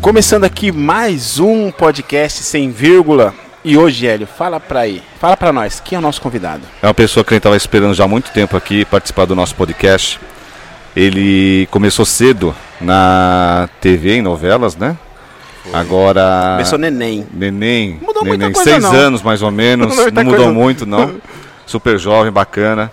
Começando 0.00 0.44
aqui 0.44 0.70
mais 0.70 1.38
um 1.38 1.70
podcast 1.70 2.42
sem 2.42 2.70
vírgula. 2.70 3.34
E 3.64 3.78
hoje, 3.78 4.06
Hélio, 4.06 4.26
fala 4.26 4.60
pra 4.60 4.80
aí, 4.80 5.02
fala 5.18 5.36
pra 5.36 5.52
nós, 5.52 5.80
quem 5.80 5.96
é 5.96 5.98
o 5.98 6.02
nosso 6.02 6.20
convidado? 6.20 6.62
É 6.82 6.86
uma 6.86 6.92
pessoa 6.92 7.24
que 7.24 7.32
a 7.32 7.34
gente 7.34 7.40
estava 7.40 7.56
esperando 7.56 7.94
já 7.94 8.04
há 8.04 8.08
muito 8.08 8.30
tempo 8.30 8.56
aqui 8.56 8.84
participar 8.84 9.24
do 9.24 9.34
nosso 9.34 9.54
podcast. 9.54 10.20
Ele 10.94 11.66
começou 11.70 12.04
cedo 12.04 12.54
na 12.80 13.68
TV, 13.80 14.16
em 14.16 14.22
novelas, 14.22 14.76
né? 14.76 14.96
Agora. 15.72 16.52
Começou 16.52 16.78
neném. 16.78 17.26
Neném. 17.32 17.98
Mudou 18.02 18.24
muita 18.24 18.38
neném, 18.46 18.52
coisa, 18.52 18.70
seis 18.70 18.82
não. 18.82 18.92
anos 18.92 19.22
mais 19.22 19.40
ou 19.40 19.50
menos. 19.52 19.88
Mudou 19.88 20.02
muita 20.04 20.22
não 20.22 20.30
mudou 20.30 20.52
muito, 20.52 20.86
não. 20.86 21.14
Super 21.66 21.98
jovem, 21.98 22.32
bacana. 22.32 22.90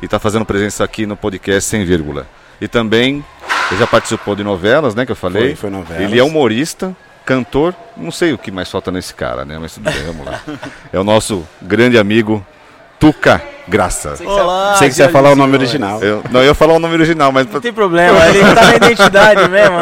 E 0.00 0.04
está 0.04 0.18
fazendo 0.18 0.44
presença 0.44 0.84
aqui 0.84 1.06
no 1.06 1.16
podcast 1.16 1.68
sem 1.68 1.84
vírgula. 1.84 2.26
E 2.60 2.68
também, 2.68 3.24
ele 3.70 3.80
já 3.80 3.86
participou 3.86 4.34
de 4.34 4.44
novelas, 4.44 4.94
né? 4.94 5.04
Que 5.06 5.12
eu 5.12 5.16
falei. 5.16 5.48
Foi, 5.48 5.56
foi 5.56 5.70
novelas. 5.70 6.02
Ele 6.02 6.18
é 6.18 6.22
humorista, 6.22 6.94
cantor. 7.24 7.74
Não 7.96 8.10
sei 8.10 8.32
o 8.32 8.38
que 8.38 8.50
mais 8.50 8.70
falta 8.70 8.90
nesse 8.90 9.14
cara, 9.14 9.44
né? 9.44 9.58
Mas 9.58 9.74
tudo 9.74 9.90
bem, 9.90 10.02
vamos 10.04 10.26
lá. 10.26 10.40
É 10.92 10.98
o 10.98 11.04
nosso 11.04 11.46
grande 11.60 11.98
amigo 11.98 12.44
Tuca 12.98 13.42
Graça. 13.66 14.14
Olá, 14.24 14.76
Sei 14.76 14.88
que 14.88 14.94
você 14.94 15.02
ia 15.02 15.08
falar 15.08 15.30
o 15.32 15.36
nome 15.36 15.54
original. 15.54 16.02
Eu, 16.02 16.22
não, 16.30 16.40
eu 16.40 16.46
ia 16.46 16.54
falar 16.54 16.74
o 16.74 16.78
nome 16.78 16.94
original, 16.94 17.32
mas. 17.32 17.46
Não 17.46 17.60
tem 17.60 17.72
problema, 17.72 18.18
ele 18.28 18.40
tá 18.40 18.66
na 18.66 18.76
identidade 18.76 19.48
mesmo. 19.48 19.76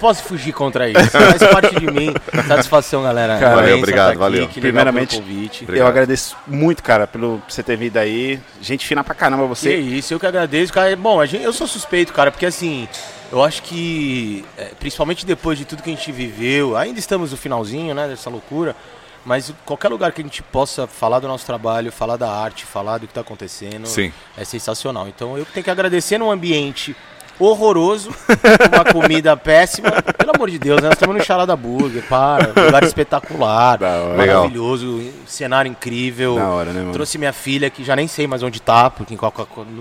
Posso 0.00 0.22
fugir 0.24 0.52
contra 0.52 0.88
isso. 0.88 1.10
Faz 1.10 1.38
parte 1.52 1.78
de 1.78 1.86
mim. 1.86 2.12
Satisfação, 2.48 3.02
galera. 3.02 3.38
Cara, 3.38 3.56
valeu, 3.56 3.76
obrigado, 3.78 4.06
tá 4.06 4.10
aqui, 4.12 4.18
valeu. 4.18 4.48
que 4.48 4.60
Primeiramente, 4.60 5.16
pelo 5.16 5.28
convite. 5.28 5.64
Obrigado. 5.64 5.84
Eu 5.84 5.88
agradeço 5.88 6.36
muito, 6.46 6.82
cara, 6.82 7.06
pelo 7.06 7.38
por 7.38 7.52
você 7.52 7.62
ter 7.62 7.76
vindo 7.76 7.96
aí. 7.98 8.40
Gente 8.62 8.86
fina 8.86 9.04
pra 9.04 9.14
caramba 9.14 9.42
Que 9.42 9.48
você. 9.50 9.76
isso, 9.76 10.14
eu 10.14 10.18
que 10.18 10.26
agradeço, 10.26 10.72
cara. 10.72 10.96
Bom, 10.96 11.20
a 11.20 11.26
gente, 11.26 11.44
eu 11.44 11.52
sou 11.52 11.66
suspeito, 11.66 12.12
cara, 12.14 12.30
porque 12.30 12.46
assim, 12.46 12.88
eu 13.30 13.44
acho 13.44 13.62
que, 13.62 14.44
é, 14.56 14.70
principalmente 14.78 15.24
depois 15.26 15.58
de 15.58 15.64
tudo 15.64 15.82
que 15.82 15.90
a 15.90 15.94
gente 15.94 16.10
viveu, 16.10 16.76
ainda 16.76 16.98
estamos 16.98 17.30
no 17.30 17.36
finalzinho, 17.36 17.94
né, 17.94 18.08
dessa 18.08 18.30
loucura, 18.30 18.74
mas 19.24 19.52
qualquer 19.66 19.88
lugar 19.88 20.12
que 20.12 20.20
a 20.20 20.24
gente 20.24 20.42
possa 20.42 20.86
falar 20.86 21.20
do 21.20 21.28
nosso 21.28 21.44
trabalho, 21.44 21.92
falar 21.92 22.16
da 22.16 22.30
arte, 22.30 22.64
falar 22.64 22.98
do 22.98 23.06
que 23.06 23.12
tá 23.12 23.20
acontecendo, 23.20 23.86
Sim. 23.86 24.12
é 24.36 24.44
sensacional. 24.44 25.06
Então 25.08 25.36
eu 25.36 25.44
tenho 25.44 25.62
que 25.62 25.70
agradecer 25.70 26.16
num 26.18 26.30
ambiente 26.30 26.96
horroroso, 27.40 28.10
com 28.10 28.76
uma 28.76 28.84
comida 28.84 29.36
péssima. 29.36 29.90
Pelo 30.16 30.32
amor 30.34 30.50
de 30.50 30.58
Deus, 30.58 30.80
né? 30.80 30.88
nós 30.88 30.94
estamos 30.96 31.16
no 31.16 31.24
Charada 31.24 31.56
Burger, 31.56 32.02
para, 32.08 32.52
lugar 32.64 32.82
espetacular, 32.84 33.82
hora. 33.82 34.16
maravilhoso, 34.16 35.02
cenário 35.26 35.70
incrível. 35.70 36.36
Da 36.36 36.48
hora, 36.48 36.72
né, 36.72 36.80
mano? 36.80 36.92
Trouxe 36.92 37.18
minha 37.18 37.32
filha, 37.32 37.70
que 37.70 37.82
já 37.82 37.96
nem 37.96 38.06
sei 38.06 38.26
mais 38.26 38.42
onde 38.42 38.60
tá, 38.60 38.90
porque 38.90 39.16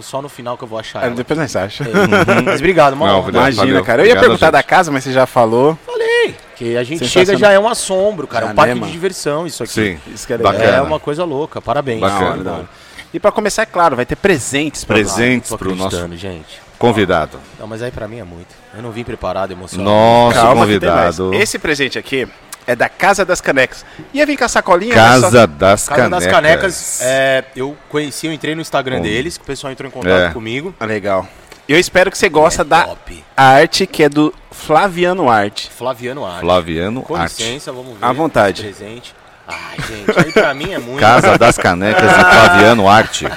só 0.01 0.21
no 0.21 0.29
final 0.29 0.57
que 0.57 0.63
eu 0.63 0.67
vou 0.67 0.79
achar 0.79 1.03
ela. 1.03 1.15
depois 1.15 1.37
nós 1.37 1.55
acha. 1.55 1.83
É, 1.83 2.41
Mas 2.43 2.59
obrigado, 2.59 2.91
Não, 2.95 2.99
mano. 2.99 3.21
valeu. 3.23 3.41
Imagina, 3.41 3.81
cara. 3.83 4.01
Eu 4.01 4.05
ia 4.05 4.11
Obrigado, 4.13 4.19
perguntar 4.21 4.51
da 4.51 4.63
casa, 4.63 4.91
mas 4.91 5.03
você 5.03 5.11
já 5.11 5.25
falou. 5.25 5.77
Falei 5.85 6.35
que 6.55 6.75
a 6.75 6.83
gente 6.83 7.07
chega 7.07 7.37
já 7.37 7.51
é 7.51 7.59
um 7.59 7.67
assombro, 7.67 8.27
cara. 8.27 8.45
Já, 8.45 8.49
é 8.49 8.53
um 8.53 8.55
parque 8.55 8.75
né, 8.75 8.85
de 8.85 8.91
diversão 8.91 9.47
isso 9.47 9.63
aqui. 9.63 9.73
Sim. 9.73 9.99
Isso 10.13 10.27
que 10.27 10.33
é 10.33 10.37
legal. 10.37 10.53
É 10.53 10.81
uma 10.81 10.99
coisa 10.99 11.23
louca, 11.23 11.61
parabéns. 11.61 12.01
Bacana. 12.01 12.19
Da 12.19 12.31
hora, 12.31 12.43
da 12.43 12.51
hora. 12.51 12.69
E 13.13 13.19
pra 13.19 13.31
começar, 13.31 13.63
é 13.63 13.65
claro, 13.65 13.95
vai 13.95 14.05
ter 14.05 14.15
presentes 14.15 14.81
nós. 14.81 14.87
Presentes 14.87 15.49
Tô 15.49 15.57
pro 15.57 15.75
nosso 15.75 16.15
gente. 16.15 16.68
Convidado. 16.79 17.39
Não, 17.59 17.67
mas 17.67 17.81
aí 17.83 17.91
pra 17.91 18.07
mim 18.07 18.19
é 18.19 18.23
muito. 18.23 18.47
Eu 18.73 18.81
não 18.81 18.91
vim 18.91 19.03
preparado, 19.03 19.51
emocionado. 19.51 19.89
Nosso 19.89 20.35
Calma 20.39 20.65
que 20.65 20.79
tem 20.79 20.89
mais. 20.89 21.17
convidado. 21.17 21.33
Esse 21.43 21.59
presente 21.59 21.99
aqui 21.99 22.27
é 22.65 22.75
da 22.75 22.87
Casa 22.89 23.23
das 23.25 23.41
Canecas. 23.41 23.85
Ia 24.13 24.25
vir 24.25 24.37
com 24.37 24.45
a 24.45 24.47
sacolinha, 24.47 24.93
Casa 24.95 25.29
só- 25.29 25.45
das 25.47 25.87
Casa 25.87 26.01
Canecas. 26.01 26.23
das 26.23 26.31
Canecas, 26.33 26.99
é, 27.01 27.43
eu 27.55 27.75
conheci, 27.89 28.25
eu 28.27 28.33
entrei 28.33 28.55
no 28.55 28.61
Instagram 28.61 28.97
Bom. 28.97 29.03
deles, 29.03 29.37
que 29.37 29.43
o 29.43 29.45
pessoal 29.45 29.71
entrou 29.71 29.87
em 29.87 29.91
contato 29.91 30.29
É. 30.29 30.29
comigo. 30.31 30.73
Ah, 30.79 30.85
legal. 30.85 31.27
Eu 31.67 31.79
espero 31.79 32.09
que 32.09 32.17
você 32.17 32.29
gosta 32.29 32.63
É 32.63 32.65
da 32.65 32.83
top. 32.83 33.23
arte 33.37 33.85
que 33.85 34.01
é 34.03 34.09
do 34.09 34.33
Flaviano 34.51 35.29
Arte. 35.29 35.69
Flaviano 35.69 36.25
Arte. 36.25 36.39
Flaviano 36.41 37.01
Com 37.03 37.15
Arte. 37.15 37.43
licença, 37.43 37.71
vamos 37.71 37.97
ver. 37.97 38.03
À 38.05 38.11
vontade. 38.11 38.63
Presente. 38.63 39.13
Ai, 39.47 39.77
gente, 39.87 40.19
aí 40.19 40.31
pra 40.31 40.53
mim 40.53 40.73
é 40.73 40.79
muito. 40.79 40.99
Casa 40.99 41.35
das 41.37 41.57
Canecas 41.57 42.03
e 42.11 42.19
Flaviano 42.19 42.87
Arte. 42.89 43.27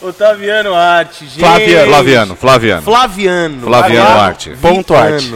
Otaviano 0.00 0.74
Arte, 0.74 1.26
gente. 1.26 1.40
Flaviano. 1.40 1.86
Flaviano. 1.90 2.36
Flaviano. 2.36 2.82
Flaviano. 2.82 3.60
Flaviano 3.62 4.20
Arte. 4.20 4.50
Ponto 4.60 4.94
arte. 4.94 5.32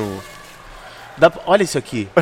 Dá- 1.18 1.32
olha 1.46 1.62
isso 1.62 1.76
aqui. 1.78 2.08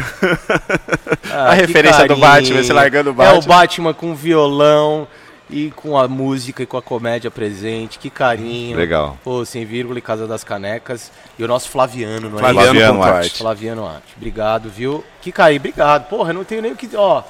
A 1.33 1.53
Ah, 1.53 1.55
que 1.55 1.61
referência 1.63 2.03
do 2.07 2.17
carinho. 2.17 2.27
Batman, 2.27 2.63
você 2.63 2.73
largando 2.73 3.11
o 3.11 3.23
É 3.23 3.29
o 3.33 3.35
Batman. 3.37 3.55
Batman 3.57 3.95
com 3.95 4.15
violão 4.15 5.07
e 5.49 5.71
com 5.71 5.97
a 5.99 6.07
música 6.09 6.63
e 6.63 6.67
com 6.67 6.77
a 6.77 6.83
comédia 6.83 7.31
presente. 7.31 7.99
Que 7.99 8.11
carinho. 8.11 8.77
Legal. 8.77 9.17
Pô, 9.23 9.45
sem 9.45 9.65
vírgula 9.65 9.99
e 9.99 10.03
Casa 10.03 10.27
das 10.27 10.43
Canecas. 10.43 11.11
E 11.39 11.45
o 11.45 11.49
nosso 11.49 11.69
Flaviano, 11.69 12.29
não 12.31 12.37
é 12.39 12.41
Flaviano, 12.41 12.65
Flaviano 12.67 13.03
Arte. 13.03 13.17
arte. 13.27 13.39
Flaviano 13.39 13.87
Arte. 13.87 14.15
Obrigado, 14.17 14.69
viu? 14.71 15.05
Que 15.23 15.31
carinho, 15.31 15.61
obrigado. 15.61 16.09
Porra, 16.09 16.33
não 16.33 16.45
tenho 16.45 16.63
nem 16.63 16.73
o 16.73 16.77
que. 16.77 16.89
Ó, 16.97 17.23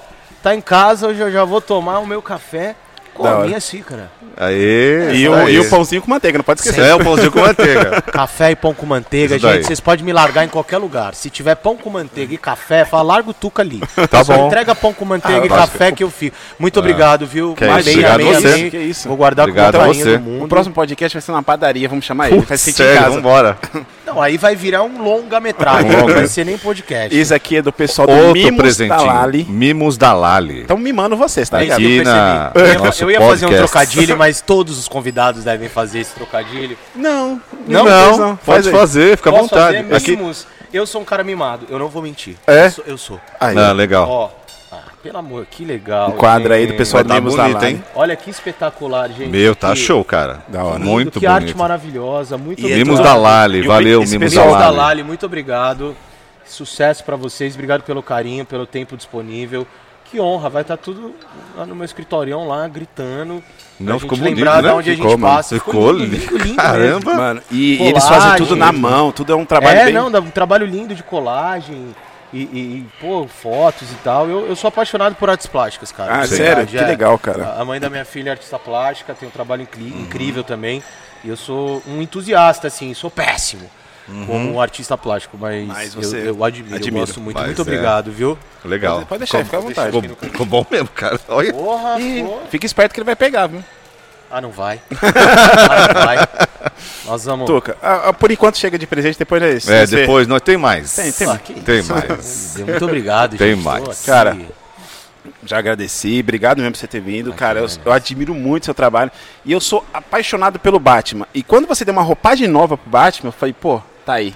tá 0.42 0.54
em 0.54 0.60
casa, 0.60 1.08
hoje 1.08 1.20
eu 1.20 1.30
já 1.30 1.44
vou 1.44 1.60
tomar 1.60 1.98
o 1.98 2.06
meu 2.06 2.22
café 2.22 2.74
com 3.14 3.26
a 3.26 3.40
minha 3.46 3.60
xícara. 3.60 4.10
Aê. 4.36 5.10
E 5.12 5.22
isso 5.24 5.32
o, 5.32 5.48
e 5.48 5.58
o 5.60 5.68
pãozinho 5.68 6.00
com 6.02 6.10
manteiga, 6.10 6.38
não 6.38 6.44
pode 6.44 6.60
esquecer. 6.60 6.80
É 6.82 6.94
o 6.94 6.98
pãozinho 7.04 7.30
com 7.30 7.40
manteiga. 7.40 8.00
Café 8.10 8.52
e 8.52 8.56
pão 8.56 8.72
com 8.72 8.86
manteiga, 8.86 9.36
Isso 9.36 9.44
daí. 9.46 9.56
gente, 9.56 9.66
vocês 9.66 9.80
podem 9.80 10.04
me 10.04 10.12
largar 10.12 10.44
em 10.44 10.48
qualquer 10.48 10.78
lugar. 10.78 11.14
Se 11.14 11.28
tiver 11.28 11.54
pão 11.56 11.76
com 11.76 11.90
manteiga 11.90 12.32
e 12.32 12.38
café, 12.38 12.84
fala, 12.84 13.02
larga 13.02 13.30
o 13.30 13.34
tuca 13.34 13.62
ali. 13.62 13.80
Tá 14.10 14.24
Só 14.24 14.34
bom. 14.36 14.46
entrega 14.46 14.74
pão 14.74 14.92
com 14.94 15.04
manteiga 15.04 15.42
Ah, 15.42 15.46
e 15.46 15.48
café 15.48 15.92
que 15.92 16.02
eu 16.02 16.10
fico. 16.10 16.36
Muito 16.58 16.78
obrigado, 16.78 17.26
viu? 17.26 17.54
Que 17.54 17.64
é 17.64 17.66
isso, 17.66 17.74
Amei, 17.80 17.92
obrigado 17.92 18.20
amei, 18.20 18.34
você. 18.34 18.48
amei. 18.48 18.70
Que 18.70 18.78
isso. 18.78 19.08
Vou 19.08 19.16
guardar 19.16 19.46
Obrigado 19.48 19.78
com 19.78 19.86
você. 19.92 20.16
do 20.16 20.24
mundo. 20.24 20.44
O 20.44 20.48
próximo 20.48 20.74
podcast 20.74 21.14
vai 21.16 21.20
ser 21.22 21.32
numa 21.32 21.42
padaria, 21.42 21.88
vamos 21.88 22.04
chamar 22.04 22.30
ele. 22.30 22.40
Vai 22.40 22.56
ser 22.56 22.70
em 22.70 22.74
Sério, 22.74 22.98
casa. 23.02 23.14
vambora. 23.16 23.58
Não, 24.06 24.20
aí 24.20 24.36
vai 24.36 24.56
virar 24.56 24.82
um 24.82 25.00
longa-metragem, 25.04 25.88
longa. 25.92 26.06
não 26.08 26.14
vai 26.14 26.26
ser 26.26 26.44
nem 26.44 26.58
podcast. 26.58 27.16
Esse 27.16 27.32
aqui 27.32 27.58
é 27.58 27.62
do 27.62 27.72
pessoal 27.72 28.08
do 28.08 28.12
Outro 28.12 28.32
Mimos 28.32 28.56
presentinho. 28.60 28.98
da 28.98 29.04
Lali. 29.04 29.46
Mimos 29.48 29.96
da 29.96 30.12
Lali. 30.12 30.62
Estão 30.62 30.76
mimando 30.76 31.16
vocês, 31.16 31.48
tá 31.48 31.62
isso 31.62 31.78
ligado? 31.78 31.78
que 31.78 32.00
Aqui 32.00 32.04
na-. 32.04 32.50
Eu 32.56 32.99
nosso 33.00 33.04
eu 33.04 33.10
ia 33.10 33.20
fazer 33.20 33.46
um 33.46 33.48
podcast. 33.48 33.72
trocadilho, 33.72 34.16
mas 34.18 34.40
todos 34.40 34.78
os 34.78 34.88
convidados 34.88 35.44
devem 35.44 35.68
fazer 35.68 36.00
esse 36.00 36.14
trocadilho. 36.14 36.76
Não, 36.94 37.40
Não, 37.66 37.84
Não, 37.84 38.36
Faz 38.36 38.64
pode 38.64 38.68
aí. 38.68 38.74
fazer, 38.74 39.16
fica 39.16 39.30
à 39.30 39.32
vontade. 39.32 39.78
fazer 39.84 39.94
Aqui... 39.96 40.16
mimos? 40.16 40.46
Eu 40.72 40.86
sou 40.86 41.00
um 41.00 41.04
cara 41.04 41.24
mimado, 41.24 41.66
eu 41.68 41.78
não 41.78 41.88
vou 41.88 42.00
mentir. 42.02 42.36
É? 42.46 42.66
Eu 42.66 42.70
sou. 42.70 42.84
Eu 42.86 42.98
sou. 42.98 43.20
Aí, 43.40 43.54
Não, 43.56 43.72
legal. 43.72 44.08
Ó, 44.08 44.30
ah, 44.70 44.78
pelo 45.02 45.18
amor, 45.18 45.44
que 45.50 45.64
legal. 45.64 46.10
o 46.10 46.12
quadro 46.12 46.52
aí 46.54 46.64
do 46.68 46.74
pessoal 46.74 47.02
do 47.02 47.08
tá 47.08 47.14
Mimos 47.16 47.34
da 47.34 47.42
bonito, 47.42 47.60
Lali. 47.60 47.74
hein? 47.74 47.84
Olha 47.92 48.14
que 48.14 48.30
espetacular, 48.30 49.08
gente. 49.08 49.26
Meu, 49.30 49.56
tá 49.56 49.70
Que 49.72 49.76
show, 49.80 50.04
cara. 50.04 50.44
Da 50.46 50.62
hora. 50.62 50.78
Muito 50.78 51.18
que 51.18 51.26
arte 51.26 51.46
bonito. 51.46 51.58
maravilhosa, 51.58 52.38
muito 52.38 52.60
E 52.64 52.72
Mimos 52.72 53.00
da 53.00 53.16
Lali, 53.16 53.62
valeu, 53.66 53.98
Mimos 54.02 54.12
da 54.12 54.18
pessoal 54.20 54.46
Mimos 54.46 54.60
da 54.60 54.66
Lali. 54.66 54.76
Lali, 54.78 55.02
muito 55.02 55.26
obrigado. 55.26 55.96
Sucesso 56.46 57.02
pra 57.04 57.16
vocês, 57.16 57.54
obrigado 57.54 57.82
pelo 57.82 58.02
carinho, 58.02 58.44
pelo 58.44 58.64
tempo 58.66 58.96
disponível. 58.96 59.66
Que 60.10 60.20
honra, 60.20 60.48
vai 60.48 60.62
estar 60.62 60.76
tudo 60.76 61.14
lá 61.56 61.64
no 61.64 61.74
meu 61.74 61.84
escritorião 61.84 62.48
lá, 62.48 62.66
gritando. 62.66 63.42
Não, 63.78 63.98
ficou 63.98 64.16
gente 64.16 64.24
bonito, 64.24 64.38
lembrar 64.38 64.62
né? 64.62 64.68
de 64.68 64.74
onde 64.74 64.90
a 64.90 64.94
Ficou, 64.94 65.10
gente 65.10 65.20
mano. 65.20 65.34
passa. 65.36 65.54
Ficou 65.54 65.92
lindo, 65.92 66.16
lindo. 66.16 66.36
lindo, 66.38 66.56
Caramba. 66.56 67.14
Mano, 67.14 67.42
e, 67.50 67.74
e 67.74 67.76
Colagem. 67.78 67.88
eles 67.94 68.08
fazem 68.08 68.36
tudo 68.36 68.56
na 68.56 68.72
mão, 68.72 69.12
tudo 69.12 69.32
é 69.32 69.36
um 69.36 69.44
trabalho 69.44 69.78
é, 69.78 69.84
bem... 69.86 69.94
não, 69.94 70.10
dá 70.10 70.20
um 70.20 70.30
trabalho 70.30 70.66
lindo 70.66 70.94
de 70.94 71.02
colagem 71.04 71.94
e, 72.32 72.38
e- 72.42 72.42
e, 72.42 72.86
pô, 73.00 73.26
fotos 73.28 73.90
e 73.90 73.94
tal. 74.04 74.28
Eu, 74.28 74.48
eu 74.48 74.56
sou 74.56 74.68
apaixonado 74.68 75.14
por 75.14 75.30
artes 75.30 75.46
plásticas, 75.46 75.92
cara. 75.92 76.12
Ah, 76.20 76.26
sério? 76.26 76.44
verdade, 76.44 76.76
Que 76.76 76.84
é. 76.84 76.86
legal, 76.86 77.16
cara. 77.18 77.44
A- 77.56 77.60
A 77.60 77.64
mãe 77.64 77.78
da 77.80 77.88
minha 77.88 78.04
filha 78.04 78.30
é 78.30 78.32
artista 78.32 78.58
plástica, 78.58 79.14
tem 79.14 79.28
um 79.28 79.32
trabalho 79.32 79.62
incrível 79.78 80.42
também. 80.44 80.82
E 81.24 81.28
eu 81.28 81.36
sou 81.36 81.82
um 81.86 82.02
entusiasta, 82.02 82.66
assim, 82.66 82.92
sou 82.94 83.10
péssimo 83.10 83.70
como 84.26 84.54
um 84.54 84.60
artista 84.60 84.96
plástico, 84.98 85.36
mas, 85.38 85.66
Mas 85.66 85.94
eu- 85.94 86.02
você 86.02 86.16
eu, 86.28 86.44
admiro, 86.44 86.74
admira. 86.76 86.96
eu 86.96 87.06
gosto 87.06 87.20
muito. 87.20 87.36
Mas 87.36 87.46
muito 87.46 87.58
é. 87.58 87.62
obrigado, 87.62 88.10
viu? 88.10 88.38
Legal. 88.64 89.04
Pode 89.06 89.20
deixar, 89.20 89.44
fica 89.44 89.56
à 89.56 89.60
vontade. 89.60 90.00
Ficou, 90.00 90.16
ficou 90.28 90.46
bom 90.46 90.66
mesmo, 90.70 90.88
cara. 90.88 91.18
Olha. 91.28 91.52
Porra, 91.52 92.00
E 92.00 92.22
pô. 92.22 92.38
fica 92.50 92.66
esperto 92.66 92.92
que 92.92 93.00
ele 93.00 93.04
vai 93.06 93.16
pegar, 93.16 93.46
viu? 93.46 93.62
Ah, 94.30 94.40
não 94.40 94.50
vai. 94.50 94.80
ah, 95.02 95.94
não 95.94 96.04
vai. 96.04 96.18
Nós 97.04 97.24
vamos. 97.24 97.46
Tuca, 97.46 97.76
ah, 97.82 98.08
ah, 98.08 98.12
por 98.12 98.30
enquanto 98.30 98.58
chega 98.58 98.78
de 98.78 98.86
presente, 98.86 99.18
depois 99.18 99.42
é 99.42 99.54
isso. 99.54 99.72
É, 99.72 99.84
depois 99.86 100.28
nós 100.28 100.40
tem 100.40 100.56
mais. 100.56 100.94
Tem, 100.94 101.10
tem 101.10 101.28
Ah, 101.28 101.38
Tem 101.64 101.82
mais. 101.82 102.56
Muito 102.58 102.84
obrigado, 102.84 103.36
Tem 103.36 103.54
gente. 103.56 103.64
mais. 103.64 104.04
Cara, 104.04 104.36
Já 105.44 105.58
agradeci, 105.58 106.20
obrigado 106.20 106.58
mesmo 106.58 106.72
por 106.72 106.78
você 106.78 106.86
ter 106.86 107.00
vindo. 107.00 107.32
Cara, 107.32 107.60
eu, 107.60 107.66
eu 107.84 107.92
admiro 107.92 108.34
muito 108.34 108.64
seu 108.66 108.74
trabalho. 108.74 109.10
E 109.44 109.50
eu 109.52 109.60
sou 109.60 109.84
apaixonado 109.92 110.58
pelo 110.58 110.78
Batman. 110.78 111.26
E 111.34 111.42
quando 111.42 111.66
você 111.66 111.84
deu 111.84 111.92
uma 111.92 112.02
roupagem 112.02 112.46
nova 112.46 112.76
pro 112.76 112.88
Batman, 112.90 113.28
eu 113.28 113.32
falei, 113.32 113.52
pô, 113.52 113.82
tá 114.10 114.14
aí. 114.16 114.34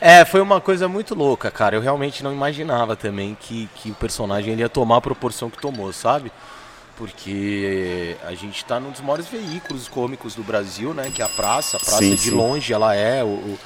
É, 0.00 0.24
foi 0.24 0.40
uma 0.40 0.60
coisa 0.60 0.86
muito 0.88 1.14
louca, 1.14 1.50
cara. 1.50 1.76
Eu 1.76 1.80
realmente 1.80 2.22
não 2.22 2.32
imaginava 2.32 2.94
também 2.94 3.36
que, 3.40 3.68
que 3.76 3.90
o 3.90 3.94
personagem 3.94 4.52
ele 4.52 4.62
ia 4.62 4.68
tomar 4.68 4.98
a 4.98 5.00
proporção 5.00 5.48
que 5.48 5.58
tomou, 5.58 5.92
sabe? 5.92 6.30
Porque 6.96 8.16
a 8.24 8.34
gente 8.34 8.64
tá 8.64 8.78
num 8.78 8.90
dos 8.90 9.00
maiores 9.00 9.26
veículos 9.26 9.88
cômicos 9.88 10.34
do 10.34 10.42
Brasil, 10.42 10.94
né? 10.94 11.10
Que 11.14 11.22
é 11.22 11.24
a 11.24 11.28
Praça. 11.28 11.76
A 11.76 11.80
Praça, 11.80 11.98
Sim, 11.98 12.10
de 12.14 12.18
sim. 12.18 12.30
longe, 12.30 12.72
ela 12.72 12.94
é 12.94 13.22
o, 13.24 13.26
o- 13.26 13.58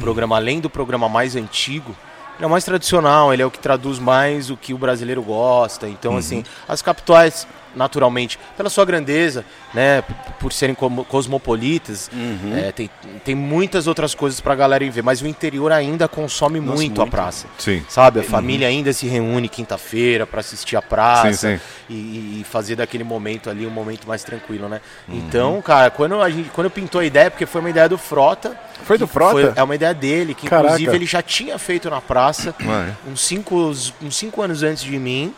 programa, 0.00 0.36
além 0.36 0.60
do 0.60 0.70
programa 0.70 1.08
mais 1.08 1.36
antigo, 1.36 1.94
ele 2.36 2.44
é 2.44 2.46
o 2.46 2.50
mais 2.50 2.64
tradicional, 2.64 3.32
ele 3.32 3.42
é 3.42 3.46
o 3.46 3.50
que 3.50 3.58
traduz 3.58 3.98
mais 3.98 4.50
o 4.50 4.56
que 4.56 4.72
o 4.72 4.78
brasileiro 4.78 5.22
gosta. 5.22 5.88
Então, 5.88 6.16
assim, 6.16 6.44
as 6.68 6.80
capitais 6.82 7.46
naturalmente, 7.74 8.38
pela 8.56 8.68
sua 8.70 8.84
grandeza, 8.84 9.44
né? 9.72 10.02
Por 10.38 10.52
serem 10.52 10.74
cosmopolitas, 10.74 12.10
Uhum. 12.12 12.56
é, 12.56 12.72
tem, 12.72 12.90
tem 13.24 13.34
muitas 13.34 13.86
outras 13.86 14.14
coisas 14.14 14.40
pra 14.40 14.54
galera 14.54 14.82
ir 14.84 14.90
ver, 14.90 15.02
mas 15.02 15.20
o 15.22 15.26
interior 15.26 15.70
ainda 15.72 16.08
consome 16.08 16.60
Nossa, 16.60 16.74
muito, 16.76 17.00
a 17.00 17.04
muito. 17.04 17.10
praça. 17.12 17.46
Sim. 17.58 17.84
Sabe, 17.88 18.20
a 18.20 18.22
família 18.22 18.66
ainda 18.68 18.92
se 18.92 19.06
reúne 19.06 19.48
quinta-feira 19.48 20.26
pra 20.26 20.40
assistir 20.40 20.76
a 20.76 20.82
praça 20.82 21.32
Sim, 21.32 21.56
sim. 21.58 21.60
E, 21.88 22.40
e 22.40 22.44
fazer 22.48 22.76
daquele 22.76 23.04
momento 23.04 23.50
ali 23.50 23.66
um 23.66 23.70
momento 23.70 24.06
mais 24.08 24.24
tranquilo, 24.24 24.68
né? 24.68 24.80
Uhum. 25.08 25.16
Então, 25.18 25.62
cara, 25.62 25.90
quando 25.90 26.20
a 26.20 26.30
gente 26.30 26.48
quando 26.50 26.70
pintou 26.70 27.00
a 27.00 27.04
ideia, 27.04 27.30
porque 27.30 27.46
foi 27.46 27.60
uma 27.60 27.70
ideia 27.70 27.88
do 27.88 27.98
Frota, 27.98 28.56
Foi 28.84 28.96
do 28.98 29.06
Frota? 29.06 29.32
foi- 29.32 29.52
é 29.54 29.62
uma 29.62 29.74
ideia 29.74 29.94
dele, 29.94 30.34
que 30.34 30.48
Caraca. 30.48 30.68
inclusive 30.74 30.96
ele 30.96 31.06
já 31.06 31.22
tinha 31.22 31.58
feito 31.58 31.90
na 31.90 32.00
praça 32.00 32.54
Ué, 32.64 32.94
uns 33.06 33.20
cinco, 33.20 33.56
uns 34.02 34.16
cinco 34.16 34.42
anos 34.42 34.62
antes 34.62 34.82
de 34.82 34.98
mim, 34.98 35.34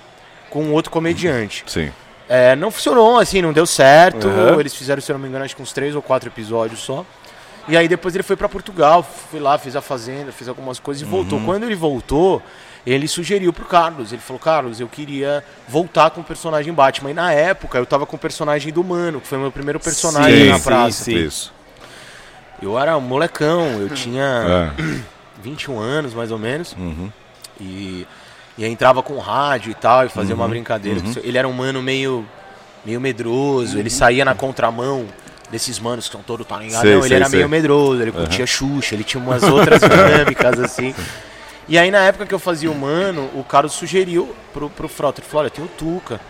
com 0.50 0.62
um 0.64 0.72
outro 0.72 0.90
comediante. 0.90 1.64
Sim. 1.66 1.90
É, 2.28 2.56
não 2.56 2.70
funcionou, 2.70 3.18
assim, 3.18 3.42
não 3.42 3.52
deu 3.52 3.66
certo. 3.66 4.26
Uhum. 4.28 4.60
Eles 4.60 4.74
fizeram, 4.74 5.00
se 5.02 5.10
eu 5.10 5.14
não 5.14 5.20
me 5.22 5.28
engano, 5.28 5.44
acho 5.44 5.54
que 5.56 5.62
uns 5.62 5.72
três 5.72 5.94
ou 5.94 6.02
quatro 6.02 6.28
episódios 6.28 6.80
só. 6.80 7.04
E 7.68 7.76
aí 7.76 7.86
depois 7.86 8.14
ele 8.14 8.24
foi 8.24 8.34
pra 8.36 8.48
Portugal, 8.48 9.02
fui 9.02 9.38
lá, 9.38 9.56
fiz 9.58 9.76
a 9.76 9.80
fazenda, 9.80 10.32
fiz 10.32 10.48
algumas 10.48 10.78
coisas 10.78 11.02
e 11.02 11.04
voltou. 11.04 11.38
Uhum. 11.38 11.44
Quando 11.44 11.62
ele 11.64 11.74
voltou, 11.76 12.42
ele 12.84 13.06
sugeriu 13.06 13.52
pro 13.52 13.64
Carlos. 13.64 14.12
Ele 14.12 14.20
falou, 14.22 14.40
Carlos, 14.40 14.80
eu 14.80 14.88
queria 14.88 15.44
voltar 15.68 16.10
com 16.10 16.20
o 16.22 16.24
personagem 16.24 16.72
Batman. 16.72 17.10
E 17.10 17.14
na 17.14 17.32
época 17.32 17.78
eu 17.78 17.86
tava 17.86 18.04
com 18.06 18.16
o 18.16 18.18
personagem 18.18 18.72
do 18.72 18.82
Mano, 18.82 19.20
que 19.20 19.26
foi 19.28 19.38
o 19.38 19.40
meu 19.42 19.52
primeiro 19.52 19.78
personagem 19.78 20.44
Sim, 20.44 20.48
na 20.48 20.58
sim, 20.58 20.64
praça. 20.64 21.04
sim. 21.04 21.14
Isso. 21.14 21.52
Eu 22.60 22.78
era 22.78 22.96
um 22.96 23.00
molecão, 23.00 23.64
eu 23.80 23.88
tinha 23.94 24.72
É. 24.78 25.00
21 25.42 25.78
anos 25.78 26.14
mais 26.14 26.30
ou 26.32 26.38
menos. 26.38 26.72
Uhum. 26.78 27.10
E, 27.60 28.06
e 28.58 28.64
aí 28.64 28.70
entrava 28.70 29.02
com 29.02 29.18
rádio 29.18 29.70
e 29.70 29.74
tal, 29.74 30.04
e 30.06 30.08
fazia 30.08 30.34
Uhum. 30.34 30.40
uma 30.42 30.48
brincadeira. 30.48 31.00
Ele 31.22 31.38
era 31.38 31.48
um 31.48 31.52
mano 31.52 31.82
meio, 31.82 32.26
meio 32.84 33.00
medroso, 33.00 33.78
ele 33.78 33.90
saía 33.90 34.24
na 34.24 34.34
contramão 34.34 35.06
desses 35.50 35.78
manos 35.78 36.06
que 36.06 36.12
são 36.12 36.22
todos 36.22 36.46
tá 36.46 36.58
ligado? 36.58 36.80
Sei, 36.82 36.92
Não, 36.92 37.00
ele 37.00 37.08
sei, 37.08 37.16
era 37.16 37.28
sei. 37.28 37.38
meio 37.38 37.48
medroso, 37.48 38.00
ele 38.00 38.12
curtia 38.12 38.46
Xuxa, 38.46 38.94
ele 38.94 39.04
tinha 39.04 39.22
umas 39.22 39.42
outras 39.42 39.80
dinâmicas 39.84 40.58
assim. 40.60 40.94
E 41.68 41.78
aí 41.78 41.90
na 41.90 41.98
época 42.00 42.26
que 42.26 42.34
eu 42.34 42.38
fazia 42.38 42.70
o 42.70 42.74
mano, 42.74 43.28
o 43.34 43.44
Carlos 43.44 43.72
sugeriu 43.72 44.34
pro, 44.52 44.68
pro 44.70 44.88
Frota, 44.88 45.20
ele 45.20 45.28
falou, 45.28 45.42
olha, 45.42 45.50
tem 45.50 45.64
o 45.64 45.68
Tuca, 45.68 46.20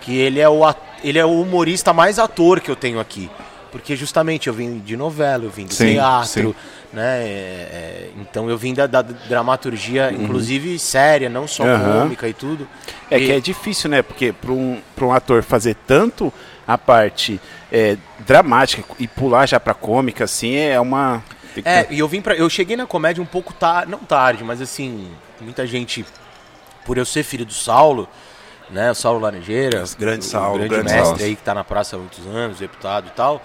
que 0.00 0.16
ele 0.16 0.38
é 0.40 0.48
o, 0.48 0.60
ele 1.02 1.18
é 1.18 1.24
o 1.24 1.40
humorista 1.40 1.92
mais 1.92 2.18
ator 2.18 2.60
que 2.60 2.70
eu 2.70 2.76
tenho 2.76 3.00
aqui. 3.00 3.30
Porque 3.70 3.94
justamente 3.94 4.46
eu 4.48 4.54
vim 4.54 4.78
de 4.78 4.96
novela, 4.96 5.44
eu 5.44 5.50
vim 5.50 5.66
do 5.66 5.74
Sim, 5.74 5.92
teatro, 5.94 6.26
sim. 6.50 6.54
né? 6.96 7.20
é, 7.22 7.26
é, 7.26 8.10
então 8.18 8.48
eu 8.48 8.56
vim 8.56 8.72
da, 8.72 8.86
da 8.86 9.02
dramaturgia, 9.02 10.10
inclusive 10.12 10.78
séria, 10.78 11.28
não 11.28 11.46
só 11.46 11.64
Uhum. 11.64 12.00
Cômica 12.00 12.26
e 12.28 12.32
tudo. 12.32 12.66
É 13.10 13.18
E- 13.18 13.26
que 13.26 13.32
é 13.32 13.40
difícil, 13.40 13.90
né? 13.90 14.00
Porque 14.02 14.32
para 14.32 14.52
um, 14.52 14.80
pra 14.96 15.04
um 15.06 15.12
ator 15.12 15.42
fazer 15.42 15.76
tanto 15.86 16.32
a 16.66 16.78
parte 16.78 17.38
é, 17.70 17.96
dramática 18.26 18.82
e 18.98 19.06
pular 19.06 19.46
já 19.46 19.60
pra 19.60 19.74
cômica, 19.74 20.24
assim, 20.24 20.56
é 20.56 20.80
uma. 20.80 21.22
É, 21.64 21.86
e 21.90 21.98
eu 21.98 22.08
vim 22.08 22.20
para, 22.22 22.34
eu 22.36 22.48
cheguei 22.48 22.76
na 22.76 22.86
comédia 22.86 23.22
um 23.22 23.26
pouco 23.26 23.52
tarde, 23.52 23.90
não 23.90 23.98
tarde, 23.98 24.44
mas 24.44 24.60
assim, 24.62 25.08
muita 25.40 25.66
gente, 25.66 26.04
por 26.86 26.96
eu 26.96 27.04
ser 27.04 27.22
filho 27.22 27.44
do 27.44 27.52
Saulo, 27.52 28.08
né, 28.70 28.90
o 28.90 28.94
Saulo 28.94 29.20
Laranjeira, 29.20 29.84
Grande 29.98 30.26
o- 30.26 30.28
Saulo, 30.28 30.54
o 30.54 30.58
grande 30.58 30.68
grande 30.74 30.84
mestre 30.92 31.04
Saulo. 31.04 31.24
aí 31.24 31.36
que 31.36 31.42
tá 31.42 31.54
na 31.54 31.64
praça 31.64 31.96
há 31.96 31.98
muitos 31.98 32.26
anos, 32.26 32.58
deputado 32.58 33.06
e 33.08 33.10
tal. 33.10 33.42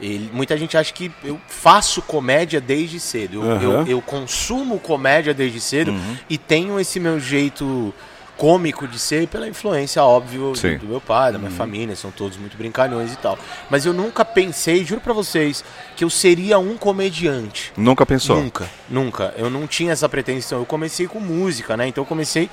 Ele, 0.00 0.30
muita 0.32 0.56
gente 0.56 0.76
acha 0.76 0.92
que 0.92 1.12
eu 1.22 1.40
faço 1.46 2.02
comédia 2.02 2.60
desde 2.60 2.98
cedo. 2.98 3.34
Eu, 3.36 3.42
Aham. 3.52 3.62
eu, 3.62 3.86
eu 3.86 4.02
consumo 4.02 4.78
comédia 4.80 5.32
desde 5.32 5.60
cedo 5.60 5.94
e 6.28 6.36
tenho 6.36 6.80
esse 6.80 6.98
meu 6.98 7.20
jeito 7.20 7.94
cômico 8.36 8.88
de 8.88 8.98
ser 8.98 9.28
pela 9.28 9.46
influência, 9.46 10.02
óbvio, 10.02 10.52
do, 10.54 10.78
do 10.78 10.86
meu 10.86 11.00
pai, 11.00 11.30
da 11.30 11.38
minha 11.38 11.50
família, 11.52 11.94
são 11.94 12.10
todos 12.10 12.36
muito 12.36 12.56
brincalhões 12.56 13.12
e 13.12 13.16
tal. 13.16 13.38
Mas 13.70 13.86
eu 13.86 13.92
nunca 13.92 14.24
pensei, 14.24 14.84
juro 14.84 15.00
pra 15.00 15.12
vocês, 15.12 15.62
que 15.94 16.02
eu 16.02 16.10
seria 16.10 16.58
um 16.58 16.76
comediante. 16.76 17.72
Nunca 17.76 18.04
pensou? 18.04 18.42
Nunca, 18.42 18.68
nunca. 18.88 19.32
Eu 19.36 19.48
não 19.48 19.68
tinha 19.68 19.92
essa 19.92 20.08
pretensão. 20.08 20.58
Eu 20.58 20.66
comecei 20.66 21.06
com 21.06 21.20
música, 21.20 21.76
né? 21.76 21.86
Então 21.86 22.02
eu 22.02 22.08
comecei 22.08 22.50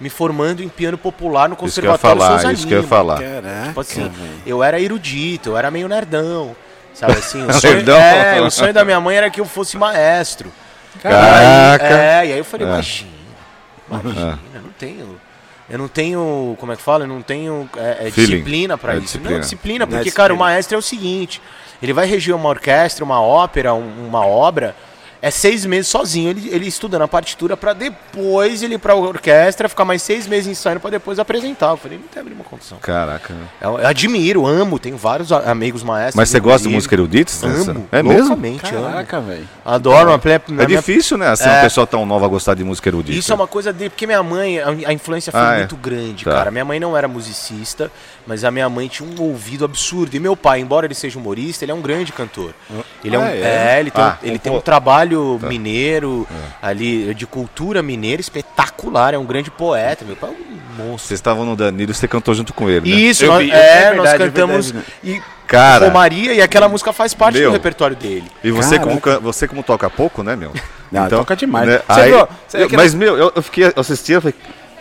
me 0.00 0.08
formando 0.08 0.62
em 0.62 0.68
piano 0.68 0.96
popular 0.96 1.48
no 1.48 1.54
Isso 1.62 1.80
que 1.80 1.86
eu 1.86 1.90
ia 1.92 1.98
Conservatório 1.98 2.38
falar, 2.40 2.52
isso 2.54 2.66
que 2.66 2.74
eu 2.74 2.80
ia 2.82 2.86
falar. 2.88 3.20
Caraca. 3.20 3.66
Tipo 3.68 3.80
assim, 3.80 4.12
eu 4.46 4.62
era 4.62 4.80
erudito, 4.80 5.50
eu 5.50 5.56
era 5.58 5.70
meio 5.70 5.86
nerdão. 5.88 6.56
Sabe 6.94 7.12
assim? 7.12 7.46
O 7.46 7.52
sonho, 7.54 7.90
é, 7.90 8.40
o 8.40 8.50
sonho 8.50 8.72
da 8.72 8.84
minha 8.84 9.00
mãe 9.00 9.16
era 9.16 9.28
que 9.30 9.40
eu 9.40 9.44
fosse 9.44 9.76
maestro. 9.76 10.50
Caraca. 11.02 11.84
É, 11.86 12.26
e 12.26 12.32
aí 12.32 12.38
eu 12.38 12.44
falei, 12.44 12.66
É. 12.66 12.70
imagina, 12.70 13.10
imagina, 13.90 14.38
eu 14.54 14.62
não 14.62 14.70
tenho. 14.78 15.20
Eu 15.68 15.78
não 15.78 15.86
tenho, 15.86 16.56
como 16.58 16.72
é 16.72 16.76
que 16.76 16.82
fala? 16.82 17.04
Eu 17.04 17.08
não 17.08 17.22
tenho 17.22 17.70
é, 17.76 18.08
é, 18.08 18.10
disciplina 18.10 18.76
pra 18.76 18.94
É 18.94 18.96
isso. 18.96 19.04
disciplina. 19.04 19.34
Não, 19.34 19.40
disciplina, 19.40 19.86
Não 19.86 19.92
é 19.92 19.96
porque, 19.98 20.10
cara, 20.10 20.32
o 20.32 20.36
disciplina. 20.36 20.52
maestro 20.52 20.74
é 20.74 20.78
o 20.78 20.82
seguinte: 20.82 21.40
ele 21.80 21.92
vai 21.92 22.06
reger 22.06 22.34
uma 22.34 22.48
orquestra, 22.48 23.04
uma 23.04 23.22
ópera, 23.22 23.72
um- 23.72 24.06
uma 24.08 24.26
obra, 24.26 24.74
é 25.22 25.30
seis 25.30 25.66
meses 25.66 25.88
sozinho, 25.88 26.30
ele, 26.30 26.48
ele 26.50 26.66
estudando 26.66 27.02
a 27.02 27.08
partitura 27.08 27.56
pra 27.56 27.72
depois 27.72 28.62
ele 28.62 28.74
ir 28.74 28.78
pra 28.78 28.94
orquestra, 28.94 29.68
ficar 29.68 29.84
mais 29.84 30.02
seis 30.02 30.26
meses 30.26 30.46
ensaiando 30.48 30.80
pra 30.80 30.90
depois 30.90 31.18
apresentar. 31.18 31.70
Eu 31.70 31.76
falei, 31.76 31.98
não 31.98 32.06
tem 32.08 32.20
a 32.20 32.24
mínima 32.24 32.44
condição. 32.44 32.78
Caraca. 32.78 33.34
Eu, 33.60 33.78
eu 33.78 33.86
admiro, 33.86 34.46
amo, 34.46 34.78
tenho 34.78 34.96
vários 34.96 35.30
amigos 35.32 35.82
maestros. 35.82 36.14
Mas 36.16 36.28
você 36.30 36.40
gosta 36.40 36.66
de 36.68 36.74
música 36.74 36.94
erudita? 36.94 37.32
Amo, 37.42 37.86
É 37.92 38.02
mesmo? 38.02 38.32
amo. 38.34 38.58
Caraca, 38.58 39.20
velho. 39.20 39.48
Adoro 39.64 40.10
É 40.12 40.50
minha- 40.52 40.66
difícil, 40.66 41.18
né? 41.18 41.28
Assim, 41.28 41.44
É. 41.48 41.52
uma 41.52 41.60
pessoa 41.62 41.86
tão 41.86 42.04
nova 42.06 42.26
gostar 42.28 42.54
de 42.54 42.64
música 42.64 42.88
erudita. 42.88 43.18
Isso 43.18 43.30
é 43.32 43.34
uma 43.34 43.46
coisa 43.46 43.72
de. 43.72 43.88
Porque 43.90 44.06
minha 44.06 44.22
mãe, 44.22 44.58
a, 44.58 44.68
a 44.68 44.92
influência 44.92 45.30
foi 45.30 45.40
Ah, 45.40 45.54
é. 45.54 45.58
muito 45.58 45.76
grande, 45.76 46.24
Tá. 46.24 46.32
cara. 46.32 46.50
Minha 46.50 46.64
mãe 46.64 46.80
não 46.80 46.96
era 46.96 47.06
musicista, 47.08 47.90
mas 48.26 48.44
a 48.44 48.50
minha 48.50 48.68
mãe 48.68 48.86
tinha 48.88 49.08
um 49.08 49.20
ouvido 49.22 49.64
absurdo. 49.64 50.14
E 50.14 50.20
meu 50.20 50.36
pai, 50.36 50.60
embora 50.60 50.86
ele 50.86 50.94
seja 50.94 51.18
humorista, 51.18 51.64
ele 51.64 51.72
é 51.72 51.74
um 51.74 51.80
grande 51.80 52.12
cantor. 52.12 52.52
Ele 53.04 53.16
é 53.16 53.18
um. 53.18 53.22
Ah, 53.22 53.30
é? 53.30 53.76
é, 53.76 53.80
ele 53.80 53.90
tem, 53.90 54.04
Ah, 54.04 54.18
um, 54.22 54.26
ele 54.26 54.38
tem 54.38 54.52
um 54.52 54.60
trabalho 54.60 55.38
mineiro, 55.42 56.26
ali, 56.62 57.14
de 57.14 57.26
cultura 57.26 57.82
mineira 57.82 58.20
espetacular. 58.20 59.14
É 59.14 59.18
um 59.18 59.24
grande 59.24 59.50
poeta. 59.50 60.04
Meu 60.04 60.16
pai 60.16 60.30
é 60.30 60.32
um 60.32 60.84
monstro. 60.84 61.08
Vocês 61.08 61.18
estavam 61.18 61.44
no 61.44 61.56
Danilo 61.56 61.90
e 61.90 61.94
você 61.94 62.06
cantou 62.08 62.34
junto 62.34 62.52
com 62.54 62.68
ele, 62.68 62.90
né? 62.90 63.00
Isso, 63.00 63.24
Eu 63.24 63.32
nós, 63.32 63.44
vi, 63.44 63.50
é, 63.50 63.56
é 63.56 63.94
nós 63.94 64.10
verdade, 64.10 64.22
é 64.22 64.26
cantamos. 64.26 64.70
verdade, 64.70 64.92
E 65.04 65.22
Cara. 65.46 65.86
Romaria 65.86 66.32
e 66.32 66.40
aquela 66.40 66.68
música 66.68 66.92
faz 66.92 67.12
parte 67.12 67.36
Meu. 67.38 67.50
do 67.50 67.52
repertório 67.54 67.96
dele. 67.96 68.30
E 68.44 68.52
você 68.52 68.78
Caraca. 68.78 69.00
como, 69.00 69.20
você 69.20 69.48
como 69.48 69.64
toca 69.64 69.90
pouco, 69.90 70.22
né, 70.22 70.36
meu? 70.36 70.52
Não, 70.92 71.08
toca 71.08 71.34
demais. 71.34 71.66
né, 71.68 71.80
aí- 71.88 72.10
viu? 72.12 72.28
Eu- 72.54 72.68
mas, 72.74 72.94
meu, 72.94 73.16
eu, 73.18 73.32
eu 73.34 73.42
fiquei, 73.42 73.64
eu 73.64 73.72
assistia 73.76 74.18
e 74.18 74.20
falei, 74.20 74.34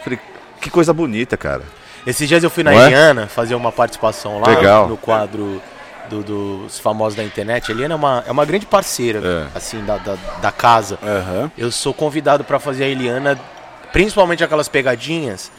falei, 0.04 0.20
que 0.62 0.70
coisa 0.70 0.94
bonita, 0.94 1.36
cara. 1.36 1.64
Esses 2.06 2.28
dias 2.28 2.44
eu 2.44 2.50
fui 2.50 2.64
na 2.64 2.74
é? 2.74 2.86
Eliana 2.88 3.28
fazer 3.28 3.56
uma 3.56 3.72
participação 3.72 4.40
lá 4.40 4.48
Legal. 4.50 4.88
no 4.88 4.98
quadro 4.98 5.62
do- 6.10 6.24
dos 6.24 6.80
famosos 6.80 7.16
da 7.16 7.24
internet. 7.24 7.72
A 7.72 7.76
Eliana 7.76 7.94
é 7.94 7.98
uma, 7.98 8.24
é 8.28 8.32
uma 8.32 8.46
grande 8.46 8.66
parceira, 8.66 9.20
É. 9.54 9.58
assim, 9.58 9.84
da, 9.86 9.98
da, 9.98 10.16
da 10.42 10.52
casa. 10.52 10.98
Aham. 11.04 11.52
Eu 11.58 11.72
sou 11.72 11.94
convidado 11.94 12.44
pra 12.44 12.60
fazer 12.60 12.86
a 12.86 12.88
Eliana, 12.88 13.40
principalmente 13.94 14.44
aquelas 14.44 14.68
pegadinhas 14.68 15.52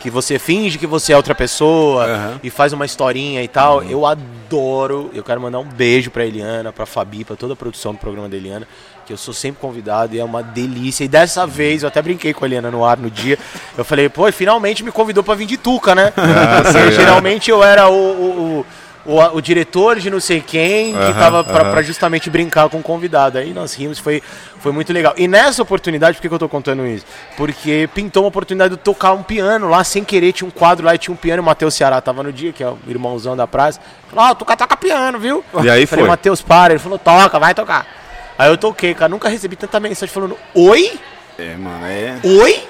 que 0.00 0.08
você 0.08 0.38
finge 0.38 0.78
que 0.78 0.86
você 0.86 1.12
é 1.12 1.16
outra 1.16 1.34
pessoa 1.34 2.06
Aham. 2.06 2.40
e 2.42 2.48
faz 2.48 2.72
uma 2.72 2.86
historinha 2.86 3.42
e 3.42 3.48
tal. 3.48 3.82
Eu 3.82 4.06
adoro. 4.06 5.10
Eu 5.12 5.22
quero 5.22 5.38
mandar 5.40 5.58
um 5.58 5.64
beijo 5.66 6.10
pra 6.10 6.24
Eliana, 6.24 6.72
pra 6.72 6.86
Fabi, 6.86 7.22
pra 7.24 7.36
toda 7.36 7.52
a 7.52 7.56
produção 7.56 7.92
do 7.92 7.98
programa 7.98 8.26
da 8.26 8.34
Eliana. 8.36 8.66
Que 9.10 9.14
eu 9.14 9.18
sou 9.18 9.34
sempre 9.34 9.60
convidado 9.60 10.14
e 10.14 10.20
é 10.20 10.24
uma 10.24 10.40
delícia. 10.40 11.02
E 11.02 11.08
dessa 11.08 11.44
vez, 11.44 11.82
eu 11.82 11.88
até 11.88 12.00
brinquei 12.00 12.32
com 12.32 12.44
a 12.44 12.46
Eliana 12.46 12.70
no 12.70 12.84
ar 12.84 12.96
no 12.96 13.10
dia. 13.10 13.36
Eu 13.76 13.84
falei, 13.84 14.08
pô, 14.08 14.30
finalmente 14.30 14.84
me 14.84 14.92
convidou 14.92 15.24
pra 15.24 15.34
vir 15.34 15.46
de 15.46 15.56
Tuca, 15.56 15.96
né? 15.96 16.12
Porque 16.12 16.70
sei, 16.70 16.82
é. 16.82 16.92
geralmente 16.92 17.50
eu 17.50 17.60
era 17.60 17.88
o, 17.88 17.92
o, 17.92 18.66
o, 19.04 19.36
o- 19.36 19.40
diretor 19.40 19.98
de 19.98 20.08
não 20.10 20.20
sei 20.20 20.40
quem 20.40 20.92
que 20.92 20.96
Aham, 21.00 21.12
tava 21.14 21.42
pra, 21.42 21.62
aham. 21.62 21.70
pra 21.72 21.82
justamente 21.82 22.30
brincar 22.30 22.68
com 22.68 22.78
o 22.78 22.82
convidado. 22.84 23.36
Aí 23.36 23.52
nós 23.52 23.74
rimos, 23.74 23.98
foi, 23.98 24.22
foi 24.60 24.70
muito 24.70 24.92
legal. 24.92 25.12
E 25.16 25.26
nessa 25.26 25.60
oportunidade, 25.60 26.16
por 26.16 26.22
que, 26.22 26.28
que 26.28 26.34
eu 26.36 26.38
tô 26.38 26.48
contando 26.48 26.86
isso? 26.86 27.04
Porque 27.36 27.88
pintou 27.92 28.22
uma 28.22 28.28
oportunidade 28.28 28.74
de 28.76 28.78
eu 28.80 28.84
tocar 28.84 29.12
um 29.12 29.24
piano 29.24 29.68
lá, 29.68 29.82
sem 29.82 30.04
querer, 30.04 30.32
tinha 30.32 30.46
um 30.46 30.52
quadro 30.52 30.86
lá 30.86 30.94
e 30.94 30.98
tinha 30.98 31.12
um 31.12 31.16
piano, 31.16 31.42
o 31.42 31.46
Matheus 31.46 31.74
Ceará 31.74 32.00
tava 32.00 32.22
no 32.22 32.32
dia, 32.32 32.52
que 32.52 32.62
é 32.62 32.68
o 32.68 32.78
irmãozão 32.86 33.36
da 33.36 33.48
praça. 33.48 33.80
Falou, 34.08 34.24
ó, 34.26 34.30
oh, 34.30 34.34
toca, 34.36 34.56
toca 34.56 34.76
piano, 34.76 35.18
viu? 35.18 35.44
E 35.64 35.68
aí 35.68 35.84
Falei, 35.84 36.04
foi? 36.04 36.08
Matheus, 36.08 36.40
para. 36.40 36.74
Ele 36.74 36.78
falou, 36.80 36.96
toca, 36.96 37.36
vai 37.40 37.52
tocar. 37.56 37.98
Aí 38.40 38.48
eu 38.48 38.56
toquei, 38.56 38.94
cara, 38.94 39.10
nunca 39.10 39.28
recebi 39.28 39.54
tanta 39.54 39.78
mensagem 39.78 40.12
falando, 40.12 40.34
oi? 40.54 40.98
É, 41.38 41.56
mano, 41.56 41.84
é. 41.84 42.18
Oi? 42.24 42.64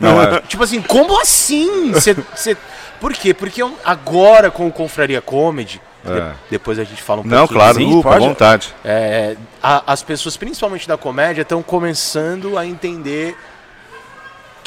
Não, 0.00 0.20
é. 0.20 0.40
Tipo 0.48 0.64
assim, 0.64 0.82
como 0.82 1.20
assim? 1.20 1.92
Cê, 2.00 2.16
cê... 2.34 2.56
Por 3.00 3.12
quê? 3.12 3.32
Porque 3.32 3.62
eu- 3.62 3.76
agora 3.84 4.50
com 4.50 4.66
o 4.66 4.72
Confraria 4.72 5.20
Comedy, 5.20 5.80
É. 6.04 6.08
de- 6.12 6.34
depois 6.50 6.76
a 6.80 6.84
gente 6.84 7.00
fala 7.00 7.20
um 7.20 7.24
Não, 7.24 7.38
pouquinho. 7.46 7.60
claro, 7.60 7.74
Sim, 7.78 7.84
Lupa, 7.92 8.08
à 8.08 8.12
pode. 8.14 8.26
vontade. 8.26 8.74
É, 8.84 9.36
a- 9.62 9.84
as 9.92 10.02
pessoas, 10.02 10.36
principalmente 10.36 10.88
da 10.88 10.96
comédia, 10.96 11.42
estão 11.42 11.62
começando 11.62 12.58
a 12.58 12.66
entender 12.66 13.36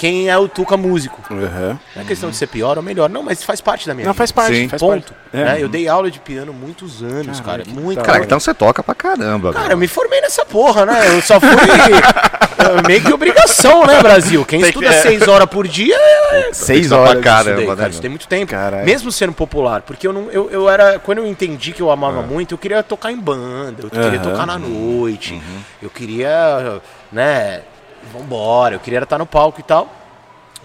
quem 0.06 0.30
é 0.30 0.38
o 0.38 0.48
Tuca 0.48 0.78
músico. 0.78 1.22
Aham. 1.32 1.80
Não 1.96 2.02
é 2.02 2.06
questão 2.06 2.30
de 2.30 2.36
ser 2.36 2.48
pior 2.48 2.78
ou 2.78 2.84
melhor, 2.84 3.10
não, 3.10 3.24
mas 3.24 3.44
faz 3.44 3.60
parte 3.62 3.88
da 3.88 3.94
minha 3.94 4.06
Não, 4.06 4.14
vida. 4.14 4.18
faz 4.18 4.32
parte, 4.32 4.56
Sim. 4.56 4.70
faz 4.70 4.80
Ponto. 4.82 5.14
parte. 5.14 5.26
É. 5.34 5.44
né? 5.44 5.58
Eu 5.60 5.68
dei 5.68 5.88
aula 5.88 6.10
de 6.12 6.20
piano 6.20 6.54
muitos 6.54 7.02
anos, 7.04 7.40
cara. 7.42 7.64
que 7.64 7.72
Muito. 7.72 8.02
Cara, 8.04 8.24
então 8.24 8.40
você 8.40 8.54
toca 8.54 8.84
pra 8.84 8.94
caramba. 8.96 9.52
Cara, 9.54 9.74
eu 9.74 9.78
me 9.78 9.88
formei 9.88 10.22
nessa 10.22 10.46
porra, 10.46 10.86
né? 10.86 11.08
Eu 11.16 11.22
só 11.22 11.40
fui. 11.40 11.50
Meio 12.88 13.02
que 13.02 13.14
obrigação, 13.14 13.86
né, 13.86 14.02
Brasil? 14.02 14.44
Quem 14.46 14.60
Tem 14.60 14.70
estuda 14.70 14.88
que- 14.90 14.96
é. 14.96 15.02
seis 15.02 15.28
horas 15.28 15.48
por 15.48 15.68
dia 15.68 15.96
é 15.96 16.50
Seis 16.54 16.88
Pra 16.88 16.98
horas. 16.98 17.24
caramba, 17.24 17.50
Estudei, 17.52 17.68
né, 17.70 17.76
cara, 17.76 17.90
isso 17.90 18.02
tem 18.02 18.10
muito 18.10 18.28
tempo. 18.28 18.52
Caralho. 18.52 18.86
Mesmo 18.86 19.12
sendo 19.12 19.34
popular, 19.34 19.82
porque 19.82 20.08
eu 20.08 20.14
não, 20.14 20.30
eu, 20.32 20.50
eu 20.50 20.70
era, 20.70 20.98
quando 21.00 21.20
eu 21.20 21.28
entendi 21.28 21.74
que 21.74 21.82
eu 21.82 21.92
amava 21.92 22.22
muito, 22.22 22.54
eu 22.54 22.58
queria 22.58 22.82
tocar 22.82 23.12
em 23.12 23.18
banda, 23.18 23.84
eu 23.84 23.90
queria 23.90 24.20
Aham. 24.20 24.32
tocar 24.32 24.46
na 24.48 24.58
noite, 24.58 25.40
eu 25.82 25.90
queria, 25.90 26.82
né, 27.12 27.62
vambora, 28.14 28.76
eu 28.76 28.80
queria 28.80 29.00
estar 29.00 29.18
no 29.18 29.26
palco 29.26 29.60
e 29.60 29.64
tal. 29.64 29.90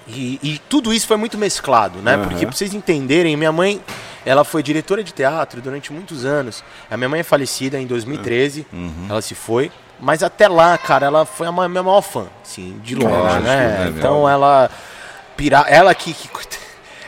E, 0.06 0.40
e 0.42 0.58
tudo 0.68 0.92
isso 0.92 1.06
foi 1.06 1.16
muito 1.16 1.38
mesclado, 1.38 2.00
né? 2.00 2.14
Aham. 2.14 2.24
Porque 2.24 2.46
pra 2.46 2.54
vocês 2.54 2.74
entenderem, 2.74 3.36
minha 3.36 3.52
mãe, 3.52 3.80
ela 4.24 4.44
foi 4.44 4.62
diretora 4.62 5.04
de 5.04 5.12
teatro 5.12 5.60
durante 5.60 5.92
muitos 5.92 6.24
anos. 6.24 6.64
A 6.90 6.96
minha 6.96 7.08
mãe 7.08 7.20
é 7.20 7.22
falecida 7.24 7.78
em 7.78 7.86
2013, 7.86 8.66
ela 9.08 9.22
se 9.22 9.34
foi. 9.34 9.70
Mas 10.00 10.22
até 10.22 10.48
lá, 10.48 10.76
cara, 10.78 11.06
ela 11.06 11.26
foi 11.26 11.46
a 11.46 11.52
minha 11.52 11.82
maior 11.82 12.00
fã, 12.00 12.26
assim, 12.42 12.80
de 12.82 12.94
longe, 12.94 13.40
né? 13.40 13.84
né? 13.84 13.94
Então 13.94 14.28
ela 14.28 14.70
pira... 15.36 15.60
ela 15.68 15.94
que, 15.94 16.14
que 16.14 16.28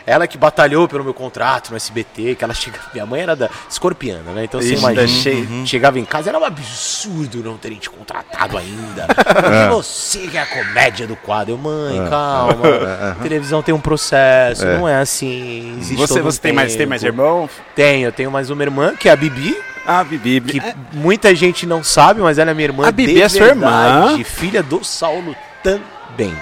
ela 0.07 0.27
que 0.27 0.37
batalhou 0.39 0.89
pelo 0.89 1.05
meu 1.05 1.15
contrato 1.15 1.71
no 1.71 1.77
SBT, 1.77 2.35
que 2.37 2.45
ela 2.45 2.55
chega, 2.55 2.79
minha 2.93 3.07
mãe 3.07 3.21
era 3.23 3.37
da 3.37 3.49
escorpiana, 3.69 4.33
né? 4.33 4.45
Então 4.45 4.61
você 4.61 4.75
Ixi, 4.75 4.83
imagina, 4.83 5.07
cheia. 5.09 5.67
chegava 5.67 5.99
em 5.99 6.05
casa, 6.05 6.31
era 6.31 6.39
um 6.39 6.45
absurdo 6.45 7.39
não 7.43 7.57
terem 7.57 7.79
te 7.79 7.89
contratado 7.91 8.57
ainda. 8.59 9.07
Porque 9.07 9.69
você 9.71 10.19
que 10.29 10.37
é 10.37 10.43
a 10.43 10.47
comédia 10.47 11.07
do 11.07 11.17
quadro. 11.17 11.55
Eu, 11.55 11.59
mãe, 11.59 12.09
calma. 12.09 13.17
Televisão 13.23 13.63
tem 13.63 13.75
um 13.75 13.81
processo, 13.81 14.65
não 14.67 14.89
é 14.89 14.97
assim. 14.97 15.77
Existe 15.79 15.97
Você, 15.97 16.15
todo 16.15 16.23
um 16.27 16.31
você 16.31 16.41
tem, 16.41 16.53
mais, 16.53 16.75
tem 16.77 16.87
mais 16.87 17.03
tempo. 17.03 17.13
irmão? 17.21 17.49
Tenho, 17.75 18.07
eu 18.09 18.13
tenho 18.13 18.31
mais 18.31 18.51
uma 18.51 18.63
irmã, 18.63 18.95
que 18.97 19.09
é 19.09 19.13
a 19.13 19.17
Bibi, 19.17 19.57
Ah, 19.87 20.03
Bibi. 20.05 20.41
que 20.41 20.59
É, 20.61 20.75
muita 20.93 21.35
gente 21.35 21.67
não 21.67 21.83
sabe, 21.83 22.21
mas 22.21 22.39
ela 22.39 22.51
é 22.51 22.55
minha 22.55 22.67
irmã 22.69 22.87
A 22.87 22.93
Bibi 22.93 23.21
é 23.23 23.29
sua 23.29 23.47
irmã? 23.49 24.05
verdade, 24.07 24.25
filha 24.25 24.63
do 24.63 24.85
Saulo 24.85 25.35
também. 25.63 26.35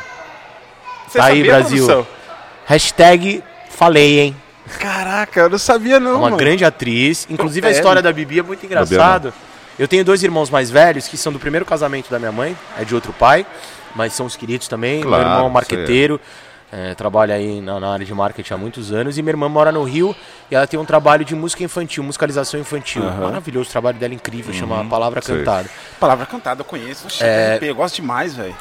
você 1.09 1.19
tá 1.19 1.25
aí, 1.25 1.43
Brasil. 1.43 1.85
produção? 1.87 2.07
Hashtag 2.67 3.43
falei, 3.81 4.21
hein? 4.21 4.37
Caraca, 4.79 5.41
eu 5.41 5.49
não 5.49 5.59
sabia 5.59 5.99
não, 5.99 6.11
É 6.11 6.15
uma 6.15 6.21
mano. 6.25 6.37
grande 6.37 6.67
atriz. 6.67 7.27
Inclusive 7.31 7.67
a 7.67 7.71
É. 7.71 7.73
história 7.73 8.03
da 8.03 8.13
Bibi 8.13 8.39
é 8.41 8.43
muito 8.43 8.65
engraçado. 8.65 9.33
Eu 9.79 9.89
tenho 9.89 10.05
dois 10.05 10.23
irmãos 10.23 10.51
mais 10.51 10.71
velhos 10.71 11.09
que 11.09 11.17
são 11.17 11.33
do 11.33 11.39
primeiro 11.39 11.65
casamento 11.65 12.11
da 12.11 12.19
minha 12.19 12.31
mãe, 12.31 12.55
é 12.79 12.85
de 12.85 12.95
outro 12.95 13.11
pai, 13.15 13.47
mas 13.97 14.13
são 14.13 14.27
os 14.27 14.37
queridos 14.37 14.69
também. 14.69 15.01
Claro, 15.01 15.23
Meu 15.23 15.33
irmão 15.33 15.41
é 15.41 15.47
isso 15.47 15.55
marqueteiro, 15.55 16.21
é, 16.71 16.95
trabalha 16.95 17.35
aí 17.35 17.63
na, 17.63 17.81
na 17.81 17.91
área 17.91 18.05
de 18.05 18.13
marketing 18.15 18.53
há 18.53 18.57
muitos 18.59 18.93
anos. 18.93 19.17
E 19.17 19.23
minha 19.23 19.33
irmã 19.33 19.49
mora 19.49 19.73
no 19.73 19.83
Rio 19.83 20.15
e 20.51 20.55
ela 20.55 20.67
tem 20.67 20.79
um 20.79 20.85
trabalho 20.85 21.25
de 21.25 21.35
música 21.35 21.65
infantil, 21.65 22.05
musicalização 22.05 22.61
infantil. 22.61 23.03
Maravilhoso, 23.03 23.71
o 23.71 23.73
trabalho 23.73 23.97
dela 23.99 24.13
é 24.13 24.17
incrível, 24.17 24.53
chama 24.53 24.85
Palavra 24.85 25.23
sei. 25.23 25.39
Cantada. 25.39 25.71
Palavra 25.99 26.27
cantada, 26.27 26.61
eu 26.61 26.65
conheço. 26.67 27.07
Oxe, 27.07 27.25
É. 27.25 27.59
Eu 27.63 27.75
gosto 27.75 27.97
demais, 27.97 28.35
velho. 28.35 28.55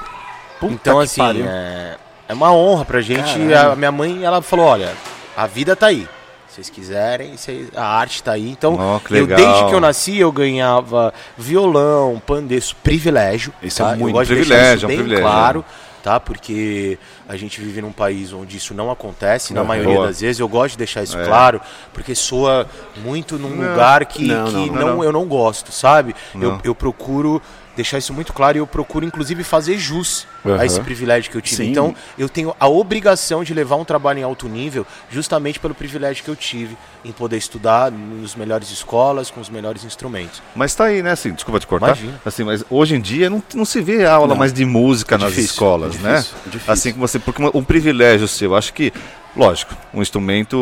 Então, 0.63 0.97
que 0.99 1.03
assim, 1.03 1.21
pariu. 1.21 1.45
é, 1.47 1.97
é 2.29 2.33
uma 2.33 2.53
honra 2.53 2.85
pra 2.85 3.01
gente. 3.01 3.37
A 3.53 3.75
minha 3.75 3.91
mãe, 3.91 4.23
ela 4.23 4.41
falou: 4.41 4.67
olha, 4.67 4.93
a 5.35 5.45
vida 5.47 5.75
tá 5.75 5.87
aí. 5.87 6.07
Se 6.47 6.55
vocês 6.55 6.69
quiserem, 6.69 7.35
vocês- 7.37 7.69
a 7.75 7.85
arte 7.85 8.23
tá 8.23 8.31
aí. 8.31 8.49
Então, 8.49 8.77
que 9.05 9.15
eu, 9.17 9.27
desde 9.27 9.65
que 9.67 9.73
eu 9.73 9.79
nasci, 9.79 10.17
eu 10.17 10.31
ganhava 10.31 11.13
violão, 11.37 12.21
pandeiro, 12.25 12.65
privilégio. 12.83 13.53
Isso 13.61 13.81
é 13.81 13.85
tá? 13.85 13.95
muito 13.95 14.17
eu 14.17 14.23
de 14.23 14.35
deixar 14.35 14.45
privilégio, 14.55 14.75
isso 14.77 14.83
é 14.83 14.87
um 14.87 14.89
bem 14.89 14.97
privilégio, 14.97 15.23
claro, 15.25 15.65
tá? 16.03 16.19
Porque 16.19 16.97
a 17.27 17.35
gente 17.37 17.61
vive 17.61 17.81
num 17.81 17.91
país 17.91 18.33
onde 18.33 18.57
isso 18.57 18.73
não 18.73 18.89
acontece, 18.89 19.53
na 19.53 19.59
Aham. 19.61 19.67
maioria 19.67 19.93
Boa. 19.95 20.07
das 20.07 20.21
vezes. 20.21 20.39
Eu 20.39 20.47
gosto 20.47 20.71
de 20.71 20.77
deixar 20.79 21.03
isso 21.03 21.19
É. 21.19 21.23
claro, 21.25 21.61
porque 21.93 22.15
soa 22.15 22.67
muito 22.97 23.37
num 23.37 23.49
lugar 23.69 24.03
que, 24.07 24.25
Não, 24.25 24.45
que 24.47 24.53
não, 24.53 24.65
não, 24.65 24.73
não, 24.75 24.95
não. 24.97 25.03
eu 25.03 25.11
não 25.11 25.25
gosto, 25.25 25.71
sabe? 25.71 26.15
Eu, 26.33 26.39
Não. 26.39 26.59
eu 26.63 26.73
procuro 26.73 27.39
deixar 27.75 27.97
isso 27.97 28.13
muito 28.13 28.33
claro 28.33 28.57
e 28.57 28.59
eu 28.59 28.67
procuro, 28.67 29.05
inclusive, 29.05 29.43
fazer 29.43 29.77
jus 29.77 30.27
Aham. 30.45 30.59
a 30.59 30.65
esse 30.65 30.81
privilégio 30.81 31.31
que 31.31 31.37
eu 31.37 31.41
tive. 31.41 31.63
Sim. 31.63 31.71
Então, 31.71 31.95
eu 32.17 32.27
tenho 32.27 32.53
a 32.59 32.67
obrigação 32.67 33.43
de 33.43 33.53
levar 33.53 33.77
um 33.77 33.85
trabalho 33.85 34.19
em 34.19 34.23
alto 34.23 34.49
nível, 34.49 34.85
justamente 35.09 35.59
pelo 35.59 35.73
privilégio 35.73 36.23
que 36.23 36.29
eu 36.29 36.35
tive 36.35 36.77
em 37.05 37.11
poder 37.11 37.37
estudar 37.37 37.89
nos 37.91 38.35
melhores 38.35 38.69
escolas, 38.71 39.31
com 39.31 39.39
os 39.39 39.49
melhores 39.49 39.83
instrumentos. 39.85 40.41
Mas 40.55 40.75
tá 40.75 40.85
aí, 40.85 41.01
né? 41.01 41.11
Assim, 41.11 41.31
desculpa 41.31 41.59
te 41.59 41.67
cortar. 41.67 41.87
Imagina. 41.87 42.21
Assim, 42.25 42.43
mas 42.43 42.63
hoje 42.69 42.95
em 42.95 43.01
dia 43.01 43.29
não, 43.29 43.41
não 43.55 43.63
se 43.65 43.79
vê 43.81 44.05
aula 44.05 44.27
Não. 44.27 44.35
mais 44.35 44.51
de 44.51 44.65
música 44.65 45.15
É 45.15 45.17
nas 45.17 45.29
difícil, 45.29 45.51
escolas, 45.51 45.95
é 45.95 45.99
né? 45.99 46.15
difícil, 46.17 46.37
é 46.45 46.49
difícil. 46.49 46.73
Assim 46.73 46.91
como 46.91 47.07
você, 47.07 47.17
porque 47.19 47.41
um 47.53 47.63
privilégio 47.63 48.27
seu, 48.27 48.55
acho 48.55 48.73
que, 48.73 48.91
lógico, 49.35 49.73
um 49.93 50.01
instrumento 50.01 50.57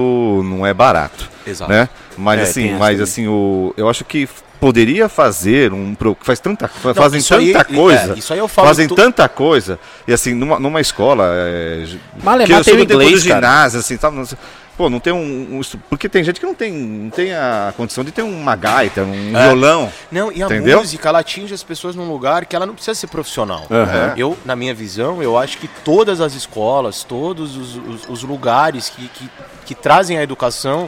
não 0.46 0.66
é 0.66 0.74
barato, 0.74 1.30
Exato. 1.46 1.72
né? 1.72 1.90
Mas 2.16 2.40
É, 2.40 2.44
assim, 2.44 2.72
mas 2.74 2.90
também. 2.92 3.02
assim, 3.04 3.28
o, 3.28 3.74
eu 3.78 3.90
acho 3.90 4.06
que 4.06 4.28
poderia 4.60 5.08
fazer 5.08 5.72
um 5.74 5.96
faz 6.22 6.40
tanta 6.40 6.70
Não, 6.84 6.94
fazem 6.96 7.20
isso 7.20 7.34
aí- 7.36 7.54
tanta 7.54 7.72
é, 7.72 7.76
coisa, 7.76 8.14
isso 8.18 8.34
aí 8.34 8.40
eu 8.40 8.48
falo 8.48 8.68
fazem 8.68 8.88
tu- 8.88 8.96
tanta 8.96 9.28
coisa 9.30 9.80
e 10.08 10.14
assim 10.14 10.34
numa, 10.34 10.60
numa 10.60 10.82
escola 10.82 11.26
é, 11.32 11.86
Malemar 12.24 12.64
que 12.64 12.72
eu 12.72 12.80
inglês, 12.80 13.22
ginásio 13.22 13.80
assim, 13.80 13.98
sabe? 13.98 14.16
Não 14.18 14.26
sei- 14.26 14.38
Pô, 14.78 14.92
não 14.92 15.00
tem 15.00 15.12
um, 15.12 15.58
um 15.58 15.62
porque 15.90 16.08
tem 16.08 16.24
gente 16.24 16.40
que 16.40 16.46
não 16.46 16.54
tem, 16.54 16.72
não 16.72 17.10
tem 17.10 17.34
a 17.34 17.74
condição 17.76 18.04
de 18.04 18.12
ter 18.12 18.22
uma 18.22 18.56
gaita, 18.56 19.02
um 19.02 19.36
É. 19.36 19.48
violão. 19.48 19.92
Não, 20.12 20.32
e 20.32 20.44
a 20.44 20.46
Entendeu? 20.46 20.78
música, 20.78 21.10
ela 21.10 21.18
atinge 21.18 21.52
as 21.52 21.64
pessoas 21.64 21.96
num 21.96 22.08
lugar 22.08 22.46
que 22.46 22.56
ela 22.56 22.64
não 22.64 22.76
precisa 22.76 22.94
ser 22.94 23.08
profissional. 23.08 23.66
Aham. 23.72 24.14
Eu, 24.16 24.38
na 24.46 24.56
minha 24.56 24.76
visão, 24.76 25.20
eu 25.24 25.36
acho 25.36 25.58
que 25.58 25.68
todas 25.68 26.22
as 26.22 26.36
escolas, 26.36 27.04
todos 27.04 27.58
os, 27.58 27.76
os- 27.76 28.08
os 28.08 28.22
lugares 28.24 28.88
que, 28.90 29.08
que, 29.08 29.30
que 29.66 29.74
trazem 29.74 30.20
a 30.20 30.22
educação 30.22 30.88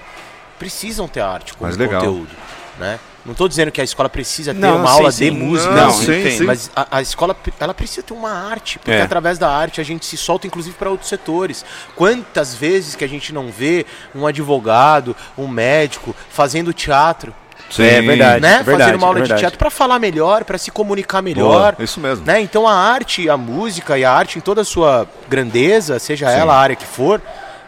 precisam 0.59 1.07
ter 1.07 1.21
arte 1.21 1.53
como 1.55 1.67
Mas 1.67 1.75
legal. 1.75 1.99
conteúdo, 2.01 2.29
né? 2.77 2.99
Não 3.25 3.33
estou 3.33 3.47
dizendo 3.47 3.71
que 3.71 3.81
a 3.81 3.83
escola 3.83 4.07
precisa 4.09 4.53
ter 4.53 4.59
Não, 4.59 4.77
uma 4.77 4.87
sim, 4.87 4.93
aula 4.93 5.11
sim. 5.11 5.25
de 5.25 5.31
música, 5.31 5.73
Não, 5.73 5.87
não, 5.87 5.91
sim, 5.91 6.31
sim. 6.31 6.43
mas 6.45 6.71
a, 6.75 6.97
a 6.97 7.01
escola 7.01 7.35
ela 7.59 7.73
precisa 7.73 8.01
ter 8.01 8.13
uma 8.13 8.31
arte, 8.31 8.79
porque 8.79 8.91
É. 8.91 9.01
através 9.01 9.37
da 9.37 9.49
arte 9.49 9.81
a 9.81 9.83
gente 9.83 10.05
se 10.05 10.15
solta 10.17 10.47
inclusive 10.47 10.75
para 10.77 10.89
outros 10.89 11.09
setores. 11.09 11.65
Quantas 11.95 12.55
vezes 12.55 12.95
que 12.95 13.03
a 13.03 13.09
gente 13.09 13.33
não 13.33 13.49
vê 13.51 13.85
um 14.15 14.25
advogado, 14.25 15.15
um 15.37 15.47
médico 15.47 16.15
fazendo 16.29 16.73
teatro, 16.73 17.33
Sim. 17.69 17.83
É 17.83 18.01
verdade. 18.01 18.41
né? 18.41 18.63
verdade, 18.63 18.79
Fazendo 18.83 18.95
uma 18.97 19.07
aula 19.07 19.19
é 19.19 19.23
de 19.23 19.35
teatro 19.35 19.59
para 19.59 19.69
falar 19.69 19.99
melhor, 19.99 20.43
para 20.43 20.57
se 20.57 20.71
comunicar 20.71 21.21
melhor. 21.21 21.73
Boa, 21.75 21.83
isso 21.85 21.99
mesmo. 21.99 22.25
Né? 22.25 22.41
Então 22.41 22.67
a 22.67 22.73
arte, 22.73 23.29
a 23.29 23.37
música 23.37 23.95
e 23.97 24.03
a 24.03 24.11
arte 24.11 24.39
em 24.39 24.41
toda 24.41 24.61
a 24.61 24.65
sua 24.65 25.07
grandeza, 25.27 25.99
seja 25.99 26.31
ela 26.31 26.55
a 26.55 26.57
área 26.59 26.75
que 26.75 26.85
for, 26.85 27.21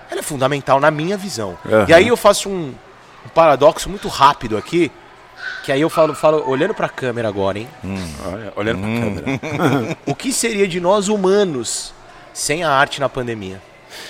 ela 0.10 0.20
é 0.22 0.24
fundamental 0.24 0.80
na 0.80 0.90
minha 0.90 1.18
visão. 1.18 1.58
Aham. 1.66 1.86
E 1.88 1.94
aí 1.94 2.08
eu 2.08 2.18
faço 2.18 2.50
um, 2.50 2.74
um 3.26 3.30
paradoxo 3.34 3.90
muito 3.90 4.08
rápido 4.08 4.58
aqui, 4.58 4.92
que 5.64 5.72
aí 5.72 5.82
eu 5.82 5.90
falo, 5.90 6.14
falo 6.16 6.44
olhando 6.50 6.74
para 6.74 6.88
a 6.88 6.90
câmera 6.90 7.28
agora, 7.28 7.60
hein? 7.60 7.68
Olha, 8.26 8.54
olhando 8.56 8.80
pra 8.80 8.88
Hum. 8.88 9.02
câmera. 9.38 9.98
O 10.06 10.16
que 10.16 10.32
seria 10.34 10.68
de 10.68 10.80
nós 10.80 11.08
humanos 11.08 11.94
sem 12.34 12.64
a 12.64 12.70
arte 12.72 13.00
na 13.00 13.08
pandemia? 13.10 13.62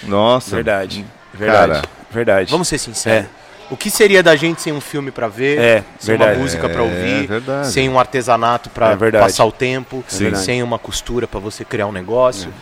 Nossa. 0.03 0.55
Verdade. 0.55 1.05
Verdade. 1.34 1.74
Cara. 1.74 1.81
verdade. 2.10 2.51
Vamos 2.51 2.67
ser 2.67 2.77
sinceros. 2.77 3.27
O 3.70 3.77
que 3.77 3.89
seria 3.89 4.22
da 4.22 4.36
gente 4.36 4.62
sem 4.62 4.74
um 4.74 4.81
filme 4.81 5.12
para 5.12 5.29
ver, 5.29 5.58
É, 5.58 5.84
sem 5.98 6.17
verdade. 6.17 6.38
uma 6.38 6.43
música 6.43 6.67
para 6.67 6.81
É, 6.81 6.84
ouvir, 6.84 7.27
verdade. 7.27 7.67
sem 7.72 7.88
um 7.88 7.98
artesanato 7.98 8.70
para 8.70 8.91
É 8.91 9.12
passar 9.12 9.46
o 9.46 9.51
tempo, 9.51 10.03
Sim. 10.10 10.36
sem 10.36 10.62
uma 10.62 10.77
costura 10.77 11.25
para 11.25 11.39
você 11.39 11.63
criar 11.63 11.88
um 11.88 11.91
negócio? 11.93 12.53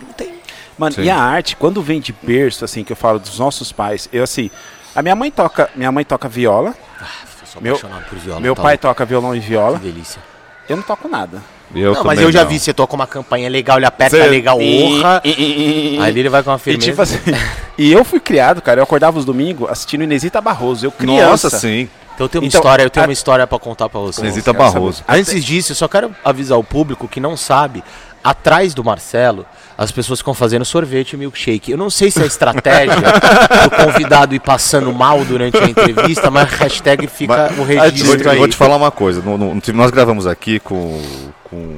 Não 0.00 0.12
tem. 0.12 0.34
Mano, 0.76 0.96
Sim. 0.96 1.02
e 1.02 1.10
a 1.10 1.16
arte, 1.16 1.54
quando 1.54 1.80
vem 1.80 2.00
de 2.00 2.12
berço, 2.12 2.64
assim, 2.64 2.82
que 2.82 2.90
eu 2.92 2.96
falo 2.96 3.20
dos 3.20 3.38
nossos 3.38 3.70
pais, 3.70 4.08
eu 4.12 4.24
assim, 4.24 4.50
a 4.96 5.00
minha 5.02 5.14
mãe 5.14 5.30
toca, 5.30 5.70
minha 5.76 5.92
mãe 5.92 6.04
toca 6.04 6.28
viola, 6.28 6.74
Eu 7.00 7.06
sou 7.52 7.60
Meu- 7.62 7.74
apaixonado 7.76 8.04
por 8.08 8.18
viola. 8.18 8.40
meu 8.40 8.54
tá 8.54 8.62
pai 8.62 8.72
louco. 8.74 8.82
toca 8.82 9.04
violão 9.04 9.34
e 9.34 9.40
viola, 9.40 9.78
Que 9.78 9.86
delícia. 9.90 10.20
eu 10.68 10.76
não 10.76 10.82
toco 10.82 11.08
nada. 11.08 11.42
Eu 11.74 11.92
não, 11.92 12.04
mas 12.04 12.18
eu 12.18 12.32
já 12.32 12.42
não. 12.44 12.48
vi, 12.48 12.58
você 12.58 12.72
toca 12.72 12.94
uma 12.94 13.06
campanha 13.06 13.46
legal, 13.50 13.76
ele 13.76 13.84
aperta 13.84 14.16
Cê- 14.16 14.26
legal, 14.26 14.58
honra. 14.58 15.20
E, 15.22 15.28
e- 15.30 15.96
e- 15.96 16.00
Aí 16.00 16.18
ele 16.18 16.28
vai 16.30 16.42
com 16.42 16.50
uma 16.50 16.56
e, 16.56 16.60
firmeza. 16.60 16.86
tipo 16.90 17.02
assim, 17.02 17.18
e 17.76 17.92
eu 17.92 18.02
fui 18.04 18.18
criado, 18.20 18.62
cara, 18.62 18.80
eu 18.80 18.84
acordava 18.84 19.18
os 19.18 19.24
domingos 19.26 19.68
assistindo 19.70 20.02
Inesita 20.02 20.40
Barroso, 20.40 20.86
eu 20.86 20.90
criança. 20.90 21.48
Nossa, 21.48 21.50
sim. 21.50 21.88
Então 22.14 22.24
eu 22.24 22.28
tenho 22.30 22.42
uma 22.42 22.48
Então, 22.48 22.58
história, 22.58 22.82
eu 22.82 22.90
tenho 22.90 23.04
a- 23.04 23.06
uma 23.06 23.12
história 23.12 23.46
para 23.46 23.58
contar 23.58 23.88
para 23.90 24.00
você. 24.00 24.22
Inesita 24.22 24.52
Barroso. 24.54 25.04
Antes 25.06 25.44
disso, 25.44 25.72
eu 25.72 25.76
só 25.76 25.86
quero 25.86 26.10
avisar 26.24 26.58
o 26.58 26.64
público 26.64 27.06
que 27.06 27.20
não 27.20 27.36
sabe, 27.36 27.84
atrás 28.22 28.74
do 28.74 28.82
Marcelo, 28.84 29.46
as 29.76 29.90
pessoas 29.92 30.18
ficam 30.18 30.34
fazendo 30.34 30.64
sorvete 30.64 31.12
e 31.12 31.16
milkshake. 31.16 31.70
Eu 31.70 31.78
não 31.78 31.88
sei 31.88 32.10
se 32.10 32.20
é 32.22 32.26
estratégia 32.26 32.94
do 33.62 33.70
convidado 33.84 34.34
ir 34.34 34.40
passando 34.40 34.92
mal 34.92 35.24
durante 35.24 35.56
a 35.56 35.64
entrevista, 35.68 36.30
mas 36.30 36.50
hashtag 36.50 37.06
fica 37.06 37.48
Mas- 37.50 37.58
o 37.58 37.62
registro 37.62 38.22
vou, 38.24 38.32
aí. 38.32 38.38
vou 38.38 38.48
te 38.48 38.56
falar 38.56 38.76
uma 38.76 38.90
coisa. 38.90 39.20
No, 39.22 39.38
no- 39.38 39.60
nós 39.74 39.90
gravamos 39.90 40.26
aqui 40.26 40.58
com, 40.58 41.00
com 41.44 41.76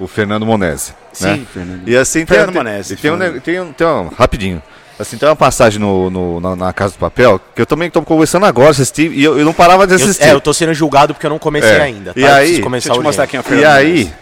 o 0.00 0.06
Fernando 0.08 0.44
Monese. 0.44 0.90
né? 1.20 1.34
Sim, 1.36 1.46
Fernando. 1.52 1.88
E 1.88 1.96
assim, 1.96 2.26
Fernando 2.26 2.52
tem, 2.52 2.56
Monese, 2.62 2.88
tem, 2.88 2.96
tem, 2.96 3.10
um, 3.10 3.16
Fernando. 3.18 3.34
ne- 3.34 3.40
tem, 3.40 3.60
um, 3.60 3.72
tem 3.72 3.86
um- 3.86 4.08
rapidinho. 4.08 4.62
Assim, 4.98 5.16
tem 5.16 5.28
uma 5.28 5.34
passagem 5.36 5.80
no, 5.80 6.10
no- 6.10 6.40
na, 6.40 6.54
na 6.54 6.72
Casa 6.72 6.92
do 6.94 6.98
Papel 6.98 7.40
que 7.54 7.62
eu 7.62 7.66
também 7.66 7.88
estou 7.88 8.02
conversando 8.02 8.46
agora, 8.46 8.70
assisti, 8.70 9.08
e 9.08 9.24
eu, 9.24 9.38
eu 9.38 9.44
não 9.44 9.52
parava 9.52 9.86
de 9.86 9.94
Eu, 9.94 9.96
assistir. 9.96 10.24
é, 10.24 10.32
eu 10.32 10.40
tô 10.40 10.52
sendo 10.52 10.74
julgado 10.74 11.14
porque 11.14 11.26
eu 11.26 11.30
não 11.30 11.38
comecei 11.38 11.70
É. 11.70 11.80
ainda. 11.82 12.12
Tá? 12.14 12.20
E 12.20 12.22
Eu 12.24 12.28
aí- 12.28 12.38
preciso 12.40 12.62
começar 12.62 12.88
Deixa 12.88 12.98
eu 12.98 13.02
te 13.02 13.06
mostrar 13.06 13.26
quem 13.26 13.38
é 13.38 13.40
o 13.40 13.44
E 13.44 13.48
Fernando 13.48 13.72
aí, 13.76 13.86
Menezes. 13.92 14.12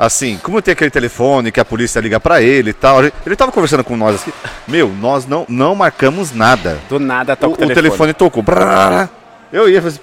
Assim, 0.00 0.38
como 0.42 0.62
tem 0.62 0.72
aquele 0.72 0.90
telefone 0.90 1.52
que 1.52 1.60
a 1.60 1.64
polícia 1.64 2.00
liga 2.00 2.18
pra 2.18 2.40
ele 2.40 2.70
e 2.70 2.72
tal, 2.72 3.04
ele 3.04 3.36
tava 3.36 3.52
conversando 3.52 3.84
com 3.84 3.96
nós 3.98 4.14
assim, 4.14 4.32
meu, 4.66 4.88
nós 4.88 5.26
não, 5.26 5.44
não 5.46 5.74
marcamos 5.74 6.32
nada. 6.32 6.78
Do 6.88 6.98
nada 6.98 7.34
O, 7.34 7.36
toca 7.36 7.64
o 7.66 7.68
telefone. 7.68 8.14
tocou. 8.14 8.42
brrr, 8.42 9.08
Eu 9.52 9.68
ia 9.68 9.82
fazer. 9.82 10.00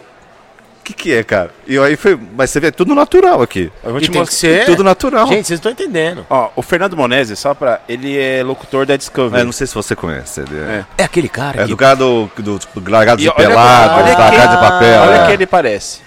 que 0.83 0.93
que 0.93 1.13
é, 1.13 1.23
cara? 1.23 1.49
E 1.65 1.77
aí 1.79 1.95
foi, 1.97 2.17
mas 2.37 2.51
você 2.51 2.59
vê, 2.59 2.67
é 2.67 2.71
tudo 2.71 2.93
natural 2.93 3.41
aqui. 3.41 3.71
Eu 3.83 3.89
vou 3.91 3.99
E 3.99 4.03
te 4.03 4.11
tem 4.11 4.23
que 4.23 4.33
ser... 4.33 4.65
Tudo 4.65 4.83
natural. 4.83 5.27
Gente, 5.27 5.47
vocês 5.47 5.59
não 5.61 5.71
estão 5.71 5.85
entendendo. 5.85 6.25
Ó, 6.29 6.49
o 6.55 6.61
Fernando 6.61 6.95
Monese, 6.95 7.35
só 7.35 7.53
pra. 7.55 7.81
Ele 7.89 8.17
é 8.17 8.43
locutor 8.43 8.85
da 8.85 8.95
Discovery. 8.95 9.41
É, 9.41 9.43
não 9.43 9.51
sei 9.51 9.65
se 9.67 9.73
você 9.73 9.95
conhece. 9.95 10.41
Ele 10.41 10.57
é, 10.59 10.85
É 10.99 11.03
aquele 11.03 11.27
cara 11.27 11.61
é 11.61 11.63
que... 11.63 11.69
do 11.71 11.75
cara 11.75 11.95
do, 11.95 12.29
do, 12.37 12.59
do 12.75 12.91
Largados 12.91 13.25
E 13.25 13.27
e 13.27 13.31
Pelados, 13.33 14.09
que- 14.11 14.15
Casa 14.15 14.47
de 14.47 14.57
Papel. 14.61 15.01
Olha 15.01 15.15
é. 15.15 15.25
que 15.25 15.31
ele 15.33 15.45
parece. 15.47 16.01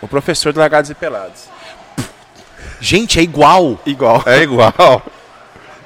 O 0.00 0.08
professor 0.08 0.52
do 0.52 0.58
Largados 0.60 0.90
e 0.90 0.94
Pelados. 0.94 1.54
Gente, 2.80 3.18
é 3.18 3.22
igual. 3.22 3.78
Igual. 3.86 4.22
É 4.26 4.42
igual. 4.42 5.02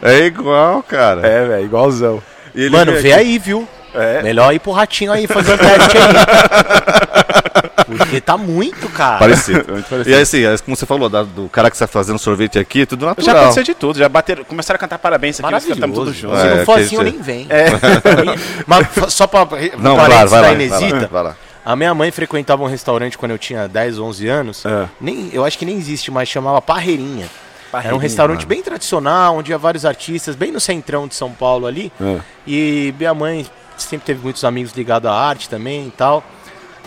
É 0.02 0.18
igual, 0.26 0.82
cara. 0.82 1.26
É, 1.26 1.46
velho, 1.46 1.64
igualzão. 1.64 2.22
E 2.54 2.62
ele 2.62 2.70
Mano, 2.70 2.92
vê 2.92 3.12
aqui- 3.12 3.12
aí, 3.12 3.38
viu? 3.38 3.68
É. 3.94 4.22
Melhor 4.22 4.54
ir 4.54 4.58
pro 4.60 4.70
ratinho 4.72 5.12
aí 5.12 5.26
fazer 5.26 5.52
um 5.54 5.58
teste 5.58 5.96
aí. 5.98 6.14
Porque 7.98 8.20
tá 8.20 8.36
muito, 8.36 8.88
cara. 8.90 9.18
Parecido. 9.18 9.64
Muito 9.72 9.88
parecido. 9.88 10.10
E 10.10 10.14
aí, 10.14 10.22
assim, 10.22 10.44
é 10.44 10.56
como 10.58 10.76
você 10.76 10.86
falou, 10.86 11.08
da- 11.08 11.24
do 11.24 11.48
cara 11.48 11.68
que 11.70 11.74
está 11.76 11.88
fazendo 11.88 12.18
sorvete 12.18 12.56
aqui, 12.58 12.82
é 12.82 12.86
tudo 12.86 13.00
Já 13.02 13.06
natural. 13.08 13.36
aconteceu 13.36 13.62
de 13.64 13.74
tudo, 13.74 13.98
já 13.98 14.08
bateram, 14.08 14.44
começaram 14.44 14.76
a 14.76 14.78
cantar 14.78 14.98
parabéns 14.98 15.40
aqui, 15.40 15.50
nós 15.50 15.64
cantamos 15.64 15.98
tudo 15.98 16.12
junto. 16.12 16.36
Se 16.38 16.46
É, 16.46 16.54
não 16.58 16.64
for 16.64 16.76
que 16.78 16.84
assim, 16.84 16.96
eu 16.96 17.02
nem 17.02 17.20
venho. 17.20 17.48
Mas 18.66 18.86
fa- 18.88 19.10
só 19.10 19.26
pra. 19.26 19.40
Não, 19.76 19.96
claro, 19.96 20.28
vai 20.28 20.40
vai 20.40 20.54
Inesita, 20.54 20.96
lá, 21.02 21.08
vai 21.10 21.22
lá. 21.24 21.36
A 21.64 21.76
minha 21.76 21.94
mãe 21.94 22.10
frequentava 22.10 22.62
um 22.62 22.66
restaurante 22.66 23.18
quando 23.18 23.32
eu 23.32 23.38
tinha 23.38 23.68
10, 23.68 23.98
11 23.98 24.28
anos. 24.28 24.64
É. 24.64 24.88
Nem, 25.00 25.30
eu 25.32 25.44
acho 25.44 25.58
que 25.58 25.64
nem 25.64 25.76
existe 25.76 26.10
mais, 26.10 26.28
chamava 26.28 26.60
Parreirinha. 26.62 27.26
Era 27.26 27.28
um 27.28 27.70
Parreirinha, 27.70 28.02
restaurante 28.02 28.46
bem 28.46 28.62
tradicional, 28.62 29.36
onde 29.36 29.50
ia 29.52 29.58
vários 29.58 29.84
artistas, 29.84 30.34
bem 30.34 30.50
no 30.50 30.60
centrão 30.60 31.06
de 31.06 31.14
São 31.14 31.32
Paulo 31.32 31.66
ali. 31.66 31.92
É. 32.00 32.20
E 32.46 32.94
minha 32.98 33.14
mãe 33.14 33.46
sempre 33.76 34.06
teve 34.06 34.22
muitos 34.22 34.44
amigos 34.44 34.72
ligados 34.72 35.10
à 35.10 35.14
arte 35.14 35.48
também 35.48 35.86
e 35.86 35.90
tal. 35.90 36.24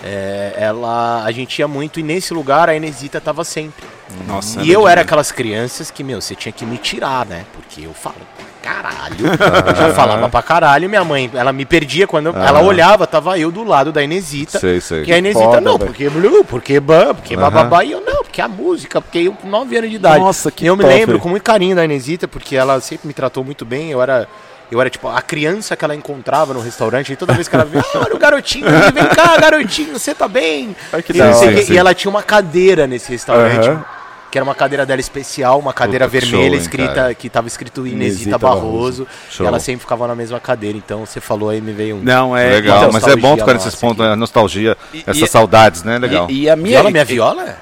É, 0.05 0.53
ela, 0.57 1.23
a 1.23 1.31
gente 1.31 1.59
ia 1.59 1.67
muito 1.67 1.99
e 1.99 2.03
nesse 2.03 2.33
lugar 2.33 2.67
a 2.69 2.75
Inesita 2.75 3.21
tava 3.21 3.43
sempre. 3.43 3.85
Nossa, 4.27 4.61
E 4.61 4.69
eu 4.71 4.87
era 4.87 5.01
aquelas 5.01 5.31
crianças 5.31 5.89
que, 5.89 6.03
meu, 6.03 6.19
você 6.21 6.35
tinha 6.35 6.51
que 6.51 6.65
me 6.65 6.77
tirar, 6.77 7.25
né? 7.25 7.45
Porque 7.53 7.81
eu 7.85 7.93
falo 7.93 8.17
pra 8.35 8.45
caralho. 8.73 9.25
Eu 9.25 9.75
já 9.75 9.93
falava 9.93 10.27
pra 10.29 10.41
caralho. 10.41 10.89
Minha 10.89 11.03
mãe, 11.05 11.31
ela 11.33 11.53
me 11.53 11.65
perdia 11.65 12.05
quando 12.05 12.27
eu- 12.27 12.35
ela 12.35 12.61
olhava, 12.61 13.07
tava 13.07 13.39
eu 13.39 13.49
do 13.49 13.63
lado 13.63 13.91
da 13.93 14.03
Inesita. 14.03 14.59
Sei, 14.59 14.81
sei. 14.81 15.03
Que 15.05 15.13
a 15.13 15.17
Inesita, 15.17 15.43
foda, 15.45 15.61
não, 15.61 15.77
velho. 15.77 15.87
porque 15.89 16.09
blue, 16.09 16.43
porque 16.43 16.79
ban, 16.81 17.15
porque 17.15 17.35
bababá. 17.37 17.83
E 17.85 17.91
eu, 17.93 18.01
não, 18.01 18.23
porque 18.23 18.41
a 18.41 18.47
música, 18.47 19.01
porque 19.01 19.19
eu 19.19 19.31
com 19.33 19.47
9 19.47 19.77
anos 19.77 19.89
de 19.89 19.95
idade. 19.95 20.19
Nossa, 20.19 20.51
que 20.51 20.65
E 20.65 20.67
eu 20.67 20.75
me 20.75 20.83
top. 20.83 20.93
lembro 20.93 21.19
com 21.19 21.29
muito 21.29 21.43
carinho 21.43 21.75
da 21.75 21.83
Inesita, 21.85 22.27
porque 22.27 22.55
ela 22.57 22.79
sempre 22.81 23.07
me 23.07 23.13
tratou 23.13 23.43
muito 23.43 23.63
bem. 23.65 23.89
Eu 23.89 24.01
era. 24.01 24.27
Eu 24.73 24.81
era 24.81 24.89
tipo 24.89 25.07
a 25.07 25.21
criança 25.21 25.75
que 25.75 25.85
ela 25.85 25.95
encontrava 25.95 26.51
no 26.51 26.59
restaurante 26.59 27.13
e 27.13 27.15
toda 27.15 27.31
vez 27.33 27.47
que 27.47 27.53
ela 27.55 27.63
via, 27.63 27.79
ah, 27.79 27.99
olha 27.99 28.15
o 28.15 28.17
garotinho, 28.17 28.65
vem 28.91 29.05
cá, 29.05 29.37
garotinho, 29.37 29.93
você 29.93 30.15
tá 30.15 30.27
bem? 30.27 30.75
Ai, 30.91 31.03
que 31.03 31.11
e, 31.11 31.17
da 31.19 31.29
hora. 31.29 31.61
E 31.71 31.77
ela 31.77 31.93
tinha 31.93 32.09
uma 32.09 32.23
cadeira 32.23 32.87
nesse 32.87 33.11
restaurante, 33.11 33.69
Aham. 33.69 33.85
que 34.31 34.37
era 34.39 34.43
uma 34.43 34.55
cadeira 34.55 34.83
dela 34.83 34.99
especial, 34.99 35.59
uma 35.59 35.71
cadeira 35.73 36.07
Puta, 36.09 36.19
que 36.19 36.25
vermelha 36.25 36.47
show, 36.47 36.55
hein, 36.55 36.59
escrita, 36.61 36.93
cara. 36.95 37.13
que 37.13 37.29
tava 37.29 37.47
escrito 37.47 37.81
Inesita, 37.85 38.03
Inesita 38.29 38.37
Barroso. 38.39 39.07
E 39.39 39.43
ela 39.45 39.59
sempre 39.59 39.81
ficava 39.81 40.07
na 40.07 40.15
mesma 40.15 40.39
cadeira. 40.39 40.75
Então 40.75 41.05
você 41.05 41.21
falou 41.21 41.51
aí, 41.51 41.61
me 41.61 41.71
veio 41.71 41.97
um. 41.97 42.01
Não, 42.01 42.35
é. 42.35 42.49
Legal, 42.49 42.91
mas 42.91 43.07
é 43.07 43.15
bom 43.15 43.37
tocar 43.37 43.53
nesses 43.53 43.75
pontos, 43.75 44.03
a 44.03 44.15
nostalgia, 44.15 44.75
E- 44.91 45.03
essas 45.05 45.21
e- 45.21 45.27
saudades, 45.27 45.83
né? 45.83 45.99
Legal. 45.99 46.25
E, 46.31 46.45
e 46.45 46.49
a 46.49 46.55
minha. 46.55 46.77
Viola, 46.79 46.89
minha 46.89 47.05
viola 47.05 47.43
é 47.43 47.55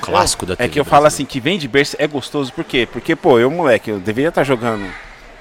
clássico 0.00 0.46
da 0.46 0.52
É 0.52 0.56
TV 0.56 0.68
que 0.68 0.78
eu 0.78 0.84
falo 0.84 1.06
assim, 1.06 1.24
que 1.24 1.40
vem 1.40 1.58
de 1.58 1.66
berço 1.66 1.96
é 1.98 2.06
gostoso, 2.06 2.52
por 2.52 2.62
quê? 2.62 2.86
Porque, 2.92 3.16
pô, 3.16 3.40
eu, 3.40 3.50
moleque, 3.50 3.90
eu 3.90 3.98
deveria 3.98 4.28
estar 4.28 4.44
jogando 4.44 4.84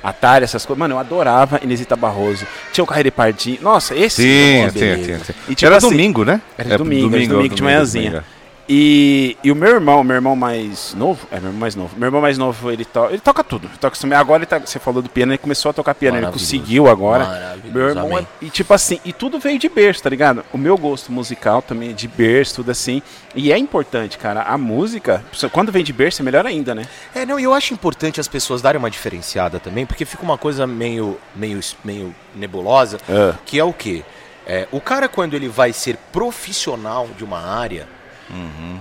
Atari, 0.03 0.43
essas 0.43 0.65
coisas. 0.65 0.79
Mano, 0.79 0.95
eu 0.95 0.99
adorava 0.99 1.59
Inesita 1.63 1.95
Barroso. 1.95 2.45
Tinha 2.71 2.83
o 2.83 2.87
Carreira 2.87 3.11
Pardinho. 3.11 3.59
Nossa, 3.61 3.95
esse. 3.95 4.21
Sim, 4.21 4.63
nossa, 4.65 4.79
sim, 4.79 5.03
sim, 5.03 5.23
sim. 5.23 5.33
E, 5.49 5.55
tipo 5.55 5.65
Era 5.67 5.77
assim, 5.77 5.89
domingo, 5.89 6.25
né? 6.25 6.41
era 6.57 6.73
É, 6.73 6.77
domingo, 6.77 7.15
era 7.15 7.27
domingo 7.27 7.55
de 7.55 7.63
manhãzinha. 7.63 8.09
domingo. 8.11 8.25
E, 8.67 9.35
e 9.43 9.51
o 9.51 9.55
meu 9.55 9.69
irmão, 9.69 10.03
meu 10.05 10.15
irmão 10.15 10.35
mais 10.37 10.93
novo, 10.93 11.27
é 11.29 11.35
meu 11.35 11.49
irmão 11.49 11.59
mais 11.59 11.75
novo. 11.75 11.95
Meu 11.97 12.07
irmão 12.07 12.21
mais 12.21 12.37
novo, 12.37 12.71
ele, 12.71 12.85
to, 12.85 13.07
ele 13.09 13.19
toca 13.19 13.43
tudo. 13.43 13.67
Ele 13.67 13.77
toca. 13.77 13.97
Agora 14.17 14.39
ele 14.39 14.45
tá, 14.45 14.57
você 14.59 14.79
falou 14.79 15.01
do 15.01 15.09
piano, 15.09 15.31
ele 15.33 15.37
começou 15.37 15.69
a 15.69 15.73
tocar 15.73 15.93
piano, 15.93 16.17
ele 16.17 16.27
conseguiu 16.27 16.87
agora. 16.87 17.57
Meu 17.65 17.89
irmão 17.89 18.17
é, 18.17 18.25
e 18.41 18.49
tipo 18.49 18.73
assim, 18.73 18.99
e 19.03 19.11
tudo 19.11 19.37
veio 19.37 19.59
de 19.59 19.67
berço, 19.67 20.01
tá 20.01 20.09
ligado? 20.09 20.45
O 20.53 20.57
meu 20.57 20.77
gosto 20.77 21.11
musical 21.11 21.61
também 21.61 21.89
é 21.89 21.93
de 21.93 22.07
berço, 22.07 22.55
tudo 22.55 22.71
assim. 22.71 23.01
E 23.35 23.51
é 23.51 23.57
importante, 23.57 24.17
cara, 24.17 24.43
a 24.43 24.57
música, 24.57 25.23
quando 25.51 25.71
vem 25.71 25.83
de 25.83 25.91
berço 25.91 26.21
é 26.21 26.25
melhor 26.25 26.45
ainda, 26.45 26.73
né? 26.73 26.85
É, 27.13 27.25
não, 27.25 27.39
e 27.39 27.43
eu 27.43 27.53
acho 27.53 27.73
importante 27.73 28.21
as 28.21 28.27
pessoas 28.27 28.61
darem 28.61 28.79
uma 28.79 28.89
diferenciada 28.89 29.59
também, 29.59 29.85
porque 29.85 30.05
fica 30.05 30.23
uma 30.23 30.37
coisa 30.37 30.65
meio, 30.65 31.17
meio, 31.35 31.59
meio 31.83 32.15
nebulosa, 32.35 32.97
É. 33.09 33.33
que 33.45 33.59
é 33.59 33.63
o 33.63 33.73
quê? 33.73 34.03
É, 34.45 34.67
o 34.71 34.79
cara, 34.79 35.07
quando 35.09 35.33
ele 35.33 35.47
vai 35.47 35.73
ser 35.73 35.97
profissional 36.11 37.07
de 37.17 37.23
uma 37.23 37.39
área, 37.39 37.87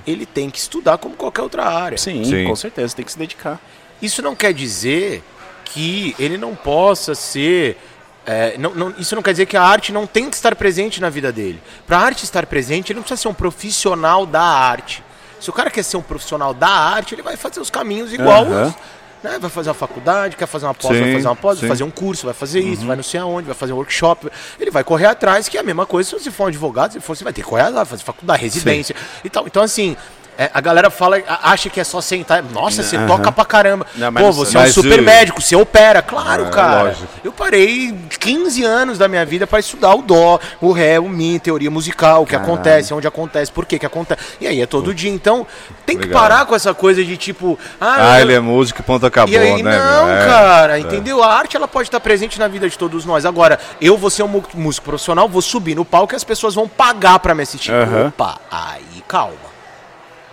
ele 0.06 0.26
tem 0.26 0.50
que 0.50 0.58
estudar 0.58 0.98
como 0.98 1.14
qualquer 1.16 1.42
outra 1.42 1.64
área. 1.64 1.96
Sim, 1.98 2.24
Sim. 2.24 2.44
com 2.46 2.56
certeza, 2.56 2.94
tem 2.96 3.04
que 3.04 3.12
se 3.12 3.18
dedicar. 3.18 3.60
Isso 4.00 4.20
não 4.22 4.34
quer 4.34 4.52
dizer 4.52 5.22
que 5.64 6.14
ele 6.18 6.36
não 6.38 6.54
possa 6.54 7.14
ser. 7.14 7.76
é, 8.24 8.56
não- 8.56 8.72
não- 8.72 8.94
isso 8.98 9.16
não 9.16 9.22
quer 9.22 9.32
dizer 9.32 9.46
que 9.46 9.56
a 9.56 9.62
arte 9.64 9.90
não 9.92 10.06
tem 10.06 10.30
que 10.30 10.36
estar 10.36 10.54
presente 10.54 11.00
na 11.00 11.10
vida 11.10 11.32
dele. 11.32 11.60
Para 11.88 11.98
a 11.98 12.02
arte 12.02 12.22
estar 12.24 12.46
presente, 12.46 12.92
ele 12.92 12.98
não 12.98 13.02
precisa 13.02 13.20
ser 13.22 13.26
um 13.28 13.34
profissional 13.34 14.24
da 14.24 14.40
arte. 14.42 15.02
Se 15.40 15.50
o 15.50 15.52
cara 15.52 15.68
quer 15.72 15.82
ser 15.82 15.96
um 15.96 16.02
profissional 16.02 16.54
da 16.54 16.68
arte, 16.68 17.16
ele 17.16 17.22
vai 17.22 17.36
fazer 17.36 17.58
os 17.58 17.68
caminhos 17.68 18.12
igual. 18.12 18.44
Aham. 18.44 18.68
os- 18.68 18.74
né? 19.22 19.38
Vai 19.38 19.50
fazer 19.50 19.68
uma 19.68 19.74
faculdade, 19.74 20.36
quer 20.36 20.46
fazer 20.46 20.66
uma 20.66 20.74
pós, 20.74 20.98
vai 20.98 21.08
Sim, 21.08 21.14
fazer 21.14 21.28
uma 21.28 21.36
pós, 21.36 21.58
vai 21.58 21.66
sim. 21.66 21.68
fazer 21.68 21.84
um 21.84 21.90
curso, 21.90 22.24
vai 22.26 22.34
fazer 22.34 22.60
isso, 22.60 22.86
vai 22.86 22.96
não 22.96 23.02
sei 23.02 23.20
aonde, 23.20 23.46
vai 23.46 23.54
fazer 23.54 23.72
um 23.72 23.76
workshop. 23.76 24.28
Ele 24.58 24.70
vai 24.70 24.84
correr 24.84 25.06
atrás, 25.06 25.48
que 25.48 25.56
é 25.56 25.60
a 25.60 25.64
mesma 25.64 25.86
coisa 25.86 26.10
se 26.10 26.18
você 26.18 26.30
for 26.30 26.44
um 26.44 26.46
advogado, 26.48 26.92
se 26.92 27.00
for, 27.00 27.16
você 27.16 27.24
vai 27.24 27.32
ter 27.32 27.42
que 27.42 27.48
correr 27.48 27.62
atrás, 27.62 27.88
fazer 27.88 28.02
faculdade, 28.02 28.42
residência 28.42 28.94
e 29.24 29.30
tal. 29.30 29.46
Então, 29.46 29.62
assim. 29.62 29.96
É, 30.38 30.50
a 30.52 30.60
galera 30.60 30.90
fala, 30.90 31.18
acha 31.42 31.68
que 31.68 31.78
é 31.80 31.84
só 31.84 32.00
sentar. 32.00 32.42
Nossa, 32.42 32.82
você 32.82 32.96
toca 33.06 33.30
pra 33.30 33.44
caramba. 33.44 33.86
Não, 33.94 34.12
Pô, 34.12 34.32
você 34.32 34.56
é 34.56 34.60
um 34.62 34.72
super 34.72 35.00
o- 35.00 35.02
médico, 35.02 35.40
você 35.42 35.54
opera. 35.54 36.00
Claro, 36.02 36.46
É, 36.46 36.50
cara. 36.50 36.82
lógico. 36.84 37.06
Eu 37.22 37.32
parei 37.32 37.94
15 38.18 38.64
anos 38.64 38.98
da 38.98 39.08
minha 39.08 39.24
vida 39.26 39.46
para 39.46 39.60
estudar 39.60 39.94
o 39.94 40.02
dó, 40.02 40.40
o 40.60 40.72
ré, 40.72 40.98
o 40.98 41.08
mi, 41.08 41.38
teoria 41.38 41.70
musical, 41.70 42.22
o 42.22 42.26
que 42.26 42.34
acontece, 42.34 42.92
onde 42.94 43.06
acontece, 43.06 43.52
por 43.52 43.66
que 43.66 43.78
que 43.78 43.86
acontece. 43.86 44.20
E 44.40 44.46
aí 44.46 44.60
é 44.60 44.66
todo 44.66 44.94
dia. 44.94 45.10
Então, 45.10 45.46
tem 45.84 45.96
que 45.98 46.06
Legal. 46.06 46.22
parar 46.22 46.46
com 46.46 46.54
essa 46.54 46.72
coisa 46.74 47.04
de 47.04 47.16
tipo. 47.16 47.58
Ah, 47.80 48.16
eu- 48.18 48.22
ele 48.22 48.32
é 48.34 48.40
músico 48.40 48.80
e 48.80 48.82
ponto 48.82 49.04
acabou, 49.06 49.32
e 49.34 49.36
aí, 49.38 49.62
né? 49.62 49.78
não? 49.78 50.10
É, 50.10 50.26
cara, 50.26 50.76
é. 50.78 50.80
entendeu? 50.80 51.22
A 51.22 51.32
arte 51.34 51.56
ela 51.56 51.68
pode 51.68 51.88
estar 51.88 52.00
presente 52.00 52.38
na 52.38 52.48
vida 52.48 52.68
de 52.68 52.76
todos 52.78 53.04
nós. 53.04 53.24
Agora, 53.26 53.58
eu 53.80 53.96
vou 53.96 54.08
ser 54.10 54.22
um 54.22 54.42
músico 54.54 54.84
profissional, 54.86 55.28
vou 55.28 55.42
subir 55.42 55.74
no 55.74 55.84
palco 55.84 56.14
e 56.14 56.16
as 56.16 56.24
pessoas 56.24 56.54
vão 56.54 56.66
pagar 56.66 57.18
pra 57.18 57.34
me 57.34 57.42
assistir. 57.42 57.72
Aham. 57.72 58.06
Opa, 58.08 58.38
aí 58.50 59.02
calma. 59.06 59.51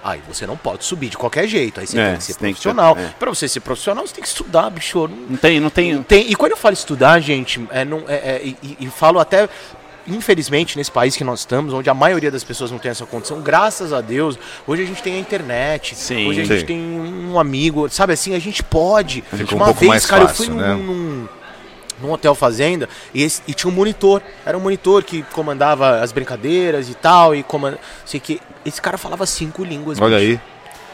Aí 0.10 0.22
você 0.28 0.45
não 0.48 0.58
pode 0.58 0.84
subir 0.86 1.10
de 1.10 1.17
qualquer 1.17 1.48
jeito. 1.48 1.80
Aí 1.80 1.88
você 1.88 2.00
É, 2.00 2.10
tem 2.10 2.17
que 2.17 2.24
ser 2.24 2.34
ter- 2.34 2.39
profissional. 2.48 2.98
é. 2.98 3.13
Pra 3.19 3.30
você 3.30 3.48
ser 3.48 3.60
profissional, 3.60 4.06
você 4.08 4.13
tem 4.15 4.22
que 4.22 4.28
estudar, 4.28 4.69
bicho. 4.69 5.08
Não 5.08 5.17
Não 5.30 5.38
tem, 5.38 5.60
não 5.60 5.69
tem. 5.69 6.02
tem. 6.04 6.30
E 6.32 6.36
quando 6.36 6.52
eu 6.54 6.58
falo 6.58 6.74
estudar, 6.74 7.19
gente, 7.19 7.65
é, 7.72 7.86
não, 7.86 8.04
é, 8.08 8.15
é, 8.15 8.41
e, 8.43 8.78
e- 8.82 8.88
falo 8.89 9.19
até. 9.19 9.48
Infelizmente, 10.08 10.76
nesse 10.76 10.89
país 10.91 11.15
que 11.15 11.24
nós 11.24 11.41
estamos, 11.41 11.72
onde 11.72 11.88
a 11.88 11.93
maioria 11.93 12.32
das 12.32 12.43
pessoas 12.43 12.72
não 12.72 12.80
tem 12.80 12.89
essa 12.89 13.06
condição, 13.06 13.41
graças 13.41 13.93
a 13.93 14.02
Deus, 14.02 14.39
hoje 14.65 14.82
a 14.82 14.86
gente 14.86 15.04
tem 15.04 15.13
a 15.15 15.19
internet, 15.19 15.95
Sim. 15.95 16.28
hoje 16.28 16.41
a 16.41 16.45
gente 16.45 16.62
Sim. 16.62 16.65
tem 16.65 16.80
um 16.80 17.39
amigo, 17.39 17.88
sabe 17.89 18.13
assim, 18.13 18.34
a 18.34 18.39
gente 18.39 18.63
pode. 18.63 19.22
Fica 19.32 19.54
um 19.54 19.58
uma 19.58 19.65
pouco 19.65 19.82
vez, 19.82 19.89
mais 19.89 20.06
cara, 20.08 20.28
fácil, 20.28 20.45
eu 20.45 20.52
fui 20.52 20.56
né? 20.63 20.74
num, 20.74 21.28
num, 22.01 22.12
hotel 22.12 22.33
fazenda 22.35 22.88
e, 23.13 23.23
esse- 23.23 23.41
e 23.47 23.53
tinha 23.53 23.71
um 23.71 23.75
monitor. 23.75 24.21
Era 24.45 24.57
um 24.57 24.62
monitor 24.62 25.03
que 25.03 25.23
comandava 25.33 25.99
as 26.01 26.12
brincadeiras 26.12 26.89
e 26.89 26.95
tal, 26.95 27.33
e 27.35 27.43
comanda, 27.43 27.79
sei 28.05 28.19
que 28.19 28.41
esse 28.65 28.81
cara 28.81 28.97
falava 28.97 29.25
cinco 29.25 29.63
línguas. 29.63 29.99
Olha 29.99 30.17
bicho. 30.19 30.31
aí. 30.33 30.41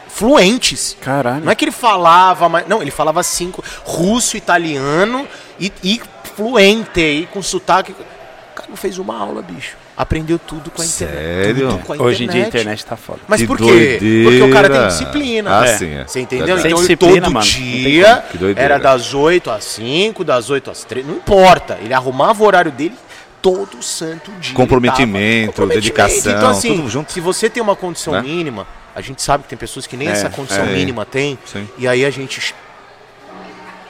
Fluentes. 0.08 0.96
Caralho. 1.00 1.44
Não 1.44 1.52
é 1.52 1.54
que 1.54 1.64
ele 1.64 1.72
falava, 1.72 2.48
mas. 2.48 2.66
Não, 2.66 2.80
ele 2.80 2.90
falava 2.90 3.22
cinco. 3.22 3.62
Russo, 3.84 4.36
italiano 4.36 5.26
e, 5.60 5.72
e 5.84 6.00
fluente, 6.34 7.00
e 7.00 7.26
com 7.26 7.42
sotaque. 7.42 7.92
O 7.92 8.54
cara 8.54 8.68
não 8.68 8.76
fez 8.76 8.98
uma 8.98 9.16
aula, 9.18 9.42
bicho. 9.42 9.76
Aprendeu 9.96 10.38
tudo 10.38 10.70
com 10.70 10.82
a 10.82 10.84
internet. 10.84 11.16
Sério? 11.16 11.68
Tudo 11.70 11.78
com 11.84 11.92
a 11.94 11.96
Hoje 11.96 12.24
em 12.24 12.28
dia 12.28 12.44
a 12.44 12.48
internet 12.48 12.84
tá 12.84 12.96
foda. 12.96 13.20
Mas 13.26 13.40
Que 13.40 13.46
por 13.46 13.56
quê? 13.56 13.98
Porque 14.24 14.42
o 14.42 14.50
cara 14.52 14.68
tem 14.68 14.78
doideira. 14.78 14.86
disciplina. 14.88 15.58
Ah, 15.60 15.64
É. 15.66 15.76
sim, 15.78 15.94
é. 15.94 16.04
Você 16.06 16.20
entendeu? 16.20 16.46
Então 16.48 16.58
Sem 16.58 16.70
ele 16.70 16.80
disciplina, 16.80 17.20
todo 17.22 17.32
mano, 17.32 17.46
dia 17.46 18.24
doideira. 18.34 18.60
era 18.74 18.78
das 18.78 19.14
8 19.14 19.50
às 19.50 19.64
5, 19.64 20.22
das 20.22 20.50
8 20.50 20.70
às 20.70 20.84
3. 20.84 21.06
Não 21.06 21.14
importa. 21.14 21.78
Ele 21.82 21.94
arrumava 21.94 22.42
o 22.42 22.46
horário 22.46 22.70
dele 22.70 22.94
todo 23.40 23.82
santo 23.82 24.30
dia. 24.32 24.54
Comprometimento, 24.54 25.52
tava- 25.62 25.68
dedicação, 25.68 26.32
Então, 26.36 26.50
assim, 26.50 26.76
tudo 26.76 26.90
junto. 26.90 27.10
se 27.12 27.20
você 27.20 27.48
tem 27.48 27.62
uma 27.62 27.74
condição 27.74 28.12
Né? 28.12 28.20
mínima, 28.22 28.66
a 28.94 29.00
gente 29.00 29.22
sabe 29.22 29.44
que 29.44 29.48
tem 29.48 29.56
pessoas 29.56 29.86
que 29.86 29.96
nem 29.96 30.08
É, 30.08 30.12
essa 30.12 30.28
condição 30.28 30.64
é. 30.66 30.72
mínima 30.74 31.06
tem. 31.06 31.38
Sim. 31.46 31.66
E 31.78 31.88
aí 31.88 32.04
a 32.04 32.10
gente. 32.10 32.54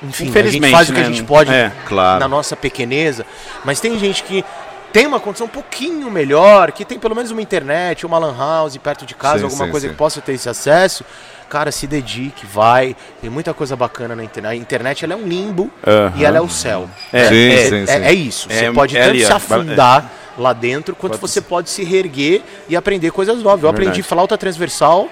Enfim, 0.02 0.24
a 0.24 0.26
gente 0.26 0.28
Infelizmente, 0.28 0.72
faz 0.72 0.88
o 0.88 0.92
que 0.92 1.00
a 1.00 1.02
né? 1.02 1.08
gente 1.08 1.22
pode 1.24 1.50
É, 1.52 1.72
claro. 1.86 2.20
na 2.20 2.28
nossa 2.28 2.54
pequeneza. 2.54 3.24
Mas 3.64 3.80
tem 3.80 3.98
gente 3.98 4.22
que 4.22 4.44
tem 4.92 5.06
uma 5.06 5.20
condição 5.20 5.46
um 5.46 5.50
pouquinho 5.50 6.10
melhor, 6.10 6.72
que 6.72 6.84
tem 6.84 6.98
pelo 6.98 7.14
menos 7.14 7.30
uma 7.30 7.42
internet, 7.42 8.06
uma 8.06 8.18
lan 8.18 8.36
house 8.36 8.76
perto 8.78 9.04
de 9.04 9.14
casa, 9.14 9.38
Sim, 9.38 9.44
alguma 9.44 9.64
sim, 9.66 9.70
coisa 9.70 9.86
sim. 9.86 9.92
que 9.92 9.98
possa 9.98 10.20
ter 10.20 10.32
esse 10.32 10.48
acesso. 10.48 11.04
Cara, 11.48 11.70
se 11.70 11.86
dedique, 11.86 12.44
vai. 12.44 12.96
Tem 13.20 13.30
muita 13.30 13.54
coisa 13.54 13.76
bacana 13.76 14.16
na 14.16 14.24
internet. 14.24 14.50
A 14.52 14.56
internet 14.56 15.04
ela 15.04 15.12
é 15.12 15.16
um 15.16 15.26
limbo 15.26 15.70
Aham. 15.86 16.12
e 16.16 16.24
ela 16.24 16.38
é 16.38 16.40
o 16.40 16.48
céu. 16.48 16.88
É, 17.12 17.28
Sim, 17.28 17.50
é, 17.52 17.68
sim, 17.68 17.82
é- 17.82 17.86
sim. 17.86 18.04
é 18.04 18.12
isso. 18.12 18.48
Você 18.50 18.64
É- 18.64 18.72
pode 18.72 18.96
é 18.96 19.00
tanto 19.00 19.10
ali, 19.10 19.24
se 19.24 19.32
afundar 19.32 20.10
lá 20.36 20.52
dentro, 20.52 20.94
quanto 20.96 21.18
Pode 21.18 21.32
você 21.32 21.40
pode 21.40 21.70
se 21.70 21.84
reerguer 21.84 22.42
e 22.68 22.74
aprender 22.76 23.10
coisas 23.12 23.42
novas. 23.42 23.62
Eu 23.62 23.70
aprendi 23.70 24.02
flauta 24.02 24.36
transversal, 24.36 25.08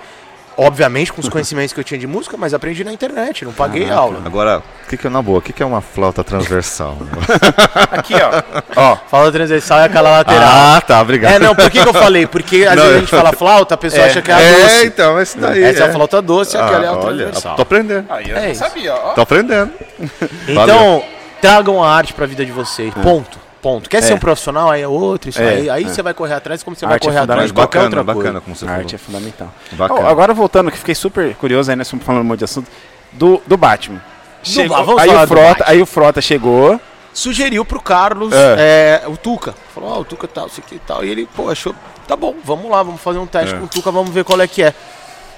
obviamente 0.57 1.13
com 1.13 1.21
os 1.21 1.29
conhecimentos 1.29 1.73
que 1.73 1.81
eu 1.81 1.85
tinha 1.85 1.99
de 1.99 2.07
música, 2.07 2.37
mas 2.37 2.55
aprendi 2.55 2.85
na 2.85 2.93
internet, 2.93 3.45
não 3.45 3.53
paguei 3.53 3.83
Caraca. 3.85 4.01
aula. 4.01 4.23
Agora, 4.25 4.59
o 4.85 4.89
que, 4.89 4.97
que 4.97 5.07
é 5.07 5.11
na 5.11 5.21
boa? 5.23 5.39
O 5.39 5.43
que, 5.43 5.53
que 5.53 5.63
é 5.63 5.67
uma 5.67 5.81
flauta 5.81 6.23
transversal? 6.23 6.97
Aqui, 7.91 8.15
ó. 8.15 8.43
ó. 8.77 8.97
Flauta 9.09 9.33
transversal 9.33 9.81
é 9.81 9.85
aquela 9.85 10.11
lateral. 10.11 10.43
ah, 10.49 10.81
tá, 10.87 11.01
obrigado. 11.01 11.33
É, 11.33 11.39
não, 11.39 11.55
por 11.55 11.71
que, 11.71 11.83
que 11.83 11.89
eu 11.89 11.93
falei? 11.95 12.27
Porque 12.27 12.65
às 12.65 12.77
Não, 12.77 12.83
vezes 12.83 12.97
a 12.97 13.01
gente 13.01 13.11
fala 13.11 13.33
flauta, 13.37 13.75
a 13.75 13.79
pessoa 13.79 14.05
acha 14.07 14.23
que 14.23 14.31
é 14.31 14.35
a 14.35 14.41
É, 14.41 14.63
doce. 14.63 14.87
então, 14.87 15.21
esse 15.21 15.39
daí. 15.39 15.63
Essa 15.63 15.85
é 15.85 15.89
a 15.89 15.93
flauta 15.93 16.23
doce, 16.23 16.57
aquela 16.57 16.85
é 16.85 16.89
a 16.89 16.91
Ah, 16.91 16.97
olha, 16.99 17.03
transversal. 17.25 17.57
tô 17.57 17.63
aprendendo. 17.63 18.07
Aí 18.11 18.31
eu 18.31 18.37
É 18.37 18.41
não 18.43 18.51
isso. 18.51 18.61
sabia, 18.65 18.95
ó. 18.95 19.13
Tô 19.13 19.21
aprendendo. 19.23 19.71
Então, 20.49 21.03
tragam 21.41 21.83
a 21.83 21.91
arte 21.95 22.13
pra 22.13 22.27
vida 22.27 22.45
de 22.45 22.53
vocês. 22.53 22.93
Ponto. 23.03 23.39
Ponto. 23.65 23.89
Quer 23.89 24.03
ser 24.03 24.13
É. 24.13 24.15
um 24.15 24.19
profissional, 24.19 24.71
aí 24.71 24.83
é 24.83 24.87
outro, 24.87 25.31
isso 25.31 25.41
É, 25.41 25.49
aí. 25.49 25.71
Aí 25.71 25.85
é. 25.85 25.89
você 25.89 26.03
vai 26.03 26.13
correr 26.13 26.35
atrás 26.35 26.63
como 26.63 26.77
você 26.77 26.85
A 26.85 26.89
vai 26.89 26.97
arte 26.97 27.05
é 27.05 27.11
correr 27.11 27.19
atrás 27.21 27.47
de 27.47 27.53
qualquer 27.55 27.79
bacana, 27.79 27.85
outra 28.01 28.05
bacana, 28.05 28.23
coisa. 28.25 28.41
como 28.43 28.55
você 28.57 28.65
A 28.67 28.69
falou. 28.69 28.81
arte 28.83 28.95
é 28.95 28.99
fundamental. 28.99 29.53
Bacana. 29.73 30.01
Ó, 30.01 30.07
agora 30.07 30.35
voltando, 30.35 30.71
que 30.71 30.77
fiquei 30.79 30.95
super 30.95 31.35
curioso 31.37 31.71
aí, 31.73 31.81
estamos 31.81 32.05
falando 32.05 32.21
um 32.21 32.25
monte 32.27 32.41
de 32.41 32.45
assunto, 32.45 32.71
do, 33.11 33.41
do 33.47 33.57
Batman. 33.57 34.03
Chegou- 34.43 34.77
vamos 34.85 35.01
aí, 35.03 35.09
o 35.09 35.19
do 35.21 35.27
Frota, 35.27 35.45
Batman. 35.49 35.67
aí 35.67 35.81
o 35.83 35.87
Frota 35.87 36.21
chegou. 36.21 36.79
Sugeriu 37.15 37.65
pro 37.65 37.81
Carlos 37.81 38.35
É. 38.35 39.01
é, 39.05 39.09
o 39.09 39.17
Tuca. 39.17 39.55
Falou, 39.75 39.91
ó, 39.91 40.01
o 40.01 40.05
Tuca 40.05 40.29
tal, 40.29 40.47
isso 40.49 40.61
aqui 40.61 40.75
e 40.75 40.79
tal. 40.81 41.03
E 41.05 41.09
ele, 41.09 41.27
pô, 41.35 41.49
achou, 41.49 41.75
tá 42.07 42.15
bom, 42.15 42.35
vamos 42.45 42.71
lá, 42.71 42.83
vamos 42.83 43.01
fazer 43.01 43.19
um 43.19 43.27
teste 43.27 43.55
É. 43.55 43.59
com 43.59 43.65
o 43.65 43.69
Tuca, 43.69 43.91
vamos 43.91 44.11
ver 44.13 44.25
qual 44.25 44.39
é 44.43 44.47
que 44.47 44.63
é. 44.63 44.75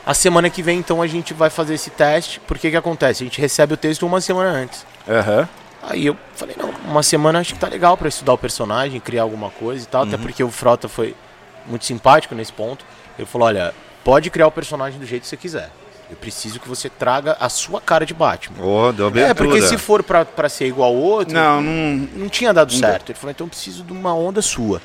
A 0.05 0.15
semana 0.15 0.51
que 0.51 0.62
vem, 0.62 0.79
então, 0.79 1.01
a 1.03 1.07
gente 1.07 1.33
vai 1.35 1.51
fazer 1.51 1.75
esse 1.75 1.91
teste. 1.91 2.41
Porque 2.47 2.71
que 2.71 2.77
acontece? 2.77 3.23
A 3.23 3.27
gente 3.27 3.41
recebe 3.41 3.75
o 3.75 3.77
texto 3.77 4.05
uma 4.07 4.21
semana 4.21 4.51
antes. 4.51 4.85
Aham. 5.09 5.49
Aí 5.88 6.07
eu 6.07 6.16
falei, 6.35 6.57
não, 6.59 6.70
uma 6.90 7.03
semana 7.03 7.38
acho 7.38 7.55
que 7.55 7.61
tá 7.61 7.68
legal 7.68 7.96
pra 7.96 8.09
estudar 8.09 8.33
o 8.33 8.38
personagem, 8.38 8.99
criar 9.01 9.22
alguma 9.22 9.51
coisa 9.51 9.85
e 9.85 9.87
tal, 9.87 10.03
Uhum. 10.03 10.09
até 10.09 10.18
porque 10.18 10.42
o 10.42 10.51
Frota 10.51 10.88
foi 10.88 11.14
muito 11.66 11.85
simpático 11.85 12.35
nesse 12.35 12.53
ponto. 12.53 12.85
Ele 13.16 13.27
falou, 13.27 13.46
olha, 13.46 13.72
pode 14.05 14.29
criar 14.31 14.49
o 14.49 14.51
personagem 14.53 14.99
do 14.99 15.07
jeito 15.07 15.22
que 15.22 15.29
você 15.29 15.37
quiser. 15.37 15.70
Eu 16.11 16.16
preciso 16.16 16.61
que 16.61 16.68
você 16.68 16.88
traga 16.88 17.37
a 17.40 17.49
sua 17.49 17.81
cara 17.81 18.05
de 18.07 18.14
Batman. 18.14 18.64
Ô, 18.64 18.92
deu 18.92 19.09
É, 19.16 19.33
porque 19.35 19.61
se 19.62 19.77
for 19.79 20.03
pra, 20.03 20.25
pra 20.25 20.49
ser 20.49 20.66
igual 20.66 20.90
ao 20.90 20.96
outro, 20.96 21.35
Não, 21.35 21.61
não. 21.61 22.09
não 22.14 22.29
tinha 22.29 22.53
dado 22.53 22.72
certo. 22.72 23.11
Ele 23.11 23.18
falou, 23.18 23.31
então 23.33 23.46
eu 23.46 23.51
preciso 23.51 23.83
de 23.83 23.92
uma 23.92 24.14
onda 24.14 24.40
sua. 24.42 24.81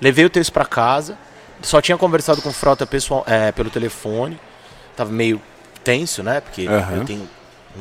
Levei 0.00 0.24
o 0.24 0.30
texto 0.30 0.52
pra 0.52 0.64
casa, 0.64 1.16
só 1.62 1.80
tinha 1.80 1.96
conversado 1.98 2.42
com 2.42 2.48
o 2.48 2.52
Frota 2.52 2.86
pessoal, 2.86 3.24
é, 3.26 3.50
pelo 3.52 3.70
telefone. 3.70 4.38
Tava 4.96 5.10
meio 5.10 5.40
tenso, 5.82 6.22
né? 6.22 6.40
Porque 6.40 6.66
Aham. 6.66 6.96
eu 6.98 7.04
tenho 7.04 7.28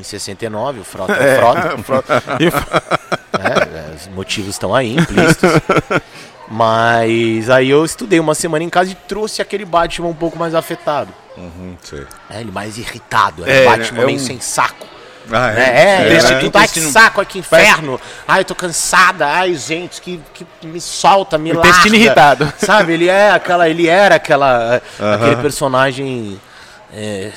1,69, 0.01 0.79
o 0.79 0.83
Frota 0.83 1.13
é, 1.13 1.39
o 1.75 1.83
Frota. 1.83 2.23
É, 2.39 3.91
é, 3.91 3.95
os 3.95 4.07
motivos 4.15 4.49
estão 4.51 4.73
aí, 4.75 4.95
implícitos. 4.95 5.49
Mas 6.47 7.49
aí 7.49 7.69
eu 7.69 7.83
estudei 7.83 8.19
uma 8.19 8.35
semana 8.35 8.63
em 8.63 8.69
casa 8.69 8.91
e 8.91 8.95
trouxe 8.95 9.41
aquele 9.41 9.65
Batman 9.65 10.07
um 10.09 10.13
pouco 10.13 10.37
mais 10.37 10.53
afetado. 10.53 11.11
Uhum, 11.35 11.75
sei. 11.83 12.05
É, 12.29 12.39
ele 12.39 12.51
mais 12.51 12.77
irritado, 12.77 13.43
era 13.43 13.51
É, 13.53 13.61
um 13.67 13.71
Batman 13.77 14.01
é 14.01 14.05
meio 14.05 14.17
um- 14.17 14.21
sem 14.21 14.39
saco. 14.39 14.85
Ah, 15.31 15.51
né? 15.53 16.03
É, 16.03 16.05
Intestino- 16.07 16.37
é, 16.37 16.39
tudo, 16.39 16.55
ai 16.57 16.67
que 16.67 16.79
intestino- 16.79 16.91
saco, 16.91 17.19
ai 17.19 17.25
que 17.25 17.39
inferno. 17.39 17.99
Ai, 18.27 18.41
eu 18.41 18.45
tô 18.45 18.53
cansada. 18.53 19.25
Ai, 19.25 19.55
gente, 19.55 19.99
que, 19.99 20.21
que 20.35 20.45
me 20.67 20.79
solta, 20.79 21.35
me 21.39 21.49
Intestino 21.49 21.73
larga. 21.81 21.95
irritado. 21.97 22.53
Sabe, 22.59 22.93
ele 22.93 23.07
é 23.09 23.31
aquela, 23.31 23.67
ele 23.67 23.87
era 23.87 24.15
aquela, 24.15 24.79
aquele 25.15 25.37
personagem 25.37 26.39
é, 26.93 27.31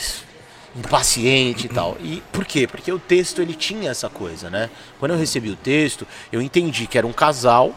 impaciente 0.79 1.67
e 1.67 1.69
tal. 1.69 1.97
E 2.01 2.23
por 2.33 2.45
quê? 2.45 2.67
Porque 2.67 2.91
o 2.93 2.99
texto 2.99 3.41
ele 3.43 3.55
tinha 3.55 3.91
essa 3.91 4.09
coisa, 4.09 4.49
né? 4.49 4.71
Quando 4.99 5.13
eu 5.13 5.19
recebi 5.19 5.51
o 5.51 5.57
texto, 5.57 6.07
eu 6.33 6.41
entendi 6.41 6.87
que 6.87 6.97
era 6.97 7.07
um 7.07 7.13
casal 7.13 7.75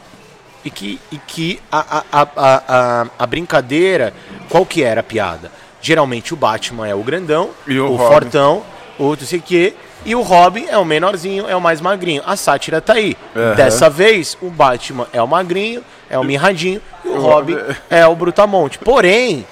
e 0.64 0.70
que, 0.70 1.00
e 1.12 1.18
que 1.18 1.60
a, 1.72 1.98
a, 1.98 2.04
a, 2.12 2.28
a, 2.38 3.08
a- 3.20 3.28
brincadeira, 3.28 4.14
qual 4.50 4.66
que 4.66 4.84
era 4.84 5.02
a 5.02 5.04
piada? 5.04 5.52
Geralmente 5.82 6.34
o 6.34 6.38
Batman 6.38 6.88
é 6.88 6.94
o 6.94 7.02
grandão, 7.04 7.50
E 7.68 7.80
o 7.80 7.88
o 7.92 7.96
Robin. 7.96 8.14
fortão, 8.14 8.64
o 9.00 9.10
não 9.10 9.18
sei 9.18 9.40
o 9.40 9.42
quê, 9.42 9.74
e 10.06 10.16
o 10.16 10.22
Robin 10.22 10.66
é 10.68 10.78
o 10.78 10.86
menorzinho, 10.86 11.48
é 11.48 11.56
o 11.56 11.62
mais 11.62 11.82
magrinho. 11.82 12.22
A 12.26 12.36
sátira 12.36 12.80
tá 12.80 12.94
aí. 12.94 13.18
Aham. 13.36 13.56
Dessa 13.56 13.90
vez, 13.90 14.38
o 14.42 14.50
Batman 14.52 15.08
é 15.12 15.22
o 15.22 15.28
magrinho, 15.28 15.84
é 16.10 16.18
o 16.20 16.24
mirradinho, 16.24 16.82
e 17.04 17.08
o 17.08 17.20
Robin 17.20 17.58
é 17.90 18.06
o 18.06 18.16
brutamonte. 18.16 18.78
Porém, 18.78 19.46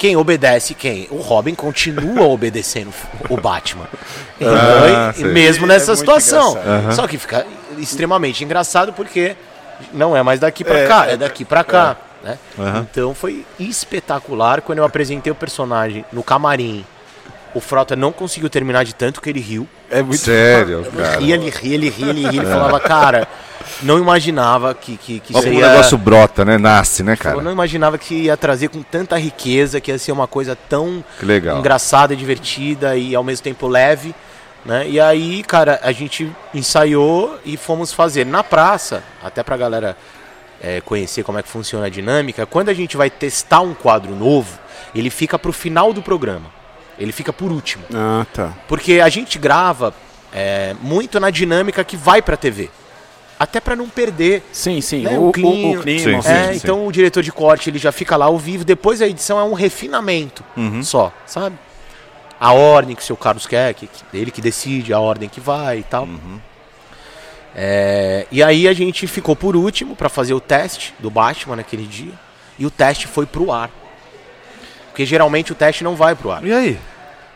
quem 0.00 0.16
obedece 0.16 0.72
quem? 0.72 1.06
O 1.10 1.18
Robin 1.18 1.54
continua 1.54 2.24
obedecendo 2.32 2.90
o 3.28 3.36
Batman. 3.36 3.84
Ah, 4.40 5.12
E- 5.14 5.18
e 5.20 5.22
sei. 5.24 5.32
mesmo 5.32 5.66
É 5.66 5.68
nessa 5.68 5.88
muito 5.92 5.98
situação. 5.98 6.52
engraçado. 6.52 6.94
Só 6.94 7.06
que 7.06 7.18
fica 7.18 7.46
extremamente 7.76 8.42
engraçado 8.42 8.94
porque 8.94 9.36
não 9.92 10.16
é 10.16 10.22
mais 10.22 10.40
daqui 10.40 10.64
pra 10.64 10.78
É, 10.78 10.86
cá, 10.88 11.06
é, 11.06 11.12
é 11.12 11.16
daqui 11.18 11.44
pra 11.44 11.62
cá. 11.62 11.98
Né? 12.24 12.38
Aham. 12.58 12.86
Então 12.90 13.14
foi 13.14 13.44
espetacular 13.58 14.62
quando 14.62 14.78
eu 14.78 14.84
apresentei 14.84 15.30
o 15.30 15.34
personagem 15.34 16.02
no 16.10 16.22
camarim. 16.22 16.82
O 17.54 17.60
Frota 17.60 17.94
não 17.94 18.10
conseguiu 18.12 18.48
terminar 18.48 18.84
de 18.84 18.94
tanto 18.94 19.20
que 19.20 19.28
ele 19.28 19.40
riu. 19.40 19.68
É 19.90 20.00
muito. 20.02 20.20
Sério, 20.22 20.82
cara. 20.96 21.18
Ria, 21.18 21.34
ele 21.34 21.50
ria, 21.50 21.74
ele 21.74 21.88
ria, 21.90 22.08
ele 22.10 22.20
ria. 22.28 22.40
Ele 22.42 22.46
falava, 22.50 22.80
cara, 22.80 23.28
não 23.82 23.98
imaginava 23.98 24.74
que, 24.74 24.96
que, 24.96 25.20
que 25.20 25.34
Olha 25.34 25.42
como 25.42 25.54
seria... 25.54 25.66
o 25.66 25.70
negócio 25.70 25.98
brota, 25.98 26.44
né? 26.44 26.58
Nasce, 26.58 27.02
né, 27.02 27.12
Eu 27.12 27.16
cara? 27.16 27.42
não 27.42 27.52
imaginava 27.52 27.98
que 27.98 28.14
ia 28.14 28.36
trazer 28.36 28.68
com 28.68 28.82
tanta 28.82 29.18
riqueza, 29.18 29.80
que 29.80 29.90
ia 29.90 29.98
ser 29.98 30.12
uma 30.12 30.26
coisa 30.26 30.56
tão 30.68 31.04
engraçada, 31.58 32.14
divertida 32.14 32.96
e 32.96 33.14
ao 33.14 33.24
mesmo 33.24 33.44
tempo 33.44 33.66
leve. 33.66 34.14
Né? 34.64 34.88
E 34.88 35.00
aí, 35.00 35.42
cara, 35.42 35.80
a 35.82 35.92
gente 35.92 36.30
ensaiou 36.54 37.38
e 37.44 37.56
fomos 37.56 37.92
fazer 37.92 38.26
na 38.26 38.44
praça, 38.44 39.02
até 39.22 39.42
pra 39.42 39.56
galera 39.56 39.96
é, 40.60 40.80
conhecer 40.82 41.22
como 41.24 41.38
é 41.38 41.42
que 41.42 41.48
funciona 41.48 41.86
a 41.86 41.88
dinâmica. 41.88 42.44
Quando 42.44 42.68
a 42.68 42.74
gente 42.74 42.96
vai 42.96 43.08
testar 43.08 43.60
um 43.60 43.72
quadro 43.72 44.14
novo, 44.14 44.58
ele 44.94 45.10
fica 45.10 45.38
pro 45.38 45.52
final 45.52 45.92
do 45.92 46.02
programa. 46.02 46.46
Ele 46.98 47.12
fica 47.12 47.32
por 47.32 47.50
último. 47.50 47.84
Ah, 47.94 48.26
tá. 48.32 48.52
Porque 48.68 49.00
a 49.00 49.08
gente 49.08 49.38
grava 49.38 49.94
é, 50.32 50.74
muito 50.82 51.18
na 51.18 51.30
dinâmica 51.30 51.82
que 51.82 51.96
vai 51.96 52.20
pra 52.20 52.36
TV. 52.36 52.68
Até 53.40 53.58
pra 53.58 53.74
não 53.74 53.88
perder 53.88 54.42
Sim, 54.52 54.80
sim. 54.82 55.00
Né, 55.04 55.18
o, 55.18 55.22
o 55.22 55.28
o, 55.30 55.32
clima. 55.32 55.78
o 55.80 55.82
clima. 55.82 56.20
Sim, 56.22 56.28
é, 56.30 56.52
sim. 56.52 56.56
então 56.62 56.86
o 56.86 56.92
diretor 56.92 57.22
de 57.22 57.32
corte 57.32 57.70
ele 57.70 57.78
já 57.78 57.90
fica 57.90 58.14
lá 58.16 58.26
ao 58.26 58.36
vivo, 58.38 58.64
depois 58.66 59.00
a 59.00 59.06
edição 59.08 59.38
é 59.40 59.42
um 59.44 59.54
refinamento 59.54 60.44
Uhum. 60.56 60.82
só, 60.82 61.10
sabe? 61.26 61.56
A 62.38 62.52
ordem 62.52 62.94
que 62.94 63.02
o 63.02 63.04
seu 63.04 63.16
Carlos 63.16 63.46
quer, 63.46 63.72
que, 63.74 63.86
que- 63.86 64.02
ele 64.12 64.30
que 64.30 64.40
decide 64.42 64.92
a 64.92 65.00
ordem 65.00 65.26
que 65.28 65.40
vai 65.40 65.78
e 65.78 65.82
tal. 65.82 66.04
Uhum. 66.04 66.38
É, 67.54 68.26
e 68.30 68.42
aí 68.42 68.68
a 68.68 68.72
gente 68.72 69.06
ficou 69.06 69.34
por 69.34 69.56
último 69.56 69.96
pra 69.96 70.08
fazer 70.08 70.34
o 70.34 70.40
teste 70.40 70.94
do 70.98 71.10
Batman 71.10 71.56
naquele 71.56 71.86
dia. 71.86 72.12
E 72.58 72.64
o 72.66 72.70
teste 72.70 73.06
foi 73.08 73.26
pro 73.26 73.50
ar. 73.50 73.70
Porque 74.88 75.04
geralmente 75.06 75.50
o 75.50 75.54
teste 75.54 75.82
não 75.82 75.96
vai 75.96 76.14
pro 76.14 76.30
ar. 76.30 76.44
E 76.44 76.52
aí? 76.52 76.78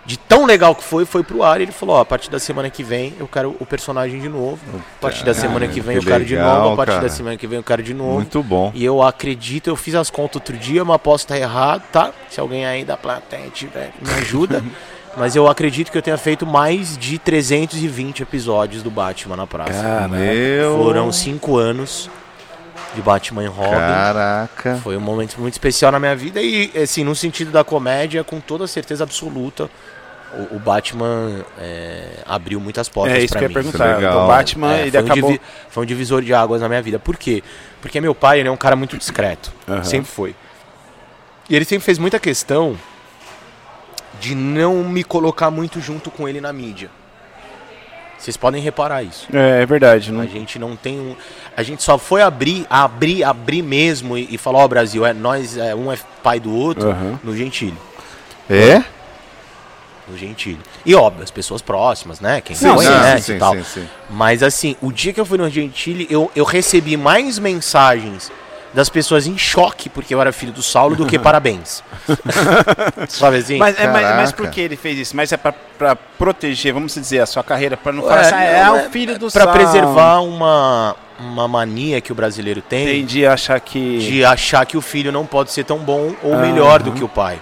De 0.07 0.19
tão 0.19 0.45
legal 0.45 0.75
que 0.75 0.85
foi, 0.85 1.07
foi 1.07 1.23
pro 1.23 1.43
ar. 1.43 1.61
E 1.61 1.65
ele 1.65 1.73
falou: 1.73 1.97
ó, 1.97 2.01
a 2.01 2.05
partir 2.05 2.31
da 2.31 2.39
semana 2.39 2.69
que 2.69 2.83
vem 2.83 3.15
eu 3.19 3.27
quero 3.27 3.57
o 3.59 3.65
personagem 3.65 4.21
de 4.21 4.29
novo. 4.29 4.61
A 4.99 5.01
partir 5.01 5.25
da 5.25 5.33
semana 5.33 5.67
que 5.67 5.81
vem 5.81 5.99
que 5.99 6.05
eu 6.05 6.11
quero 6.11 6.25
de 6.25 6.35
legal, 6.35 6.61
novo. 6.61 6.75
A 6.75 6.77
partir 6.77 6.93
cara. 6.93 7.09
da 7.09 7.15
semana 7.15 7.37
que 7.37 7.47
vem 7.47 7.57
eu 7.59 7.63
quero 7.63 7.83
de 7.83 7.95
novo. 7.95 8.15
Muito 8.15 8.43
bom. 8.43 8.71
E 8.75 8.85
eu 8.85 9.03
acredito, 9.03 9.69
eu 9.69 9.77
fiz 9.77 9.95
as 9.95 10.11
contas 10.11 10.37
outro 10.37 10.57
dia, 10.57 10.85
mas 10.85 11.01
posso 11.01 11.25
estar 11.25 11.39
errado, 11.39 11.83
tá? 11.91 12.13
Se 12.29 12.39
alguém 12.39 12.67
aí 12.67 12.85
da 12.85 12.97
plateia 12.97 13.49
tiver, 13.51 13.93
me 14.01 14.13
ajuda. 14.15 14.63
mas 15.17 15.37
eu 15.37 15.49
acredito 15.49 15.91
que 15.91 15.99
eu 15.99 16.03
tenha 16.03 16.19
feito 16.19 16.47
mais 16.47 16.99
de 16.99 17.19
320 17.19 18.23
episódios 18.23 18.83
do 18.83 18.91
Batman 18.91 19.37
na 19.37 19.47
praça. 19.47 19.83
Cara, 19.83 20.09
Meu. 20.09 20.77
Foram 20.77 21.11
cinco 21.13 21.57
anos 21.57 22.11
de 22.95 23.03
Batman 23.03 23.45
e 23.45 23.47
Robin. 23.47 23.71
Caraca. 23.71 24.77
Foi 24.83 24.97
um 24.97 25.01
momento 25.01 25.41
muito 25.41 25.55
especial 25.55 25.93
na 25.93 25.99
minha 25.99 26.15
vida 26.15 26.41
e, 26.41 26.71
assim, 26.81 27.05
no 27.05 27.15
sentido 27.15 27.51
da 27.51 27.65
comédia, 27.65 28.23
com 28.23 28.41
toda 28.41 28.67
certeza 28.67 29.05
absoluta, 29.05 29.69
o, 30.51 30.57
o 30.57 30.59
Batman 30.59 31.45
é, 31.59 32.19
abriu 32.27 32.61
muitas 32.61 32.89
portas 32.89 33.17
É 33.17 33.21
isso 33.23 33.33
que 33.33 33.39
eu 33.39 33.43
ia 33.43 33.49
mim. 33.49 33.55
perguntar. 33.55 33.97
legal. 33.97 34.25
O 34.25 34.29
Batman, 34.29 34.75
É, 34.75 34.83
ele 34.83 34.91
foi, 34.93 35.01
um 35.01 35.05
acabou. 35.05 35.31
divi- 35.33 35.41
foi 35.69 35.83
um 35.83 35.87
divisor 35.87 36.23
de 36.23 36.35
águas 36.35 36.61
na 36.61 36.69
minha 36.69 36.83
vida. 36.83 36.99
Por 36.99 37.17
quê? 37.17 37.43
Porque 37.81 38.01
meu 38.01 38.15
pai 38.15 38.41
ele 38.41 38.49
é 38.49 38.53
um 38.53 38.57
cara 38.57 38.77
muito 38.77 38.97
discreto. 38.99 39.53
Aham. 39.69 39.85
Sempre 39.85 40.11
foi. 40.11 40.35
E 41.49 41.55
ele 41.55 41.65
sempre 41.65 41.85
fez 41.85 41.99
muita 41.99 42.19
questão 42.19 42.77
de 44.21 44.35
não 44.35 44.83
me 44.85 45.05
colocar 45.05 45.51
muito 45.51 45.81
junto 45.81 46.11
com 46.11 46.29
ele 46.29 46.41
na 46.41 46.53
mídia. 46.53 46.89
Vocês 48.19 48.37
podem 48.39 48.63
reparar 48.63 49.03
isso. 49.03 49.27
É, 49.35 49.63
é 49.63 49.67
verdade. 49.67 50.09
A 50.09 50.13
Não... 50.15 50.27
gente 50.27 50.59
não 50.59 50.75
tem 50.77 50.99
um. 50.99 51.15
A 51.55 51.63
gente 51.63 51.83
só 51.83 51.99
foi 51.99 52.23
abrir, 52.23 52.67
abrir, 52.71 53.23
abrir 53.23 53.61
mesmo 53.61 54.17
e, 54.17 54.29
e 54.35 54.39
falar, 54.39 54.61
ó, 54.61 54.69
Brasil, 54.69 55.05
é, 55.05 55.13
nós, 55.13 55.59
é, 55.59 55.75
um 55.75 55.93
é 55.93 55.99
pai 56.23 56.41
do 56.41 56.51
outro 56.55 56.89
Aham. 56.89 57.21
no 57.23 57.37
Gentile. 57.37 57.77
É? 58.49 58.83
No 60.09 60.19
Gentile. 60.19 60.61
E 60.85 60.95
óbvio, 60.95 61.23
as 61.25 61.31
pessoas 61.31 61.63
próximas, 61.63 62.21
né? 62.21 62.41
Quem 62.41 62.55
Sim, 62.55 62.75
conhece 62.75 63.23
sim, 63.25 63.37
e 63.37 63.39
tal. 63.39 63.55
sim, 63.55 63.65
sim. 63.65 63.89
Mas 64.11 64.43
assim, 64.43 64.77
o 64.83 64.93
dia 64.93 65.13
que 65.13 65.21
eu 65.21 65.25
fui 65.25 65.39
no 65.39 65.49
Gentile, 65.49 66.07
eu, 66.11 66.31
eu 66.37 66.45
recebi 66.45 66.97
mais 66.97 67.39
mensagens 67.39 68.31
das 68.75 68.89
pessoas 68.89 69.27
em 69.27 69.39
choque 69.39 69.89
porque 69.89 70.13
eu 70.13 70.21
era 70.21 70.33
filho 70.33 70.53
do 70.53 70.63
Saulo 70.63 70.97
do 70.97 71.07
que 71.07 71.17
parabéns. 71.21 71.83
Sabe 73.09 73.39
assim? 73.39 73.57
Mas, 73.57 73.79
é, 73.79 73.87
mas, 73.87 74.03
mas 74.17 74.33
por 74.33 74.51
que 74.51 74.61
ele 74.61 74.77
fez 74.77 74.99
isso? 74.99 75.17
Mas 75.17 75.33
é 75.33 75.37
pra, 75.37 75.55
pra 75.79 75.97
proteger, 75.97 76.73
vamos 76.75 76.93
dizer, 76.95 77.21
a 77.21 77.27
sua 77.27 77.43
carreira, 77.43 77.77
pra 77.77 77.93
não 77.93 78.03
Ué, 78.03 78.09
falar 78.09 78.21
assim, 78.21 78.35
ah, 78.35 78.43
é, 78.43 78.71
o 78.71 78.91
filho 78.91 79.19
do 79.19 79.31
Pra 79.31 79.45
Saulo. 79.45 79.59
preservar 79.59 80.21
uma, 80.21 80.97
uma 81.19 81.47
mania 81.49 82.01
que 82.01 82.13
o 82.13 82.15
brasileiro 82.15 82.61
tem 82.61 82.83
Entendi, 82.83 83.25
achar 83.25 83.61
que... 83.61 83.99
de 83.99 84.25
achar 84.25 84.67
que 84.67 84.77
o 84.77 84.81
filho 84.83 85.13
não 85.13 85.25
pode 85.25 85.53
ser 85.53 85.65
tão 85.65 85.79
bom 85.79 86.13
ou 86.23 86.37
melhor 86.37 86.83
do 86.83 86.93
que 86.93 87.03
o 87.05 87.09
pai. 87.09 87.39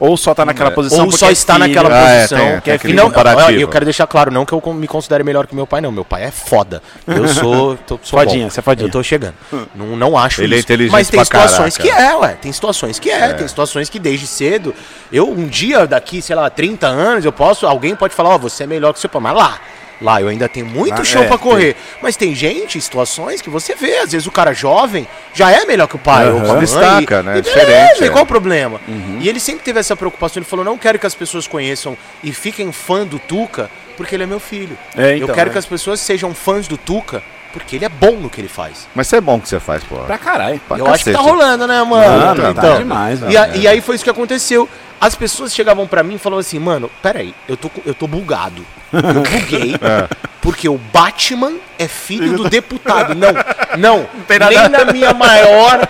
Ou 0.00 0.16
só 0.16 0.32
tá 0.34 0.44
naquela 0.44 0.70
É. 0.70 0.72
posição 0.74 1.06
Ou 1.06 1.10
só 1.12 1.28
é 1.28 1.32
está 1.32 1.54
filho. 1.54 1.66
naquela 1.68 1.88
Ah, 1.94 2.08
é, 2.08 2.16
posição. 2.20 2.38
tem- 2.38 2.48
tem 2.52 2.60
que 2.60 2.70
é 2.70 2.78
filho. 2.78 2.94
Não, 2.94 3.12
olha, 3.14 3.58
eu 3.60 3.68
quero 3.68 3.84
deixar 3.84 4.06
claro, 4.06 4.30
não 4.30 4.44
que 4.46 4.52
eu 4.52 4.62
me 4.72 4.86
considere 4.86 5.24
melhor 5.24 5.46
que 5.46 5.54
meu 5.54 5.66
pai, 5.66 5.80
não. 5.80 5.90
Meu 5.90 6.04
pai 6.04 6.24
é 6.24 6.30
foda. 6.30 6.80
Eu 7.06 7.26
sou. 7.28 7.76
Tô, 7.86 7.98
sou 8.02 8.18
Fodinha, 8.20 8.44
bom. 8.44 8.50
você 8.50 8.60
é 8.60 8.62
fodinha. 8.62 8.86
Eu 8.86 8.92
tô 8.92 9.02
chegando. 9.02 9.34
Não, 9.74 9.96
não 9.96 10.16
acho 10.16 10.40
Ele 10.42 10.54
é 10.54 10.58
isso. 10.58 10.66
inteligente 10.66 10.92
Mas 10.92 11.08
tem 11.08 11.18
pra 11.18 11.24
situações 11.24 11.76
caraca. 11.76 11.96
que 11.96 12.02
é, 12.02 12.14
ué. 12.16 12.36
Tem 12.40 12.52
situações 12.52 12.98
que 12.98 13.10
é, 13.10 13.32
Tem 13.32 13.48
situações 13.48 13.88
que 13.90 13.98
desde 13.98 14.26
cedo. 14.26 14.74
Eu, 15.12 15.28
um 15.30 15.46
dia, 15.48 15.86
daqui, 15.86 16.22
sei 16.22 16.36
lá, 16.36 16.48
30 16.48 16.86
anos, 16.86 17.24
eu 17.24 17.32
posso. 17.32 17.66
Alguém 17.66 17.96
pode 17.96 18.14
falar, 18.14 18.30
ó, 18.30 18.38
você 18.38 18.64
é 18.64 18.66
melhor 18.66 18.92
que 18.92 19.00
seu 19.00 19.10
pai. 19.10 19.20
Mas 19.22 19.34
lá. 19.36 19.58
Lá 20.00 20.20
eu 20.20 20.28
ainda 20.28 20.48
tenho 20.48 20.66
muito 20.66 20.98
Lá, 20.98 21.04
chão 21.04 21.24
é, 21.24 21.26
pra 21.26 21.38
correr. 21.38 21.76
Mas 22.00 22.16
tem 22.16 22.34
gente, 22.34 22.80
situações 22.80 23.40
que 23.40 23.50
você 23.50 23.74
vê. 23.74 23.98
Às 23.98 24.12
vezes 24.12 24.26
o 24.26 24.30
cara 24.30 24.52
jovem 24.52 25.06
já 25.34 25.50
é 25.50 25.64
melhor 25.64 25.88
que 25.88 25.96
o 25.96 25.98
pai. 25.98 26.30
ou 26.30 26.40
com 26.40 26.46
a 26.46 26.54
mãe, 26.54 26.60
Destaca, 26.60 27.22
né? 27.22 27.38
E 27.38 27.42
Diferente, 27.42 27.66
beleza, 27.66 28.04
e 28.04 28.06
é. 28.06 28.10
qual 28.10 28.24
o 28.24 28.26
problema? 28.26 28.80
E 29.20 29.28
ele 29.28 29.40
sempre 29.40 29.64
teve 29.64 29.80
essa 29.80 29.96
preocupação. 29.96 30.40
Ele 30.40 30.48
falou: 30.48 30.64
não 30.64 30.78
quero 30.78 30.98
que 30.98 31.06
as 31.06 31.14
pessoas 31.14 31.46
conheçam 31.46 31.96
e 32.22 32.32
fiquem 32.32 32.70
fã 32.70 33.04
do 33.04 33.18
Tuca, 33.18 33.70
porque 33.96 34.14
ele 34.14 34.22
é 34.22 34.26
meu 34.26 34.40
filho. 34.40 34.78
É, 34.96 35.16
então, 35.16 35.28
eu 35.28 35.34
quero 35.34 35.50
é. 35.50 35.52
que 35.52 35.58
as 35.58 35.66
pessoas 35.66 36.00
sejam 36.00 36.34
fãs 36.34 36.68
do 36.68 36.76
Tuca, 36.76 37.22
porque 37.52 37.76
ele 37.76 37.84
é 37.84 37.88
bom 37.88 38.12
no 38.12 38.28
que 38.30 38.40
ele 38.40 38.48
faz. 38.48 38.86
Mas 38.94 39.06
isso 39.06 39.16
é 39.16 39.20
bom 39.20 39.40
que 39.40 39.48
você 39.48 39.58
faz, 39.60 39.82
pô. 39.84 39.96
Pra 39.98 40.18
caralho. 40.18 40.60
Pra 40.68 40.78
eu 40.78 40.86
acho 40.86 41.04
que 41.04 41.12
tá 41.12 41.18
cacete. 41.18 41.30
rolando, 41.34 41.66
né, 41.66 41.82
mano? 41.82 42.20
Mano, 42.26 42.54
tá 42.54 42.76
demais, 42.78 43.20
E, 43.28 43.36
a- 43.36 43.46
velho. 43.46 43.60
e 43.62 43.68
aí 43.68 43.80
foi 43.80 43.94
isso 43.94 44.04
que 44.04 44.10
aconteceu. 44.10 44.68
As 45.00 45.14
pessoas 45.14 45.54
chegavam 45.54 45.86
pra 45.86 46.02
mim 46.02 46.16
e 46.16 46.18
falavam 46.18 46.40
assim, 46.40 46.58
mano, 46.58 46.90
peraí, 47.00 47.32
eu 47.48 47.56
tô, 47.56 47.70
eu 47.86 47.94
tô 47.94 48.06
bugado. 48.08 48.66
Eu 48.92 49.02
buguei, 49.22 49.74
É. 49.80 50.08
porque 50.40 50.68
o 50.68 50.76
Batman 50.76 51.52
é 51.78 51.86
filho 51.86 52.36
do 52.36 52.48
deputado. 52.48 53.14
Não, 53.14 53.28
não, 53.78 54.06
nem 54.48 54.68
na 54.68 54.84
minha 54.92 55.14
maior, 55.14 55.86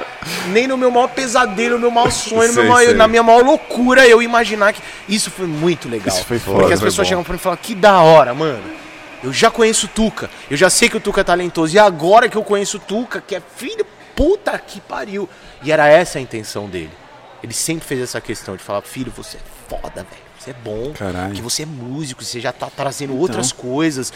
nem 0.49 0.66
no 0.66 0.77
meu 0.77 0.90
maior 0.90 1.09
pesadelo, 1.09 1.77
no 1.77 1.81
meu 1.81 1.90
maior 1.90 2.11
sonho, 2.12 2.53
Sei, 2.53 2.68
maior- 2.68 2.94
na 2.94 3.09
minha 3.09 3.23
maior 3.23 3.42
loucura, 3.42 4.07
eu 4.07 4.21
imaginar 4.21 4.75
que. 4.75 4.83
Isso 5.09 5.31
foi 5.31 5.47
muito 5.47 5.88
legal. 5.88 6.09
Isso 6.14 6.27
foi 6.27 6.38
foda, 6.38 6.59
Porque 6.59 6.75
as 6.75 6.81
foi 6.81 6.88
pessoas 6.88 7.07
bom. 7.07 7.09
chegavam 7.09 7.25
pra 7.25 7.33
mim 7.33 7.38
e 7.38 7.42
falavam, 7.42 7.62
que 7.62 7.75
da 7.75 8.01
hora, 8.01 8.35
mano. 8.35 8.61
Eu 9.22 9.33
já 9.33 9.50
conheço 9.50 9.87
o 9.87 9.88
Tuca, 9.88 10.31
eu 10.50 10.57
já 10.57 10.70
sei 10.70 10.88
que 10.88 10.96
o 10.96 11.00
Tuca 11.00 11.20
é 11.20 11.24
talentoso, 11.24 11.74
e 11.74 11.78
agora 11.78 12.28
que 12.28 12.37
eu 12.37 12.44
conheço 12.44 12.76
o 12.76 12.81
Tuca, 12.81 13.20
que 13.20 13.35
é 13.35 13.42
filho, 13.57 13.85
puta 14.14 14.57
que 14.59 14.81
pariu. 14.81 15.28
E 15.62 15.72
era 15.72 15.88
essa 15.88 16.18
a 16.18 16.22
intenção 16.22 16.68
dele. 16.68 16.90
Ele 17.42 17.52
sempre 17.52 17.87
fez 17.87 18.00
essa 18.00 18.20
questão 18.20 18.57
de 18.57 18.62
falar, 18.62 18.83
filho, 18.83 19.12
você 19.16 19.37
é 19.37 19.40
foda, 19.68 19.96
velho. 19.96 20.28
Você 20.38 20.50
é 20.50 20.54
bom, 20.54 20.92
Caralho. 20.92 21.35
que 21.35 21.42
você 21.42 21.64
é 21.64 21.66
músico, 21.66 22.24
você 22.24 22.40
já 22.40 22.52
tá 22.52 22.68
trazendo 22.74 23.16
outras 23.16 23.50
coisas. 23.52 24.12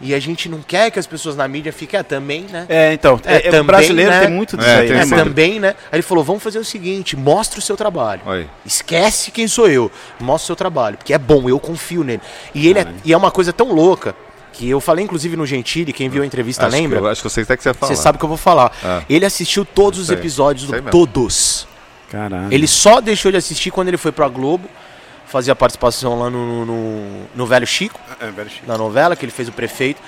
E 0.00 0.14
a 0.14 0.18
gente 0.18 0.46
não 0.48 0.60
quer 0.60 0.90
que 0.90 0.98
as 0.98 1.06
pessoas 1.06 1.36
na 1.36 1.48
mídia 1.48 1.72
fiquem, 1.72 1.98
ah, 1.98 2.04
também, 2.04 2.42
né? 2.42 2.66
É, 2.68 2.92
então, 2.92 3.18
É, 3.24 3.34
é, 3.34 3.36
é, 3.36 3.40
também, 3.42 3.60
o 3.60 3.64
brasileiro 3.64 4.10
né? 4.10 4.20
tem 4.20 4.30
muito 4.30 4.56
disso 4.56 4.68
É, 4.68 4.76
aí, 4.80 4.88
tem 4.88 4.96
né, 4.96 5.02
É, 5.02 5.24
também, 5.24 5.60
né? 5.60 5.68
Aí 5.90 5.96
ele 5.96 6.02
falou: 6.02 6.22
vamos 6.22 6.42
fazer 6.42 6.58
o 6.58 6.64
seguinte, 6.64 7.16
mostra 7.16 7.58
o 7.58 7.62
seu 7.62 7.76
trabalho. 7.76 8.20
Oi. 8.26 8.48
Esquece 8.64 9.30
quem 9.30 9.48
sou 9.48 9.68
eu. 9.68 9.90
Mostra 10.20 10.44
o 10.44 10.46
seu 10.48 10.56
trabalho. 10.56 10.98
Porque 10.98 11.14
é 11.14 11.18
bom, 11.18 11.48
eu 11.48 11.58
confio 11.58 12.04
nele. 12.04 12.20
E 12.54 12.68
ele 12.68 12.80
é, 12.80 12.86
e 13.04 13.12
é 13.12 13.16
uma 13.16 13.30
coisa 13.30 13.54
tão 13.54 13.72
louca 13.72 14.14
que 14.56 14.68
eu 14.70 14.80
falei, 14.80 15.04
inclusive, 15.04 15.36
no 15.36 15.44
Gentili, 15.46 15.92
quem 15.92 16.08
viu 16.08 16.22
a 16.22 16.26
entrevista 16.26 16.66
Acho 16.66 16.76
lembra? 16.76 16.98
Que, 16.98 17.04
eu- 17.04 17.10
acho 17.10 17.20
que 17.20 17.26
eu 17.26 17.30
sei 17.30 17.42
até 17.42 17.56
que 17.56 17.62
você 17.62 17.70
vai 17.70 17.78
falar. 17.78 17.94
Você 17.94 18.02
sabe 18.02 18.16
o 18.16 18.18
que 18.18 18.24
eu 18.24 18.28
vou 18.28 18.38
falar. 18.38 18.72
Ah. 18.84 19.02
Ele 19.08 19.24
assistiu 19.26 19.64
todos 19.64 19.98
os 19.98 20.10
episódios, 20.10 20.66
do, 20.68 20.82
todos. 20.90 21.66
Caralho. 22.10 22.48
Ele 22.52 22.66
só 22.66 23.00
deixou 23.00 23.30
de 23.30 23.36
assistir 23.36 23.70
quando 23.70 23.88
ele 23.88 23.96
foi 23.96 24.12
pra 24.12 24.28
Globo, 24.28 24.68
fazia 25.26 25.54
participação 25.56 26.18
lá 26.20 26.30
no, 26.30 26.64
no, 26.64 27.06
no 27.34 27.46
Velho 27.46 27.66
Chico, 27.66 27.98
É, 28.20 28.30
velho 28.30 28.48
chique. 28.48 28.66
na 28.66 28.78
novela, 28.78 29.14
que 29.16 29.24
ele 29.24 29.32
fez 29.32 29.48
o 29.48 29.52
prefeito. 29.52 30.00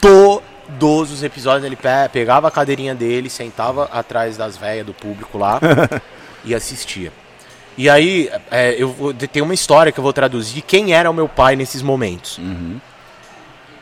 Todos 0.00 1.10
os 1.10 1.22
episódios 1.22 1.64
ele 1.64 1.76
pe- 1.76 2.08
pegava 2.12 2.48
a 2.48 2.50
cadeirinha 2.50 2.94
dele, 2.94 3.30
sentava 3.30 3.84
atrás 3.92 4.36
das 4.36 4.56
velhas 4.56 4.84
do 4.84 4.92
público 4.92 5.38
lá 5.38 5.60
e 6.44 6.54
assistia. 6.54 7.12
E 7.76 7.88
aí, 7.88 8.30
é, 8.50 8.74
eu 8.78 8.92
vou, 8.92 9.12
tem 9.14 9.42
uma 9.42 9.54
história 9.54 9.90
que 9.90 9.98
eu 9.98 10.02
vou 10.04 10.12
traduzir 10.12 10.62
quem 10.62 10.92
era 10.92 11.10
o 11.10 11.14
meu 11.14 11.28
pai 11.28 11.56
nesses 11.56 11.82
momentos. 11.82 12.38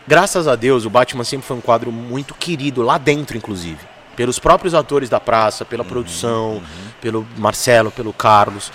Graças 0.06 0.48
a 0.48 0.56
Deus, 0.56 0.84
o 0.84 0.90
Batman 0.90 1.24
sempre 1.24 1.46
foi 1.46 1.56
um 1.56 1.60
quadro 1.60 1.92
muito 1.92 2.34
querido, 2.34 2.82
lá 2.82 2.98
dentro, 2.98 3.36
inclusive. 3.36 3.78
Pelos 4.16 4.38
próprios 4.38 4.74
atores 4.74 5.08
da 5.08 5.20
praça, 5.20 5.64
pela 5.64 5.84
produção, 5.84 6.62
pelo 7.00 7.26
Marcelo, 7.36 7.90
pelo 7.90 8.12
Carlos. 8.12 8.70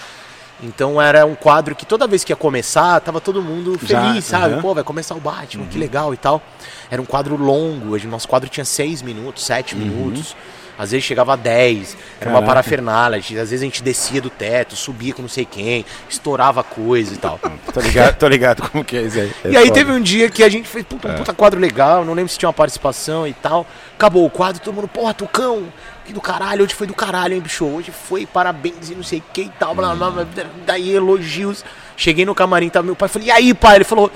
Então 0.64 1.00
era 1.00 1.26
um 1.26 1.36
quadro 1.36 1.76
que 1.76 1.86
toda 1.86 2.08
vez 2.08 2.24
que 2.24 2.32
ia 2.32 2.36
começar, 2.36 3.00
tava 3.02 3.22
todo 3.22 3.42
mundo 3.44 3.80
Já, 3.84 4.08
feliz, 4.08 4.26
sabe? 4.26 4.54
aham. 4.54 4.62
Pô, 4.62 4.74
vai 4.74 4.84
começar 4.84 5.14
o 5.14 5.20
Batman, 5.20 5.68
que 5.68 5.78
legal 5.78 6.14
e 6.14 6.18
tal. 6.18 6.42
Era 6.90 7.00
um 7.02 7.06
quadro 7.06 7.36
longo, 7.36 7.92
hoje 7.92 8.08
nosso 8.08 8.28
quadro 8.28 8.50
tinha 8.50 8.66
seis 8.66 9.02
minutos, 9.04 9.46
sete 9.46 9.76
minutos. 9.76 10.36
Às 10.78 10.92
vezes 10.92 11.06
chegava 11.06 11.34
a 11.34 11.36
10, 11.36 11.98
era 12.22 12.30
uma 12.30 12.42
parafernália. 12.44 13.18
Às 13.20 13.28
vezes 13.30 13.62
a 13.62 13.66
gente 13.66 13.82
descia 13.82 14.22
do 14.22 14.30
teto, 14.30 14.76
subia 14.76 15.14
com 15.14 15.22
não 15.24 15.30
sei 15.30 15.44
quem, 15.46 15.84
estourava 16.10 16.64
coisa 16.64 17.14
e 17.14 17.18
tal. 17.18 17.40
Tô 17.74 17.80
ligado, 17.82 18.16
tô 18.18 18.28
ligado 18.28 18.70
como 18.70 18.84
que 18.84 18.98
é 18.98 19.02
isso 19.04 19.20
aí. 19.20 19.32
É 19.44 19.50
E 19.52 19.58
aí 19.58 19.64
foda. 19.68 19.74
teve 19.80 19.92
um 19.92 20.02
dia 20.02 20.30
que 20.30 20.44
a 20.44 20.50
gente 20.50 20.68
fez 20.68 20.86
puta, 20.86 21.08
um 21.10 21.16
puta 21.16 21.34
quadro 21.34 21.60
legal, 21.60 22.04
não 22.06 22.14
lembro 22.14 22.32
se 22.32 22.38
tinha 22.38 22.48
uma 22.48 22.54
participação 22.54 23.28
e 23.28 23.34
tal. 23.34 23.66
Acabou 23.96 24.26
o 24.26 24.30
quadro, 24.30 24.62
todo 24.62 24.74
mundo, 24.74 24.88
porra, 24.88 25.14
Tucão, 25.14 25.64
que 26.06 26.14
do 26.14 26.22
caralho, 26.22 26.64
hoje 26.64 26.74
foi 26.74 26.88
do 26.88 26.94
caralho, 26.94 27.34
hein, 27.34 27.42
bicho? 27.42 27.66
Hoje 27.66 27.92
foi, 27.92 28.26
parabéns 28.26 28.90
e 28.90 28.96
não 28.96 29.04
sei 29.04 29.20
o 29.20 29.24
que 29.34 29.42
e 29.42 29.50
tal, 29.60 29.74
blá, 29.76 29.94
blá, 29.96 30.10
blá, 30.12 30.26
daí 30.66 30.92
elogios. 30.96 31.64
Cheguei 31.96 32.26
no 32.26 32.34
camarim, 32.36 32.70
tava 32.70 32.86
meu 32.86 32.96
pai, 32.96 33.10
falei, 33.10 33.28
e 33.28 33.32
aí, 33.32 33.54
pai? 33.54 33.78
Ele 33.78 33.84
falou, 33.84 34.12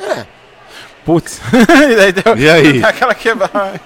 é. 0.00 0.24
Putz. 1.04 1.40
e 1.52 2.00
aí, 2.00 2.12
deu- 2.12 2.36
E 2.36 2.50
aí? 2.50 2.82
Aquela 2.84 3.14
quebrada. 3.14 3.80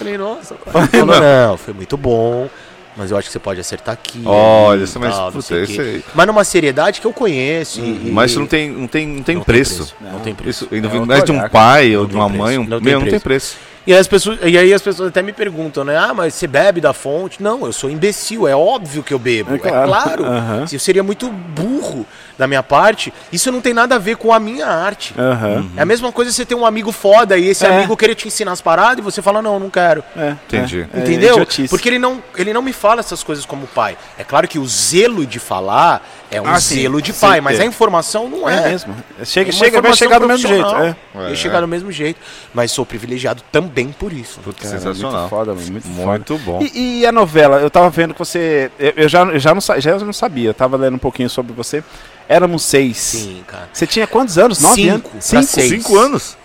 Falei, 0.00 0.18
nossa. 0.18 0.54
Ele 0.54 0.86
falou, 0.88 1.20
não, 1.20 1.56
foi 1.56 1.74
muito 1.74 1.96
bom. 1.96 2.48
Mas 2.96 3.10
eu 3.12 3.16
acho 3.16 3.28
que 3.28 3.32
você 3.32 3.38
pode 3.38 3.60
acertar 3.60 3.94
aqui. 3.94 4.20
Olha, 4.26 4.82
isso, 4.82 4.98
mas, 4.98 5.14
tal, 5.14 5.26
não 5.30 5.40
puta, 5.40 5.54
aí. 5.54 6.04
Mas 6.12 6.26
numa 6.26 6.42
seriedade 6.42 7.00
que 7.00 7.06
eu 7.06 7.12
conheço. 7.12 7.80
e- 7.80 8.08
e- 8.08 8.10
Mas 8.10 8.32
isso 8.32 8.40
não 8.40 8.46
tem, 8.48 8.68
não 8.68 8.88
tem, 8.88 9.06
não 9.06 9.22
tem 9.22 9.36
não 9.36 9.44
preço. 9.44 9.94
Não 10.00 10.18
tem 10.18 10.34
preço. 10.34 10.64
Isso, 10.64 10.74
ainda 10.74 10.88
É 10.88 10.90
vindo 10.90 11.00
outro 11.02 11.06
mais 11.14 11.24
de 11.24 11.32
um 11.32 11.48
pai 11.48 11.96
ou 11.96 12.02
Não 12.02 12.06
de 12.08 12.12
tem 12.12 12.20
uma 12.20 12.28
preço, 12.28 12.42
mãe, 12.42 12.58
um, 12.58 12.64
não 12.64 12.78
tem 12.80 12.84
meu, 12.90 12.98
não 13.00 13.06
tem 13.08 13.20
preço. 13.20 13.54
preço. 13.54 13.70
E, 13.86 13.94
as 13.94 14.06
pessoas, 14.08 14.38
e 14.42 14.58
aí 14.58 14.74
as 14.74 14.82
pessoas 14.82 15.08
até 15.08 15.22
me 15.22 15.32
perguntam, 15.32 15.84
né? 15.84 15.96
Ah, 15.96 16.12
mas 16.12 16.34
você 16.34 16.46
bebe 16.46 16.80
da 16.80 16.92
fonte? 16.92 17.42
Não, 17.42 17.64
eu 17.64 17.72
sou 17.72 17.88
imbecil, 17.88 18.46
é 18.46 18.54
óbvio 18.54 19.02
que 19.02 19.14
eu 19.14 19.18
bebo. 19.18 19.52
É 19.52 19.54
É 19.54 19.58
claro. 19.58 19.88
claro. 19.88 20.24
Aham. 20.26 20.64
Eu 20.70 20.78
seria 20.78 21.02
muito 21.02 21.28
burro 21.30 22.04
da 22.40 22.46
minha 22.46 22.62
parte. 22.62 23.12
Isso 23.30 23.52
não 23.52 23.60
tem 23.60 23.74
nada 23.74 23.96
a 23.96 23.98
ver 23.98 24.16
com 24.16 24.32
a 24.32 24.40
minha 24.40 24.66
arte. 24.66 25.14
Aham. 25.18 25.68
É 25.76 25.82
a 25.82 25.84
mesma 25.84 26.10
coisa 26.10 26.32
você 26.32 26.44
ter 26.46 26.54
um 26.54 26.64
amigo 26.64 26.90
foda 26.90 27.36
e 27.36 27.46
esse 27.48 27.66
É. 27.66 27.68
amigo 27.76 27.94
querer 27.96 28.14
te 28.14 28.26
ensinar 28.26 28.52
as 28.52 28.60
paradas 28.62 28.98
e 28.98 29.02
você 29.02 29.20
fala, 29.20 29.42
não, 29.42 29.60
não 29.60 29.68
quero. 29.68 30.02
É, 30.16 30.30
Entendi. 30.46 30.88
é, 30.92 30.98
é 30.98 31.00
Entendeu? 31.02 31.32
idiotice. 31.34 31.68
Porque 31.68 31.88
ele 31.88 31.98
não, 31.98 32.22
ele 32.36 32.52
não 32.54 32.62
me 32.62 32.72
fala 32.72 33.00
essas 33.00 33.22
coisas 33.22 33.44
como 33.44 33.66
pai. 33.66 33.96
É 34.18 34.24
claro 34.24 34.48
que 34.48 34.58
o 34.58 34.66
zelo 34.66 35.26
de 35.26 35.38
falar 35.38 36.02
é 36.30 36.40
um 36.40 36.46
Ah, 36.46 36.58
sim. 36.60 36.80
zelo 36.82 37.02
de 37.02 37.12
Sim, 37.12 37.20
pai, 37.20 37.40
mas 37.42 37.58
é. 37.60 37.62
a 37.62 37.66
informação 37.66 38.28
não 38.28 38.48
é. 38.48 38.66
É 38.66 38.68
mesmo. 38.70 38.96
Chega, 39.24 39.50
É 39.50 39.52
chega 39.52 39.82
vai 39.82 39.92
chegar 39.94 40.18
do 40.18 40.26
mesmo 40.26 40.48
jeito. 40.48 40.74
É. 40.76 40.96
É. 41.32 41.34
chegar 41.34 41.60
do 41.60 41.68
mesmo 41.68 41.92
jeito. 41.92 42.18
Mas 42.54 42.72
sou 42.72 42.86
privilegiado 42.86 43.42
também 43.52 43.92
por 43.92 44.12
isso. 44.12 44.40
Puta, 44.40 44.62
Cara, 44.62 44.78
sensacional. 44.78 45.20
Muito 45.20 45.28
foda, 45.30 45.52
mano. 45.54 45.66
Muito, 45.72 45.88
foda. 45.88 46.06
Muito 46.06 46.38
bom. 46.38 46.62
E, 46.62 47.00
e 47.00 47.06
a 47.06 47.12
novela? 47.12 47.58
Eu 47.60 47.68
tava 47.70 47.90
vendo 47.90 48.14
que 48.14 48.18
você. 48.18 48.70
Eu, 48.78 48.92
eu 48.96 49.08
já, 49.08 49.24
eu 49.24 49.38
já, 49.38 49.52
não, 49.54 49.60
já 49.60 49.98
não 49.98 50.12
sabia. 50.12 50.50
Eu 50.50 50.54
tava 50.54 50.76
lendo 50.76 50.94
um 50.94 50.98
pouquinho 50.98 51.28
sobre 51.28 51.52
você. 51.52 51.82
Éramos 52.30 52.62
seis. 52.62 52.96
Sim, 52.96 53.42
cara. 53.44 53.68
Você 53.72 53.88
tinha 53.88 54.06
quantos 54.06 54.38
anos? 54.38 54.60
Nove 54.60 54.76
Cinco 54.76 55.10
anos? 55.10 55.24
Cinco? 55.24 55.42
seis. 55.42 55.68
Cinco 55.68 55.98
anos? 55.98 56.36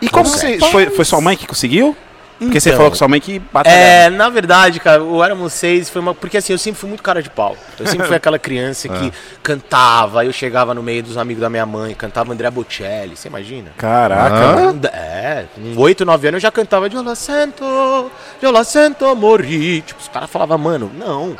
E 0.00 0.08
como 0.08 0.24
Com 0.24 0.30
você. 0.30 0.58
Foi, 0.58 0.86
foi 0.88 1.04
sua 1.04 1.20
mãe 1.20 1.36
que 1.36 1.46
conseguiu? 1.46 1.94
Porque 2.38 2.58
você 2.58 2.70
Então, 2.70 2.78
falou 2.78 2.90
que 2.90 2.96
sua 2.96 3.06
mãe 3.06 3.20
que 3.20 3.38
batalhava. 3.38 3.82
É, 3.84 4.08
na 4.08 4.30
verdade, 4.30 4.80
cara, 4.80 5.02
o 5.04 5.22
Éramos 5.22 5.52
Seis 5.52 5.90
foi 5.90 6.00
uma. 6.00 6.14
Porque 6.14 6.38
assim, 6.38 6.54
eu 6.54 6.58
sempre 6.58 6.80
fui 6.80 6.88
muito 6.88 7.02
cara 7.02 7.22
de 7.22 7.28
pau. 7.28 7.54
Eu 7.78 7.86
sempre 7.86 8.06
fui 8.06 8.16
aquela 8.16 8.38
criança 8.38 8.88
que 8.88 9.12
cantava, 9.42 10.24
eu 10.24 10.32
chegava 10.32 10.72
no 10.72 10.82
meio 10.82 11.02
dos 11.02 11.18
amigos 11.18 11.42
da 11.42 11.50
minha 11.50 11.66
mãe, 11.66 11.94
cantava 11.94 12.32
André 12.32 12.50
Bocelli, 12.50 13.14
você 13.14 13.28
imagina? 13.28 13.72
Caraca. 13.76 14.34
Mano. 14.54 14.80
É, 14.86 15.44
com 15.54 15.78
8, 15.82 16.02
9 16.06 16.28
anos 16.28 16.36
eu 16.38 16.40
já 16.40 16.50
cantava 16.50 16.88
de 16.88 16.96
Olá 16.96 17.14
Santo, 17.14 18.10
de 18.40 18.46
Olá 18.46 18.64
Santo 18.64 19.14
morri. 19.14 19.82
Tipo, 19.82 20.00
os 20.00 20.08
caras 20.08 20.30
falavam, 20.30 20.56
mano, 20.56 20.90
não. 20.94 21.36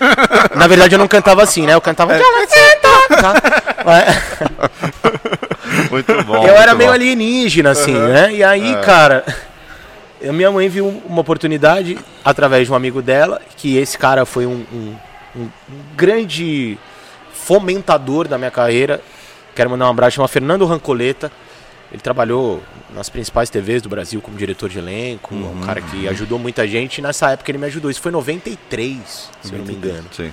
Na 0.56 0.66
verdade 0.66 0.94
eu 0.94 0.98
não 0.98 1.08
cantava 1.08 1.42
assim, 1.42 1.66
né? 1.66 1.74
Eu 1.74 1.80
cantava 1.82 2.16
de 2.16 2.22
Olá 2.22 2.46
Santo. 2.46 2.67
Tá? 3.20 3.34
Mas- 3.84 4.38
Muito 5.90 6.22
bom. 6.24 6.46
eu 6.46 6.54
era 6.56 6.68
muito 6.74 6.78
meio 6.78 6.90
bom. 6.90 6.94
alienígena, 6.94 7.70
assim, 7.70 7.92
né? 7.94 8.32
E 8.32 8.42
aí, 8.42 8.76
cara, 8.84 9.24
a 10.26 10.32
minha 10.32 10.50
mãe 10.50 10.68
viu 10.68 10.86
uma 11.06 11.20
oportunidade 11.20 11.98
através 12.24 12.66
de 12.66 12.72
um 12.72 12.76
amigo 12.76 13.00
dela, 13.02 13.40
que 13.56 13.76
esse 13.76 13.96
cara 13.98 14.24
foi 14.26 14.46
um, 14.46 14.64
um- 14.72 14.96
um 15.36 15.48
grande 15.96 16.78
fomentador 17.32 18.26
da 18.28 18.38
minha 18.38 18.50
carreira. 18.50 19.00
Quero 19.54 19.70
mandar 19.70 19.86
um 19.86 19.90
abraço, 19.90 20.16
chama 20.16 20.28
Fernando 20.28 20.64
Rancoleta. 20.66 21.30
Ele 21.92 22.00
trabalhou 22.02 22.62
nas 22.94 23.08
principais 23.08 23.48
TVs 23.48 23.80
do 23.82 23.88
Brasil 23.88 24.20
como 24.20 24.36
diretor 24.36 24.68
de 24.68 24.78
elenco, 24.78 25.34
Uhum. 25.34 25.60
um 25.62 25.66
cara 25.66 25.80
que 25.80 26.08
ajudou 26.08 26.38
muita 26.38 26.66
gente. 26.66 26.98
E 26.98 27.02
nessa 27.02 27.30
época 27.30 27.50
ele 27.50 27.58
me 27.58 27.66
ajudou. 27.66 27.90
Isso 27.90 28.00
foi 28.00 28.10
em 28.10 28.14
93, 28.14 29.30
se 29.42 29.52
eu 29.52 29.58
não 29.58 29.64
me 29.64 29.74
engano. 29.74 30.04
Sim. 30.14 30.32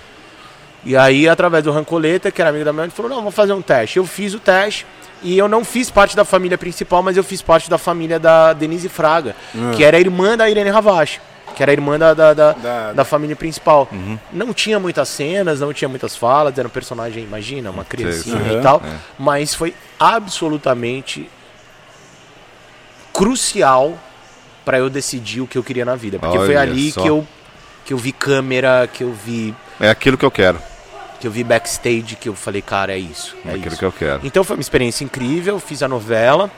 E 0.86 0.96
aí, 0.96 1.28
através 1.28 1.64
do 1.64 1.72
Rancoleta, 1.72 2.30
que 2.32 2.40
era 2.40 2.50
amigo 2.52 2.64
da 2.64 2.72
minha 2.72 2.84
mãe, 2.84 2.90
falou: 2.92 3.10
não, 3.10 3.18
vamos 3.18 3.34
fazer 3.36 3.54
um 3.54 3.62
teste. 3.62 3.98
Eu 3.98 4.06
fiz 4.06 4.34
o 4.36 4.40
teste 4.40 4.86
e 5.24 5.36
eu 5.38 5.48
não 5.48 5.66
fiz 5.66 5.90
parte 5.90 6.16
da 6.16 6.24
família 6.24 6.58
principal, 6.58 7.02
mas 7.02 7.18
eu 7.18 7.24
fiz 7.24 7.42
parte 7.42 7.70
da 7.70 7.78
família 7.78 8.20
da 8.20 8.54
Denise 8.54 8.88
Fraga, 8.88 9.36
que 9.76 9.84
era 9.84 9.98
a 9.98 10.00
irmã 10.00 10.38
da 10.38 10.48
Irene 10.48 10.70
Ravache, 10.70 11.20
que 11.56 11.64
era 11.64 11.72
a 11.72 11.74
irmã 11.74 11.98
da, 11.98 12.14
da, 12.14 12.34
da, 12.34 12.52
Da- 12.52 12.94
da 12.94 13.04
família 13.06 13.36
principal. 13.36 13.90
Não 14.32 14.54
tinha 14.54 14.80
muitas 14.80 15.10
cenas, 15.10 15.60
não 15.62 15.74
tinha 15.74 15.90
muitas 15.90 16.16
falas, 16.16 16.56
era 16.58 16.68
um 16.68 16.72
personagem, 16.72 17.24
imagina, 17.24 17.72
uma 17.72 17.84
criancinha 17.86 18.44
sei. 18.44 18.60
e 18.60 18.62
tal, 18.62 18.80
É. 18.86 18.90
mas 19.18 19.56
foi 19.56 19.74
absolutamente 20.00 21.28
crucial 23.14 23.98
para 24.64 24.78
eu 24.80 24.90
decidir 24.90 25.42
o 25.42 25.48
que 25.48 25.58
eu 25.58 25.64
queria 25.64 25.86
na 25.86 25.96
vida, 25.96 26.20
porque 26.20 26.38
foi 26.38 26.50
Olha 26.50 26.62
ali 26.62 26.92
só. 26.92 27.02
que 27.02 27.08
eu 27.08 27.28
que 27.86 27.94
eu 27.94 27.98
vi 28.00 28.12
câmera, 28.12 28.90
que 28.92 29.04
eu 29.04 29.14
vi 29.14 29.54
É 29.80 29.90
aquilo 29.92 30.18
que 30.18 30.26
eu 30.26 30.32
quero. 30.32 30.60
Que 31.20 31.28
eu 31.28 31.32
vi 31.32 31.44
backstage 31.44 32.16
que 32.20 32.30
eu 32.30 32.36
falei, 32.36 32.62
cara, 32.62 32.94
é 32.94 32.98
isso. 32.98 33.36
É 33.46 33.50
É 33.50 33.52
aquilo 33.52 33.68
isso. 33.70 33.78
que 33.78 33.86
eu 33.86 33.92
quero. 33.92 34.22
Então 34.24 34.44
foi 34.44 34.56
uma 34.56 34.62
experiência 34.62 35.04
incrível, 35.04 35.60
fiz 35.60 35.82
a 35.84 35.88
novela. 35.88 36.50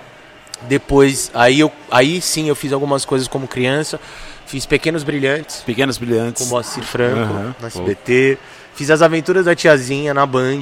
Depois, 0.63 1.29
aí, 1.33 1.59
eu, 1.59 1.71
aí 1.91 2.19
sim 2.19 2.49
eu 2.49 2.55
fiz 2.55 2.73
algumas 2.73 3.05
coisas 3.05 3.27
como 3.27 3.47
criança. 3.47 3.99
Fiz 4.47 4.65
Pequenos 4.65 5.03
Brilhantes, 5.03 5.57
Pequenos 5.65 5.97
brilhantes. 5.97 6.43
com 6.43 6.49
Moacir 6.49 6.81
Franco, 6.83 7.19
Aham. 7.33 7.55
no 7.59 7.67
SBT. 7.67 8.37
Fiz 8.73 8.89
As 8.89 9.01
Aventuras 9.01 9.45
da 9.45 9.53
Tiazinha 9.55 10.13
na 10.13 10.25
Band. 10.25 10.61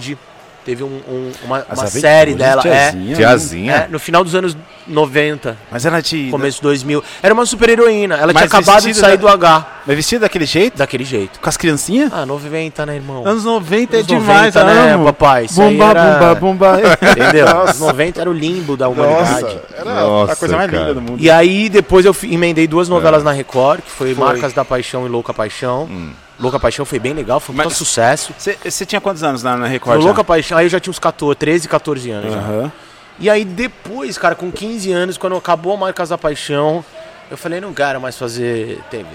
Teve 0.65 0.84
um- 0.84 0.99
um- 1.08 1.32
uma, 1.43 1.63
uma 1.71 1.88
série 1.88 2.32
de 2.32 2.39
dela. 2.39 2.62
é, 2.65 2.91
Tiazinha. 2.91 3.15
Tiazinha. 3.15 3.73
é, 3.73 3.88
no 3.88 3.99
final 3.99 4.23
dos 4.23 4.34
anos 4.34 4.58
90, 4.88 5.56
Mas 5.71 5.86
ela 5.86 6.01
te. 6.01 6.30
começo 6.32 6.62
2000. 6.62 7.04
Era 7.21 7.34
uma 7.34 7.45
super 7.45 7.69
heroína. 7.69 8.15
Ela 8.15 8.34
Mas 8.34 8.49
tinha 8.49 8.60
acabado 8.60 8.84
de 8.84 8.93
sair 8.93 9.12
da- 9.17 9.21
do 9.21 9.28
H. 9.28 9.65
Mas 9.86 9.95
vestida 9.95 10.21
daquele 10.21 10.45
jeito? 10.45 10.78
Daquele 10.78 11.04
jeito. 11.04 11.39
Com 11.39 11.47
as 11.49 11.56
criancinhas? 11.58 12.12
Ah, 12.12 12.25
90, 12.25 12.86
né, 12.86 12.95
irmão? 12.95 13.25
Anos 13.25 13.43
90 13.43 13.97
Anos 13.97 14.06
é 14.08 14.15
demais, 14.15 14.56
90, 14.56 14.63
né, 14.63 14.93
amo. 14.93 15.06
papai? 15.06 15.45
Isso 15.45 15.62
aí 15.62 15.71
Bumba, 15.71 15.86
era- 15.91 16.36
bumba, 16.36 16.36
bumba. 16.36 16.80
Entendeu? 17.12 17.45
Nossa. 17.45 17.73
Os 17.73 17.80
90 17.80 18.21
era 18.21 18.30
o 18.30 18.34
limbo 18.34 18.75
da 18.75 18.88
humanidade. 18.89 19.41
Nossa, 19.43 19.62
era 19.78 19.93
Nossa, 19.93 20.34
a 20.34 20.36
coisa 20.36 20.58
mais 20.58 20.71
cara. 20.71 20.82
linda 20.84 20.93
do 20.95 21.01
mundo. 21.01 21.21
E 21.21 21.30
aí 21.30 21.69
depois 21.69 22.06
eu 22.06 22.15
emendei 22.23 22.67
duas 22.67 22.89
novelas 22.89 23.21
É. 23.21 23.25
na 23.25 23.32
Record, 23.32 23.82
que 23.82 23.91
foi, 23.91 24.15
Foi. 24.15 24.25
Marcas 24.25 24.54
da 24.54 24.65
Paixão 24.65 25.06
e 25.06 25.10
Louca 25.10 25.34
Paixão. 25.34 25.84
Hum. 25.84 26.10
Louca 26.39 26.60
Paixão 26.60 26.86
foi 26.86 27.00
bem 27.00 27.13
legal, 27.13 27.39
foi 27.39 27.56
um 27.56 27.69
sucesso. 27.69 28.34
Você 28.38 28.86
tinha 28.86 29.00
quantos 29.00 29.24
anos 29.24 29.41
na, 29.41 29.56
na 29.56 29.67
Record? 29.67 30.00
No? 30.00 30.06
Louca 30.06 30.24
Paixão, 30.24 30.58
aí 30.58 30.65
eu 30.65 30.69
já 30.69 30.80
tinha 30.80 30.91
uns 30.91 31.00
14, 31.00 31.36
13, 31.38 31.67
14 31.67 32.12
anos. 32.12 32.34
Aham. 32.34 32.71
E 33.17 33.30
aí 33.30 33.45
depois, 33.45 34.17
cara, 34.17 34.36
com 34.36 34.52
15 34.52 34.91
anos, 34.91 35.17
quando 35.17 35.38
acabou 35.38 35.78
Marcas 35.78 36.10
da 36.10 36.17
Paixão, 36.17 36.84
eu 37.32 37.38
falei, 37.38 37.62
não 37.62 37.74
quero 37.74 38.02
mais 38.02 38.17
fazer 38.17 38.82
TV, 38.91 39.08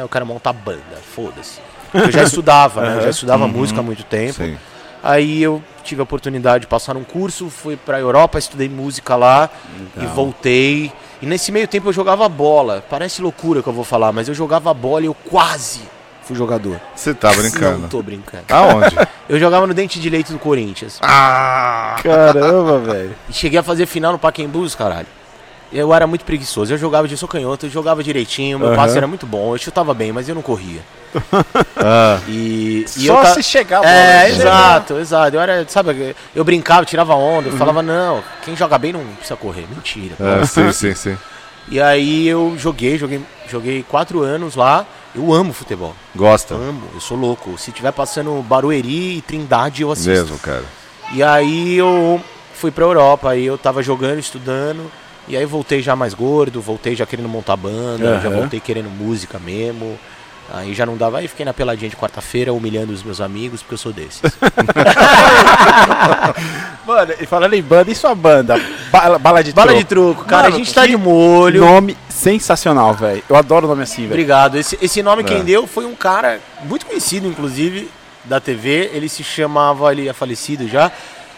eu 0.00 0.08
quero 0.08 0.26
montar 0.26 0.52
banda, 0.52 0.98
foda-se. 1.14 1.58
Eu 1.94 2.10
já 2.10 2.22
estudava, 2.24 2.82
né? 2.82 2.96
Eu 2.98 3.02
já 3.02 3.10
estudava 3.10 3.48
música 3.48 3.80
há 3.80 3.82
muito 3.82 4.04
tempo. 4.04 4.34
Sim. 4.34 4.58
Aí 5.02 5.42
eu 5.42 5.62
tive 5.82 6.02
a 6.02 6.04
oportunidade 6.04 6.62
de 6.62 6.66
passar 6.66 6.94
um 6.96 7.02
curso, 7.02 7.48
fui 7.48 7.74
pra 7.74 7.98
Europa, 7.98 8.38
estudei 8.38 8.68
música 8.68 9.16
lá 9.16 9.48
e 9.96 10.04
voltei. 10.06 10.92
E 11.22 11.26
nesse 11.26 11.50
meio 11.50 11.66
tempo 11.66 11.88
eu 11.88 11.92
jogava 11.92 12.28
bola. 12.28 12.84
Parece 12.88 13.22
loucura 13.22 13.62
que 13.62 13.68
eu 13.68 13.72
vou 13.72 13.84
falar, 13.84 14.12
mas 14.12 14.28
eu 14.28 14.34
jogava 14.34 14.72
bola 14.74 15.02
e 15.02 15.06
eu 15.06 15.14
quase 15.14 15.80
fui 16.22 16.36
jogador. 16.36 16.80
Você 16.94 17.12
tá 17.14 17.32
brincando. 17.32 17.78
Não 17.78 17.88
tô 17.88 18.02
brincando. 18.02 18.44
Aonde? 18.48 18.96
Eu 19.28 19.38
jogava 19.38 19.66
no 19.66 19.74
Dente 19.74 20.00
de 20.00 20.10
Leite 20.10 20.32
do 20.32 20.38
Corinthians. 20.38 20.98
ah! 21.02 21.96
Caramba, 22.02 22.78
velho. 22.92 23.14
E 23.28 23.32
cheguei 23.32 23.58
a 23.58 23.62
fazer 23.62 23.86
final 23.86 24.12
no 24.12 24.18
Pacaembus, 24.18 24.74
caralho. 24.74 25.06
Eu 25.72 25.94
era 25.94 26.04
muito 26.04 26.24
preguiçoso. 26.24 26.72
Eu 26.74 26.78
jogava 26.78 27.06
de 27.06 27.16
socanhoto, 27.16 27.66
eu 27.66 27.70
jogava 27.70 28.02
direitinho, 28.02 28.58
meu 28.58 28.68
Aham. 28.68 28.76
passe 28.76 28.96
era 28.96 29.06
muito 29.06 29.24
bom, 29.24 29.54
eu 29.54 29.58
chutava 29.58 29.94
bem, 29.94 30.10
mas 30.10 30.28
eu 30.28 30.34
não 30.34 30.42
corria. 30.42 30.80
Ah, 31.82 32.18
E, 32.28 32.84
e 32.84 33.06
Só 33.06 33.18
eu 33.18 33.22
ta- 33.22 33.34
se 33.34 33.42
chegar 33.42 33.78
a 33.78 33.82
bola. 33.82 33.92
É, 33.92 34.22
né? 34.24 34.28
exato, 34.30 34.98
exato. 34.98 35.36
Eu 35.36 35.40
era, 35.40 35.64
sabe, 35.68 36.14
eu 36.34 36.44
brincava, 36.44 36.84
tirava 36.84 37.14
onda, 37.14 37.48
Uhum. 37.48 37.54
eu 37.54 37.58
falava, 37.58 37.82
não, 37.82 38.22
quem 38.44 38.54
joga 38.54 38.76
bem 38.78 38.92
não 38.92 39.04
precisa 39.16 39.36
correr. 39.36 39.66
Mentira. 39.70 40.14
ah, 40.20 40.44
sim, 40.44 40.70
sim, 40.72 40.94
sim. 40.94 41.16
E 41.70 41.80
aí 41.80 42.26
eu 42.26 42.54
joguei, 42.58 42.98
joguei, 42.98 43.20
joguei 43.48 43.84
quatro 43.88 44.22
anos 44.22 44.54
lá. 44.56 44.84
Eu 45.14 45.32
amo 45.32 45.52
futebol. 45.52 45.94
Gosta 46.14 46.54
Amo, 46.54 46.82
eu 46.94 47.00
sou 47.00 47.16
louco. 47.16 47.56
Se 47.58 47.72
tiver 47.72 47.92
passando 47.92 48.42
Barueri 48.42 49.18
e 49.18 49.22
Trindade, 49.22 49.82
eu 49.82 49.90
assisto. 49.90 50.10
mesmo, 50.10 50.38
cara. 50.38 50.64
E 51.12 51.22
aí 51.22 51.76
eu 51.76 52.20
fui 52.54 52.70
pra 52.70 52.84
Europa, 52.84 53.30
aí 53.30 53.44
eu 53.44 53.56
tava 53.58 53.82
jogando, 53.82 54.18
estudando. 54.18 54.90
E 55.28 55.36
aí 55.36 55.44
voltei 55.44 55.80
já 55.82 55.94
mais 55.94 56.12
gordo, 56.14 56.60
voltei 56.60 56.94
já 56.96 57.06
querendo 57.06 57.28
montar 57.28 57.56
banda, 57.56 58.20
já 58.20 58.28
Aham. 58.28 58.40
voltei 58.40 58.58
querendo 58.60 58.88
música 58.90 59.38
mesmo. 59.38 59.98
Aí 60.52 60.74
já 60.74 60.84
não 60.84 60.96
dava, 60.96 61.18
aí 61.18 61.28
fiquei 61.28 61.44
na 61.46 61.54
peladinha 61.54 61.88
de 61.88 61.94
quarta-feira 61.96 62.52
humilhando 62.52 62.92
os 62.92 63.04
meus 63.04 63.20
amigos, 63.20 63.62
porque 63.62 63.74
eu 63.74 63.78
sou 63.78 63.92
desses. 63.92 64.20
Mano, 66.86 67.12
e 67.20 67.26
falando 67.26 67.54
em 67.54 67.62
banda, 67.62 67.90
e 67.90 67.94
sua 67.94 68.14
banda? 68.14 68.60
Bala, 68.90 69.18
bala 69.18 69.44
de 69.44 69.52
Bala 69.52 69.68
troco. 69.68 69.82
de 69.82 69.88
truco, 69.88 70.24
cara, 70.24 70.44
Mano, 70.44 70.54
a 70.56 70.58
gente 70.58 70.74
tá 70.74 70.86
de 70.86 70.96
molho. 70.96 71.60
Nome 71.64 71.96
sensacional, 72.08 72.94
velho. 72.94 73.22
Eu 73.28 73.36
adoro 73.36 73.66
nome 73.68 73.82
assim, 73.82 74.02
velho. 74.02 74.10
Obrigado. 74.12 74.56
Esse, 74.58 74.76
esse 74.82 75.02
nome 75.02 75.22
É. 75.22 75.24
quem 75.26 75.44
deu 75.44 75.66
foi 75.66 75.84
um 75.86 75.94
cara 75.94 76.40
muito 76.64 76.84
conhecido, 76.86 77.26
inclusive, 77.28 77.88
da 78.24 78.40
TV. 78.40 78.90
Ele 78.92 79.08
se 79.08 79.22
chamava, 79.22 79.92
ele 79.92 80.08
é 80.08 80.12
falecido 80.12 80.66
já, 80.68 80.90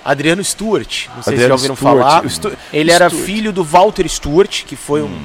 Adriano 0.05 0.43
Stewart. 0.43 1.09
Não 1.15 1.23
sei 1.23 1.35
se 1.37 1.43
já 1.43 1.45
Adriano 1.45 1.55
ouviram 1.55 1.77
Stewart. 1.77 1.99
falar. 1.99 2.29
Stu- 2.31 2.53
Ele 2.73 2.91
era 2.91 3.09
Stewart. 3.11 3.27
filho 3.27 3.53
do 3.53 3.63
Walter 3.63 4.09
Stewart, 4.09 4.65
que 4.65 4.75
foi 4.77 5.03
um 5.03 5.07
Hum. 5.07 5.23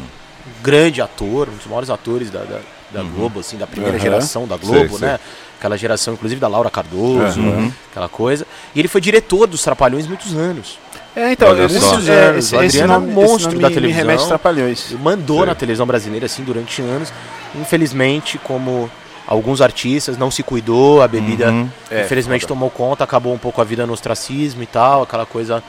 grande 0.62 1.02
ator, 1.02 1.48
um 1.50 1.56
dos 1.56 1.66
maiores 1.68 1.90
atores 1.90 2.30
da, 2.30 2.40
da, 2.40 2.60
da 2.92 3.04
Globo, 3.04 3.40
assim, 3.42 3.58
da 3.58 3.68
primeira 3.68 3.98
Aham. 3.98 4.04
geração 4.04 4.48
da 4.48 4.56
Uhum. 4.56 4.62
Sei, 4.62 4.70
Globo, 4.70 4.98
sei. 5.00 5.08
né? 5.10 5.20
Aquela 5.60 5.78
geração, 5.78 6.14
inclusive, 6.14 6.40
da 6.40 6.48
Laura 6.48 6.70
Cardoso, 6.70 7.40
Aham. 7.42 7.72
aquela 7.92 8.08
coisa. 8.08 8.46
E 8.76 8.80
ele 8.80 8.88
foi 8.88 9.02
diretor 9.02 9.48
dos 9.48 9.62
Trapalhões 9.64 10.08
muitos 10.08 10.34
anos. 10.36 10.78
É, 11.16 11.32
então, 11.32 11.50
Olha 11.50 11.64
esse, 11.66 11.76
é, 12.12 12.38
esse, 12.38 12.56
O 12.56 12.64
esse 12.64 12.78
Adriano 12.80 12.94
é 12.94 12.98
um 12.98 13.00
nome, 13.02 13.14
monstro 13.14 13.36
esse 13.36 13.46
nome 13.48 13.60
da 13.60 13.68
me 13.70 13.74
televisão. 13.74 14.02
remete 14.06 14.24
a 14.24 14.28
trapalhões. 14.28 14.92
mandou 15.02 15.38
Sei. 15.38 15.46
na 15.48 15.56
televisão 15.56 15.88
brasileira 15.88 16.26
assim 16.28 16.44
durante 16.44 16.80
anos. 16.82 17.12
Infelizmente, 17.56 18.38
como 18.38 18.90
alguns 19.26 19.60
artistas 19.60 20.16
não 20.18 20.30
se 20.30 20.44
cuidou, 20.44 21.02
a 21.02 21.08
bebida 21.08 21.50
Uhum. 21.52 21.68
É, 21.90 22.04
infelizmente 22.06 22.42
foda. 22.42 22.54
tomou 22.54 22.70
conta, 22.70 23.04
acabou 23.04 23.34
um 23.34 23.38
pouco 23.38 23.60
a 23.60 23.64
vida 23.64 23.86
no 23.88 23.94
ostracismo 23.94 24.62
e 24.62 24.68
tal, 24.68 25.02
aquela 25.02 25.26
coisa 25.26 25.64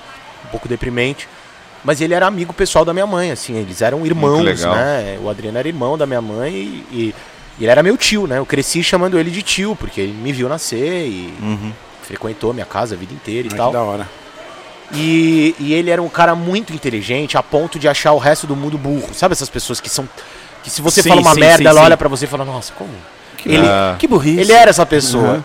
um 0.45 0.49
pouco 0.51 0.69
deprimente. 0.69 1.27
Mas 1.85 2.01
ele 2.01 2.13
era 2.15 2.27
amigo 2.27 2.53
pessoal 2.53 2.85
da 2.85 2.93
minha 2.93 3.07
mãe, 3.07 3.31
assim, 3.31 3.57
eles 3.57 3.81
eram 3.83 4.05
irmãos, 4.05 4.43
legal. 4.43 4.75
né? 4.75 5.19
O 5.23 5.29
Adriano 5.31 5.59
era 5.59 5.69
irmão 5.69 5.97
da 5.97 6.07
minha 6.07 6.21
mãe 6.21 6.53
e, 6.53 6.85
e- 6.91 7.15
ele 7.61 7.71
era 7.71 7.83
meu 7.83 7.97
tio, 7.97 8.27
né? 8.27 8.39
Eu 8.39 8.47
cresci 8.47 8.83
chamando 8.85 9.19
ele 9.19 9.31
de 9.31 9.43
tio, 9.43 9.75
porque 9.77 10.01
ele 10.01 10.13
me 10.13 10.33
viu 10.33 10.49
nascer 10.49 11.07
e 11.07 11.33
Uhum. 11.41 11.73
frequentou 12.03 12.53
minha 12.53 12.67
casa 12.67 12.95
a 12.95 12.99
vida 12.99 13.13
inteira 13.15 13.49
e 13.49 13.51
Ai, 13.53 13.57
tal. 13.57 13.69
que 13.69 13.73
da 13.77 13.83
hora. 13.83 14.09
E, 14.93 15.55
e 15.59 15.75
ele 15.75 15.91
era 15.91 16.01
um 16.01 16.09
cara 16.09 16.35
muito 16.35 16.73
inteligente 16.73 17.37
a 17.37 17.43
ponto 17.43 17.79
de 17.79 17.87
achar 17.89 18.13
o 18.13 18.19
resto 18.19 18.47
do 18.47 18.57
mundo 18.57 18.79
burro. 18.79 19.13
Sabe 19.13 19.33
essas 19.33 19.49
pessoas 19.51 19.81
que 19.81 19.89
são. 19.91 20.09
Que 20.63 20.71
se 20.71 20.81
você 20.81 21.03
Sim, 21.03 21.11
fala 21.11 21.21
uma 21.21 21.35
sim, 21.35 21.41
merda, 21.41 21.59
sim, 21.59 21.67
ela 21.67 21.81
sim. 21.81 21.87
olha 21.87 21.97
pra 21.97 22.09
você 22.09 22.25
e 22.25 22.29
fala, 22.29 22.45
nossa, 22.45 22.73
como? 22.73 22.91
Que, 23.37 23.51
Ele- 23.51 23.67
Ah. 23.69 23.97
que 23.99 24.07
burrice. 24.09 24.41
Ele 24.41 24.53
era 24.53 24.71
essa 24.71 24.85
pessoa. 24.87 25.35
Uhum. 25.35 25.45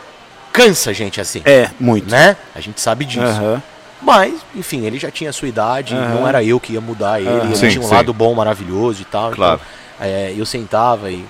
Cansa 0.52 0.93
gente 0.93 1.19
assim. 1.19 1.41
É, 1.46 1.69
muito. 1.80 2.10
Né? 2.10 2.38
A 2.56 2.60
gente 2.62 2.80
sabe 2.80 3.06
disso. 3.06 3.22
Aham. 3.26 3.62
Mas, 4.04 4.34
enfim, 4.56 4.86
ele 4.86 5.00
já 5.00 5.10
tinha 5.10 5.30
a 5.30 5.34
sua 5.34 5.48
idade, 5.48 5.96
Aham. 5.96 6.16
não 6.16 6.28
era 6.28 6.44
eu 6.44 6.60
que 6.60 6.74
ia 6.74 6.82
mudar 6.82 7.20
ele. 7.22 7.30
Aham. 7.30 7.46
Ele 7.46 7.56
Sim, 7.56 7.70
tinha 7.70 7.82
um 7.82 7.88
sim. 7.88 7.94
lado 7.94 8.13
bom, 8.13 8.34
maravilhoso 8.36 9.02
e 9.02 9.06
tal. 9.06 9.32
Claro. 9.32 9.62
Então, 9.96 10.08
é, 10.08 10.34
eu 10.36 10.46
sentava 10.46 11.10
e 11.10 11.24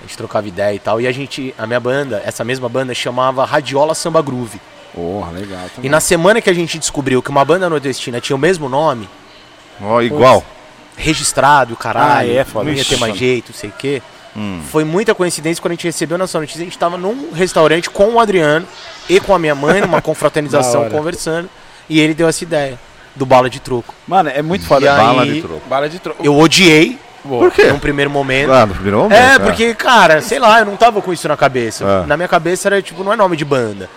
a 0.00 0.06
gente 0.06 0.16
trocava 0.16 0.48
ideia 0.48 0.74
e 0.74 0.78
tal. 0.78 1.00
E 1.00 1.06
a 1.06 1.12
gente, 1.12 1.54
a 1.58 1.66
minha 1.66 1.80
banda, 1.80 2.22
essa 2.24 2.42
mesma 2.42 2.68
banda, 2.68 2.94
chamava 2.94 3.44
Radiola 3.44 3.94
Samba 3.94 4.22
Groove. 4.22 4.58
Porra, 4.94 5.30
legal. 5.32 5.66
E 5.82 5.88
na 5.88 6.00
semana 6.00 6.40
que 6.40 6.48
a 6.48 6.54
gente 6.54 6.78
descobriu 6.78 7.22
que 7.22 7.28
uma 7.30 7.44
banda 7.44 7.68
nordestina 7.68 8.20
tinha 8.20 8.34
o 8.34 8.38
mesmo 8.38 8.68
nome, 8.68 9.08
Ó, 9.80 10.00
igual. 10.00 10.42
registrado, 10.96 11.76
caralho, 11.76 12.30
Ah, 12.30 12.34
é, 12.34 12.44
foda. 12.44 12.64
não 12.64 12.72
ia 12.72 12.84
ter 12.84 12.98
mais 12.98 13.16
jeito, 13.16 13.52
não 13.52 13.58
sei 13.58 13.70
o 13.70 13.74
quê. 13.78 14.02
Hum. 14.36 14.62
Foi 14.70 14.84
muita 14.84 15.14
coincidência 15.14 15.60
quando 15.60 15.72
a 15.72 15.74
gente 15.74 15.84
recebeu 15.84 16.16
nossa 16.16 16.38
notícia. 16.40 16.60
A 16.62 16.64
gente 16.64 16.78
tava 16.78 16.96
num 16.96 17.32
restaurante 17.32 17.90
com 17.90 18.14
o 18.14 18.20
Adriano 18.20 18.66
e 19.08 19.20
com 19.20 19.34
a 19.34 19.38
minha 19.38 19.54
mãe, 19.54 19.80
numa 19.80 20.00
confraternização, 20.02 20.88
conversando. 20.88 21.48
E 21.90 22.00
ele 22.00 22.14
deu 22.14 22.28
essa 22.28 22.44
ideia 22.44 22.78
do 23.16 23.26
bala 23.26 23.50
de 23.50 23.60
troco. 23.60 23.92
Mano, 24.06 24.30
é 24.30 24.40
muito 24.40 24.64
foda. 24.64 24.86
E 24.86 24.88
aí- 24.88 24.96
Bala 24.96 25.26
de 25.26 25.42
troco. 25.42 25.62
Bala 25.68 25.88
de 25.88 25.98
troco. 25.98 26.24
Eu 26.24 26.38
odiei 26.38 26.98
Por 27.22 27.50
quê? 27.50 27.64
num 27.64 27.78
primeiro 27.78 28.10
momento. 28.10 28.52
Ah, 28.52 28.64
no 28.64 28.72
primeiro 28.72 28.98
momento. 28.98 29.18
É, 29.18 29.34
ah. 29.34 29.40
porque, 29.40 29.74
cara, 29.74 30.22
sei 30.22 30.38
lá, 30.38 30.60
eu 30.60 30.66
não 30.66 30.76
tava 30.76 31.02
com 31.02 31.12
isso 31.12 31.26
na 31.26 31.36
cabeça. 31.36 31.84
Ah. 31.84 32.06
Na 32.06 32.16
minha 32.16 32.28
cabeça 32.28 32.68
era 32.68 32.80
tipo, 32.80 33.02
não 33.02 33.12
é 33.12 33.16
nome 33.16 33.36
de 33.36 33.44
banda. 33.44 33.90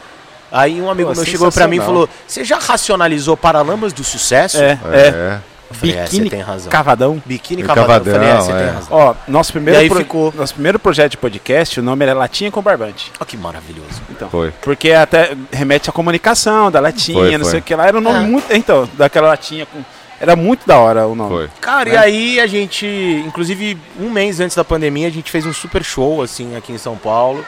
Aí 0.52 0.82
um 0.82 0.90
amigo 0.90 1.10
Pô, 1.10 1.16
meu 1.16 1.26
chegou 1.26 1.52
pra 1.52 1.68
mim 1.68 1.78
e 1.78 1.80
falou: 1.80 2.10
Você 2.28 2.44
já 2.44 2.60
racionalizou 2.60 3.38
Paralamas 3.38 3.94
do 3.94 4.04
Sucesso? 4.04 4.58
É, 4.58 4.78
é. 4.92 5.08
É. 5.08 5.40
Eu 5.74 5.80
falei, 5.80 5.96
é, 5.98 6.04
Biquíni 6.04 6.30
tem 6.30 6.42
razão. 6.42 6.72
Cavadão. 6.72 7.22
Biquíni 7.26 7.62
E 7.62 7.66
Cavadão. 7.66 7.96
Eu 7.96 8.04
falei, 8.14 8.30
é, 8.30 8.32
Cavadão, 8.32 8.46
você 8.46 8.64
tem 8.66 8.74
razão. 8.74 8.88
Ó, 8.92 9.16
nosso 9.28 9.52
primeiro, 9.52 9.80
E 9.80 9.84
aí 9.84 9.90
pro- 9.90 9.98
ficou- 10.00 10.34
nosso 10.36 10.54
primeiro 10.54 10.80
projeto 10.80 11.12
de 11.12 11.18
podcast, 11.18 11.80
o 11.80 11.84
nome 11.84 12.04
era 12.06 12.14
Latinha 12.14 12.52
com 12.52 12.62
Barbante. 12.62 13.12
Olha 13.20 13.26
que 13.28 13.38
maravilhoso. 13.38 14.02
Então, 14.10 14.30
Foi. 14.30 14.52
porque 14.62 14.92
até 14.92 15.36
remete 15.52 15.90
à 15.90 15.94
comunicação 15.94 16.72
da 16.72 16.80
latinha, 16.80 17.18
Foi, 17.20 17.32
não 17.38 17.40
foi. 17.42 17.52
sei 17.52 17.60
o 17.60 17.64
que 17.64 17.76
lá. 17.76 17.88
Era 17.88 17.98
um 17.98 18.02
nome 18.02 18.18
É. 18.24 18.28
muito. 18.28 18.52
Então, 18.54 18.88
daquela 18.94 19.28
latinha 19.30 19.66
com. 19.66 19.80
Era 20.20 20.36
muito 20.38 20.66
da 20.66 20.78
hora 20.78 21.06
o 21.06 21.16
nome. 21.16 21.30
Foi. 21.30 21.50
Cara, 21.60 21.90
Né? 21.90 21.96
e 21.96 21.98
aí 21.98 22.40
a 22.40 22.48
gente, 22.48 22.86
inclusive 23.28 23.78
um 24.00 24.10
mês 24.10 24.40
antes 24.40 24.56
da 24.56 24.64
pandemia, 24.64 25.08
a 25.08 25.12
gente 25.12 25.30
fez 25.30 25.46
um 25.46 25.52
super 25.52 25.84
show, 25.84 26.22
assim, 26.22 26.56
aqui 26.56 26.72
em 26.72 26.78
São 26.78 26.96
Paulo. 26.96 27.46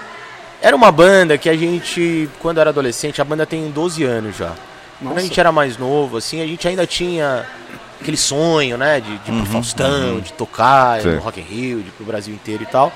Era 0.62 0.76
uma 0.76 0.92
banda 0.92 1.38
que 1.38 1.48
a 1.48 1.56
gente, 1.56 2.28
quando 2.40 2.60
era 2.60 2.72
adolescente, 2.72 3.22
a 3.22 3.24
banda 3.24 3.46
tem 3.46 3.70
12 3.70 4.04
anos 4.04 4.36
já. 4.36 4.52
Quando 5.00 5.12
a 5.12 5.14
Nossa. 5.16 5.22
gente 5.28 5.40
era 5.40 5.52
mais 5.52 5.78
novo, 5.78 6.18
assim, 6.18 6.42
a 6.42 6.48
gente 6.48 6.68
ainda 6.68 6.86
tinha 6.88 7.46
aquele 8.06 8.18
sonho, 8.18 8.78
né, 8.78 9.02
de, 9.02 9.18
de 9.18 9.32
ir 9.32 9.36
pro 9.36 9.46
Faustão, 9.46 10.20
de 10.20 10.32
tocar 10.34 11.02
Sim. 11.02 11.16
no 11.16 11.20
Rock 11.22 11.40
in 11.40 11.44
Rio, 11.44 11.82
de 11.82 11.88
ir 11.90 11.92
pro 11.92 12.06
Brasil 12.06 12.34
inteiro 12.34 12.64
e 12.64 12.68
tal. 12.68 12.92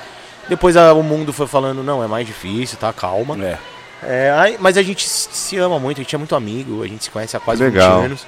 Depois 0.47 0.77
a- 0.77 0.93
o 0.93 1.03
mundo 1.03 1.33
foi 1.33 1.47
falando, 1.47 1.83
não, 1.83 2.03
é 2.03 2.07
mais 2.07 2.25
difícil, 2.25 2.77
tá, 2.77 2.93
calma. 2.93 3.37
É. 3.43 3.57
É, 4.01 4.31
aí- 4.37 4.57
mas 4.59 4.77
a 4.77 4.81
gente 4.83 5.07
se 5.09 5.57
ama 5.57 5.77
muito, 5.79 5.99
a 5.99 6.03
gente 6.03 6.15
é 6.15 6.17
muito 6.17 6.35
amigo, 6.35 6.83
a 6.83 6.87
gente 6.87 7.03
se 7.03 7.09
conhece 7.09 7.35
há 7.35 7.39
quase 7.39 7.61
Legal. 7.63 7.97
20 8.01 8.05
anos. 8.05 8.25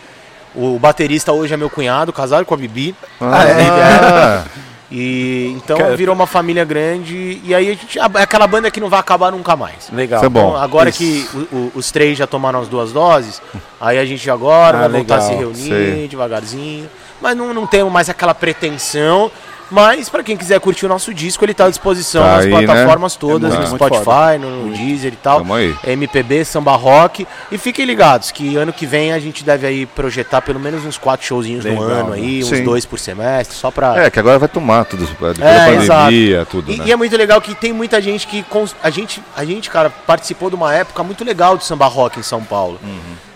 O 0.53 0.77
baterista 0.77 1.32
hoje 1.32 1.53
é 1.53 1.57
meu 1.57 1.69
cunhado, 1.69 2.11
casado 2.11 2.45
com 2.45 2.53
a 2.53 2.57
Bibi. 2.57 2.93
Ah, 3.21 4.43
E 4.92 5.54
então 5.56 5.78
Cara, 5.78 5.96
virou 5.96 6.14
uma 6.14 6.28
família 6.28 6.66
grande 6.66 7.39
e 7.46 7.56
aí 7.56 7.70
a 7.70 7.74
gente 7.74 7.98
é 7.98 8.02
aquela 8.22 8.46
banda 8.46 8.70
que 8.70 8.80
não 8.82 8.89
vai 8.89 9.00
acabar 9.00 9.32
nunca 9.32 9.56
mais. 9.56 9.89
Legal. 9.92 10.18
Isso 10.20 10.26
é 10.26 10.30
bom. 10.30 10.50
Então, 10.50 10.58
agora 10.62 10.89
Isso. 10.89 11.00
que 11.00 11.28
o- 11.34 11.56
o- 11.56 11.72
os 11.76 11.89
três 11.92 12.18
já 12.18 12.28
tomaram 12.28 12.60
as 12.60 12.68
duas 12.68 12.92
doses, 12.92 13.42
aí 13.80 13.98
a 13.98 14.04
gente 14.06 14.30
agora 14.30 14.78
Ah, 14.78 14.82
vai 14.82 14.89
voltar 14.89 15.16
a 15.18 15.22
se 15.22 15.30
legal. 15.30 15.44
reunir 15.52 15.70
Sei. 15.70 16.08
devagarzinho. 16.10 16.89
Mas 17.22 17.38
não, 17.38 17.54
não 17.54 17.66
temos 17.66 17.92
mais 17.94 18.10
aquela 18.10 18.34
pretensão. 18.34 19.32
Mas 19.72 20.09
pra 20.09 20.22
quem 20.22 20.36
quiser 20.36 20.59
curtir 20.59 20.86
o 20.86 20.89
nosso 20.89 21.13
disco, 21.13 21.45
ele 21.45 21.53
tá 21.53 21.65
à 21.65 21.69
disposição 21.69 22.22
Tá 22.22 22.36
nas 22.36 22.45
aí, 22.45 22.51
né? 22.51 22.65
plataformas 22.65 23.15
todas, 23.15 23.53
É 23.53 23.57
no 23.59 23.67
Spotify, 23.67 24.03
foda. 24.03 24.38
no, 24.38 24.65
no 24.67 24.74
Deezer 24.76 25.13
e 25.13 25.15
tal. 25.15 25.38
Tamo 25.39 25.53
aí. 25.53 25.74
MPB, 25.86 26.43
samba 26.43 26.76
rock. 26.76 27.26
E 27.49 27.57
fiquem 27.57 27.86
ligados 27.86 28.32
que 28.32 28.57
ano 28.57 28.74
que 28.74 28.86
vem 28.86 29.13
a 29.13 29.19
gente 29.19 29.43
deve 29.45 29.65
aí 29.65 29.86
projetar 29.86 30.41
pelo 30.41 30.59
menos 30.59 30.86
uns 30.86 30.97
quatro 30.97 31.26
showzinhos 31.26 31.63
no 31.63 31.72
Legal, 31.72 31.88
ano 32.05 32.13
aí, 32.13 32.43
uns 32.43 32.59
dois 32.61 32.86
por 32.86 32.99
semestre, 32.99 33.55
só 33.55 33.72
pra. 33.72 34.05
É, 34.05 34.09
que 34.11 34.19
agora 34.19 34.38
vai 34.38 34.49
tomar 34.49 34.84
tudo. 34.84 35.05
Depois 35.05 35.38
da 35.38 35.45
É, 35.47 35.76
pandemia, 35.88 36.45
tudo, 36.49 36.69
E, 36.72 36.78
né? 36.78 36.84
e 36.88 36.91
é 36.91 36.95
muito 36.97 37.15
legal 37.15 37.39
que 37.39 37.55
tem 37.55 37.72
muita 37.72 38.01
gente 38.01 38.28
que. 38.28 38.43
cons- 38.43 38.76
A 38.84 38.89
gente, 38.89 39.24
a 39.38 39.45
gente, 39.45 39.69
cara, 39.69 39.89
participou 39.89 40.49
de 40.49 40.55
uma 40.55 40.74
época 40.76 41.01
muito 41.01 41.24
legal 41.24 41.57
de 41.57 41.63
samba 41.63 41.86
rock 41.88 42.19
em 42.19 42.24
São 42.24 42.43
Paulo. 42.43 42.78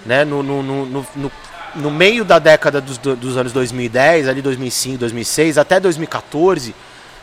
Né? 0.06 0.26
No, 0.26 0.44
no, 0.44 0.62
no, 0.62 0.86
no, 0.86 1.32
no- 1.76 1.92
meio 1.92 2.24
da 2.26 2.40
década 2.40 2.80
dos, 2.82 2.98
do- 2.98 3.16
dos 3.16 3.38
anos 3.38 3.52
2010, 3.52 4.28
ali 4.28 4.42
2005, 4.42 4.98
2006, 5.00 5.58
até 5.58 5.80
2014. 5.80 6.74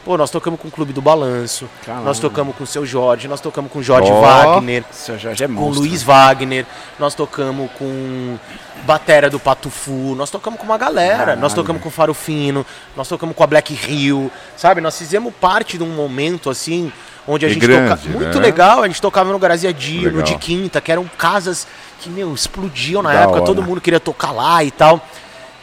Pô, 0.05 0.17
nós 0.19 0.31
tocamos 0.31 0.59
com 0.61 0.67
o 0.67 0.71
Clube 0.71 0.93
do 0.93 1.01
Balanço, 1.01 1.69
Caramba. 1.87 2.07
nós 2.07 2.19
tocamos 2.19 2.57
com 2.57 2.65
o 2.65 2.67
seu 2.67 2.85
Jorge, 2.85 3.29
nós 3.29 3.41
tocamos 3.41 3.71
com 3.71 3.79
o 3.79 3.83
Jorge 3.85 4.11
Ó. 4.11 4.21
Wagner, 4.21 4.83
Seu 4.91 5.17
Jorge 5.17 5.45
é 5.45 5.47
com 5.47 5.55
o. 5.63 5.69
Luiz 5.69 6.03
Wagner, 6.03 6.67
nós 6.99 7.15
tocamos 7.15 7.71
com 7.79 8.37
Batera 8.85 9.31
do 9.31 9.39
Patufu, 9.39 10.17
nós 10.17 10.29
tocamos 10.29 10.59
com 10.59 10.67
uma 10.67 10.77
galera, 10.77 11.19
Caralho. 11.19 11.41
nós 11.41 11.55
tocamos 11.55 11.81
com 11.81 11.89
o 11.89 11.93
Faro 11.93 12.13
Fino, 12.15 12.67
nós 12.97 13.07
tocamos 13.09 13.37
com 13.37 13.45
a 13.45 13.47
Black 13.47 13.73
Rio, 13.75 14.29
sabe? 14.57 14.81
Nós 14.81 14.99
fizemos 14.99 15.33
parte 15.41 15.79
de 15.79 15.85
um 15.85 15.95
momento 15.95 16.51
assim, 16.51 16.93
onde 17.29 17.47
a 17.47 17.49
E 17.49 17.53
gente 17.55 17.63
grande, 17.65 17.91
tocava. 17.91 18.09
Muito 18.19 18.39
né? 18.41 18.45
legal, 18.45 18.83
a 18.83 18.89
gente 18.89 19.01
tocava 19.01 19.31
no 19.31 19.39
Grazia 19.39 19.73
Dia, 19.73 20.11
no 20.11 20.21
de 20.25 20.37
Quinta, 20.37 20.81
que 20.81 20.91
eram 20.91 21.09
casas 21.17 21.65
que, 22.03 22.11
meu, 22.11 22.35
explodiam 22.35 23.03
na 23.03 23.13
Da 23.13 23.21
época, 23.21 23.37
hora. 23.37 23.45
todo 23.47 23.63
mundo 23.63 23.81
queria 23.81 24.01
tocar 24.01 24.33
lá 24.33 24.63
e 24.65 24.71
tal. 24.71 25.01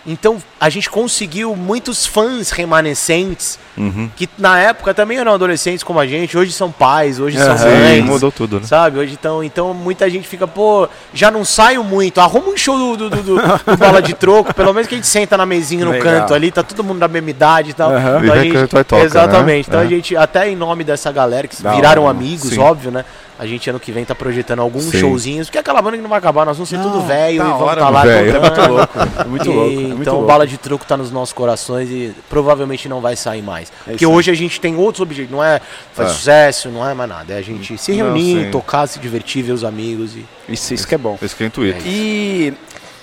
Então 0.07 0.37
a 0.59 0.69
gente 0.69 0.89
conseguiu 0.89 1.55
muitos 1.55 2.05
fãs 2.05 2.49
remanescentes 2.51 3.59
Uhum. 3.77 4.09
que 4.15 4.27
na 4.37 4.57
época 4.59 4.93
também 4.93 5.17
eram 5.17 5.33
adolescentes 5.33 5.83
como 5.83 5.99
a 5.99 6.07
gente, 6.07 6.37
hoje 6.37 6.51
são 6.51 6.71
pais, 6.71 7.19
hoje 7.19 7.37
são 7.37 7.55
mães. 7.57 8.03
mudou 8.05 8.31
tudo, 8.31 8.59
né? 8.59 8.65
Sabe, 8.65 8.97
hoje 8.97 9.13
então, 9.19 9.43
então 9.43 9.73
muita 9.73 10.09
gente 10.09 10.27
fica, 10.27 10.47
pô, 10.47 10.87
já 11.13 11.29
não 11.29 11.43
saio 11.45 11.83
muito. 11.83 12.19
Arruma 12.19 12.47
um 12.49 12.57
show 12.57 12.77
do, 12.97 13.09
do, 13.09 13.21
do- 13.21 13.23
do- 13.35 13.77
bola 13.77 14.01
de 14.01 14.13
troco, 14.13 14.53
pelo 14.53 14.73
menos 14.73 14.87
que 14.87 14.95
a 14.95 14.97
gente 14.97 15.07
senta 15.07 15.37
na 15.37 15.45
mesinha 15.45 15.85
no 15.85 15.91
Legal. 15.91 16.13
canto 16.21 16.33
ali, 16.33 16.49
tá 16.49 16.63
todo 16.63 16.83
mundo 16.83 16.99
da 16.99 17.07
mesma 17.07 17.29
idade 17.29 17.71
e 17.71 17.73
tal. 17.73 17.91
Aham. 17.91 18.19
Então, 18.23 18.33
a 18.35 18.43
gente- 18.43 18.67
toca, 18.85 19.03
exatamente. 19.03 19.69
né? 19.69 19.75
Então 19.75 19.79
É. 19.81 19.83
a 19.83 19.87
gente, 19.87 20.15
até 20.17 20.49
em 20.49 20.55
nome 20.55 20.83
dessa 20.83 21.11
galera 21.11 21.47
que 21.47 21.61
Da 21.61 21.73
viraram 21.75 22.03
hora, 22.03 22.11
amigos, 22.17 22.49
sim. 22.49 22.59
óbvio, 22.59 22.89
né? 22.89 23.05
A 23.39 23.45
gente 23.47 23.69
ano 23.69 23.79
que 23.79 23.89
vem 23.89 24.03
tá 24.03 24.13
projetando 24.13 24.59
alguns 24.59 24.83
Sim. 24.91 24.99
showzinhos, 24.99 25.47
porque 25.47 25.57
é 25.57 25.61
aquela 25.61 25.81
banda 25.81 25.95
que 25.95 26.03
não 26.03 26.09
vai 26.09 26.19
acabar, 26.19 26.45
nós 26.45 26.57
vamos 26.57 26.67
ser 26.69 26.77
tudo 26.77 26.97
Não, 26.99 27.07
velho 27.07 27.35
e 27.35 27.37
da 27.37 27.43
vamos 27.45 27.61
hora, 27.61 27.79
tá 27.81 27.89
lá 27.89 28.01
tocando. 28.01 28.35
É 28.35 28.39
muito 28.39 28.67
louco. 28.69 28.99
É 28.99 29.23
muito 29.23 29.45
E 29.45 29.53
louco. 29.53 29.71
É 29.71 29.73
muito 29.75 30.01
então 30.01 30.13
louco. 30.15 30.27
bala 30.27 30.45
de 30.45 30.57
troco 30.57 30.85
tá 30.85 30.97
nos 30.97 31.09
nossos 31.09 31.31
corações 31.31 31.89
e 31.89 32.13
provavelmente 32.29 32.89
não 32.89 32.99
vai 32.99 33.15
sair 33.15 33.41
mais. 33.41 33.71
Porque 33.85 34.03
isso 34.03 34.09
aí. 34.11 34.13
hoje 34.17 34.29
a 34.29 34.33
gente 34.33 34.59
tem 34.59 34.75
outros 34.75 35.01
objetivos, 35.01 35.31
não 35.31 35.41
é 35.41 35.61
fazer 35.93 36.09
É. 36.09 36.13
sucesso, 36.13 36.69
não 36.69 36.85
é 36.85 36.93
mais 36.93 37.09
nada. 37.09 37.33
É 37.33 37.37
a 37.37 37.41
gente 37.41 37.77
se 37.77 37.91
Não, 37.93 38.07
reunir, 38.07 38.43
sim. 38.45 38.51
tocar, 38.51 38.85
se 38.87 38.99
divertir, 38.99 39.41
ver 39.41 39.53
os 39.53 39.63
amigos 39.63 40.15
e. 40.17 40.25
Isso, 40.49 40.73
isso 40.73 40.85
que 40.85 40.95
é 40.95 40.97
bom. 40.97 41.17
Esse 41.21 41.33
que 41.33 41.41
é 41.43 41.47
intuito. 41.47 41.79
E 41.85 42.53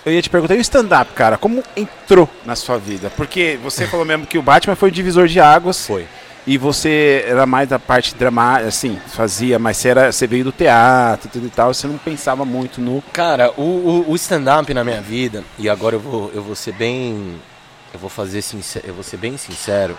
eu 0.05 0.13
ia 0.13 0.21
te 0.21 0.29
perguntar, 0.29 0.55
e 0.55 0.59
o 0.59 0.61
stand-up, 0.61 1.13
cara, 1.15 1.39
como 1.39 1.63
entrou 1.75 2.29
na 2.45 2.55
sua 2.55 2.77
vida? 2.77 3.11
Porque 3.17 3.59
você 3.63 3.87
falou 3.87 4.05
mesmo 4.05 4.27
que 4.27 4.37
o 4.37 4.43
Batman 4.43 4.77
foi 4.77 4.91
o 4.91 4.93
divisor 4.93 5.27
de 5.29 5.41
águas. 5.41 5.87
Foi. 5.87 6.05
E 6.47 6.57
você 6.57 7.25
era 7.27 7.45
mais 7.45 7.69
da 7.69 7.79
parte 7.79 8.15
dramática, 8.15 8.69
assim, 8.69 9.01
fazia, 9.09 9.59
mas 9.59 9.79
você, 9.79 9.89
era, 9.89 10.13
você 10.13 10.29
veio 10.29 10.45
do 10.45 10.53
teatro 10.53 11.27
e 11.27 11.31
tudo 11.31 11.47
e 11.47 11.51
tal, 11.51 11.75
você 11.75 11.89
não 11.89 11.99
pensava 11.99 12.45
muito 12.45 12.81
no. 12.81 13.03
Cara, 13.13 13.53
o, 13.57 13.63
o, 13.63 14.11
o 14.13 14.15
stand-up 14.15 14.73
na 14.73 14.85
minha 14.85 15.01
vida, 15.01 15.43
e 15.59 15.69
agora 15.69 15.97
eu 15.97 16.01
vou, 16.01 16.31
eu 16.33 16.43
vou 16.43 16.55
ser 16.55 16.73
bem. 16.73 17.41
Eu 17.93 17.99
vou 17.99 18.09
fazer 18.09 18.43
sincero, 18.43 18.87
eu 18.87 18.95
vou 18.95 19.03
ser 19.03 19.17
bem 19.17 19.37
sincero. 19.37 19.99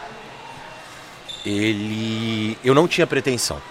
Ele. 1.46 2.58
Eu 2.64 2.74
não 2.74 2.88
tinha 2.88 3.06
pretensão. 3.06 3.62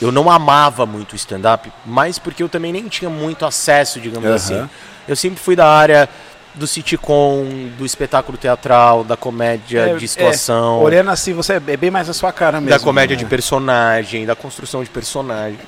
Eu 0.00 0.10
não 0.10 0.30
amava 0.30 0.86
muito 0.86 1.12
o 1.12 1.16
stand-up, 1.16 1.70
mas 1.84 2.18
porque 2.18 2.42
eu 2.42 2.48
também 2.48 2.72
nem 2.72 2.88
tinha 2.88 3.10
muito 3.10 3.44
acesso, 3.44 4.00
digamos 4.00 4.26
Aham. 4.26 4.34
assim. 4.34 4.70
Eu 5.06 5.16
sempre 5.16 5.38
fui 5.38 5.54
da 5.54 5.68
área 5.68 6.08
do 6.54 6.66
sitcom, 6.66 7.68
do 7.76 7.84
espetáculo 7.84 8.38
teatral, 8.38 9.02
da 9.02 9.16
comédia 9.16 9.80
É, 9.90 9.96
de 9.96 10.06
situação. 10.06 10.80
Olhando 10.80 11.10
assim, 11.10 11.32
você 11.32 11.54
é 11.54 11.76
bem 11.76 11.90
mais 11.90 12.08
a 12.08 12.12
sua 12.14 12.32
cara 12.32 12.60
mesmo. 12.60 12.78
da 12.78 12.84
comédia 12.84 13.16
né? 13.16 13.22
de 13.22 13.28
personagem, 13.28 14.24
da 14.24 14.36
construção 14.36 14.82
de 14.84 14.90
personagem 14.90 15.58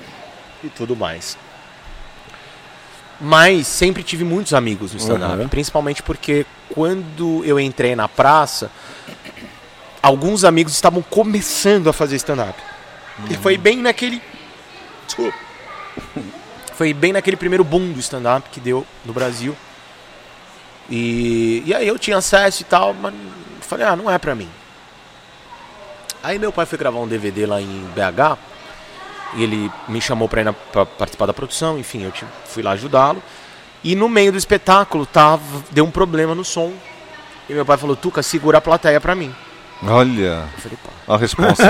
e 0.62 0.68
tudo 0.68 0.95
mais. 0.95 1.37
Mas 3.20 3.66
sempre 3.66 4.03
tive 4.03 4.24
muitos 4.24 4.53
amigos 4.55 4.93
no 4.93 4.99
stand-up, 4.99 5.41
Uhum. 5.41 5.49
principalmente 5.49 6.03
porque 6.03 6.45
quando 6.68 7.43
eu 7.45 7.59
entrei 7.59 7.97
na 7.97 8.07
praça, 8.09 8.70
alguns 10.03 10.45
amigos 10.45 10.72
estavam 10.74 11.03
começando 11.03 11.89
a 11.89 11.93
fazer 11.93 12.16
stand-up. 12.16 12.61
E 13.30 13.34
foi 13.34 13.57
bem 13.57 13.78
naquele. 13.78 14.20
Desculpa. 15.07 15.34
Foi 16.74 16.93
bem 16.93 17.12
naquele 17.14 17.37
primeiro 17.39 17.64
boom 17.64 17.91
do 17.93 18.01
stand-up 18.01 18.51
que 18.51 18.61
deu 18.61 18.87
no 19.05 19.12
Brasil. 19.14 19.57
E, 20.91 21.62
e 21.66 21.74
aí 21.74 21.87
eu 21.87 21.99
tinha 21.99 22.16
acesso 22.16 22.62
e 22.62 22.64
tal, 22.64 22.95
mas 22.95 23.14
falei, 23.61 23.87
ah, 23.87 23.97
não 23.97 24.11
é 24.11 24.18
pra 24.18 24.34
mim. 24.34 24.49
Aí 26.22 26.39
meu 26.39 26.53
pai 26.53 26.66
foi 26.66 26.78
gravar 26.78 26.99
um 26.99 27.09
DVD 27.09 27.47
lá 27.47 27.61
em 27.61 27.84
BH 27.95 28.39
e 29.34 29.43
ele 29.43 29.70
me 29.89 30.01
chamou 30.01 30.28
pra 30.28 30.41
ir 30.41 30.45
na, 30.45 30.53
pra 30.53 30.87
participar 30.87 31.26
da 31.26 31.34
produção, 31.34 31.78
enfim, 31.78 32.03
eu 32.05 32.12
fui 32.47 32.62
lá 32.62 32.72
ajudá-lo. 32.72 33.22
E 33.84 33.95
no 33.95 34.09
meio 34.09 34.32
do 34.32 34.39
espetáculo 34.39 35.07
tava, 35.07 35.43
deu 35.70 35.84
um 35.84 35.91
problema 35.91 36.34
no 36.34 36.45
som. 36.45 36.72
E 37.49 37.53
meu 37.53 37.64
pai 37.64 37.76
falou, 37.76 37.95
Tuca, 37.95 38.22
segura 38.22 38.59
a 38.59 38.61
plateia 38.61 39.01
pra 39.01 39.14
mim. 39.14 39.32
Olha, 39.82 40.49
Eu 40.55 40.61
falei, 40.61 40.78
pá, 40.82 41.14
a 41.14 41.16
resposta. 41.16 41.64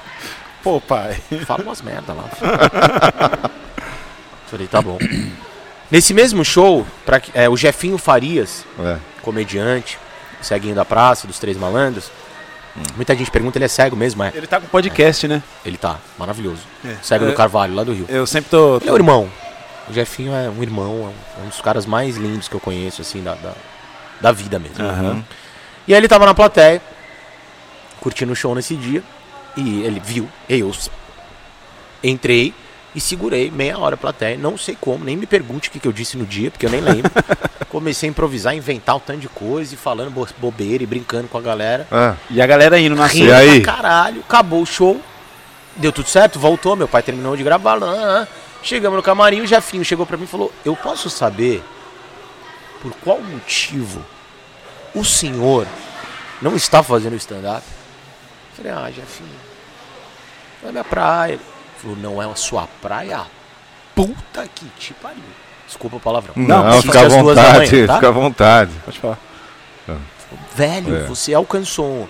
Pô, 0.62 0.80
pai. 0.80 1.20
fala 1.44 1.62
umas 1.62 1.82
merda 1.82 2.12
lá. 2.12 2.24
falei, 4.46 4.66
tá 4.66 4.80
bom. 4.80 4.98
Nesse 5.90 6.12
mesmo 6.12 6.44
show, 6.44 6.86
pra, 7.06 7.18
que- 7.20 7.30
é, 7.34 7.48
o 7.48 7.56
Jefinho 7.56 7.96
Farias, 7.98 8.64
é. 8.78 8.98
comediante, 9.22 9.98
ceguinho 10.42 10.74
da 10.74 10.84
praça, 10.84 11.26
dos 11.26 11.38
Três 11.38 11.56
Malandros. 11.56 12.10
Muita 12.94 13.14
gente 13.16 13.30
pergunta, 13.30 13.58
ele 13.58 13.64
é 13.64 13.68
cego 13.68 13.96
mesmo, 13.96 14.22
é? 14.22 14.30
Ele 14.34 14.46
tá 14.46 14.60
com 14.60 14.66
podcast, 14.68 15.26
né? 15.26 15.42
Ele 15.64 15.76
tá, 15.76 15.98
maravilhoso. 16.18 16.60
É. 16.84 16.94
Cego 17.02 17.24
do 17.24 17.32
É. 17.32 17.34
Carvalho, 17.34 17.74
lá 17.74 17.82
do 17.82 17.92
Rio. 17.92 18.06
Eu 18.08 18.26
sempre 18.26 18.50
tô. 18.50 18.76
Ele 18.76 18.88
é 18.88 18.92
um 18.92 18.96
irmão. 18.96 19.28
O 19.88 19.92
Jefinho 19.92 20.32
é 20.34 20.48
um 20.50 20.62
irmão, 20.62 21.12
é 21.38 21.42
um 21.44 21.48
dos 21.48 21.60
caras 21.62 21.86
mais 21.86 22.16
lindos 22.16 22.46
que 22.46 22.54
eu 22.54 22.60
conheço, 22.60 23.00
assim, 23.00 23.22
da, 23.22 23.34
da, 23.34 23.52
da 24.20 24.30
vida 24.32 24.58
mesmo. 24.58 24.84
Aham. 24.84 25.24
E 25.88 25.94
aí 25.94 25.98
ele 25.98 26.06
tava 26.06 26.26
na 26.26 26.34
plateia, 26.34 26.80
curtindo 27.98 28.30
o 28.32 28.36
show 28.36 28.54
nesse 28.54 28.76
dia, 28.76 29.02
e 29.56 29.82
ele 29.82 29.98
viu, 30.04 30.28
eu 30.48 30.70
entrei 32.04 32.54
e 32.98 33.00
segurei 33.00 33.50
meia 33.50 33.78
hora 33.78 33.94
a 33.94 33.98
plateia, 33.98 34.36
não 34.36 34.58
sei 34.58 34.76
como, 34.80 35.04
nem 35.04 35.16
me 35.16 35.24
pergunte 35.26 35.68
o 35.68 35.72
que, 35.72 35.78
que 35.80 35.86
eu 35.88 35.92
disse 35.92 36.16
no 36.16 36.26
dia, 36.26 36.50
porque 36.50 36.66
eu 36.66 36.70
nem 36.70 36.80
lembro. 36.80 37.10
Comecei 37.70 38.08
a 38.08 38.10
improvisar, 38.10 38.54
inventar 38.56 38.96
um 38.96 39.00
tanto 39.00 39.20
de 39.20 39.28
coisa, 39.28 39.74
e 39.74 39.76
falando 39.76 40.10
bo- 40.10 40.26
bobeira 40.38 40.82
e 40.82 40.86
brincando 40.86 41.28
com 41.28 41.38
a 41.38 41.40
galera. 41.40 41.86
Ah, 41.92 42.14
E 42.30 42.40
a 42.42 42.46
galera 42.46 42.78
indo 42.80 42.96
na 42.96 43.06
Rindo 43.06 43.26
E 43.28 43.32
aí? 43.32 43.60
caralho, 43.60 44.20
acabou 44.20 44.62
o 44.62 44.66
show. 44.66 45.00
Deu 45.76 45.92
tudo 45.92 46.08
certo, 46.08 46.38
voltou, 46.38 46.74
meu 46.74 46.88
pai 46.88 47.02
terminou 47.02 47.36
de 47.36 47.42
gravar 47.44 47.74
lá. 47.74 48.26
Chegamos 48.62 48.96
no 48.96 49.02
camarim, 49.02 49.40
o 49.42 49.46
Jefinho 49.46 49.84
chegou 49.84 50.04
pra 50.04 50.16
mim 50.16 50.24
e 50.24 50.26
falou: 50.26 50.52
Eu 50.64 50.74
posso 50.74 51.08
saber 51.08 51.62
por 52.82 52.92
qual 53.04 53.20
motivo 53.20 54.04
o 54.94 55.04
senhor 55.04 55.66
não 56.42 56.56
está 56.56 56.82
fazendo 56.82 57.14
stand-up? 57.16 57.62
Falei, 58.56 58.72
ah, 58.72 58.90
Jefinho, 58.90 59.28
não 60.62 60.70
é 60.70 60.72
minha 60.72 60.84
praia. 60.84 61.38
Falou, 61.80 61.96
não 61.96 62.22
é 62.22 62.26
a 62.30 62.34
sua 62.34 62.66
praia? 62.82 63.22
Puta 63.94 64.46
que 64.54 64.66
te 64.78 64.92
pariu. 64.94 65.22
Desculpa 65.66 65.96
o 65.96 66.00
palavrão. 66.00 66.34
não, 66.36 66.64
pode 66.64 66.82
fica 66.82 67.00
à 67.00 67.08
vontade, 67.08 67.70
manhã, 67.72 67.86
tá? 67.86 67.94
fica 67.94 68.08
à 68.08 68.10
vontade. 68.10 68.70
Pode 68.84 68.98
falar. 68.98 69.18
Velho, 70.54 70.96
É. 70.96 71.02
você 71.04 71.32
alcançou 71.34 72.08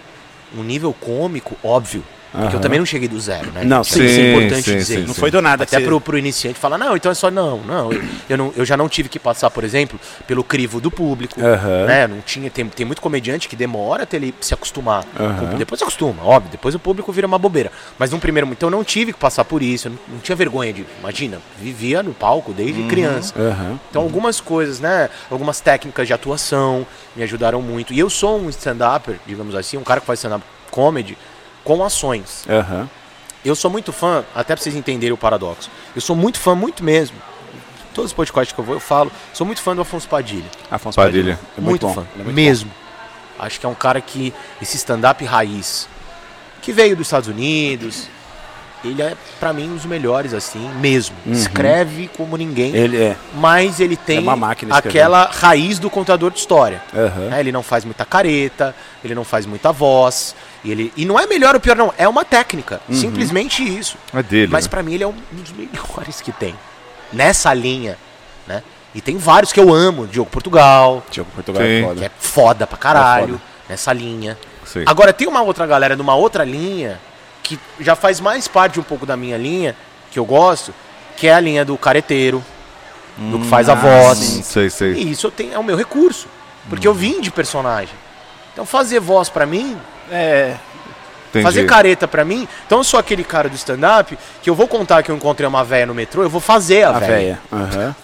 um 0.57 0.63
nível 0.63 0.93
cômico, 0.93 1.57
óbvio. 1.63 2.03
Porque 2.31 2.57
eu 2.57 2.61
também 2.61 2.79
não 2.79 2.85
cheguei 2.87 3.09
do 3.09 3.19
zero, 3.19 3.51
né? 3.53 3.65
Não, 3.65 3.81
Isso 3.81 3.95
sim, 3.95 4.03
é 4.03 4.31
importante 4.33 4.63
sim, 4.71 4.77
dizer. 4.77 5.01
sim, 5.01 5.07
Não 5.07 5.15
foi 5.15 5.31
do 5.31 5.41
nada. 5.41 5.65
Até 5.65 5.79
você- 5.79 5.85
pro, 5.85 6.01
pro 6.01 6.19
iniciante 6.19 6.59
falar, 6.59 6.77
não, 6.77 6.95
então 6.97 7.11
é 7.11 7.15
só 7.15 7.31
não, 7.31 7.59
não. 7.61 7.93
Eu, 7.93 8.03
eu 8.31 8.37
não. 8.37 8.53
eu 8.57 8.65
já 8.65 8.77
não 8.77 8.89
tive 8.89 9.09
que 9.09 9.19
passar, 9.19 9.51
por 9.51 9.65
exemplo, 9.65 9.99
pelo 10.27 10.45
crivo 10.45 10.81
do 10.81 10.91
público. 10.91 11.41
Aham. 11.41 11.87
Né? 11.87 12.07
Não 12.07 12.21
tinha, 12.21 12.51
tem, 12.51 12.67
tem 12.67 12.85
muito 12.85 13.01
comediante 13.01 13.49
que 13.49 13.57
demora 13.57 14.03
até 14.03 14.17
ele 14.19 14.35
se 14.41 14.53
acostumar. 14.53 15.05
Aham. 15.19 15.57
Depois 15.57 15.79
se 15.79 15.85
acostuma, 15.85 16.23
óbvio, 16.23 16.51
depois 16.51 16.75
o 16.75 16.79
público 16.79 17.11
vira 17.13 17.27
uma 17.27 17.39
bobeira. 17.39 17.73
Mas 17.99 18.11
num 18.11 18.19
primeiro 18.21 18.47
então 18.51 18.67
eu 18.69 18.71
não 18.71 18.85
tive 18.85 19.13
que 19.13 19.19
passar 19.19 19.45
por 19.45 19.63
isso, 19.63 19.89
eu 19.89 19.93
não, 19.93 19.99
não 20.15 20.19
tinha 20.21 20.37
vergonha 20.37 20.73
de. 20.73 20.85
Imagina, 21.01 21.39
vivia 21.59 22.03
no 22.03 22.13
palco 22.13 22.53
desde 22.53 22.83
criança. 22.85 23.33
Aham. 23.39 23.79
Então 23.91 24.03
algumas 24.03 24.41
coisas, 24.41 24.81
né? 24.81 25.09
Algumas 25.31 25.61
técnicas 25.61 26.07
de 26.07 26.13
atuação 26.13 26.87
me 27.17 27.23
ajudaram 27.23 27.63
muito. 27.63 27.93
E 27.95 27.99
eu 27.99 28.11
sou 28.11 28.39
um 28.41 28.49
stand-upper, 28.51 29.17
digamos 29.27 29.55
assim, 29.55 29.77
um 29.77 29.83
cara 29.85 30.01
que 30.01 30.07
faz 30.07 30.19
stand-up 30.19 30.45
comedy 30.71 31.17
com 31.77 31.85
ações. 31.85 32.45
Aham. 32.49 32.89
Eu 33.45 33.55
sou 33.55 33.71
muito 33.71 33.93
fã, 33.93 34.25
até 34.35 34.55
pra 34.55 34.63
vocês 34.63 34.75
entenderem 34.75 35.13
o 35.13 35.17
paradoxo. 35.17 35.71
Eu 35.95 36.01
sou 36.01 36.17
muito 36.17 36.39
fã, 36.41 36.55
muito 36.55 36.83
mesmo. 36.83 37.17
Todos 37.95 38.11
os 38.11 38.15
podcasts 38.15 38.53
que 38.55 38.59
eu 38.61 38.65
vou, 38.65 38.75
eu 38.77 38.81
falo. 38.81 39.13
Sou 39.35 39.47
muito 39.47 39.61
fã 39.61 39.75
do 39.77 39.83
Afonso 39.83 40.09
Padilha. 40.09 40.47
Afonso 40.71 40.97
Padilha. 40.97 41.39
É 41.57 41.61
muito 41.61 41.87
bom. 41.87 41.95
fã. 41.95 42.07
É 42.19 42.23
muito 42.23 42.35
mesmo. 42.35 42.71
Acho 43.39 43.61
que 43.61 43.67
é 43.67 43.69
um 43.69 43.75
cara 43.75 44.01
que. 44.01 44.33
Esse 44.61 44.77
stand-up 44.77 45.25
raiz. 45.25 45.89
Que 46.63 46.73
veio 46.73 46.97
dos 46.97 47.07
Estados 47.07 47.29
Unidos. 47.29 48.09
Ele 48.85 49.03
é, 49.03 49.17
pra 49.41 49.53
mim, 49.53 49.69
um 49.71 49.75
dos 49.75 49.85
melhores, 49.87 50.33
assim, 50.33 50.69
mesmo. 50.81 51.17
Escreve 51.27 52.09
como 52.17 52.37
ninguém. 52.37 52.71
bom. 52.73 52.79
Ele 52.79 52.97
é. 53.03 53.17
Mas 53.35 53.81
ele 53.81 53.97
tem 53.97 54.19
É 54.19 54.21
uma 54.21 54.37
máquina 54.37 54.75
escrevendo. 54.75 55.01
aquela 55.01 55.25
raiz 55.33 55.79
do 55.81 55.91
contador 55.91 56.31
de 56.31 56.39
história. 56.39 56.81
Né? 56.93 57.41
Ele 57.41 57.51
não 57.51 57.63
faz 57.63 57.85
muita 57.85 58.05
careta, 58.05 58.75
ele 59.05 59.15
não 59.15 59.25
faz 59.25 59.47
muita 59.47 59.73
voz. 59.73 60.35
E, 60.65 60.71
ele, 60.71 60.93
e 60.97 61.05
não 61.05 61.19
é 61.19 61.27
melhor 61.27 61.55
ou 61.55 61.61
pior, 61.61 61.77
não. 61.77 61.93
É 61.97 62.09
uma 62.09 62.25
técnica. 62.25 62.81
Simplesmente 62.91 63.63
isso. 63.63 63.97
É 64.13 64.23
dele. 64.23 64.51
Mas 64.51 64.65
né? 64.65 64.71
pra 64.71 64.83
mim 64.83 64.95
ele 64.95 65.05
é 65.05 65.07
um 65.07 65.15
dos 65.33 65.53
melhores 65.53 66.21
que 66.21 66.33
tem. 66.33 66.55
Nessa 67.13 67.55
linha, 67.55 67.97
né? 68.47 68.63
E 68.95 69.01
tem 69.01 69.17
vários 69.17 69.53
que 69.53 69.61
eu 69.61 69.73
amo. 69.73 70.07
Diogo 70.07 70.31
Portugal, 70.31 71.05
Diogo 71.11 71.31
Portugal 71.35 71.63
Sim. 71.63 71.69
é 71.69 71.81
que 71.81 71.87
foda. 71.87 72.05
é 72.05 72.11
foda 72.19 72.67
pra 72.67 72.79
caralho. 72.79 73.25
É 73.25 73.39
foda. 73.39 73.43
Nessa 73.69 73.93
linha. 73.93 74.39
Sim. 74.65 74.85
Agora 74.87 75.13
tem 75.13 75.29
uma 75.29 75.43
outra 75.43 75.67
galera 75.67 75.95
numa 75.95 76.15
outra 76.15 76.45
linha 76.45 77.01
que 77.43 77.59
já 77.81 77.95
faz 77.95 78.21
mais 78.21 78.47
parte 78.47 78.79
um 78.79 78.83
pouco 78.83 79.07
da 79.07 79.17
minha 79.17 79.39
linha, 79.39 79.75
que 80.11 80.19
eu 80.19 80.25
gosto, 80.25 80.75
que 81.17 81.27
é 81.27 81.33
a 81.33 81.41
linha 81.41 81.65
do 81.65 81.77
careteiro, 81.79 82.45
do 83.17 83.39
que 83.39 83.47
faz 83.47 83.69
a 83.69 83.73
ah, 83.73 83.77
voz. 83.77 84.19
sim. 84.19 84.43
Sei, 84.43 84.71
sei. 84.71 84.93
E 84.93 85.11
isso 85.11 85.27
eu 85.27 85.31
tenho, 85.31 85.55
é 85.55 85.59
o 85.59 85.65
meu 85.65 85.77
recurso. 85.77 86.29
Porque 86.69 86.87
eu 86.87 86.93
vim 86.93 87.21
de 87.21 87.31
personagem. 87.31 87.95
Então 88.53 88.67
fazer 88.67 89.01
voz 89.01 89.29
pra 89.29 89.47
mim, 89.47 89.79
É. 90.11 90.55
Fazer 91.43 91.67
careta 91.67 92.09
pra 92.09 92.25
mim. 92.25 92.49
Então 92.67 92.79
eu 92.79 92.85
sou 92.85 92.99
aquele 92.99 93.23
cara 93.23 93.49
do 93.49 93.55
stand-up 93.55 94.19
que 94.43 94.49
eu 94.49 94.55
vou 94.55 94.67
contar 94.67 95.03
que 95.03 95.11
eu 95.11 95.17
encontrei 95.17 95.47
uma 95.47 95.63
véia 95.63 95.85
no 95.87 95.95
metrô, 95.95 96.23
eu 96.23 96.31
vou 96.31 96.41
fazer 96.41 96.85
a, 96.85 96.91
A 96.91 96.99
véia. 96.99 97.09
véia. 97.11 97.39
Aham. 97.53 97.97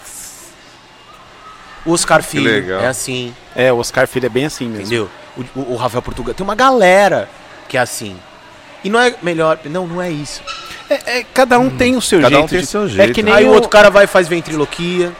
O 1.85 1.91
Oscar 1.91 2.23
Filho 2.23 2.73
é 2.79 2.87
assim, 2.87 3.33
É, 3.55 3.71
o 3.71 3.77
Oscar 3.77 4.07
Filho 4.07 4.25
é 4.25 4.29
bem 4.29 4.45
assim 4.45 4.65
mesmo. 4.65 4.81
entendeu? 4.81 5.09
O, 5.37 5.59
o- 5.59 5.73
o 5.73 5.75
Rafael 5.75 6.01
Portugal. 6.01 6.33
Tem 6.33 6.43
uma 6.43 6.55
galera 6.55 7.27
que 7.67 7.77
é 7.77 7.79
assim. 7.79 8.15
E 8.83 8.89
não 8.89 8.99
é 8.99 9.13
melhor. 9.21 9.59
Não, 9.65 9.85
não 9.87 10.01
é 10.01 10.09
isso. 10.09 10.41
É, 10.89 11.19
é, 11.19 11.25
cada 11.33 11.59
um 11.59 11.69
tem 11.69 11.95
o 11.95 12.01
seu 12.01 12.21
Cada 12.21 12.35
um 12.35 12.39
jeito. 12.39 12.49
tem 12.51 12.59
de- 12.61 12.65
seu 12.67 12.85
É 12.85 12.89
jeito, 12.89 13.13
que 13.13 13.23
né? 13.23 13.31
nem 13.31 13.39
Aí 13.39 13.45
o 13.45 13.53
outro 13.53 13.69
cara 13.69 13.89
vai 13.89 14.05
e 14.05 14.07
faz 14.07 14.27
ventriloquia. 14.27 15.11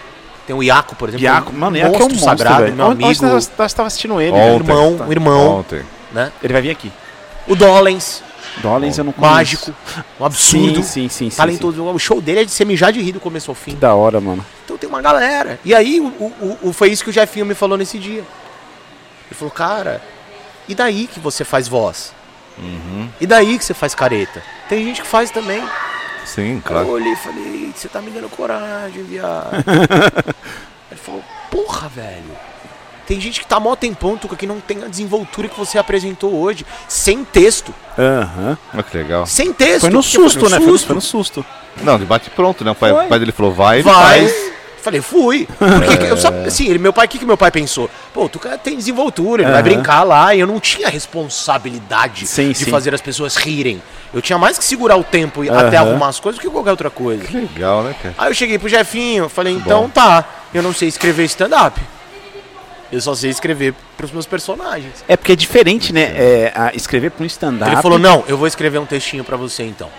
Tem 0.48 0.56
o 0.56 0.62
Iaco, 0.62 0.96
por 0.96 1.10
exemplo. 1.10 1.24
Iaco. 1.24 1.52
um 1.52 1.58
Mano, 1.58 1.76
Iaco 1.78 1.96
é 1.96 1.98
um 1.98 2.02
monstro, 2.02 2.20
sagrado, 2.24 2.64
velho. 2.64 2.76
meu 2.76 2.86
amigo. 2.92 3.26
nós, 3.26 3.52
nós 3.58 3.74
tava 3.74 3.88
assistindo 3.88 4.22
ele. 4.22 4.32
Ontem. 4.32 4.44
velho. 4.44 4.56
irmão, 4.64 4.98
Tá. 4.98 5.06
o 5.06 5.12
irmão, 5.12 5.60
Ontem. 5.60 5.82
Né? 6.16 6.32
Ele 6.42 6.54
vai 6.54 6.62
vir 6.62 6.72
aqui. 6.72 6.92
O 7.48 7.56
Dollens, 7.56 8.24
Dollins 8.58 8.98
eu 8.98 9.04
não 9.04 9.12
conheço. 9.12 9.34
mágico, 9.36 9.76
um 10.20 10.26
absurdo. 10.26 10.78
Sim, 10.82 10.84
sim, 10.84 11.10
sim. 11.10 11.30
sim, 11.30 11.36
talentoso. 11.38 11.84
O 11.84 12.00
show 12.00 12.20
dele 12.20 12.40
é 12.40 12.46
de 12.46 12.52
ser 12.52 12.66
mijar 12.66 12.92
de 12.92 13.02
rir 13.02 13.12
do 13.12 13.20
começo 13.20 13.52
ao 13.52 13.56
fim. 13.56 13.72
Que 13.72 13.78
da 13.78 13.94
hora, 13.94 14.20
mano. 14.20 14.44
Então 14.64 14.78
tem 14.78 14.90
uma 14.90 15.02
galera. 15.02 15.60
E 15.64 15.76
aí 15.76 16.00
o, 16.00 16.06
o- 16.08 16.58
o- 16.64 16.74
foi 16.74 16.90
isso 16.90 17.04
que 17.04 17.10
o 17.12 17.14
Jefinho 17.14 17.46
me 17.46 17.54
falou 17.54 17.78
nesse 17.78 18.00
dia. 18.00 18.24
Ele 19.28 19.36
falou, 19.38 19.52
cara, 19.52 20.02
e 20.68 20.74
daí 20.74 21.06
que 21.06 21.20
você 21.20 21.44
faz 21.44 21.68
voz? 21.68 22.14
E 23.20 23.28
daí 23.28 23.58
que 23.58 23.66
você 23.66 23.74
faz 23.74 23.94
careta? 23.94 24.42
Tem 24.70 24.84
gente 24.86 25.02
que 25.02 25.08
faz 25.08 25.30
também. 25.30 25.62
Sim, 26.26 26.56
Eu 26.56 26.62
claro. 26.62 26.88
olhei 26.90 27.12
e 27.14 27.16
falei, 27.18 27.72
você 27.76 27.88
tá 27.88 28.02
me 28.02 28.10
dando 28.10 28.30
coragem, 28.30 29.04
viado. 29.04 29.52
Ele 30.90 31.00
falou, 31.00 31.24
porra, 31.52 31.88
velho. 31.90 32.24
Tem 33.08 33.20
gente 33.22 33.40
que 33.40 33.46
tá 33.46 33.60
mó 33.60 33.76
tempão, 33.76 34.18
Tuca, 34.18 34.36
que 34.36 34.48
não 34.48 34.60
tem 34.60 34.84
a 34.84 34.88
desenvoltura 34.88 35.48
que 35.48 35.58
você 35.58 35.78
apresentou 35.78 36.34
hoje. 36.34 36.66
Sem 36.88 37.24
texto. 37.24 37.74
Aham. 37.98 38.58
Olha 38.74 38.84
que 38.84 38.98
legal. 38.98 39.26
Sem 39.28 39.54
texto. 39.54 39.82
Foi 39.82 39.90
no 39.92 40.02
susto, 40.02 40.40
foi 40.40 40.50
né? 40.50 40.58
no 40.58 40.64
Foi 40.64 40.72
no- 40.72 40.78
susto. 40.78 40.88
Foi 40.88 40.96
no 40.96 41.02
susto. 41.02 41.46
Não, 41.82 42.00
de 42.00 42.06
bate 42.06 42.30
pronto, 42.30 42.64
né? 42.64 42.72
O 42.72 42.76
pai, 42.76 42.92
o 42.92 43.08
pai 43.08 43.20
dele 43.20 43.32
falou, 43.32 43.52
vai, 43.54 43.78
ele 43.78 43.84
Vai. 43.84 44.20
faz. 44.28 44.56
Falei, 44.82 45.02
fui. 45.02 45.48
Porque 45.58 46.06
eu 46.06 46.16
sabia, 46.16 46.42
assim, 46.48 46.68
ele, 46.70 46.78
meu 46.78 46.94
pai, 46.94 47.08
o 47.08 47.10
que, 47.10 47.18
que 47.18 47.26
meu 47.26 47.36
pai 47.38 47.50
pensou? 47.52 47.90
Pô, 48.14 48.30
tu 48.30 48.38
cara 48.38 48.56
tem 48.58 48.76
desenvoltura, 48.78 49.42
ele 49.42 49.50
vai 49.52 49.60
Aham. 49.62 49.64
brincar 49.64 50.04
lá 50.04 50.36
e 50.36 50.40
eu 50.40 50.46
não 50.48 50.60
tinha 50.60 50.88
responsabilidade 50.90 52.28
Sim, 52.28 52.50
de 52.52 52.60
sim. 52.66 52.72
fazer 52.72 52.94
as 52.94 53.02
pessoas 53.02 53.36
rirem. 53.36 53.82
Eu 54.14 54.22
tinha 54.22 54.38
mais 54.38 54.58
que 54.58 54.64
segurar 54.64 54.96
o 54.96 55.04
tempo 55.04 55.42
Aham. 55.42 55.68
até 55.68 55.78
arrumar 55.78 56.08
as 56.10 56.20
coisas 56.20 56.40
do 56.40 56.42
que 56.42 56.50
qualquer 56.52 56.72
outra 56.72 56.90
coisa. 56.90 57.24
Que 57.24 57.36
legal, 57.36 57.84
né, 57.84 57.96
cara? 58.02 58.16
Aí 58.18 58.30
eu 58.30 58.34
cheguei 58.34 58.58
pro 58.60 58.70
Jefinho, 58.70 59.28
falei, 59.28 59.54
então 59.54 59.84
Bom. 59.84 59.90
tá, 59.90 60.24
eu 60.54 60.62
não 60.64 60.74
sei 60.74 60.88
escrever 60.88 61.24
stand-up. 61.26 61.80
Eu 62.96 63.02
só 63.02 63.14
sei 63.14 63.30
escrever 63.30 63.74
pros 63.98 64.12
meus 64.12 64.26
personagens. 64.26 65.04
É 65.08 65.18
porque 65.18 65.34
é 65.34 65.36
diferente, 65.36 65.92
né? 65.92 66.04
É, 66.16 66.54
a- 66.56 66.72
escrever 66.74 67.12
pra 67.12 67.24
um 67.24 67.26
stand-up. 67.28 67.70
Ele 67.72 67.82
falou, 67.82 68.00
não, 68.00 68.24
eu 68.28 68.38
vou 68.38 68.48
escrever 68.48 68.78
um 68.80 68.86
textinho 68.86 69.24
pra 69.24 69.36
você 69.36 69.64
então. 69.64 69.90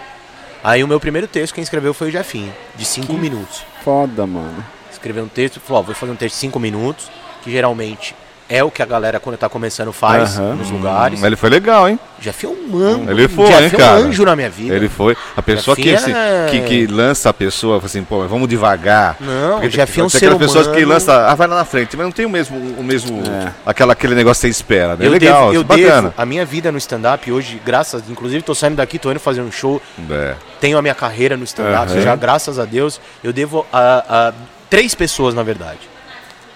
Aí 0.65 0.83
o 0.83 0.89
meu 0.89 0.99
primeiro 0.99 1.29
texto, 1.29 1.55
quem 1.55 1.63
escreveu 1.63 1.93
foi 1.93 2.09
o 2.09 2.11
Jefinho, 2.11 2.53
de 2.75 2.85
cinco 2.87 3.09
Que 3.15 3.21
minutos. 3.21 3.63
Foda, 3.85 4.27
mano. 4.27 4.65
escrever 4.91 5.21
um 5.21 5.29
texto, 5.29 5.61
falou, 5.61 5.83
ó, 5.83 5.85
vou 5.85 5.95
fazer 5.95 6.11
um 6.13 6.17
texto 6.17 6.35
de 6.37 6.41
5 6.41 6.59
minutos, 6.59 7.11
que 7.43 7.51
geralmente 7.53 8.15
é 8.49 8.63
o 8.63 8.71
que 8.71 8.81
a 8.81 8.87
galera 8.87 9.19
quando 9.19 9.37
tá 9.37 9.49
começando 9.49 9.93
faz 9.93 10.39
Aham. 10.39 10.55
nos 10.55 10.71
lugares. 10.71 11.23
Ele 11.23 11.35
foi 11.37 11.51
legal, 11.51 11.89
hein? 11.89 11.99
Jeff 12.21 12.47
é 12.47 12.49
um 12.49 12.69
mano. 12.69 13.11
Ele 13.11 13.27
foi, 13.29 13.47
Jeff 13.47 13.63
hein, 13.65 13.71
é 13.73 13.75
um 13.75 13.79
cara? 13.79 13.97
anjo 13.99 14.25
na 14.25 14.37
minha 14.37 14.49
vida. 14.49 14.75
Ele 14.75 14.89
foi. 14.89 15.17
A 15.37 15.43
pessoa 15.43 15.77
que, 15.77 15.93
assim, 15.95 16.13
é- 16.13 16.47
que, 16.51 16.61
que 16.61 16.87
lança 16.87 17.29
a 17.29 17.33
pessoa, 17.35 17.81
assim, 17.85 18.03
pô, 18.05 18.27
vamos 18.27 18.49
devagar. 18.49 19.17
Não, 19.21 19.53
Porque 19.55 19.67
o 19.67 19.71
Jeff 19.71 20.01
é 20.01 20.05
um 20.05 20.09
ser 20.09 20.19
aquelas 20.19 20.39
pessoas 20.39 20.67
que 20.69 20.73
humano. 20.75 20.89
lançam, 20.89 21.15
ah, 21.15 21.35
vai 21.35 21.47
lá 21.49 21.57
na 21.57 21.65
frente, 21.65 21.97
mas 21.97 22.05
não 22.07 22.13
tem 22.13 22.25
o 22.25 22.31
mesmo, 22.31 22.57
o 22.79 22.83
mesmo 22.85 23.23
É. 23.27 23.53
aquela, 23.67 23.93
aquele 23.95 24.15
negócio 24.15 24.41
que 24.43 24.47
você 24.47 24.51
espera. 24.51 24.97
né? 24.97 25.07
Eu, 25.07 25.11
legal, 25.11 25.47
devo, 25.51 25.55
eu 25.55 25.65
bacana. 25.65 26.03
devo 26.11 26.15
a 26.17 26.25
minha 26.25 26.45
vida 26.45 26.71
no 26.71 26.79
stand-up 26.79 27.31
hoje, 27.31 27.61
graças, 27.65 28.03
inclusive 28.09 28.43
tô 28.43 28.55
saindo 28.55 28.77
daqui, 28.77 28.99
tô 28.99 29.11
indo 29.11 29.21
fazer 29.21 29.41
um 29.43 29.51
show, 29.53 29.83
É. 30.11 30.35
tenho 30.61 30.79
a 30.79 30.83
minha 30.83 30.95
carreira 30.95 31.37
no 31.37 31.45
stand-up, 31.45 31.91
Aham. 31.93 32.01
já 32.01 32.15
graças 32.17 32.59
a 32.59 32.65
Deus, 32.65 33.01
eu 33.25 33.33
devo 33.33 33.67
a, 33.73 34.29
a 34.29 34.33
três 34.71 34.95
pessoas, 34.95 35.35
na 35.35 35.43
verdade. 35.43 35.81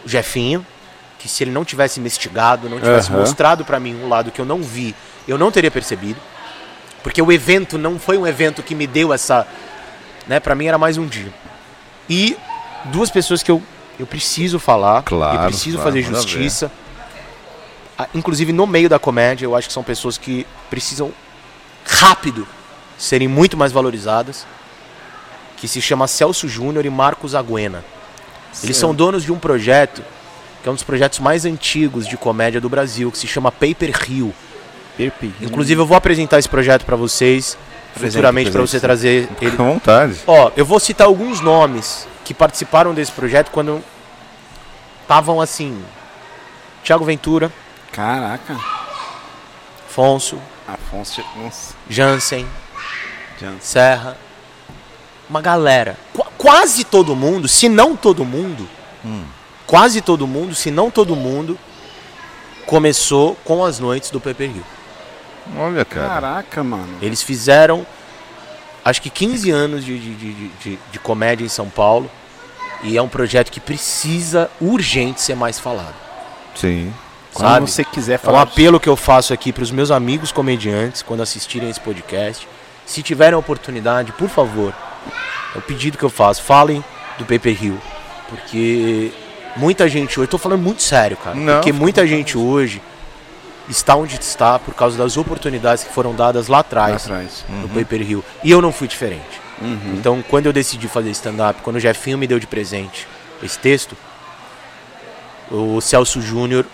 O 0.06 0.08
Jefinho, 0.08 0.64
que 1.20 1.28
se 1.28 1.44
ele 1.44 1.50
não 1.50 1.64
tivesse 1.64 2.00
investigado, 2.00 2.68
não 2.68 2.80
tivesse 2.80 3.10
Aham. 3.10 3.20
mostrado 3.20 3.64
pra 3.64 3.78
mim 3.78 3.94
um 3.94 4.08
lado 4.08 4.32
que 4.32 4.40
eu 4.40 4.44
não 4.44 4.62
vi, 4.62 4.94
eu 5.28 5.36
não 5.36 5.52
teria 5.52 5.70
percebido. 5.70 6.18
Porque 7.02 7.20
o 7.20 7.30
evento 7.30 7.78
não 7.78 7.98
foi 7.98 8.18
um 8.18 8.26
evento 8.26 8.62
que 8.62 8.74
me 8.74 8.86
deu 8.86 9.12
essa, 9.12 9.46
né, 10.26 10.40
para 10.40 10.54
mim 10.54 10.66
era 10.66 10.78
mais 10.78 10.96
um 10.96 11.06
dia. 11.06 11.32
E 12.08 12.36
duas 12.86 13.10
pessoas 13.10 13.42
que 13.42 13.50
eu 13.50 13.62
eu 13.98 14.06
preciso 14.06 14.58
falar, 14.58 15.02
Claro, 15.02 15.42
eu 15.42 15.46
preciso 15.48 15.76
claro, 15.76 15.90
fazer 15.90 16.02
justiça. 16.02 16.72
Ah, 17.98 18.08
Inclusive 18.14 18.50
no 18.50 18.66
meio 18.66 18.88
da 18.88 18.98
comédia, 18.98 19.44
eu 19.44 19.54
acho 19.54 19.68
que 19.68 19.74
são 19.74 19.82
pessoas 19.82 20.16
que 20.16 20.46
precisam 20.70 21.12
rápido 21.84 22.48
serem 22.96 23.28
muito 23.28 23.58
mais 23.58 23.72
valorizadas, 23.72 24.46
que 25.58 25.68
se 25.68 25.82
chama 25.82 26.08
Celso 26.08 26.48
Júnior 26.48 26.86
e 26.86 26.88
Marcos 26.88 27.34
Aguena. 27.34 27.84
Eles 28.64 28.78
são 28.78 28.94
donos 28.94 29.22
de 29.22 29.30
um 29.30 29.38
projeto 29.38 30.02
que 30.62 30.68
é 30.68 30.72
um 30.72 30.74
dos 30.74 30.82
projetos 30.84 31.18
mais 31.18 31.44
antigos 31.44 32.06
de 32.06 32.16
comédia 32.16 32.60
do 32.60 32.68
Brasil, 32.68 33.10
que 33.10 33.18
se 33.18 33.26
chama 33.26 33.50
Paper 33.50 33.92
Rio. 34.02 34.34
Perpi. 34.96 35.32
Inclusive 35.40 35.80
eu 35.80 35.86
vou 35.86 35.96
apresentar 35.96 36.38
esse 36.38 36.48
projeto 36.48 36.84
para 36.84 36.96
vocês 36.96 37.56
Apresente, 37.90 38.12
futuramente 38.12 38.50
para 38.50 38.60
você 38.60 38.78
trazer 38.78 39.28
ele. 39.40 39.54
À 39.54 39.56
vontade. 39.56 40.16
Ó, 40.26 40.50
eu 40.56 40.64
vou 40.66 40.78
citar 40.78 41.06
alguns 41.06 41.40
nomes 41.40 42.06
que 42.24 42.34
participaram 42.34 42.92
desse 42.92 43.10
projeto 43.12 43.50
quando 43.50 43.82
estavam 45.02 45.40
assim: 45.40 45.82
Tiago 46.84 47.04
Ventura, 47.04 47.50
Caraca. 47.92 48.56
Afonso, 49.88 50.38
Afonso. 50.68 51.22
Jansen, 51.88 52.46
Jansen. 53.40 53.58
Serra, 53.60 54.16
uma 55.28 55.40
galera. 55.40 55.96
Qu- 56.12 56.26
quase 56.38 56.84
todo 56.84 57.16
mundo, 57.16 57.48
se 57.48 57.68
não 57.68 57.96
todo 57.96 58.24
mundo, 58.24 58.68
quase 59.70 60.00
todo 60.00 60.26
mundo, 60.26 60.52
se 60.52 60.68
não 60.68 60.90
todo 60.90 61.14
mundo, 61.14 61.56
começou 62.66 63.36
com 63.44 63.64
as 63.64 63.78
noites 63.78 64.10
do 64.10 64.20
Paper 64.20 64.50
Rio. 64.50 64.64
Olha, 65.56 65.84
cara. 65.84 66.08
Caraca, 66.08 66.64
mano. 66.64 66.98
Eles 67.00 67.22
fizeram, 67.22 67.86
acho 68.84 69.00
que 69.00 69.08
15 69.08 69.48
anos 69.52 69.84
de, 69.84 69.96
de, 69.96 70.14
de, 70.16 70.48
de, 70.48 70.78
de 70.90 70.98
comédia 70.98 71.44
em 71.44 71.48
São 71.48 71.68
Paulo. 71.68 72.10
E 72.82 72.96
é 72.96 73.02
um 73.02 73.08
projeto 73.08 73.52
que 73.52 73.60
precisa 73.60 74.50
urgente 74.60 75.20
ser 75.20 75.36
mais 75.36 75.56
falado. 75.58 75.94
Sim. 76.56 76.92
Quando 77.32 77.68
você 77.68 77.84
quiser 77.84 78.14
É 78.14 78.16
um 78.16 78.18
falar. 78.18 78.42
apelo 78.42 78.80
que 78.80 78.88
eu 78.88 78.96
faço 78.96 79.32
aqui 79.32 79.52
para 79.52 79.62
os 79.62 79.70
meus 79.70 79.92
amigos 79.92 80.32
comediantes 80.32 81.00
quando 81.00 81.22
assistirem 81.22 81.70
esse 81.70 81.78
podcast. 81.80 82.48
Se 82.84 83.04
tiverem 83.04 83.34
a 83.36 83.38
oportunidade, 83.38 84.10
por 84.12 84.28
favor, 84.28 84.74
é 85.54 85.58
o 85.58 85.62
pedido 85.62 85.96
que 85.96 86.02
eu 86.02 86.10
faço, 86.10 86.42
falem 86.42 86.82
do 87.18 87.24
Paper 87.24 87.62
Hill. 87.64 87.78
Porque 88.28 89.12
muita 89.56 89.88
gente 89.88 90.18
hoje, 90.18 90.26
eu 90.26 90.30
tô 90.30 90.38
falando 90.38 90.62
muito 90.62 90.82
sério, 90.82 91.16
cara. 91.16 91.36
Não, 91.36 91.54
porque 91.54 91.72
muita 91.72 92.06
gente 92.06 92.36
hoje 92.36 92.80
está 93.68 93.94
onde 93.94 94.16
está 94.16 94.58
por 94.58 94.74
causa 94.74 94.98
das 94.98 95.16
oportunidades 95.16 95.84
que 95.84 95.92
foram 95.92 96.14
dadas 96.14 96.48
lá 96.48 96.56
lá 96.56 96.60
atrás 96.60 97.04
atrás. 97.04 97.44
no 97.48 97.68
Paper 97.68 98.02
Hill. 98.02 98.24
E 98.42 98.50
eu 98.50 98.60
não 98.60 98.72
fui 98.72 98.88
diferente. 98.88 99.40
Uhum. 99.60 99.94
Então, 99.94 100.24
quando 100.28 100.46
eu 100.46 100.52
decidi 100.52 100.88
fazer 100.88 101.10
stand-up, 101.10 101.60
quando 101.62 101.76
o 101.76 101.80
Jefinho 101.80 102.18
me 102.18 102.26
deu 102.26 102.38
de 102.40 102.46
presente 102.46 103.06
esse 103.42 103.58
texto, 103.58 103.96
o 105.50 105.80
Celso 105.80 106.20
Júnior, 106.20 106.64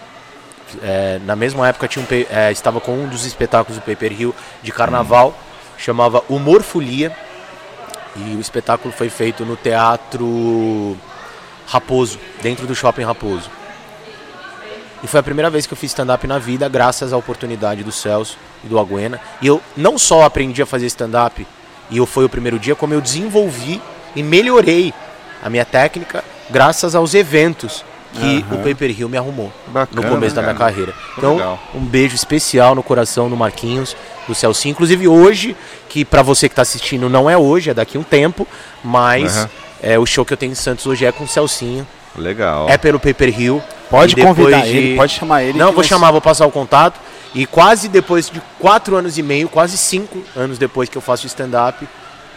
é, 0.83 1.20
na 1.24 1.37
mesma 1.37 1.68
época, 1.68 1.89
tinha 1.89 2.05
um, 2.05 2.09
é, 2.31 2.51
estava 2.53 2.81
com 2.81 2.93
um 2.93 3.09
dos 3.09 3.24
espetáculos 3.24 3.79
do 3.79 3.85
Paper 3.85 4.20
Hill 4.20 4.35
de 4.62 4.72
carnaval, 4.72 5.37
chamava 5.77 6.22
Humor 6.29 6.62
Folia. 6.62 7.14
E 8.16 8.35
o 8.35 8.41
espetáculo 8.41 8.95
foi 8.95 9.11
feito 9.11 9.45
no 9.45 9.57
Teatro 9.57 10.97
Raposo, 11.67 12.19
dentro 12.43 12.67
do 12.67 12.75
Shopping 12.75 13.03
Raposo. 13.03 13.51
E 15.03 15.07
foi 15.07 15.21
a 15.21 15.23
primeira 15.23 15.51
vez 15.51 15.67
que 15.67 15.73
eu 15.73 15.77
fiz 15.77 15.91
stand-up 15.91 16.27
na 16.27 16.39
vida, 16.39 16.69
graças 16.69 17.12
à 17.12 17.17
oportunidade 17.17 17.85
do 17.85 17.93
Celso 17.93 18.39
e 18.64 18.67
do 18.67 18.79
Aguena. 18.79 19.21
E 19.43 19.47
eu 19.47 19.61
não 19.77 19.99
só 19.99 20.23
aprendi 20.23 20.62
a 20.62 20.67
fazer 20.67 20.87
stand-up, 20.87 21.47
e 21.91 21.99
eu 21.99 22.07
foi 22.07 22.25
o 22.25 22.29
primeiro 22.29 22.59
dia, 22.59 22.75
como 22.75 22.95
eu 22.95 23.01
desenvolvi 23.01 23.81
e 24.14 24.23
melhorei 24.23 24.93
a 25.43 25.51
minha 25.51 25.64
técnica 25.64 26.25
graças 26.51 26.95
aos 26.95 27.14
eventos 27.14 27.85
que 28.12 28.45
o 28.51 28.59
Paper 28.59 28.99
Hill 28.99 29.09
me 29.09 29.19
arrumou 29.19 29.53
Bacana, 29.67 30.01
no 30.01 30.09
começo 30.09 30.35
da 30.35 30.43
minha 30.43 30.55
cara. 30.55 30.71
carreira. 30.71 30.95
Então, 31.19 31.37
legal. 31.37 31.59
um 31.75 31.81
beijo 31.81 32.14
especial 32.14 32.75
no 32.75 32.83
coração 32.83 33.29
do 33.29 33.37
Marquinhos, 33.37 33.95
do 34.27 34.35
Celcinho. 34.35 34.73
Inclusive 34.73 35.07
hoje, 35.07 35.55
que 35.89 36.05
pra 36.05 36.23
você 36.23 36.49
que 36.49 36.55
tá 36.55 36.62
assistindo 36.62 37.11
não 37.11 37.29
é 37.29 37.37
hoje, 37.37 37.71
é 37.71 37.75
daqui 37.75 37.99
a 37.99 38.01
um 38.01 38.03
tempo, 38.03 38.49
mas 38.83 39.37
Aham. 39.37 39.51
É, 39.83 39.99
o 39.99 40.07
show 40.07 40.24
que 40.24 40.33
eu 40.33 40.37
tenho 40.37 40.53
em 40.53 40.57
Santos 40.57 40.87
hoje 40.87 41.05
é 41.05 41.12
com 41.12 41.24
o 41.24 41.29
Celcinho. 41.29 41.87
Legal. 42.16 42.68
É 42.68 42.79
pelo 42.79 42.99
Paper 42.99 43.41
Hill. 43.41 43.62
Pode 43.91 44.14
E 44.18 44.22
convidar 44.22 44.62
de- 44.62 44.77
ele, 44.77 44.97
pode 44.97 45.12
chamar 45.12 45.43
ele. 45.45 45.59
Não, 45.59 45.66
vou 45.66 45.77
vai- 45.77 45.85
chamar, 45.85 46.11
vou 46.11 46.20
passar 46.20 46.47
o 46.47 46.51
contato. 46.51 46.99
E 47.35 47.45
quase 47.47 47.89
depois 47.89 48.31
de 48.31 48.41
quatro 48.59 48.97
anos 48.97 49.18
e 49.18 49.22
meio, 49.22 49.49
quase 49.49 49.77
cinco 49.77 50.22
anos 50.35 50.57
depois 50.59 50.89
que 50.89 50.97
eu 50.97 51.03
faço 51.03 51.27
stand-up, 51.27 51.87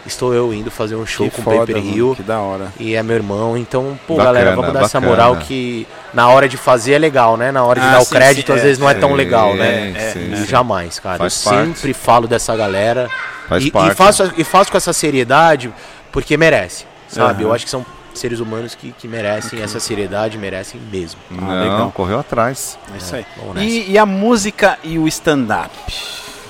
estou 0.06 0.34
eu 0.34 0.52
indo 0.52 0.70
fazer 0.70 0.94
um 0.96 1.06
show 1.06 1.28
Que 1.30 1.40
com 1.42 1.50
o 1.50 1.58
Paper 1.58 1.76
mano, 1.76 1.90
Hill. 1.96 2.14
Que 2.14 2.22
da 2.22 2.38
hora. 2.38 2.72
E 2.78 2.94
é 2.94 3.02
meu 3.02 3.16
irmão, 3.16 3.56
então, 3.56 3.98
pô, 4.06 4.16
Bacana, 4.16 4.34
galera, 4.38 4.56
vamos 4.56 4.72
dar 4.74 4.82
essa 4.84 5.00
bacana. 5.00 5.22
moral 5.24 5.36
que 5.38 5.86
na 6.12 6.28
hora 6.28 6.46
de 6.48 6.56
fazer 6.58 6.92
é 6.92 6.98
legal, 6.98 7.36
né? 7.38 7.50
Na 7.50 7.64
hora 7.64 7.80
de 7.80 7.86
Ah, 7.86 7.92
dar 7.92 8.00
o 8.00 8.04
sim, 8.04 8.14
crédito, 8.14 8.46
sim, 8.48 8.52
às 8.52 8.60
é, 8.60 8.62
vezes 8.62 8.78
não 8.78 8.88
é 8.90 8.94
tão 8.94 9.10
é, 9.10 9.14
legal, 9.14 9.52
é, 9.54 9.56
né? 9.56 10.10
sim, 10.12 10.32
E 10.32 10.36
sim. 10.36 10.46
jamais, 10.46 10.98
cara. 11.00 11.16
Faz 11.18 11.44
eu 11.46 11.50
parte. 11.50 11.66
sempre 11.78 11.94
falo 11.94 12.28
dessa 12.28 12.54
galera. 12.54 13.08
Faz 13.48 13.64
e, 13.64 13.68
e 13.68 13.70
parte. 13.70 13.94
faço, 13.96 14.32
e 14.36 14.44
faço 14.44 14.70
com 14.70 14.76
essa 14.76 14.92
seriedade 14.92 15.72
porque 16.12 16.36
merece, 16.36 16.84
sabe? 17.10 17.42
Aham. 17.42 17.50
Eu 17.50 17.54
acho 17.54 17.64
que 17.64 17.70
são 17.70 17.84
seres 18.14 18.40
humanos 18.40 18.74
que, 18.74 18.92
que 18.92 19.06
merecem 19.06 19.60
essa 19.62 19.78
seriedade, 19.78 20.36
merecem 20.38 20.80
mesmo. 20.90 21.20
Não, 21.30 21.50
Ah, 21.50 21.60
legal. 21.62 21.92
correu 21.92 22.18
atrás. 22.18 22.78
É 22.94 22.96
isso 22.96 23.14
aí. 23.16 23.26
E, 23.58 23.92
e 23.92 23.98
a 23.98 24.06
música 24.06 24.78
e 24.82 24.98
o 24.98 25.06
stand-up? 25.08 25.70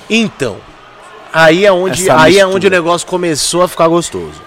Então, 0.09 0.57
aí 1.33 1.65
é 1.65 1.71
onde, 1.71 2.03
Essa 2.09 2.21
aí 2.21 2.39
é 2.39 2.45
onde 2.45 2.67
o 2.67 2.69
negócio 2.69 3.07
começou 3.07 3.61
a 3.63 3.67
ficar 3.67 3.87
gostoso. 3.87 4.41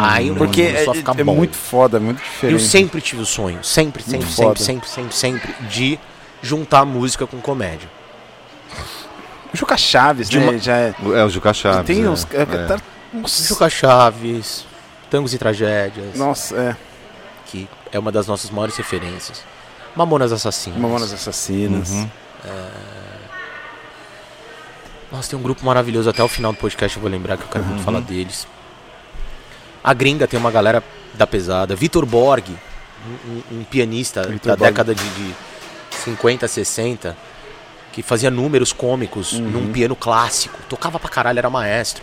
aí 0.00 0.30
o 0.30 0.34
Porque 0.36 0.62
é, 0.62 0.66
começou 0.72 0.92
a 0.92 0.96
ficar 0.96 1.18
é 1.20 1.24
bom. 1.24 1.34
muito 1.34 1.56
foda, 1.56 2.00
muito 2.00 2.18
diferente. 2.22 2.52
Eu 2.54 2.66
sempre 2.66 3.00
tive 3.00 3.22
o 3.22 3.26
sonho, 3.26 3.58
sempre, 3.62 4.02
sempre, 4.02 4.26
sempre, 4.28 4.58
sempre, 4.62 4.88
sempre, 4.88 5.14
sempre, 5.14 5.54
de 5.68 5.98
juntar 6.42 6.84
música 6.84 7.26
com 7.26 7.38
comédia. 7.40 7.88
O 9.52 9.56
Juca 9.56 9.76
Chaves, 9.76 10.28
De 10.28 10.38
né? 10.40 10.48
uma- 10.48 10.58
Já 10.58 10.76
é. 10.78 10.94
É 11.14 11.24
o 11.24 11.28
Juca 11.28 11.52
Chaves. 11.54 11.86
tem 11.86 12.02
é. 12.02 12.08
uns. 12.08 12.26
é, 12.32 12.42
É. 12.42 12.44
tá- 12.66 12.78
Juca 13.46 13.68
Chaves, 13.70 14.64
Tangos 15.14 15.32
e 15.32 15.38
Tragédias, 15.38 16.16
Nossa, 16.16 16.56
é. 16.56 16.76
que 17.46 17.68
é 17.92 17.98
uma 18.00 18.10
das 18.10 18.26
nossas 18.26 18.50
maiores 18.50 18.76
referências. 18.76 19.44
Mamonas 19.94 20.32
Assassinas. 20.32 20.80
Mamonas 20.80 21.12
Assassinas. 21.12 21.90
Uhum. 21.90 22.08
Nossa, 25.12 25.30
tem 25.30 25.38
um 25.38 25.42
grupo 25.42 25.64
maravilhoso, 25.64 26.10
até 26.10 26.20
o 26.20 26.26
final 26.26 26.52
do 26.52 26.58
podcast 26.58 26.96
eu 26.96 27.00
vou 27.00 27.08
lembrar 27.08 27.36
que 27.36 27.44
eu 27.44 27.48
quero 27.48 27.62
muito 27.64 27.78
Uhum. 27.78 27.84
falar 27.84 28.00
deles. 28.00 28.44
A 29.84 29.94
gringa 29.94 30.26
tem 30.26 30.36
uma 30.38 30.50
galera 30.50 30.82
da 31.14 31.28
pesada. 31.28 31.76
Vitor 31.76 32.04
Borg, 32.04 32.48
um, 33.06 33.30
um- 33.56 33.60
um 33.60 33.64
pianista 33.64 34.22
Vitor 34.26 34.50
da 34.52 34.56
Borg. 34.56 34.70
década 34.72 34.94
de, 34.96 35.08
de 35.10 35.34
50, 36.02 36.48
60, 36.48 37.16
que 37.92 38.02
fazia 38.02 38.32
números 38.32 38.72
cômicos 38.72 39.34
Uhum. 39.34 39.42
num 39.42 39.72
piano 39.72 39.94
clássico. 39.94 40.58
Tocava 40.68 40.98
pra 40.98 41.08
caralho, 41.08 41.38
era 41.38 41.48
maestro. 41.48 42.02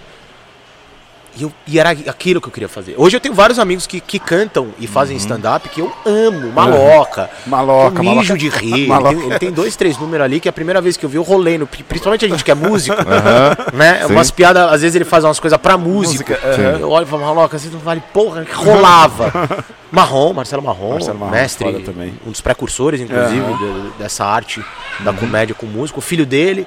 E, 1.38 1.44
eu- 1.44 1.54
e 1.66 1.80
era 1.80 1.92
aquilo 1.92 2.42
que 2.42 2.48
eu 2.48 2.52
queria 2.52 2.68
fazer. 2.68 2.94
Hoje 2.98 3.16
eu 3.16 3.22
tenho 3.22 3.34
vários 3.34 3.58
amigos 3.58 3.88
que, 3.88 4.02
que 4.02 4.20
cantam 4.20 4.70
e 4.78 4.86
fazem 4.86 5.16
Uhum. 5.16 5.22
stand-up 5.22 5.70
que 5.70 5.80
eu 5.80 5.92
amo. 6.06 6.52
Maloca. 6.52 7.30
Maloca, 7.48 8.00
eu 8.00 8.04
mijo 8.04 8.16
maloca. 8.16 8.38
de 8.38 8.50
rir. 8.50 8.74
Ele 8.82 8.88
Maloca. 8.88 9.16
tem, 9.16 9.26
ele 9.30 9.40
tem 9.40 9.52
dois, 9.52 9.76
três 9.78 9.98
números 9.98 10.26
ali 10.26 10.40
que 10.42 10.50
a 10.50 10.54
primeira 10.54 10.82
vez 10.82 10.98
que 10.98 11.06
eu 11.06 11.10
vi 11.10 11.16
eu 11.18 11.24
rolei. 11.24 11.58
No, 11.58 11.66
principalmente 11.68 12.26
a 12.26 12.28
gente 12.28 12.44
que 12.44 12.52
é 12.52 12.56
músico, 12.56 12.98
né? 13.74 14.04
Sim. 14.06 14.14
Umas 14.14 14.30
piadas, 14.30 14.72
às 14.74 14.82
vezes 14.82 14.96
ele 14.96 15.06
faz 15.06 15.24
umas 15.24 15.40
coisas 15.40 15.58
pra. 15.60 15.78
Música, 15.78 16.38
aham. 16.44 16.80
Eu 16.80 16.90
olho 16.90 17.06
e 17.06 17.10
falo, 17.10 17.24
Maloca, 17.24 17.58
você 17.58 17.70
não 17.70 17.80
vale 17.80 18.04
porra, 18.14 18.44
que 18.44 18.54
rolava. 18.54 19.66
Marrom, 19.92 20.32
Marcelo 20.34 20.64
Marrom, 20.64 20.92
Marcelo 20.94 21.20
Marrom, 21.20 21.32
mestre, 21.32 21.80
também. 21.84 22.14
um 22.26 22.32
dos 22.32 22.40
precursores, 22.40 23.02
inclusive, 23.02 23.42
de- 23.58 23.90
dessa 24.00 24.24
arte 24.26 24.60
Uhum. 24.60 25.06
da 25.06 25.12
comédia 25.14 25.54
com 25.54 25.66
músico. 25.66 26.00
O 26.00 26.02
filho 26.02 26.26
dele, 26.26 26.66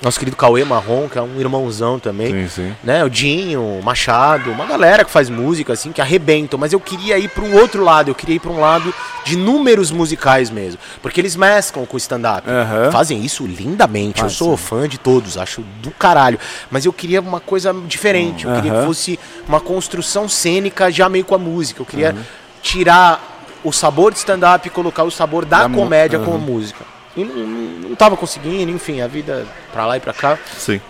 nosso 0.00 0.18
querido 0.20 0.36
Cauê 0.36 0.64
Marrom, 0.64 1.08
que 1.08 1.18
é 1.18 1.22
um 1.22 1.40
irmãozão 1.40 1.98
também 1.98 2.28
Sim, 2.32 2.48
sim. 2.48 2.72
né? 2.84 3.02
O 3.04 3.10
Dinho, 3.10 3.60
o 3.60 3.82
Machado, 4.00 4.50
uma 4.50 4.64
galera 4.64 5.04
que 5.04 5.10
faz 5.10 5.28
música 5.28 5.74
assim, 5.74 5.92
que 5.92 6.00
arrebentam, 6.00 6.58
mas 6.58 6.72
eu 6.72 6.80
queria 6.80 7.18
ir 7.18 7.28
para 7.28 7.44
um 7.44 7.54
outro 7.54 7.84
lado, 7.84 8.10
eu 8.10 8.14
queria 8.14 8.36
ir 8.36 8.38
para 8.38 8.50
um 8.50 8.58
lado 8.58 8.94
de 9.24 9.36
números 9.36 9.90
musicais 9.90 10.48
mesmo, 10.48 10.80
porque 11.02 11.20
eles 11.20 11.36
mesclam 11.36 11.84
com 11.84 11.96
o 11.96 11.98
stand-up. 11.98 12.48
Aham. 12.48 12.90
Fazem 12.90 13.22
isso 13.22 13.46
lindamente. 13.46 14.22
Eu 14.22 14.30
sou 14.30 14.56
fã 14.56 14.88
de 14.88 14.96
todos, 14.96 15.36
acho 15.36 15.60
do 15.82 15.90
caralho, 15.90 16.38
mas 16.70 16.86
eu 16.86 16.94
queria 16.94 17.20
uma 17.20 17.40
coisa 17.40 17.74
diferente, 17.86 18.46
eu 18.46 18.54
queria 18.54 18.72
que 18.72 18.86
fosse 18.86 19.20
uma 19.46 19.60
construção 19.60 20.26
cênica 20.30 20.90
já 20.90 21.06
meio 21.06 21.26
com 21.26 21.34
a 21.34 21.38
música. 21.38 21.82
Eu 21.82 21.86
queria 21.86 22.16
tirar 22.62 23.22
o 23.62 23.70
sabor 23.70 24.12
de 24.12 24.18
stand-up 24.18 24.66
e 24.66 24.70
colocar 24.70 25.04
o 25.04 25.10
sabor 25.10 25.44
da, 25.44 25.68
Da 25.68 25.74
comédia 25.74 26.18
com 26.20 26.34
a 26.34 26.38
música. 26.38 26.86
E 27.14 27.22
não, 27.22 27.34
não, 27.34 27.88
não 27.90 27.94
tava 27.96 28.16
conseguindo, 28.16 28.72
enfim, 28.72 29.02
a 29.02 29.06
vida 29.06 29.46
pra 29.70 29.84
lá 29.84 29.98
e 29.98 30.00
pra 30.00 30.14
cá. 30.14 30.38
Sim. 30.56 30.80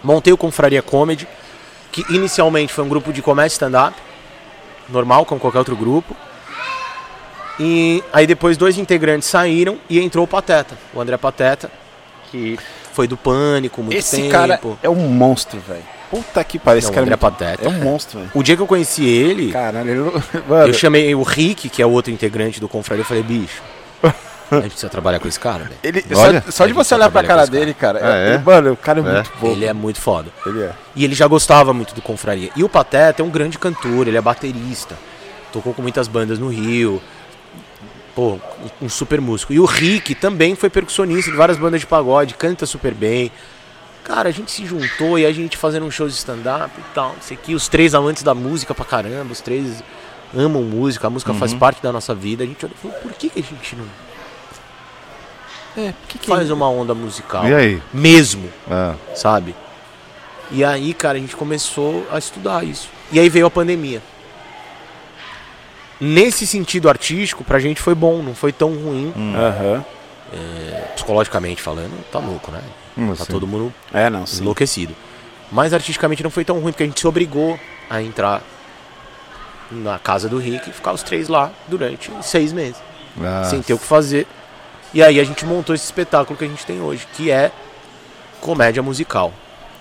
Montei 0.00 0.32
o 0.32 0.36
Confraria 0.36 0.82
Comedy, 0.82 1.26
que 1.92 2.04
inicialmente 2.12 2.72
foi 2.72 2.82
um 2.84 2.88
grupo 2.88 3.12
de 3.12 3.22
comédia 3.22 3.52
stand-up, 3.52 3.94
normal, 4.88 5.24
como 5.24 5.40
qualquer 5.40 5.58
outro 5.58 5.76
grupo. 5.76 6.16
E 7.60 8.02
aí 8.12 8.26
depois 8.26 8.56
dois 8.56 8.78
integrantes 8.78 9.28
saíram 9.28 9.76
e 9.88 10.00
entrou 10.00 10.24
o 10.24 10.28
Pateta, 10.28 10.76
o 10.94 11.00
André 11.00 11.16
Pateta, 11.18 11.70
que 12.30 12.58
foi 12.92 13.06
do 13.06 13.16
Pânico 13.16 13.82
muito 13.82 13.96
Esse 13.96 14.16
tempo. 14.16 14.30
cara 14.30 14.60
é 14.82 14.88
um 14.88 14.94
monstro, 15.08 15.60
velho. 15.60 15.82
Puta 16.10 16.42
que 16.44 16.58
pariu, 16.58 16.78
esse 16.78 16.90
cara 16.90 17.02
André 17.02 17.14
é, 17.14 17.16
muito- 17.16 17.38
Pateta. 17.38 17.64
é 17.64 17.68
um 17.68 17.78
monstro, 17.84 18.18
velho. 18.20 18.30
O 18.34 18.42
dia 18.42 18.56
que 18.56 18.62
eu 18.62 18.66
conheci 18.66 19.04
ele, 19.06 19.52
Caralho, 19.52 20.12
Mano, 20.48 20.68
eu 20.68 20.74
chamei 20.74 21.14
o 21.14 21.22
Rick, 21.22 21.68
que 21.68 21.80
é 21.82 21.86
o 21.86 21.90
outro 21.90 22.10
integrante 22.12 22.58
do 22.58 22.68
Confraria, 22.68 23.02
eu 23.02 23.06
falei, 23.06 23.22
bicho, 23.22 23.62
a 24.58 24.62
gente 24.62 24.70
precisa 24.72 24.88
trabalhar 24.90 25.18
com 25.20 25.26
esse 25.28 25.40
cara, 25.40 25.64
velho. 25.64 25.76
ele, 25.82 26.04
Olha, 26.14 26.42
só, 26.46 26.50
só 26.50 26.66
de 26.66 26.72
você 26.72 26.94
olhar 26.94 27.10
pra 27.10 27.22
cara 27.24 27.46
dele, 27.46 27.72
cara, 27.74 27.98
Ah, 28.02 28.16
é? 28.16 28.34
ele- 28.34 28.38
mano, 28.44 28.72
o 28.72 28.76
cara 28.76 29.00
é, 29.00 29.02
É? 29.02 29.12
muito 29.14 29.32
bom. 29.40 29.46
Ele 29.52 29.64
é 29.64 29.72
muito 29.72 30.00
foda. 30.00 30.30
Ele 30.46 30.62
é. 30.62 30.72
E 30.94 31.04
ele 31.04 31.14
já 31.14 31.26
gostava 31.26 31.72
muito 31.72 31.94
do 31.94 32.02
Confraria. 32.02 32.50
E 32.54 32.62
o 32.62 32.68
Pateta 32.68 33.22
é 33.22 33.24
um 33.24 33.30
grande 33.30 33.58
cantor, 33.58 34.06
ele 34.08 34.16
é 34.16 34.20
baterista. 34.20 34.96
Tocou 35.52 35.72
com 35.74 35.82
muitas 35.82 36.08
bandas 36.08 36.38
no 36.38 36.48
Rio. 36.48 37.00
Pô, 38.14 38.38
um 38.80 38.88
super 38.88 39.20
músico. 39.20 39.52
E 39.54 39.58
o 39.60 39.64
Rick 39.64 40.14
também 40.14 40.54
foi 40.54 40.68
percussionista 40.68 41.30
de 41.30 41.36
várias 41.36 41.56
bandas 41.56 41.80
de 41.80 41.86
pagode, 41.86 42.34
canta 42.34 42.66
super 42.66 42.92
bem. 42.92 43.32
Cara, 44.04 44.28
a 44.28 44.32
gente 44.32 44.50
se 44.50 44.66
juntou 44.66 45.18
e 45.18 45.24
a 45.24 45.32
gente 45.32 45.56
fazendo 45.56 45.86
um 45.86 45.90
show 45.90 46.06
de 46.08 46.14
stand-up 46.14 46.70
e 46.78 46.94
tal. 46.94 47.14
Isso 47.22 47.32
aqui, 47.32 47.54
os 47.54 47.68
três 47.68 47.94
amantes 47.94 48.22
da 48.22 48.34
música 48.34 48.74
pra 48.74 48.84
caramba, 48.84 49.32
os 49.32 49.40
três 49.40 49.82
amam 50.36 50.62
música, 50.62 51.06
a 51.06 51.10
música 51.10 51.32
faz 51.32 51.54
parte 51.54 51.82
da 51.82 51.90
nossa 51.92 52.14
vida. 52.14 52.44
A 52.44 52.46
gente 52.46 52.64
olhou 52.66 52.76
e 52.76 52.82
falou, 52.82 52.96
por 52.98 53.12
que, 53.12 53.30
que 53.30 53.40
a 53.40 53.42
gente 53.42 53.76
não 53.76 53.84
É, 55.76 55.92
que 56.08 56.18
que 56.18 56.26
faz 56.28 56.50
uma 56.50 56.68
onda 56.68 56.94
musical? 56.94 57.46
E 57.48 57.54
aí? 57.54 57.82
Mesmo 57.92 58.48
Ah, 58.70 58.94
sabe? 59.14 59.54
E 60.50 60.62
aí, 60.62 60.92
cara, 60.92 61.16
a 61.16 61.20
gente 61.20 61.34
começou 61.34 62.06
a 62.12 62.18
estudar 62.18 62.62
isso. 62.64 62.88
E 63.10 63.18
aí 63.18 63.28
veio 63.30 63.46
a 63.46 63.50
pandemia. 63.50 64.02
Nesse 66.00 66.46
sentido 66.46 66.88
artístico, 66.88 67.44
pra 67.44 67.58
gente 67.58 67.80
foi 67.80 67.94
bom, 67.94 68.22
não 68.22 68.34
foi 68.34 68.52
tão 68.52 68.70
ruim, 68.74 69.14
Aham. 69.36 69.84
psicologicamente 70.94 71.62
falando, 71.62 71.92
tá 72.10 72.18
louco, 72.18 72.50
né? 72.50 72.60
hum, 72.98 73.14
Tá 73.14 73.24
sim. 73.24 73.32
todo 73.32 73.46
mundo 73.46 73.72
É, 73.94 74.10
não, 74.10 74.26
sim. 74.26 74.40
enlouquecido. 74.42 74.94
Mas 75.50 75.72
artisticamente 75.72 76.22
não 76.22 76.30
foi 76.30 76.44
tão 76.44 76.56
ruim, 76.58 76.72
porque 76.72 76.82
a 76.82 76.86
gente 76.86 76.98
se 77.00 77.06
obrigou 77.06 77.58
a 77.88 78.02
entrar 78.02 78.42
na 79.70 79.98
casa 79.98 80.28
do 80.28 80.38
Rick 80.38 80.68
e 80.68 80.72
ficar 80.72 80.92
os 80.92 81.02
três 81.02 81.28
lá 81.28 81.50
durante 81.68 82.10
seis 82.22 82.52
meses. 82.52 82.76
Ah, 83.22 83.44
sem 83.44 83.62
ter 83.62 83.72
o 83.74 83.78
que 83.78 83.84
fazer. 83.86 84.26
E 84.94 85.02
aí 85.02 85.18
a 85.18 85.24
gente 85.24 85.44
montou 85.44 85.74
esse 85.74 85.84
espetáculo 85.84 86.36
que 86.38 86.44
a 86.44 86.48
gente 86.48 86.66
tem 86.66 86.80
hoje, 86.80 87.06
que 87.14 87.30
é 87.30 87.50
comédia 88.40 88.82
musical. 88.82 89.32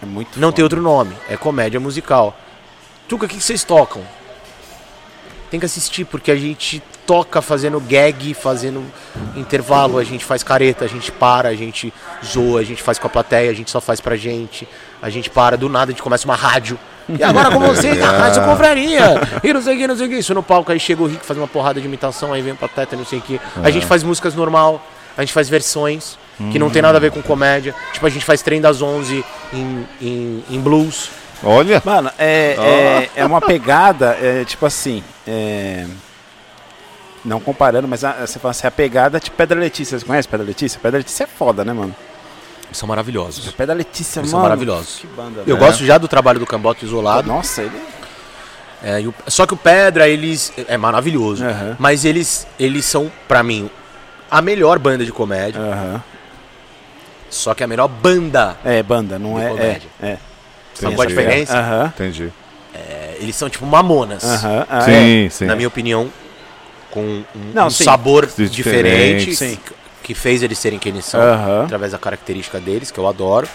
É 0.01 0.05
muito 0.05 0.39
Não 0.39 0.47
foda. 0.47 0.55
tem 0.55 0.64
outro 0.64 0.82
nome, 0.82 1.16
é 1.30 1.36
comédia 1.38 1.80
musical. 1.80 2.36
Tuca, 3.07 3.26
o 3.26 3.28
que 3.30 3.41
vocês 3.41 3.64
tocam? 3.64 4.01
Tem 5.49 5.59
que 5.59 5.66
assistir, 5.66 6.05
porque 6.05 6.32
a 6.32 6.36
gente 6.36 6.82
toca 7.05 7.41
fazendo 7.41 7.78
gag, 7.82 8.34
fazendo 8.34 8.86
intervalo, 9.36 9.97
a 9.97 10.03
gente 10.03 10.24
faz 10.24 10.43
careta, 10.43 10.86
a 10.86 10.88
gente 10.88 11.12
para, 11.12 11.49
a 11.49 11.55
gente 11.55 11.93
zoa, 12.26 12.62
a 12.62 12.64
gente 12.64 12.82
faz 12.82 12.97
com 12.97 13.07
a 13.07 13.09
plateia, 13.09 13.51
a 13.51 13.53
gente 13.53 13.70
só 13.70 13.82
faz 13.82 13.99
pra 13.99 14.16
gente, 14.16 14.66
a 15.01 15.09
gente 15.09 15.30
para, 15.30 15.57
do 15.57 15.68
nada 15.68 15.91
a 15.91 15.93
gente 15.93 16.01
começa 16.01 16.24
uma 16.26 16.36
rádio. 16.36 16.80
E 17.09 17.22
agora 17.22 17.51
com 17.51 17.59
vocês, 17.59 18.01
a 18.01 18.12
Rádio 18.12 18.43
Confraria! 18.45 19.01
E 19.43 19.51
não 19.51 19.62
sei 19.62 19.76
o 19.76 19.78
que, 19.78 19.88
não 19.88 19.97
sei 19.97 20.07
o 20.07 20.09
que. 20.09 20.16
Isso 20.20 20.34
no 20.34 20.41
palco, 20.41 20.72
aí 20.72 20.80
chega 20.80 21.03
o 21.03 21.07
Rick 21.07 21.26
faz 21.26 21.38
uma 21.38 21.47
porrada 21.47 21.82
de 21.82 21.86
imitação, 21.86 22.32
aí 22.32 22.41
vem 22.41 22.53
o 22.53 22.55
Pateta, 22.55 22.95
não 22.95 23.03
sei 23.03 23.20
o 23.20 23.22
que. 23.22 23.41
A 23.62 23.70
gente 23.70 23.86
faz 23.86 24.03
músicas 24.03 24.34
normal, 24.34 24.82
a 25.18 25.22
gente 25.22 25.34
faz 25.34 25.47
versões, 25.49 26.18
que 26.51 26.57
não 26.57 26.70
tem 26.70 26.82
nada 26.82 26.97
a 26.97 27.01
ver 27.01 27.12
com 27.12 27.22
comédia. 27.22 27.76
Tipo, 27.93 28.05
a 28.05 28.09
gente 28.09 28.26
faz 28.26 28.41
Trem 28.41 28.59
das 28.59 28.82
11 28.82 29.24
em, 29.53 29.88
em, 30.01 30.43
em 30.49 30.59
blues. 30.59 31.09
Olha. 31.43 31.82
Mano, 31.86 32.12
é, 32.18 33.09
é, 33.16 33.22
é 33.22 33.26
uma 33.26 33.39
pegada, 33.41 34.18
é, 34.22 34.43
tipo 34.45 34.66
assim. 34.66 35.03
é, 35.28 35.86
não 37.24 37.39
comparando, 37.39 37.88
mas 37.88 38.03
a, 38.03 38.26
você 38.26 38.39
fala 38.39 38.51
assim, 38.51 38.66
a 38.66 38.72
pegada 38.72 39.20
tipo 39.20 39.36
Pedra 39.36 39.59
Letícia. 39.59 39.99
Você 39.99 40.05
conhece 40.05 40.28
Pedra 40.28 40.45
Letícia? 40.45 40.80
Pedra 40.82 40.97
Letícia 40.97 41.26
é 41.26 41.28
foda, 41.28 41.64
né, 41.64 41.72
mano? 41.74 41.95
São 42.72 42.88
maravilhosos. 42.88 43.51
Pedra 43.51 43.76
Letícia, 43.76 44.20
Eles 44.22 44.32
mano. 44.32 44.41
são 44.41 44.49
maravilhosos. 44.49 44.99
Que 45.01 45.07
banda, 45.07 45.41
Eu 45.41 45.45
velho. 45.45 45.57
gosto 45.57 45.86
já 45.86 45.97
do 45.97 46.07
trabalho 46.07 46.39
do 46.39 46.45
Cambota 46.47 46.84
Isolado. 46.86 47.28
Nossa, 47.28 47.62
ele. 47.62 47.80
É, 48.84 49.01
e 49.01 49.07
o- 49.07 49.14
só 49.28 49.45
que 49.45 49.53
o 49.53 49.57
Pedra, 49.57 50.07
eles. 50.07 50.51
É 50.68 50.78
maravilhoso. 50.78 51.43
Aham. 51.45 51.76
Mas 51.78 52.05
eles, 52.05 52.47
eles 52.59 52.86
são, 52.86 53.12
pra 53.28 53.43
mim, 53.43 53.70
a 54.32 54.42
melhor 54.42 54.80
banda 54.80 55.04
de 55.06 55.12
comédia. 55.12 55.60
Aham. 55.62 56.04
Só 57.30 57.54
que 57.54 57.64
a 57.64 57.68
melhor 57.68 57.88
banda. 57.88 58.58
É, 58.64 58.82
banda, 58.82 59.20
não 59.20 59.36
De 59.36 59.42
é. 59.46 59.50
comédia. 59.50 59.90
É. 60.02 60.08
é. 60.08 60.18
Sabe 60.74 60.96
qual 60.96 61.06
a 61.06 61.10
diferença? 61.10 61.58
Aham. 61.58 61.86
Entendi. 61.94 62.32
É, 62.74 63.18
eles 63.20 63.36
são 63.36 63.50
tipo 63.50 63.66
mamonas. 63.66 64.24
Aham. 64.24 64.66
ah, 64.70 64.80
é. 64.80 64.84
sim, 64.86 65.30
sim. 65.30 65.46
Na 65.46 65.56
minha 65.56 65.68
opinião, 65.68 66.10
com 66.90 67.02
um, 67.02 67.24
Não, 67.54 67.68
um 67.68 67.70
sim. 67.70 67.84
sabor 67.84 68.28
Sim, 68.30 68.46
diferente. 68.48 69.26
diferente. 69.32 69.36
Sim. 69.36 69.60
que- 70.02 70.16
fez 70.16 70.44
eles 70.44 70.58
serem 70.60 70.78
quem 70.78 70.92
eles 70.92 71.06
são. 71.06 71.22
Aham. 71.22 71.64
Através 71.64 71.94
da 71.94 71.98
característica 71.98 72.60
deles, 72.60 72.92
que 72.92 73.00
eu 73.00 73.08
adoro. 73.08 73.48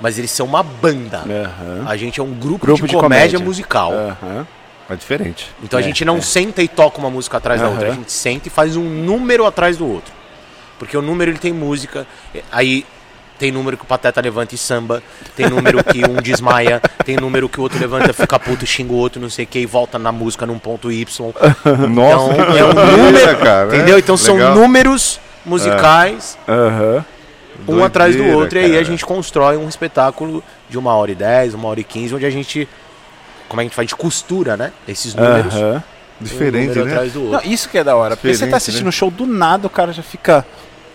Mas 0.00 0.18
eles 0.18 0.30
são 0.30 0.46
uma 0.46 0.62
banda. 0.62 1.18
Aham. 1.18 1.84
A 1.86 1.96
gente 1.98 2.18
é 2.18 2.22
um 2.22 2.32
grupo, 2.32 2.64
Grupo 2.64 2.86
de, 2.86 2.88
de 2.88 2.96
comédia, 2.96 3.26
comédia. 3.32 3.38
musical. 3.38 3.92
Aham. 3.92 4.46
É 4.92 4.96
diferente. 4.96 5.50
Então 5.62 5.78
a 5.78 5.82
É, 5.82 5.84
gente 5.84 6.04
não 6.04 6.18
é. 6.18 6.20
senta 6.20 6.62
e 6.62 6.68
toca 6.68 6.98
uma 6.98 7.10
música 7.10 7.36
atrás 7.38 7.60
da 7.60 7.68
outra, 7.68 7.88
a 7.88 7.94
gente 7.94 8.12
senta 8.12 8.48
e 8.48 8.50
faz 8.50 8.76
um 8.76 8.84
número 8.84 9.46
atrás 9.46 9.76
do 9.76 9.86
outro. 9.86 10.12
Porque 10.78 10.96
o 10.96 11.02
número 11.02 11.30
ele 11.30 11.38
tem 11.38 11.52
música, 11.52 12.06
aí 12.50 12.84
tem 13.38 13.50
número 13.50 13.76
que 13.76 13.82
o 13.84 13.86
Pateta 13.86 14.20
levanta 14.20 14.54
e 14.54 14.58
samba, 14.58 15.02
tem 15.36 15.48
número 15.48 15.82
que 15.82 16.04
um 16.08 16.14
desmaia, 16.22 16.80
tem 17.04 17.16
número 17.16 17.48
que 17.48 17.58
o 17.58 17.62
outro 17.62 17.78
levanta, 17.78 18.12
fica 18.12 18.38
puto, 18.38 18.64
xinga 18.66 18.92
o 18.92 18.96
outro, 18.96 19.20
não 19.20 19.30
sei 19.30 19.44
o 19.44 19.48
que, 19.48 19.58
e 19.60 19.66
volta 19.66 19.98
na 19.98 20.12
música 20.12 20.44
num 20.46 20.58
ponto 20.58 20.90
Y. 20.92 21.32
Nossa, 21.88 22.32
Então 22.34 22.56
é 22.56 22.64
um 22.64 22.72
número, 22.96 23.38
cara. 23.38 23.74
entendeu? 23.74 23.96
É, 23.96 23.98
Então 23.98 24.16
são 24.16 24.36
legal. 24.36 24.54
números 24.54 25.18
musicais, 25.44 26.38
Aham. 26.48 27.04
um 27.66 27.82
atrás 27.84 28.14
do 28.16 28.24
outro, 28.28 28.58
e 28.58 28.64
aí 28.64 28.70
a 28.70 28.74
cara. 28.74 28.84
gente 28.84 29.04
constrói 29.04 29.56
um 29.56 29.68
espetáculo 29.68 30.42
de 30.68 30.78
uma 30.78 30.94
hora 30.94 31.10
e 31.10 31.14
dez, 31.14 31.54
uma 31.54 31.68
hora 31.68 31.80
e 31.80 31.84
quinze, 31.84 32.14
onde 32.14 32.26
a 32.26 32.30
gente, 32.30 32.68
como 33.52 33.60
é 33.60 33.64
que 33.64 33.66
a 33.66 33.68
gente 33.68 33.76
faz? 33.76 33.90
Gente 33.90 33.96
costura, 33.96 34.56
né? 34.56 34.72
Esses 34.88 35.14
números, 35.14 35.54
um 35.54 35.58
Aham. 35.58 35.84
Diferente, 36.18 36.68
número 36.68 36.84
né? 36.86 36.92
atrás 36.92 37.12
do 37.12 37.22
outro. 37.24 37.46
Não, 37.46 37.52
isso 37.52 37.68
que 37.68 37.76
é 37.76 37.84
da 37.84 37.94
hora. 37.94 38.16
Porque 38.16 38.28
você 38.28 38.32
Diferente, 38.32 38.50
tá 38.52 38.56
assistindo 38.56 38.84
né? 38.84 38.88
o 38.88 38.92
show 38.92 39.10
do 39.10 39.26
nada, 39.26 39.66
o 39.66 39.70
cara 39.70 39.92
já 39.92 40.02
fica. 40.02 40.46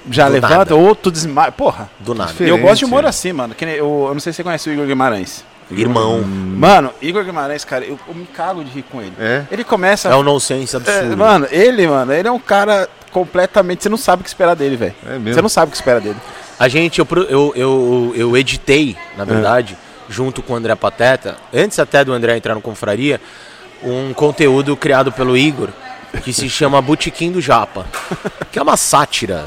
Já 0.09 0.25
Do 0.27 0.33
levanta, 0.33 0.57
nada. 0.57 0.75
ou 0.75 0.95
tu 0.95 1.11
desmaia. 1.11 1.51
Porra. 1.51 1.87
Do 1.99 2.15
nada. 2.15 2.31
Diferente. 2.31 2.49
Eu 2.57 2.57
gosto 2.65 2.79
de 2.79 2.85
humor 2.85 3.05
assim, 3.05 3.31
mano. 3.33 3.53
Que 3.53 3.65
nem, 3.65 3.75
eu, 3.75 4.05
eu 4.07 4.13
não 4.13 4.19
sei 4.19 4.31
se 4.33 4.37
você 4.37 4.43
conhece 4.43 4.69
o 4.69 4.73
Igor 4.73 4.85
Guimarães. 4.87 5.43
Irmão. 5.69 6.23
Mano, 6.23 6.91
Igor 7.01 7.23
Guimarães, 7.25 7.63
cara, 7.65 7.83
eu, 7.83 7.99
eu 8.07 8.15
me 8.15 8.25
cago 8.25 8.63
de 8.63 8.71
rir 8.71 8.83
com 8.83 9.01
ele. 9.01 9.13
É? 9.19 9.43
Ele 9.51 9.63
começa. 9.65 10.07
É 10.09 10.15
um 10.15 10.23
nonsense 10.23 10.75
É, 10.75 10.79
absurdo. 10.79 11.17
mano, 11.17 11.45
ele, 11.51 11.85
mano, 11.87 12.13
ele 12.13 12.27
é 12.27 12.31
um 12.31 12.39
cara 12.39 12.89
completamente. 13.11 13.83
Você 13.83 13.89
não 13.89 13.97
sabe 13.97 14.21
o 14.21 14.23
que 14.23 14.29
esperar 14.29 14.55
dele, 14.55 14.77
velho. 14.77 14.95
É 15.05 15.19
mesmo. 15.19 15.33
Você 15.33 15.41
não 15.41 15.49
sabe 15.49 15.67
o 15.67 15.71
que 15.71 15.77
espera 15.77 15.99
dele. 15.99 16.17
A 16.57 16.67
gente, 16.69 16.99
eu, 16.99 17.07
eu, 17.29 17.53
eu, 17.55 18.13
eu 18.15 18.37
editei, 18.37 18.95
na 19.17 19.25
verdade, 19.25 19.77
junto 20.09 20.41
com 20.41 20.53
o 20.53 20.55
André 20.55 20.75
Pateta, 20.75 21.37
antes 21.53 21.79
até 21.79 22.03
do 22.03 22.13
André 22.13 22.37
entrar 22.37 22.55
no 22.55 22.61
Confraria, 22.61 23.19
um 23.83 24.13
conteúdo 24.13 24.75
criado 24.75 25.11
pelo 25.11 25.37
Igor, 25.37 25.69
que 26.23 26.31
se 26.33 26.49
chama 26.49 26.81
Botequim 26.81 27.31
do 27.31 27.41
Japa, 27.41 27.85
que 28.51 28.57
é 28.57 28.61
uma 28.61 28.77
sátira 28.77 29.45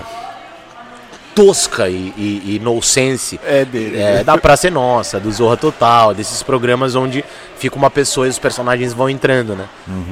tosca 1.35 1.89
e, 1.89 2.13
e, 2.17 2.57
e 2.57 2.61
nonsense 2.63 3.39
É 3.45 3.65
dele. 3.65 3.99
é, 3.99 4.25
da 4.25 4.37
Praça 4.37 4.67
é 4.67 4.71
Nossa, 4.71 5.19
do 5.21 5.31
Zorra 5.31 5.57
Total, 5.57 6.13
desses 6.13 6.43
programas 6.43 6.95
onde 6.95 7.25
fica 7.57 7.77
uma 7.77 7.91
pessoa 7.91 8.27
e 8.27 8.31
os 8.31 8.39
personagens 8.39 8.93
vão 8.93 9.09
entrando, 9.09 9.55
né? 9.55 9.67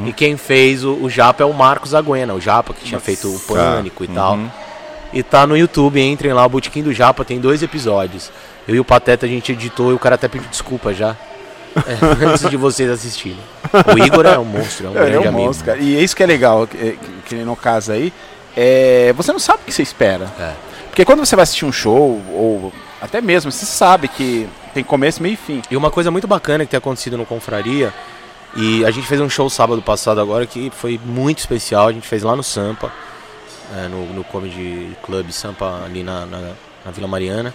E 0.06 0.12
quem 0.12 0.36
fez 0.36 0.84
o, 0.84 0.92
o 0.94 1.10
Japa 1.10 1.42
é 1.42 1.46
o 1.46 1.52
Marcos 1.52 1.94
Aguena, 1.94 2.34
o 2.34 2.40
Japa 2.40 2.72
que 2.72 2.84
tinha 2.84 3.00
feito 3.00 3.28
o 3.28 3.40
Pânico 3.40 4.04
e 4.04 4.08
tal. 4.08 4.38
E 5.12 5.22
tá 5.22 5.46
no 5.46 5.56
YouTube, 5.56 6.00
entrem 6.00 6.32
lá, 6.32 6.44
o 6.46 6.48
Botequim 6.48 6.82
do 6.82 6.92
Japa 6.92 7.24
tem 7.24 7.40
dois 7.40 7.62
episódios. 7.62 8.30
Eu 8.68 8.74
e 8.74 8.80
o 8.80 8.84
Pateta 8.84 9.24
a 9.26 9.28
gente 9.28 9.50
editou 9.52 9.90
e 9.90 9.94
o 9.94 9.98
cara 9.98 10.14
até 10.16 10.28
pediu 10.28 10.48
desculpa 10.48 10.92
já. 10.94 11.16
é, 11.76 11.98
antes 12.26 12.48
de 12.48 12.56
vocês 12.56 12.90
assistirem. 12.90 13.38
O 13.94 13.98
Igor 14.04 14.26
é 14.26 14.38
um 14.38 14.44
monstro, 14.44 14.86
é 14.86 14.90
um 14.90 14.92
É, 14.92 15.06
grande 15.06 15.14
é 15.14 15.20
um 15.20 15.28
amigo. 15.28 15.44
monstro, 15.46 15.66
cara. 15.66 15.78
E 15.78 15.96
é 15.96 16.02
isso 16.02 16.14
que 16.14 16.22
é 16.22 16.26
legal, 16.26 16.66
que, 16.66 16.76
que, 16.76 16.98
que 17.26 17.34
no 17.36 17.56
caso 17.56 17.92
aí. 17.92 18.12
É, 18.56 19.12
você 19.16 19.32
não 19.32 19.38
sabe 19.38 19.60
o 19.62 19.64
que 19.66 19.72
você 19.72 19.82
espera. 19.82 20.30
É. 20.38 20.52
Porque 20.90 21.04
quando 21.04 21.24
você 21.24 21.34
vai 21.36 21.44
assistir 21.44 21.64
um 21.64 21.72
show, 21.72 22.20
ou 22.32 22.72
até 23.00 23.20
mesmo, 23.20 23.50
você 23.52 23.64
sabe 23.64 24.08
que 24.08 24.48
tem 24.74 24.82
começo, 24.82 25.22
meio 25.22 25.34
e 25.34 25.36
fim. 25.36 25.62
E 25.70 25.76
uma 25.76 25.90
coisa 25.90 26.10
muito 26.10 26.26
bacana 26.26 26.64
que 26.64 26.70
tem 26.70 26.78
acontecido 26.78 27.16
no 27.16 27.24
Confraria, 27.24 27.94
e 28.56 28.84
a 28.84 28.90
gente 28.90 29.06
fez 29.06 29.20
um 29.20 29.28
show 29.28 29.48
sábado 29.48 29.80
passado 29.80 30.20
agora 30.20 30.44
que 30.46 30.70
foi 30.74 30.98
muito 31.04 31.38
especial, 31.38 31.86
a 31.88 31.92
gente 31.92 32.08
fez 32.08 32.22
lá 32.24 32.34
no 32.34 32.42
Sampa, 32.42 32.90
é, 33.76 33.86
no, 33.86 34.06
no 34.12 34.24
Comedy 34.24 34.96
Club 35.04 35.30
Sampa, 35.30 35.82
ali 35.84 36.02
na, 36.02 36.26
na, 36.26 36.40
na 36.84 36.90
Vila 36.90 37.06
Mariana. 37.06 37.54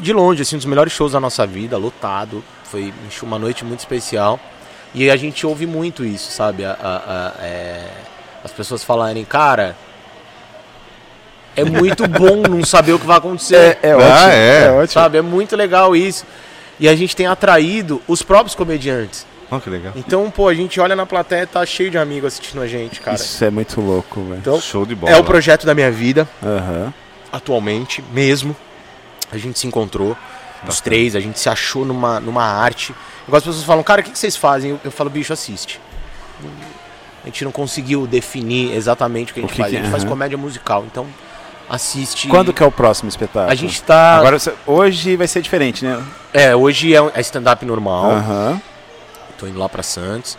De 0.00 0.12
longe, 0.12 0.42
assim, 0.42 0.56
um 0.56 0.58
dos 0.58 0.66
melhores 0.66 0.92
shows 0.92 1.12
da 1.12 1.20
nossa 1.20 1.46
vida, 1.46 1.76
lotado, 1.76 2.42
foi 2.64 2.92
uma 3.22 3.38
noite 3.38 3.64
muito 3.64 3.80
especial. 3.80 4.38
E 4.94 5.10
a 5.10 5.16
gente 5.16 5.46
ouve 5.46 5.66
muito 5.66 6.04
isso, 6.04 6.30
sabe? 6.32 6.64
A- 6.64 6.76
a- 6.80 7.32
a- 7.40 7.44
é, 7.44 7.90
as 8.44 8.52
pessoas 8.52 8.82
falarem, 8.84 9.24
cara, 9.24 9.76
é 11.56 11.64
muito 11.64 12.06
bom 12.08 12.42
não 12.48 12.64
saber 12.64 12.92
o 12.92 12.98
que 12.98 13.06
vai 13.06 13.18
acontecer. 13.18 13.78
É, 13.82 13.92
Ah, 13.92 13.96
ótimo. 13.96 14.32
é. 14.32 14.70
ótimo. 14.72 14.88
Sabe, 14.92 15.18
é 15.18 15.22
muito 15.22 15.56
legal 15.56 15.94
isso. 15.96 16.24
E 16.80 16.88
a 16.88 16.94
gente 16.94 17.16
tem 17.16 17.26
atraído 17.26 18.00
os 18.06 18.22
próprios 18.22 18.54
comediantes. 18.54 19.26
Olha 19.50 19.60
que 19.60 19.70
legal. 19.70 19.92
Então, 19.96 20.30
pô, 20.30 20.46
a 20.46 20.54
gente 20.54 20.78
olha 20.78 20.94
na 20.94 21.06
plateia 21.06 21.42
e 21.42 21.46
tá 21.46 21.64
cheio 21.66 21.90
de 21.90 21.98
amigos 21.98 22.34
assistindo 22.34 22.62
a 22.62 22.66
gente, 22.68 23.00
cara. 23.00 23.16
Isso 23.16 23.44
é 23.44 23.50
muito 23.50 23.80
louco, 23.80 24.20
velho. 24.22 24.36
Então, 24.38 24.60
Show 24.60 24.86
de 24.86 24.94
bola. 24.94 25.12
é 25.12 25.16
o 25.16 25.24
projeto 25.24 25.66
da 25.66 25.74
minha 25.74 25.90
vida, 25.90 26.28
Aham. 26.42 26.92
atualmente, 27.32 28.04
mesmo. 28.12 28.54
A 29.30 29.36
gente 29.36 29.58
se 29.58 29.66
encontrou, 29.66 30.16
os 30.66 30.80
três, 30.80 31.14
a 31.14 31.20
gente 31.20 31.38
se 31.38 31.48
achou 31.48 31.84
numa, 31.84 32.18
numa 32.20 32.42
arte. 32.44 32.94
Igual 33.26 33.38
as 33.38 33.44
pessoas 33.44 33.64
falam, 33.64 33.82
cara, 33.82 34.00
o 34.00 34.04
que, 34.04 34.10
que 34.10 34.18
vocês 34.18 34.36
fazem? 34.36 34.70
Eu, 34.70 34.80
eu 34.84 34.90
falo, 34.90 35.10
bicho, 35.10 35.32
assiste. 35.32 35.80
A 37.22 37.26
gente 37.26 37.44
não 37.44 37.52
conseguiu 37.52 38.06
definir 38.06 38.74
exatamente 38.74 39.32
o 39.32 39.34
que 39.34 39.40
a 39.40 39.42
gente 39.42 39.52
que 39.52 39.58
faz. 39.58 39.70
que- 39.70 39.76
a 39.76 39.80
gente 39.82 39.90
faz 39.90 40.02
aham. 40.02 40.10
comédia 40.10 40.38
musical, 40.38 40.84
então 40.90 41.06
assiste. 41.68 42.28
Quando 42.28 42.52
que 42.52 42.62
é 42.62 42.66
o 42.66 42.72
próximo 42.72 43.08
espetáculo? 43.08 43.50
A 43.52 43.54
gente 43.54 43.82
tá. 43.82 44.16
Agora, 44.16 44.38
hoje 44.66 45.16
vai 45.16 45.26
ser 45.28 45.42
diferente, 45.42 45.84
né? 45.84 46.02
É, 46.32 46.56
hoje 46.56 46.94
é, 46.94 46.98
é 47.14 47.20
stand-up 47.20 47.64
normal. 47.66 48.10
Aham. 48.12 48.62
Tô 49.36 49.46
indo 49.46 49.58
lá 49.58 49.68
pra 49.68 49.82
Santos. 49.82 50.38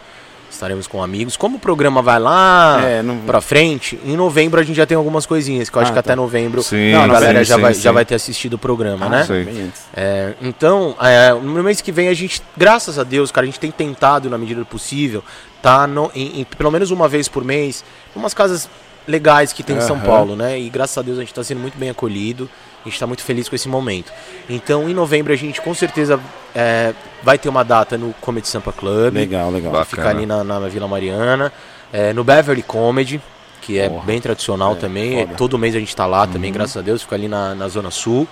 Estaremos 0.60 0.88
com 0.88 1.02
amigos. 1.02 1.38
Como 1.38 1.56
o 1.56 1.60
programa 1.60 2.02
vai 2.02 2.20
lá 2.20 2.82
É, 2.84 3.02
não- 3.02 3.20
pra 3.20 3.40
frente, 3.40 3.98
em 4.04 4.18
novembro 4.18 4.60
a 4.60 4.64
gente 4.64 4.76
já 4.76 4.86
tem 4.86 4.98
algumas 4.98 5.26
coisinhas, 5.26 5.70
que 5.70 5.78
eu 5.78 5.82
acho 5.82 5.92
Ah, 5.92 5.94
que 5.94 6.04
tá. 6.04 6.12
até 6.12 6.16
novembro 6.18 6.62
Sim, 6.62 6.94
a 6.96 7.08
galera 7.08 7.40
sim, 7.40 7.46
já, 7.46 7.56
sim, 7.56 7.62
vai, 7.62 7.74
sim. 7.74 7.82
já 7.82 7.92
vai 7.94 8.04
ter 8.04 8.16
assistido 8.16 8.56
o 8.56 8.58
programa, 8.58 9.06
Ah, 9.06 9.10
né? 9.10 9.72
É, 9.96 10.34
então, 10.42 10.98
é, 11.02 11.32
no 11.34 11.64
mês 11.64 11.80
que 11.80 11.94
vem 11.94 12.10
a 12.10 12.14
gente, 12.14 12.42
graças 12.58 13.00
a 13.00 13.06
Deus, 13.06 13.32
cara, 13.32 13.46
a 13.46 13.50
gente 13.50 13.58
tem 13.60 13.72
tentado, 13.72 14.30
na 14.30 14.38
medida 14.38 14.60
do 14.60 14.66
possível, 14.66 15.24
tá 15.62 15.88
no, 15.88 16.12
em, 16.14 16.42
em 16.42 16.44
pelo 16.44 16.72
menos 16.72 16.92
uma 16.92 17.08
vez 17.08 17.30
por 17.30 17.46
mês, 17.46 17.82
em 18.14 18.20
umas 18.20 18.34
casas 18.34 18.70
legais 19.08 19.54
que 19.54 19.64
tem 19.64 19.78
em 19.78 19.82
São. 19.82 19.98
Paulo, 19.98 20.36
né? 20.36 20.60
E 20.60 20.70
graças 20.70 20.98
a 20.98 21.02
Deus 21.02 21.18
a 21.18 21.22
gente 21.22 21.32
está 21.32 21.42
sendo 21.42 21.62
muito 21.62 21.78
bem 21.78 21.90
acolhido, 21.90 22.50
a 22.82 22.84
gente 22.86 22.94
está 22.94 23.06
muito 23.08 23.24
feliz 23.24 23.50
com 23.50 23.56
esse 23.56 23.68
momento. 23.68 24.12
Então, 24.50 24.90
em 24.90 24.94
novembro 24.94 25.34
a 25.34 25.36
gente 25.36 25.62
com 25.62 25.74
certeza 25.74 26.20
é, 26.56 26.94
vai 27.22 27.38
ter 27.38 27.50
uma 27.50 27.64
data 27.64 27.98
no 27.98 28.14
Comedy 28.22 28.48
Sampa 28.48 28.72
Club, 28.72 29.14
Legal, 29.16 29.52
legal. 29.52 29.72
Bacana. 29.72 29.86
fica 29.86 30.10
ali 30.10 30.26
na, 30.26 30.44
na 30.44 30.60
Vila 30.68 30.88
Mariana, 30.88 31.52
é, 31.92 32.14
no 32.14 32.24
Beverly 32.24 32.64
Comedy, 32.64 33.22
que 33.62 33.78
é 33.78 33.90
Porra. 33.90 34.06
bem 34.06 34.22
tradicional 34.22 34.74
É, 34.74 34.76
também, 34.76 35.18
foda. 35.20 35.32
Uhum. 35.32 35.38
todo 35.38 35.58
mês 35.60 35.76
a 35.76 35.80
gente 35.80 35.96
tá 35.96 36.06
lá 36.06 36.26
também, 36.26 36.52
graças 36.52 36.78
a 36.78 36.82
Deus, 36.82 37.02
fica 37.02 37.16
ali 37.16 37.28
na, 37.28 37.54
na 37.54 37.68
Zona 37.68 37.92
Sul, 37.92 38.28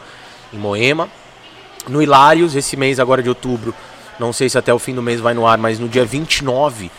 em 0.54 0.58
Moema. 0.58 1.10
No 1.90 2.02
Hilários, 2.02 2.56
esse 2.56 2.76
mês 2.76 3.00
agora 3.00 3.22
de 3.24 3.30
outubro, 3.30 3.74
não 4.20 4.34
sei 4.34 4.50
se 4.50 4.58
até 4.58 4.74
o 4.74 4.80
fim 4.80 4.94
do 4.96 5.02
mês 5.02 5.20
vai 5.20 5.34
no 5.34 5.46
ar, 5.46 5.58
mas 5.58 5.78
no 5.80 5.88
dia 5.88 6.04
29 6.06 6.90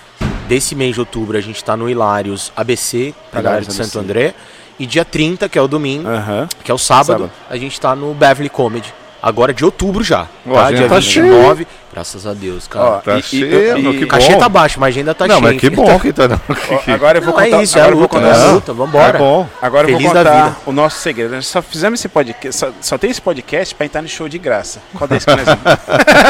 desse 0.47 0.75
mês 0.75 0.95
de 0.95 1.01
outubro 1.01 1.37
a 1.37 1.41
gente 1.41 1.63
tá 1.65 1.77
no 1.77 1.91
Hilários 1.91 2.53
ABC, 2.57 3.15
pra 3.31 3.43
galera 3.43 3.65
de 3.65 3.73
Santo 3.73 3.99
ABC. 3.99 3.99
André. 3.99 4.35
E 4.79 4.87
dia 4.87 5.05
30, 5.05 5.49
que 5.49 5.59
é 5.59 5.63
o 5.63 5.67
domingo, 5.69 6.09
Aham. 6.09 6.49
que 6.63 6.71
é 6.71 6.75
o 6.75 6.79
sábado, 6.79 7.07
Sábado. 7.25 7.31
a 7.51 7.57
gente 7.57 7.81
tá 7.81 7.95
no 7.97 8.15
Beverly 8.15 8.49
Comedy. 8.49 8.95
Agora 9.21 9.53
de 9.53 9.65
outubro 9.65 10.05
já. 10.05 10.29
Ó, 10.49 10.55
tá? 10.55 10.67
a 10.67 10.71
Dia 10.71 10.89
tá 10.89 11.01
29. 11.01 11.67
Graças 11.93 12.25
a 12.25 12.33
Deus, 12.35 12.69
cara. 12.69 12.85
Ó, 12.85 12.99
Tá 12.99 13.17
e- 13.17 13.19
e- 13.19 13.23
cheio, 13.23 13.79
e- 13.93 13.99
que 13.99 14.05
o 14.05 14.07
cachê 14.09 14.33
bom. 14.35 14.39
tá 14.39 14.49
baixo, 14.49 14.79
mas 14.79 14.87
a 14.87 14.91
agenda 14.91 15.13
tá 15.13 15.27
não, 15.27 15.41
cheia. 15.41 15.51
mas 15.53 15.61
que 15.61 15.71
bom 15.71 15.99
que 15.99 16.13
tá. 16.13 16.29
Não. 16.29 16.41
Ó, 16.49 16.93
agora 16.95 17.19
eu 17.19 17.23
vou 17.23 17.35
Não, 17.35 17.43
contar. 17.43 17.59
é 17.59 17.63
isso, 17.65 17.77
é 17.77 17.81
agora 17.81 17.93
a 17.93 17.95
eu 17.95 17.97
vou 17.99 18.03
luta, 18.03 18.15
contar. 18.17 18.29
é 18.29 18.33
a 18.33 18.39
Não. 18.47 18.55
luta, 18.55 18.73
vambora. 18.73 19.17
É 19.17 19.19
bom. 19.19 19.49
Agora 19.61 19.89
eu 19.91 19.97
Feliz 19.97 20.13
vou 20.13 20.23
da 20.23 20.31
contar 20.31 20.57
o 20.67 20.73
nosso 20.73 20.99
segredo. 21.01 21.35
Nós 21.35 21.49
só 21.49 21.61
fizemos 21.61 21.99
esse 21.99 22.09
podcast, 22.09 22.57
só, 22.61 22.69
só 22.81 22.97
tem 22.97 23.11
esse 23.11 23.21
podcast 23.21 23.75
pra 23.75 23.87
entrar 23.87 24.03
no 24.03 24.09
show 24.09 24.29
de 24.29 24.39
graça. 24.39 24.81
Qual 24.95 25.09
desse 25.09 25.27
que 25.27 25.35
nós 25.35 25.45
vamos? 25.45 25.63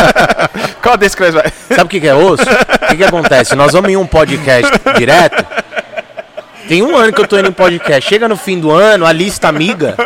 Qual 0.82 0.96
desse 0.96 1.14
que 1.16 1.22
nós 1.24 1.34
vai? 1.34 1.52
Sabe 1.68 1.82
o 1.82 1.88
que, 1.88 2.00
que 2.00 2.08
é 2.08 2.14
osso? 2.14 2.42
O 2.44 2.86
que, 2.88 2.96
que 2.96 3.04
acontece? 3.04 3.54
Nós 3.54 3.72
vamos 3.74 3.90
em 3.90 3.96
um 3.98 4.06
podcast 4.06 4.72
direto. 4.96 5.44
Tem 6.68 6.82
um 6.82 6.94
ano 6.96 7.12
que 7.12 7.20
eu 7.20 7.26
tô 7.26 7.38
indo 7.38 7.48
em 7.48 7.52
podcast. 7.52 8.08
Chega 8.08 8.28
no 8.28 8.36
fim 8.36 8.60
do 8.60 8.70
ano, 8.70 9.06
a 9.06 9.12
lista 9.12 9.48
amiga 9.48 9.96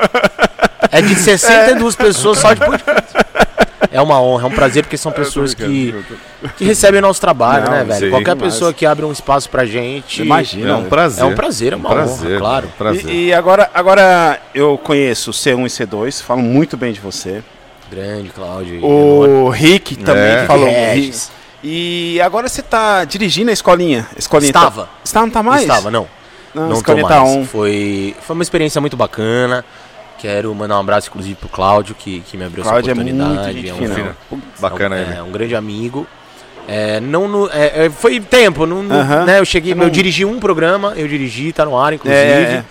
é 0.90 1.02
de 1.02 1.14
62 1.14 1.96
pessoas 1.96 2.38
só 2.38 2.52
de 2.54 2.60
podcast. 2.60 3.12
É 3.90 4.00
uma 4.00 4.22
honra, 4.22 4.44
é 4.44 4.46
um 4.46 4.50
prazer, 4.54 4.84
porque 4.84 4.96
são 4.96 5.12
pessoas 5.12 5.52
que, 5.52 5.94
que 6.56 6.64
recebem 6.64 6.98
o 7.00 7.02
nosso 7.02 7.20
trabalho, 7.20 7.64
Não, 7.66 7.72
né, 7.72 7.84
velho? 7.84 8.06
sim, 8.06 8.10
Qualquer 8.10 8.34
demais. 8.34 8.54
pessoa 8.54 8.72
que 8.72 8.86
abre 8.86 9.04
um 9.04 9.12
espaço 9.12 9.50
pra 9.50 9.66
gente. 9.66 10.22
Imagina. 10.22 10.70
É 10.70 10.74
um 10.74 10.84
prazer. 10.84 11.22
É 11.22 11.26
um 11.26 11.34
prazer, 11.34 11.72
é 11.74 11.76
uma 11.76 11.90
prazer, 11.90 12.28
honra, 12.30 12.38
claro. 12.38 12.66
é 12.66 12.68
um 12.68 12.72
prazer. 12.78 13.10
E, 13.12 13.26
e 13.26 13.34
agora, 13.34 13.70
agora 13.74 14.40
eu 14.54 14.78
conheço 14.78 15.30
o 15.30 15.34
C1 15.34 15.66
e 15.66 15.86
C2, 15.86 16.22
falam 16.22 16.42
muito 16.42 16.74
bem 16.76 16.92
de 16.92 17.00
você. 17.00 17.42
Grande, 17.90 18.30
Cláudio. 18.30 18.82
O 18.82 19.50
Rick 19.50 19.96
também 19.96 20.22
É. 20.22 20.44
falou. 20.46 20.68
E 21.62 22.18
agora 22.22 22.48
você 22.48 22.62
tá 22.62 23.04
dirigindo 23.04 23.50
a 23.50 23.52
escolinha. 23.52 24.06
Escolinha 24.16 24.48
Estava. 24.50 24.84
Tá, 24.84 24.88
está, 25.04 25.20
não 25.20 25.30
tá 25.30 25.42
mais? 25.42 25.62
Estava, 25.62 25.90
não. 25.90 26.08
Não, 26.54 26.68
não 26.68 26.82
tô 26.82 26.96
mais. 26.96 27.20
on. 27.28 27.44
Foi, 27.44 28.14
foi 28.20 28.34
uma 28.34 28.42
experiência 28.42 28.80
muito 28.80 28.96
bacana. 28.96 29.64
Quero 30.18 30.54
mandar 30.54 30.76
um 30.76 30.80
abraço, 30.80 31.08
inclusive, 31.08 31.34
pro 31.34 31.48
Cláudio, 31.48 31.94
que, 31.94 32.20
que 32.20 32.36
me 32.36 32.44
abriu 32.44 32.62
Cláudio 32.62 32.90
é 32.90 32.92
essa 32.92 33.02
muito 33.02 33.14
oportunidade. 33.20 33.72
um. 33.72 33.76
Fina. 33.76 34.16
é 34.30 34.34
um- 34.34 34.40
Bacana 34.60 34.96
é, 34.96 35.02
ele. 35.02 35.14
É 35.18 35.22
um 35.22 35.32
grande 35.32 35.56
amigo. 35.56 36.06
É, 36.68 37.00
não 37.00 37.26
no- 37.26 37.50
é, 37.52 37.86
é, 37.86 37.90
foi 37.90 38.20
tempo, 38.20 38.64
não, 38.66 38.82
não- 38.84 39.00
Aham. 39.00 39.24
né, 39.24 39.40
eu 39.40 39.44
cheguei, 39.44 39.72
Eu 39.72 39.90
dirigi 39.90 40.24
um 40.24 40.38
programa, 40.38 40.92
eu 40.96 41.08
dirigi, 41.08 41.52
tá 41.52 41.64
no 41.64 41.76
ar, 41.76 41.92
inclusive. 41.92 42.20
É, 42.20 42.64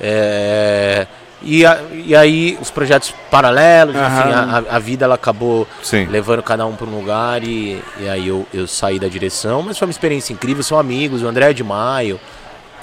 É, 0.00 1.06
e, 1.42 1.64
a- 1.66 1.80
e 1.92 2.14
aí 2.16 2.58
os 2.60 2.70
projetos 2.70 3.14
paralelos, 3.30 3.94
enfim, 3.94 4.04
Aham. 4.32 4.64
a, 4.70 4.76
a 4.76 4.78
vida 4.78 5.04
ela 5.04 5.14
acabou 5.14 5.66
Sim. 5.82 6.06
levando 6.06 6.42
cada 6.42 6.66
um 6.66 6.74
para 6.74 6.86
um 6.86 6.96
lugar 6.96 7.42
e, 7.42 7.82
e 8.00 8.08
aí 8.08 8.28
eu, 8.28 8.46
eu 8.54 8.66
saí 8.66 8.98
da 8.98 9.08
direção, 9.08 9.62
mas 9.62 9.78
foi 9.78 9.86
uma 9.86 9.90
experiência 9.92 10.32
incrível, 10.32 10.62
são 10.62 10.78
amigos, 10.78 11.22
o 11.22 11.26
André 11.28 11.52
de 11.52 11.62
Maio, 11.64 12.18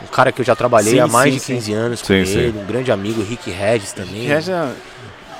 um 0.03 0.07
cara 0.07 0.31
que 0.31 0.41
eu 0.41 0.45
já 0.45 0.55
trabalhei 0.55 0.93
Sim, 0.93 0.99
há 0.99 1.07
mais 1.07 1.33
sim, 1.33 1.39
de 1.39 1.45
sim. 1.45 1.55
15 1.55 1.73
anos 1.73 2.01
com 2.01 2.07
Sim, 2.07 2.13
ele, 2.15 2.51
sim. 2.51 2.59
um 2.59 2.65
grande 2.65 2.91
amigo, 2.91 3.21
o 3.21 3.25
Rick 3.25 3.49
Regis 3.49 3.91
também, 3.93 4.31
É, 4.31 4.41
já- 4.41 4.71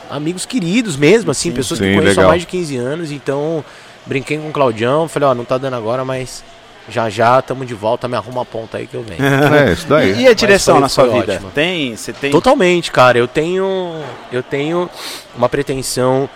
amigos 0.09 0.45
queridos 0.45 0.95
mesmo, 0.95 1.31
assim, 1.31 1.49
Sim, 1.49 1.55
pessoas 1.55 1.79
sim, 1.79 1.85
que 1.85 1.93
conheço 1.95 2.09
legal. 2.11 2.25
há 2.25 2.27
mais 2.29 2.41
de 2.41 2.47
15 2.47 2.77
anos, 2.77 3.11
então 3.11 3.63
brinquei 4.05 4.37
com 4.37 4.49
o 4.49 4.51
Claudião, 4.51 5.07
falei, 5.07 5.29
ó, 5.29 5.33
não 5.35 5.45
tá 5.45 5.57
dando 5.57 5.75
agora, 5.75 6.03
mas 6.05 6.43
já 6.89 7.09
já 7.09 7.41
tamo 7.41 7.65
de 7.65 7.73
volta, 7.73 8.07
me 8.09 8.15
arruma 8.17 8.41
a 8.41 8.45
ponta 8.45 8.77
aí 8.77 8.85
que 8.87 8.93
eu 8.95 9.03
venho. 9.03 9.21
É, 9.23 9.71
isso 9.71 9.87
daí. 9.87 10.11
E, 10.13 10.21
e 10.23 10.27
a 10.27 10.33
direção 10.33 10.79
na 10.79 10.89
sua 10.89 11.07
vida? 11.07 11.33
ótimo. 11.35 11.49
Tem, 11.51 11.95
você 11.95 12.11
tem. 12.11 12.29
Totalmente, 12.29 12.91
cara. 12.91 13.17
Eu 13.17 13.27
tenho, 13.27 14.03
eu 14.31 14.43
tenho 14.43 14.89
uma 15.35 15.47
pretensão 15.47 16.29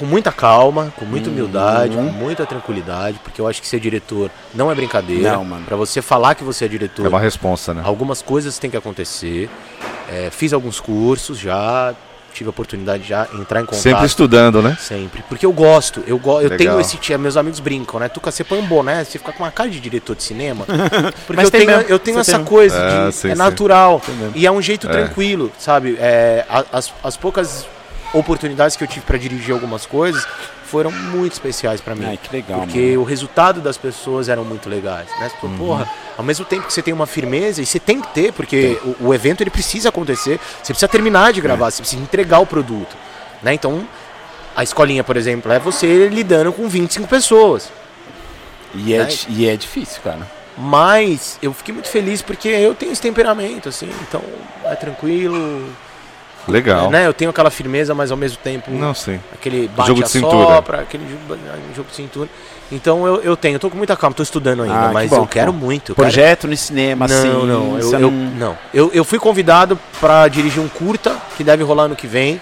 com 0.00 0.06
muita 0.06 0.32
calma, 0.32 0.92
com 0.96 1.04
muita 1.04 1.28
humildade, 1.28 1.94
Uhum. 1.96 2.06
com 2.06 2.12
muita 2.12 2.46
tranquilidade, 2.46 3.20
porque 3.22 3.38
eu 3.40 3.46
acho 3.46 3.60
que 3.60 3.68
ser 3.68 3.78
diretor 3.78 4.30
não 4.54 4.70
é 4.72 4.74
brincadeira. 4.74 5.32
Não, 5.32 5.44
mano. 5.44 5.64
Pra 5.66 5.76
você 5.76 6.00
falar 6.00 6.34
que 6.34 6.42
você 6.42 6.64
é 6.64 6.68
diretor, 6.68 7.04
É 7.04 7.08
uma 7.08 7.20
responsa, 7.20 7.74
né? 7.74 7.82
algumas 7.84 8.22
coisas 8.22 8.58
têm 8.58 8.70
que 8.70 8.76
acontecer. 8.78 9.50
É, 10.10 10.30
fiz 10.30 10.52
alguns 10.54 10.80
cursos 10.80 11.38
já, 11.38 11.94
tive 12.32 12.48
a 12.48 12.50
oportunidade 12.50 13.02
de 13.02 13.08
já 13.10 13.28
entrar 13.34 13.60
em 13.60 13.64
contato. 13.66 13.80
Sempre 13.82 14.06
estudando, 14.06 14.62
né? 14.62 14.76
Sempre. 14.80 15.22
Porque 15.28 15.44
eu 15.44 15.52
gosto, 15.52 16.02
eu, 16.06 16.18
go 16.18 16.40
eu 16.40 16.56
tenho 16.56 16.80
esse 16.80 16.96
tia, 16.96 17.18
meus 17.18 17.36
amigos 17.36 17.60
brincam, 17.60 18.00
né? 18.00 18.08
Tuca, 18.08 18.30
você 18.30 18.42
põe 18.42 18.58
um 18.58 18.66
boné, 18.66 19.04
você 19.04 19.18
fica 19.18 19.32
com 19.32 19.42
uma 19.44 19.50
cara 19.50 19.68
de 19.68 19.78
diretor 19.80 20.16
de 20.16 20.22
cinema. 20.22 20.64
Porque 21.26 21.34
Mas 21.36 21.44
eu 21.44 21.50
tem 21.50 21.66
tenho, 21.66 21.80
eu 21.82 21.98
tenho 21.98 22.16
Você 22.16 22.30
essa 22.30 22.38
tem. 22.38 22.46
coisa 22.46 22.76
É, 22.76 23.06
de. 23.08 23.14
sim, 23.14 23.28
é 23.28 23.32
sim. 23.32 23.38
natural. 23.38 24.00
E 24.34 24.46
é 24.46 24.50
um 24.50 24.62
jeito 24.62 24.88
É. 24.88 24.90
tranquilo, 24.90 25.52
sabe? 25.58 25.96
É, 26.00 26.44
as, 26.72 26.92
as 27.04 27.16
poucas 27.16 27.66
oportunidades 28.12 28.76
que 28.76 28.84
eu 28.84 28.88
tive 28.88 29.04
pra 29.06 29.16
dirigir 29.18 29.52
algumas 29.52 29.86
coisas 29.86 30.26
foram 30.64 30.90
muito 30.92 31.32
especiais 31.32 31.80
pra 31.80 31.94
mim. 31.94 32.04
Ai, 32.06 32.16
que 32.16 32.32
legal, 32.34 32.60
Porque 32.60 32.96
o 32.96 33.02
resultado 33.02 33.60
das 33.60 33.76
pessoas 33.76 34.28
eram 34.28 34.44
muito 34.44 34.68
legais, 34.68 35.08
né? 35.18 35.30
Uhum. 35.42 35.56
Porra, 35.58 35.90
ao 36.16 36.24
mesmo 36.24 36.44
tempo 36.44 36.66
que 36.66 36.72
você 36.72 36.80
tem 36.82 36.94
uma 36.94 37.06
firmeza, 37.06 37.60
e 37.60 37.66
você 37.66 37.80
tem 37.80 38.00
que 38.00 38.08
ter, 38.14 38.32
porque 38.32 38.78
o, 39.00 39.08
o 39.08 39.14
evento 39.14 39.42
ele 39.42 39.50
precisa 39.50 39.88
acontecer, 39.88 40.38
você 40.62 40.72
precisa 40.72 40.86
terminar 40.88 41.32
de 41.32 41.40
É. 41.40 41.42
gravar, 41.42 41.70
você 41.70 41.82
precisa 41.82 42.00
entregar 42.02 42.38
o 42.38 42.46
produto, 42.46 42.96
né? 43.42 43.52
Então, 43.54 43.84
a 44.54 44.62
escolinha, 44.62 45.02
por 45.02 45.16
exemplo, 45.16 45.50
é 45.50 45.58
você 45.58 46.08
lidando 46.08 46.52
com 46.52 46.68
25 46.68 47.08
pessoas. 47.08 47.68
E 48.74 48.94
é, 48.94 48.98
Né? 48.98 49.04
di- 49.06 49.26
e 49.28 49.48
é 49.48 49.56
difícil, 49.56 50.00
cara. 50.04 50.20
Mas 50.56 51.38
eu 51.42 51.52
fiquei 51.52 51.72
muito 51.74 51.88
feliz 51.88 52.22
porque 52.22 52.48
eu 52.48 52.74
tenho 52.76 52.92
esse 52.92 53.00
temperamento, 53.02 53.68
assim, 53.68 53.90
então 54.02 54.22
é 54.64 54.74
tranquilo, 54.76 55.68
Legal. 56.48 56.90
né? 56.90 57.06
Eu 57.06 57.12
tenho 57.12 57.30
aquela 57.30 57.50
firmeza, 57.50 57.94
mas 57.94 58.10
ao 58.10 58.16
mesmo 58.16 58.38
tempo 58.38 58.70
Não, 58.70 58.94
sim. 58.94 59.20
aquele 59.32 59.68
bate 59.68 59.88
Jogo 59.88 60.00
a 60.00 60.04
de 60.04 60.10
cintura. 60.10 60.46
sopra, 60.56 60.80
aquele 60.80 61.04
jogo, 61.08 61.40
jogo 61.76 61.88
de 61.90 61.94
cintura. 61.96 62.28
Então 62.72 63.04
eu, 63.06 63.16
eu 63.22 63.36
tenho, 63.36 63.56
eu 63.56 63.58
tô 63.60 63.68
com 63.68 63.76
muita 63.76 63.96
calma, 63.96 64.14
tô 64.14 64.22
estudando 64.22 64.62
ainda, 64.62 64.74
Ah, 64.84 64.88
que 64.88 64.94
mas 64.94 65.10
bom, 65.10 65.16
eu 65.16 65.26
que 65.26 65.32
quero 65.32 65.52
bom. 65.52 65.66
muito. 65.66 65.86
quero- 65.94 65.96
Projeto 65.96 66.46
no 66.46 66.56
cinema, 66.56 67.06
não, 67.08 67.16
assim. 67.16 67.28
não, 67.28 67.78
eu, 67.78 67.82
você 67.82 67.96
eu- 67.96 68.10
não. 68.10 68.56
Eu, 68.72 68.90
eu 68.94 69.04
fui 69.04 69.18
convidado 69.18 69.78
para 70.00 70.28
dirigir 70.28 70.62
um 70.62 70.68
curta 70.68 71.16
que 71.36 71.42
deve 71.44 71.62
rolar 71.64 71.84
ano 71.84 71.96
que 71.96 72.06
vem. 72.06 72.40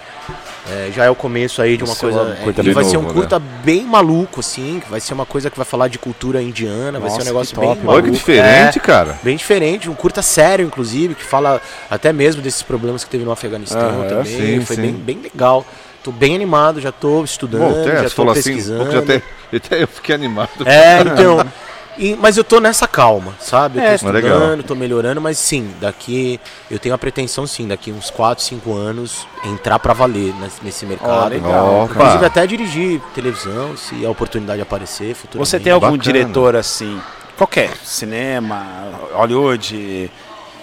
É, 0.67 0.91
já 0.93 1.05
é 1.05 1.09
o 1.09 1.15
começo 1.15 1.61
aí 1.61 1.77
de 1.77 1.83
uma 1.83 1.93
Isso 1.93 2.05
é 2.07 2.11
coisa. 2.11 2.31
é, 2.33 2.43
coisa 2.43 2.61
e 2.61 2.63
de 2.63 2.71
vai 2.73 2.83
ser 2.83 2.97
um 2.97 3.01
novo, 3.01 3.13
curta 3.13 3.39
bem 3.39 3.83
maluco, 3.85 4.39
assim. 4.41 4.79
Que 4.83 4.89
vai 4.91 4.99
ser 4.99 5.13
uma 5.13 5.25
coisa 5.25 5.49
que 5.49 5.57
vai 5.57 5.65
falar 5.65 5.87
de 5.87 5.97
cultura 5.97 6.41
indiana. 6.41 6.99
vai 6.99 7.09
ser 7.09 7.15
Nossa, 7.15 7.15
um 7.15 7.19
que 7.19 7.25
negócio 7.25 7.55
top, 7.55 7.67
bem 7.67 7.75
mano. 7.77 7.89
Olha 7.89 8.01
maluco. 8.01 8.11
que 8.11 8.17
diferente, 8.17 8.77
É, 8.77 8.81
cara. 8.81 9.19
bem 9.23 9.35
diferente, 9.35 9.89
um 9.89 9.95
curta 9.95 10.21
sério, 10.21 10.65
inclusive, 10.65 11.15
que 11.15 11.23
fala 11.23 11.61
até 11.89 12.11
mesmo 12.13 12.41
desses 12.41 12.61
problemas 12.61 13.03
que 13.03 13.09
teve 13.09 13.23
no 13.23 13.31
Afeganistão 13.31 13.79
Aham, 13.79 14.07
também. 14.07 14.59
sim, 14.59 14.65
Foi 14.65 14.75
sim. 14.75 14.81
Bem, 14.83 14.93
bem 14.93 15.19
legal. 15.21 15.65
Tô 16.03 16.11
bem 16.11 16.33
animado, 16.35 16.79
já 16.79 16.91
tô 16.93 17.23
estudando, 17.23 17.73
Bom, 17.73 17.81
até, 17.81 17.91
já 17.97 18.03
você 18.03 18.09
tô 18.09 18.15
falou 18.15 18.31
assim, 18.31 18.43
pesquisando. 18.55 18.91
eu 18.91 18.99
até, 18.99 19.21
até 19.53 19.83
eu 19.83 19.87
fiquei 19.87 20.15
animado. 20.15 20.49
É, 20.65 21.01
então. 21.01 21.45
e- 21.99 22.15
mas 22.15 22.37
eu 22.37 22.43
tô 22.43 22.59
nessa 22.59 22.87
calma, 22.87 23.35
sabe? 23.39 23.77
Eu 23.79 23.83
tô 23.83 23.89
É, 23.89 23.95
estudando, 23.95 24.13
legal. 24.23 24.63
tô 24.63 24.73
melhorando, 24.75 25.19
mas 25.21 25.37
sim, 25.37 25.71
daqui. 25.79 26.39
Eu 26.71 26.79
tenho 26.79 26.95
a 26.95 26.97
pretensão, 26.97 27.45
sim, 27.45 27.67
daqui 27.67 27.91
uns 27.91 28.09
4, 28.09 28.43
5 28.43 28.73
anos, 28.75 29.27
entrar 29.43 29.77
pra 29.79 29.93
valer 29.93 30.33
nesse, 30.35 30.63
nesse 30.63 30.85
mercado. 30.85 31.29
legal. 31.29 31.83
Opa. 31.83 31.93
Inclusive 31.93 32.25
até 32.25 32.47
dirigir 32.47 33.01
televisão, 33.13 33.75
se 33.77 34.05
a 34.05 34.09
oportunidade 34.09 34.61
aparecer 34.61 35.13
futuramente. 35.13 35.49
Você 35.49 35.59
tem 35.59 35.71
algum 35.73 35.85
Bacana. 35.97 36.03
diretor 36.03 36.55
assim, 36.55 36.99
qualquer, 37.37 37.71
cinema, 37.83 38.65
Hollywood, 39.13 40.09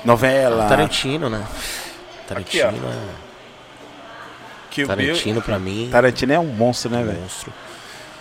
novela, 0.05 0.65
Tarantino, 0.67 1.29
né? 1.31 1.45
Tarantino 2.27 2.69
Aqui, 2.69 2.77
é. 2.79 3.27
Kill 4.71 4.87
Bill. 4.89 4.97
Tarantino 4.97 5.43
pra 5.43 5.59
mim. 5.59 5.89
Tarantino 5.91 6.33
é 6.33 6.39
um 6.39 6.47
monstro, 6.47 6.91
né, 6.91 6.99
é 6.99 7.03
um 7.03 7.07
velho? 7.07 7.21
monstro. 7.21 7.53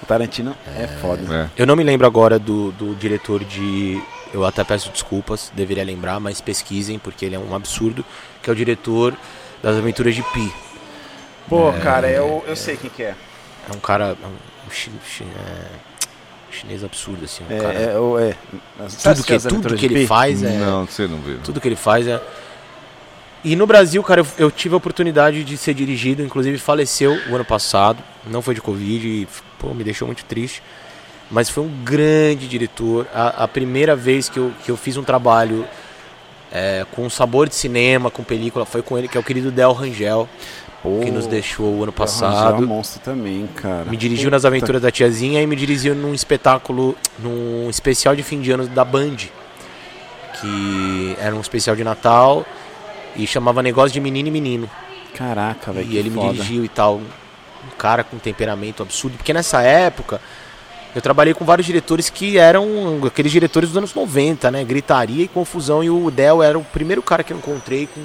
O 0.02 0.06
Tarantino 0.06 0.56
é, 0.78 0.88
foda. 0.88 1.50
É. 1.58 1.62
Eu 1.62 1.66
não 1.68 1.76
me 1.76 1.84
lembro 1.84 2.06
agora 2.06 2.38
do, 2.38 2.72
do 2.74 2.96
diretor 2.96 3.43
de. 3.43 4.02
Eu 4.34 4.46
até 4.46 4.64
peço 4.64 4.89
desculpas, 4.89 5.52
deveria 5.56 5.84
lembrar, 5.84 6.20
mas 6.20 6.41
pesquisem, 6.41 7.00
porque 7.00 7.26
ele 7.26 7.36
é 7.36 7.39
um 7.39 7.56
absurdo, 7.56 8.04
que 8.43 8.50
é 8.50 8.54
o 8.54 8.56
diretor 8.56 9.16
das 9.64 9.78
Aventuras 9.78 10.14
de 10.14 10.22
Pi. 10.22 10.54
Pô, 11.48 11.72
cara, 11.82 12.10
eu, 12.10 12.43
eu 12.48 12.56
sei 12.56 12.76
quem 12.76 12.89
que 12.89 13.04
é. 13.04 13.16
É 13.72 13.76
um 13.76 13.80
cara. 13.80 14.16
é 14.22 14.26
Um, 14.68 14.70
chi- 14.72 14.91
chi- 15.08 15.24
é, 15.24 15.66
chinês 16.52 16.84
absurdo, 16.84 17.24
assim. 17.26 17.43
Um 17.50 17.54
É, 17.56 17.60
cara, 17.60 17.74
é, 17.80 17.84
é. 17.84 18.36
tudo 19.14 19.24
que, 19.24 19.39
tudo 19.39 19.76
que 19.78 19.86
ele 19.86 20.08
faz 20.08 20.43
é. 20.43 20.50
Não, 20.58 20.86
você 20.86 21.08
não 21.08 21.20
viu. 21.20 21.38
Tudo 21.43 21.62
que 21.62 21.68
ele 21.68 21.76
faz 21.76 22.08
é. 22.08 22.22
E 23.46 23.56
no 23.56 23.68
Brasil, 23.68 24.02
cara, 24.02 24.22
eu, 24.22 24.28
eu 24.39 24.52
tive 24.52 24.74
a 24.74 24.78
oportunidade 24.78 25.43
de 25.43 25.56
ser 25.56 25.76
dirigido, 25.76 26.24
inclusive 26.24 26.58
faleceu 26.58 27.16
o 27.30 27.36
ano 27.36 27.46
passado, 27.46 28.02
não 28.26 28.41
foi 28.41 28.56
de 28.56 28.62
Covid, 28.62 29.08
e 29.08 29.28
pô, 29.60 29.72
me 29.72 29.84
deixou 29.84 30.08
muito 30.08 30.26
triste. 30.26 30.64
Mas 31.30 31.48
foi 31.48 31.64
um 31.64 31.70
grande 31.84 32.48
diretor. 32.48 33.06
A, 33.14 33.43
a 33.43 33.48
primeira 33.48 33.96
vez 33.96 34.30
que 34.30 34.39
eu, 34.39 34.52
que 34.64 34.72
eu 34.72 34.76
fiz 34.76 34.98
um 34.98 35.04
trabalho 35.04 35.64
é, 36.52 36.88
com 36.93 37.08
sabor 37.08 37.48
de 37.48 37.54
cinema, 37.54 38.10
com 38.10 38.24
película, 38.24 38.66
foi 38.66 38.82
com 38.82 38.98
ele, 38.98 39.08
que 39.08 39.16
é 39.16 39.20
o 39.20 39.24
querido 39.24 39.52
Del 39.52 39.74
Rangel, 39.74 40.28
que 41.04 41.12
nos 41.12 41.28
deixou 41.28 41.68
o 41.68 41.84
ano 41.84 41.86
É 41.86 41.89
um 41.89 41.91
passado. 41.91 42.68
monstro 42.68 43.00
também, 43.02 43.48
cara. 43.56 43.86
Me 43.86 43.96
dirigiu 43.96 44.32
nas 44.32 44.43
aventuras 44.43 44.82
da 44.82 44.89
tiazinha 44.89 45.39
e 45.39 45.46
me 45.46 45.56
dirigiu 45.56 45.93
num 45.93 46.16
espetáculo, 46.16 46.98
num 47.20 47.70
especial 47.70 48.16
de 48.16 48.24
fim 48.24 48.41
de 48.41 48.50
ano 48.50 48.68
da 48.68 48.84
Band. 48.84 49.18
Que 50.41 51.16
era 51.20 51.36
um 51.36 51.41
especial 51.41 51.76
de 51.76 51.84
Natal 51.84 52.43
e 53.16 53.26
chamava 53.28 53.61
Negócio 53.63 53.91
de 53.91 53.99
Menino 53.99 54.28
e 54.28 54.32
Menino. 54.32 54.70
Caraca, 55.16 55.72
velho. 55.72 55.89
E 55.89 55.97
ele 55.97 56.09
me 56.09 56.16
foda. 56.16 56.34
dirigiu 56.34 56.66
e 56.66 56.70
tal. 56.70 56.97
Um 56.97 57.78
cara 57.78 58.03
com 58.03 58.18
temperamento 58.18 58.84
absurdo. 58.84 59.18
Porque 59.18 59.34
nessa 59.34 59.61
época 59.61 60.20
Eu 60.93 61.01
trabalhei 61.01 61.34
com 61.34 61.43
vários 61.43 61.66
diretores 61.68 62.09
que 62.09 62.38
eram 62.38 63.01
aqueles 63.05 63.30
diretores 63.30 63.68
dos 63.70 63.78
anos 63.78 63.93
90, 63.93 64.49
né? 64.49 64.63
Gritaria 64.63 65.24
e 65.26 65.28
confusão. 65.28 65.84
E 65.84 65.89
o 65.89 66.09
Del 66.09 66.41
era 66.41 66.57
o 66.57 66.63
primeiro 66.63 67.01
cara 67.01 67.22
que 67.22 67.34
eu 67.34 67.38
encontrei 67.38 67.86
com. 67.88 68.01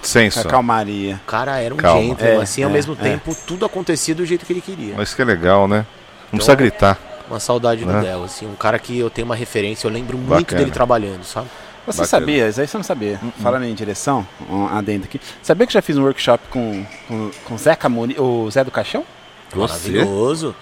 Senso. 0.00 0.46
Calmaria. 0.46 1.20
O 1.24 1.26
cara 1.26 1.58
era 1.58 1.74
um 1.74 1.76
Calma. 1.76 2.00
gentleman, 2.00 2.38
É, 2.38 2.42
assim, 2.42 2.62
ao 2.62 2.70
é, 2.70 2.72
mesmo 2.72 2.92
é. 3.00 3.02
tempo, 3.02 3.36
tudo 3.46 3.66
acontecia 3.66 4.14
do 4.14 4.24
jeito 4.24 4.46
que 4.46 4.52
ele 4.52 4.60
queria. 4.60 4.94
Mas 4.96 5.12
que 5.12 5.20
é 5.20 5.24
legal, 5.24 5.66
né? 5.66 5.84
Não 6.30 6.36
precisa 6.38 6.54
gritar. 6.54 6.98
Uma 7.28 7.40
saudade 7.40 7.84
do 7.84 7.92
Né? 7.92 8.00
Del, 8.02 8.22
assim, 8.24 8.46
um 8.46 8.54
cara 8.54 8.78
que 8.78 8.96
eu 8.98 9.10
tenho 9.10 9.24
uma 9.26 9.34
referência, 9.36 9.86
eu 9.88 9.90
lembro 9.92 10.16
muito 10.16 10.30
Bacana. 10.30 10.60
dele 10.60 10.70
trabalhando, 10.70 11.24
sabe? 11.24 11.48
Você 11.86 12.02
Bacana. 12.02 12.06
sabia, 12.06 12.48
isso 12.48 12.60
aí 12.60 12.66
você 12.68 12.76
não 12.76 12.84
sabia. 12.84 13.20
Falando 13.42 13.64
em 13.64 13.74
direção, 13.74 14.26
um 14.48 14.66
adendo 14.66 15.04
aqui. 15.04 15.20
Sabia 15.42 15.66
que 15.66 15.70
eu 15.70 15.74
já 15.74 15.82
fiz 15.82 15.96
um 15.96 16.02
workshop 16.02 16.44
com, 16.50 16.84
com, 17.08 17.30
com 17.44 17.54
o 17.54 17.58
Zé 17.58 17.74
Camoni, 17.74 18.14
o 18.18 18.48
Zé 18.50 18.62
do 18.62 18.70
Caixão? 18.70 19.04
Você? 19.52 19.90
Maravilhoso. 19.90 20.54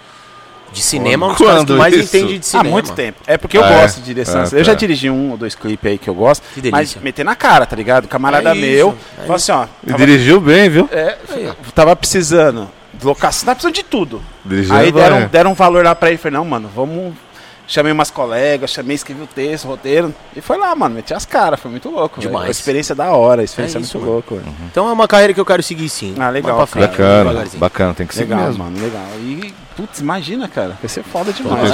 De 0.70 0.82
cinema, 0.82 1.26
um 1.26 1.30
dos 1.30 1.38
caras 1.38 1.64
que 1.64 1.72
mais 1.72 1.94
isso? 1.94 2.16
entende 2.16 2.38
de 2.38 2.46
cinema. 2.46 2.68
Há 2.68 2.72
muito 2.72 2.92
tempo. 2.92 3.18
É 3.26 3.38
porque 3.38 3.56
eu 3.56 3.64
Ah, 3.64 3.70
é? 3.72 3.80
gosto 3.82 3.96
de 4.00 4.04
direção. 4.04 4.42
Ah, 4.42 4.48
eu 4.52 4.62
já 4.62 4.72
tá. 4.72 4.78
dirigi 4.78 5.08
um 5.08 5.30
ou 5.30 5.36
dois 5.38 5.54
clipes 5.54 5.90
aí 5.90 5.96
que 5.96 6.08
eu 6.08 6.14
gosto. 6.14 6.42
Que 6.54 6.60
delícia. 6.60 6.96
Mas 6.96 7.02
meter 7.02 7.24
na 7.24 7.34
cara, 7.34 7.64
tá 7.64 7.74
ligado? 7.74 8.06
Camarada 8.06 8.50
É 8.50 8.54
isso, 8.54 8.60
meu. 8.60 8.98
é 9.16 9.20
falou 9.22 9.36
assim, 9.36 9.52
ó. 9.52 9.66
E 9.82 9.86
Tava, 9.90 9.98
dirigiu 10.06 10.40
bem, 10.40 10.68
viu? 10.68 10.86
é, 10.92 11.16
tava 11.74 11.96
precisando 11.96 12.68
de 12.92 13.06
locação, 13.06 13.46
tava 13.46 13.54
precisando 13.56 13.74
de 13.76 13.82
tudo. 13.82 14.22
Dirigiu 14.44 14.74
Aí 14.74 14.92
deram, 14.92 15.26
deram 15.28 15.50
um 15.52 15.54
valor 15.54 15.82
lá 15.84 15.94
pra 15.94 16.10
ele. 16.10 16.18
Falei, 16.18 16.36
não, 16.36 16.44
mano, 16.44 16.70
vamos. 16.74 17.14
Chamei 17.70 17.92
umas 17.92 18.10
colegas, 18.10 18.70
chamei, 18.70 18.94
escrevi 18.96 19.20
o 19.22 19.26
texto, 19.26 19.66
o 19.66 19.68
roteiro. 19.68 20.14
E 20.34 20.40
foi 20.40 20.56
lá, 20.56 20.74
mano, 20.74 20.94
meti 20.94 21.12
as 21.12 21.26
caras, 21.26 21.60
foi 21.60 21.70
muito 21.70 21.90
louco. 21.90 22.18
Demais. 22.18 22.48
A 22.48 22.50
experiência 22.50 22.94
da 22.94 23.12
hora, 23.12 23.42
a 23.42 23.44
experiência 23.44 23.76
É 23.76 23.80
é, 23.80 23.82
isso, 23.82 23.98
muito 23.98 24.06
mano. 24.06 24.12
louco, 24.14 24.34
velho. 24.36 24.56
Então 24.70 24.88
é 24.88 24.92
uma 24.92 25.06
carreira 25.06 25.34
que 25.34 25.40
eu 25.40 25.44
quero 25.44 25.62
seguir 25.62 25.88
sim. 25.90 26.14
Ah, 26.18 26.30
legal, 26.30 26.66
frente, 26.66 26.88
Bacana, 26.92 27.44
bacana, 27.56 27.92
tem 27.94 28.06
que 28.06 28.14
ser 28.14 28.22
Legal, 28.22 28.40
mesmo. 28.46 28.64
mano, 28.64 28.80
legal. 28.80 29.04
E, 29.20 29.52
putz, 29.76 30.00
imagina, 30.00 30.48
cara. 30.48 30.78
Vai 30.80 30.88
ser 30.88 31.02
foda 31.02 31.30
demais. 31.30 31.60
Vai 31.60 31.68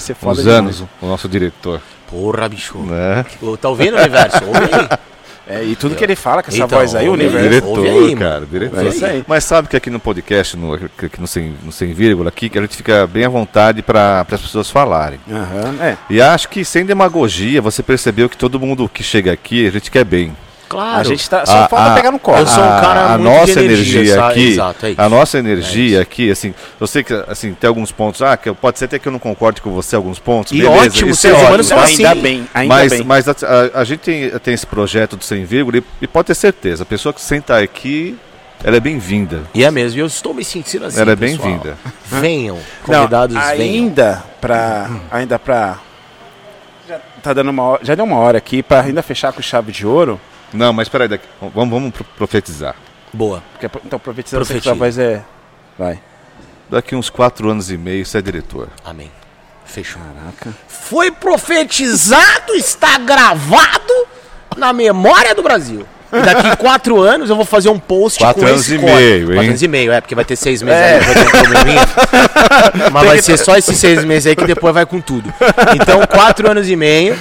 ser 0.00 0.14
foda 0.14 0.32
uns 0.32 0.38
demais. 0.44 0.58
anos 0.58 0.84
o 1.00 1.06
nosso 1.06 1.28
diretor, 1.28 1.80
Porra, 2.10 2.48
bicho. 2.48 2.76
né? 2.78 3.24
Tá 3.60 3.68
ouvindo, 3.68 3.96
universo? 3.96 4.38
Ouve 4.44 4.58
aí. 4.74 4.98
É, 5.46 5.62
e 5.62 5.76
tudo 5.76 5.94
que 5.94 6.02
ele 6.02 6.16
fala 6.16 6.42
com 6.42 6.48
essa 6.48 6.64
Então, 6.64 6.78
voz 6.78 6.94
aí, 6.94 7.08
o 7.08 7.12
universo. 7.12 7.48
Diretor, 7.48 7.86
aí, 7.86 8.16
cara, 8.16 8.46
diretor. 8.46 8.84
É 8.84 8.88
isso 8.88 9.04
aí. 9.04 9.24
Mas 9.26 9.44
sabe 9.44 9.68
que 9.68 9.76
aqui 9.76 9.90
no 9.90 10.00
podcast, 10.00 10.56
no, 10.56 10.74
aqui 10.74 11.20
no, 11.20 11.26
sem, 11.26 11.54
no 11.62 11.70
Sem 11.70 11.92
Vírgula, 11.92 12.28
aqui, 12.28 12.48
que 12.48 12.58
a 12.58 12.62
gente 12.62 12.76
fica 12.76 13.06
bem 13.06 13.24
à 13.24 13.28
vontade 13.28 13.82
para 13.82 14.26
as 14.30 14.40
pessoas 14.40 14.70
falarem. 14.70 15.20
Aham, 15.30 15.76
é. 15.82 15.96
E 16.08 16.20
acho 16.20 16.48
que 16.48 16.64
sem 16.64 16.84
demagogia, 16.86 17.60
você 17.60 17.82
percebeu 17.82 18.28
que 18.28 18.36
todo 18.36 18.58
mundo 18.58 18.88
que 18.88 19.02
chega 19.02 19.32
aqui, 19.32 19.66
a 19.66 19.70
gente 19.70 19.90
quer 19.90 20.04
bem. 20.04 20.34
Claro. 20.74 20.98
A 21.00 21.04
gente 21.04 21.30
tá. 21.30 21.46
Só 21.46 21.52
A- 21.64 21.68
falta 21.68 21.92
a- 21.92 21.94
pegar 21.94 22.10
no 22.10 22.18
colo. 22.18 22.38
Eu 22.38 22.46
sou 22.48 22.62
um 22.62 22.66
cara 22.80 23.04
a 23.14 23.18
muito 23.18 23.22
nossa 23.32 23.60
energia, 23.60 24.00
energia, 24.00 24.26
aqui, 24.26 24.48
Exato, 24.48 24.86
é 24.86 24.94
a 24.98 25.08
nossa 25.08 25.38
energia 25.38 25.98
É 25.98 26.02
aqui, 26.02 26.30
assim, 26.30 26.52
eu 26.80 26.86
sei 26.88 27.04
que 27.04 27.14
assim 27.28 27.54
tem 27.54 27.68
alguns 27.68 27.92
pontos, 27.92 28.20
ah, 28.22 28.36
que 28.36 28.52
pode 28.54 28.78
ser 28.78 28.86
até 28.86 28.98
que 28.98 29.06
eu 29.06 29.12
não 29.12 29.18
concorde 29.20 29.62
com 29.62 29.70
você 29.70 29.94
alguns 29.94 30.18
pontos, 30.18 30.50
E 30.52 30.58
beleza, 30.62 30.86
ótimo, 30.86 31.10
isso 31.10 31.20
seres 31.20 31.38
é 31.38 31.44
humanos 31.46 31.66
são 31.66 31.78
ainda 31.78 32.10
assim. 32.10 32.20
bem, 32.20 32.48
ainda 32.52 32.74
mas, 32.74 32.92
bem. 32.92 33.04
mas 33.04 33.28
a, 33.28 33.34
a- 33.74 33.84
gente 33.84 34.00
tem, 34.00 34.30
tem 34.40 34.52
esse 34.54 34.66
projeto 34.66 35.16
do 35.16 35.22
Sem 35.22 35.44
Vírgula 35.44 35.78
e, 35.78 35.84
e 36.02 36.06
pode 36.08 36.26
ter 36.26 36.34
certeza, 36.34 36.82
a 36.82 36.86
pessoa 36.86 37.12
que 37.12 37.20
senta 37.20 37.56
aqui, 37.58 38.18
ela 38.64 38.76
é 38.76 38.80
bem-vinda. 38.80 39.42
E 39.54 39.62
é 39.62 39.70
mesmo, 39.70 40.00
eu 40.00 40.06
estou 40.06 40.34
me 40.34 40.42
sentindo 40.42 40.86
assim. 40.86 41.00
ela 41.00 41.12
é 41.12 41.16
bem-vinda. 41.16 41.76
Venham, 42.06 42.56
Não, 42.88 42.96
convidados, 43.00 43.36
venham. 43.36 43.48
ainda 43.74 44.24
pra. 44.40 44.90
Ainda 45.12 45.38
pra. 45.38 45.76
Já 46.88 46.98
tá 47.22 47.32
dando 47.32 47.50
uma 47.50 47.62
hora, 47.62 47.80
Já 47.84 47.94
deu 47.94 48.04
uma 48.04 48.16
hora 48.18 48.38
aqui 48.38 48.62
pra 48.62 48.80
ainda 48.80 49.02
fechar 49.02 49.32
com 49.32 49.40
chave 49.40 49.70
de 49.72 49.86
ouro. 49.86 50.20
Não, 50.54 50.72
mas 50.72 50.88
peraí, 50.88 51.08
daqui, 51.08 51.26
vamos, 51.54 51.70
vamos 51.70 51.90
pro- 51.92 52.04
profetizar. 52.16 52.74
Boa. 53.12 53.42
Porque, 53.52 53.78
então, 53.84 53.98
profetizando 53.98 54.44
que 54.46 54.60
Profetia. 54.60 55.02
é. 55.02 55.22
Vai. 55.78 55.98
Daqui 56.70 56.94
uns 56.96 57.10
quatro 57.10 57.50
anos 57.50 57.70
e 57.70 57.76
meio 57.76 58.06
você 58.06 58.18
é 58.18 58.22
diretor. 58.22 58.68
Amém. 58.84 59.10
Fechou. 59.66 60.00
Caraca. 60.00 60.56
Foi 60.68 61.10
profetizado, 61.10 62.54
está 62.54 62.98
gravado 62.98 63.92
na 64.56 64.72
memória 64.72 65.34
do 65.34 65.42
Brasil. 65.42 65.86
E 66.12 66.20
daqui 66.20 66.56
quatro 66.62 67.00
anos 67.00 67.28
eu 67.30 67.36
vou 67.36 67.44
fazer 67.44 67.68
um 67.70 67.78
post 67.78 68.20
Quatro 68.20 68.42
com 68.42 68.48
anos 68.48 68.60
esse 68.62 68.74
e 68.74 68.78
meio, 68.78 69.18
hein? 69.18 69.26
Quatro 69.26 69.48
anos 69.48 69.62
e 69.62 69.68
meio, 69.68 69.92
é, 69.92 70.00
porque 70.00 70.14
vai 70.14 70.24
ter 70.24 70.36
seis 70.36 70.62
meses 70.62 70.80
É. 70.80 70.94
aí, 70.94 71.00
vai 71.00 71.14
ter 71.14 71.26
um 71.26 71.30
probleminha. 71.30 71.80
Mas 72.92 73.06
vai 73.06 73.22
ser 73.22 73.36
só 73.36 73.56
esses 73.56 73.76
seis 73.76 74.04
meses 74.04 74.26
aí 74.28 74.36
que 74.36 74.44
depois 74.46 74.72
vai 74.74 74.86
com 74.86 75.00
tudo. 75.00 75.32
Então, 75.80 76.06
quatro 76.06 76.48
anos 76.50 76.68
e 76.68 76.76
meio, 76.76 77.18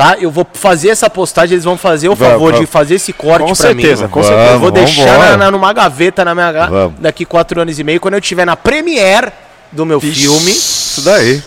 tá? 0.00 0.16
Eu 0.20 0.30
vou 0.30 0.46
fazer 0.54 0.88
essa 0.88 1.10
postagem, 1.10 1.54
eles 1.54 1.64
vão 1.64 1.76
fazer 1.76 2.08
o 2.08 2.14
Vamos, 2.14 2.32
favor 2.34 2.52
de 2.52 2.58
vamos. 2.58 2.70
fazer 2.70 2.94
esse 2.94 3.12
corte 3.12 3.40
Com 3.40 3.46
pra 3.46 3.54
certeza, 3.54 4.04
mim. 4.04 4.10
com 4.10 4.22
certeza. 4.22 4.50
Eu 4.52 4.58
vou 4.60 4.70
vamos 4.72 4.86
deixar 4.86 5.18
na, 5.18 5.36
na- 5.36 5.50
numa 5.50 5.72
gaveta 5.72 6.24
na 6.24 6.34
minha 6.34 6.52
Vamos. 6.68 6.98
daqui 7.00 7.24
quatro 7.24 7.60
anos 7.60 7.78
e 7.78 7.84
meio, 7.84 8.00
quando 8.00 8.14
eu 8.14 8.20
estiver 8.20 8.44
na 8.46 8.56
premiere 8.56 9.30
do 9.70 9.84
meu 9.84 10.00
filme, 10.00 10.50
Isso 10.50 11.02
daí. 11.02 11.42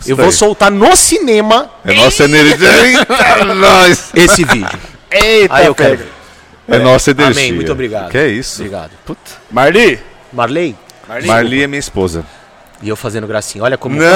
Isso 0.00 0.10
eu 0.12 0.16
vou 0.16 0.26
daí. 0.26 0.32
soltar 0.34 0.70
no 0.70 0.96
cinema 0.96 1.70
É 1.84 1.92
nossa 1.94 2.24
energia. 2.24 2.68
Esse 4.14 4.44
vídeo. 4.44 4.78
Eita, 5.10 5.54
Aí 5.54 5.66
eu 5.66 5.74
quero 5.74 5.96
ver. 5.98 6.08
É 6.68 6.78
nossa 6.78 7.10
energia. 7.10 7.42
Amém, 7.42 7.52
muito 7.52 7.70
obrigado. 7.72 8.10
Que 8.10 8.18
é 8.18 8.28
isso? 8.28 8.62
Obrigado. 8.62 8.90
Puta. 9.04 9.20
Marli! 9.50 9.98
Marley, 10.32 10.76
Marli 11.26 11.62
é 11.64 11.66
minha 11.66 11.80
esposa. 11.80 12.24
E 12.82 12.88
eu 12.88 12.96
fazendo 12.96 13.26
gracinha. 13.26 13.62
Olha 13.64 13.76
como, 13.76 13.96
Não! 14.00 14.06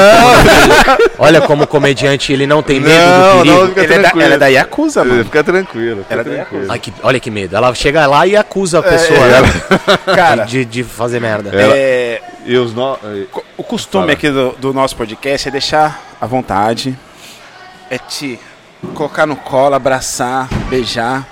olha 1.18 1.40
como 1.42 1.64
o 1.64 1.66
comediante 1.66 2.32
ele 2.32 2.46
não 2.46 2.62
tem 2.62 2.80
medo 2.80 2.94
Não, 2.98 3.36
do 3.38 3.42
perigo. 3.42 3.58
não, 3.60 3.68
fica 3.68 3.80
Ele 3.82 3.92
é 3.92 3.96
da, 3.96 4.02
tranquilo. 4.02 4.24
ela 4.24 4.34
é 4.34 4.38
da 4.38 4.46
Yakuza, 4.48 5.04
mano. 5.04 5.24
Fica 5.24 5.44
tranquilo. 5.44 6.02
Fica 6.02 6.14
Ela 6.14 6.20
é 6.22 6.24
tranquilo. 6.24 6.66
Ai, 6.70 6.78
que, 6.78 6.92
olha 7.02 7.20
que 7.20 7.30
medo. 7.30 7.56
Ela 7.56 7.74
chega 7.74 8.06
lá 8.06 8.26
e 8.26 8.36
acusa 8.36 8.78
a 8.78 8.82
pessoa 8.82 9.18
é, 9.18 9.40
né, 9.42 9.48
Cara, 10.16 10.44
de, 10.44 10.64
de 10.64 10.82
fazer 10.84 11.20
merda. 11.20 11.50
Ela- 11.50 11.76
é, 11.76 12.22
E 12.46 12.56
os 12.56 12.72
no... 12.74 12.98
o 13.56 13.62
costume 13.62 14.04
Fala. 14.04 14.12
aqui 14.14 14.30
do, 14.30 14.50
do 14.58 14.72
nosso 14.72 14.96
podcast 14.96 15.48
é 15.48 15.50
deixar 15.50 16.00
à 16.20 16.26
vontade. 16.26 16.98
É 17.90 17.98
te 17.98 18.38
colocar 18.94 19.26
no 19.26 19.36
colo, 19.36 19.74
abraçar, 19.74 20.48
beijar. 20.70 21.26